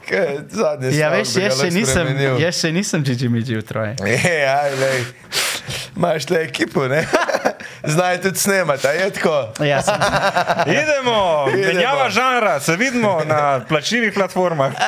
Kaj, 0.10 0.38
zadnji 0.50 0.88
ja 0.98 1.10
stavek 1.10 1.20
veš, 1.20 1.36
jaz 1.36 1.62
še 1.62 1.70
nisem, 1.72 2.08
jaz 2.40 2.62
še 2.62 2.72
nisem 2.72 3.04
Gigi 3.04 3.30
Migi 3.30 3.56
v 3.60 3.64
troje. 3.68 3.96
Ej, 4.16 4.48
aj, 4.48 4.76
lej. 4.80 5.06
Imaš 5.96 6.30
le 6.30 6.44
ekipo, 6.48 6.88
ne? 6.88 7.04
Znajo 7.84 8.18
tudi 8.18 8.40
snemati, 8.40 8.88
je 8.90 9.10
tako. 9.10 9.48
Ja, 9.60 9.82
sem, 9.82 9.96
Idemo, 10.74 11.46
Idemo. 11.50 11.68
menjava 11.68 12.10
žanra, 12.10 12.60
se 12.60 12.76
vidimo 12.76 13.22
na 13.26 13.62
plačljivih 13.70 14.14
platformah. 14.14 14.72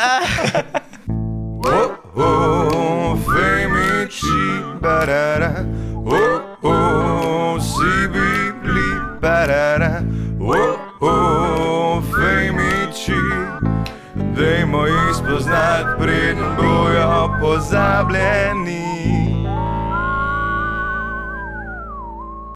Oh, 1.68 1.92
oh, 2.16 3.18
femiči, 3.18 4.38
barara. 4.82 5.52
Oh, 5.96 6.42
oh, 6.64 7.58
si 7.60 8.08
bibli, 8.08 8.90
barara. 9.20 10.02
Oh, 10.40 10.78
oh, 11.02 12.04
femiči. 12.06 13.18
Dajmo 14.16 14.86
jih 14.86 15.16
spoznati, 15.16 15.90
preden 16.00 16.56
bojo 16.58 17.34
pozabljeni. 17.42 18.86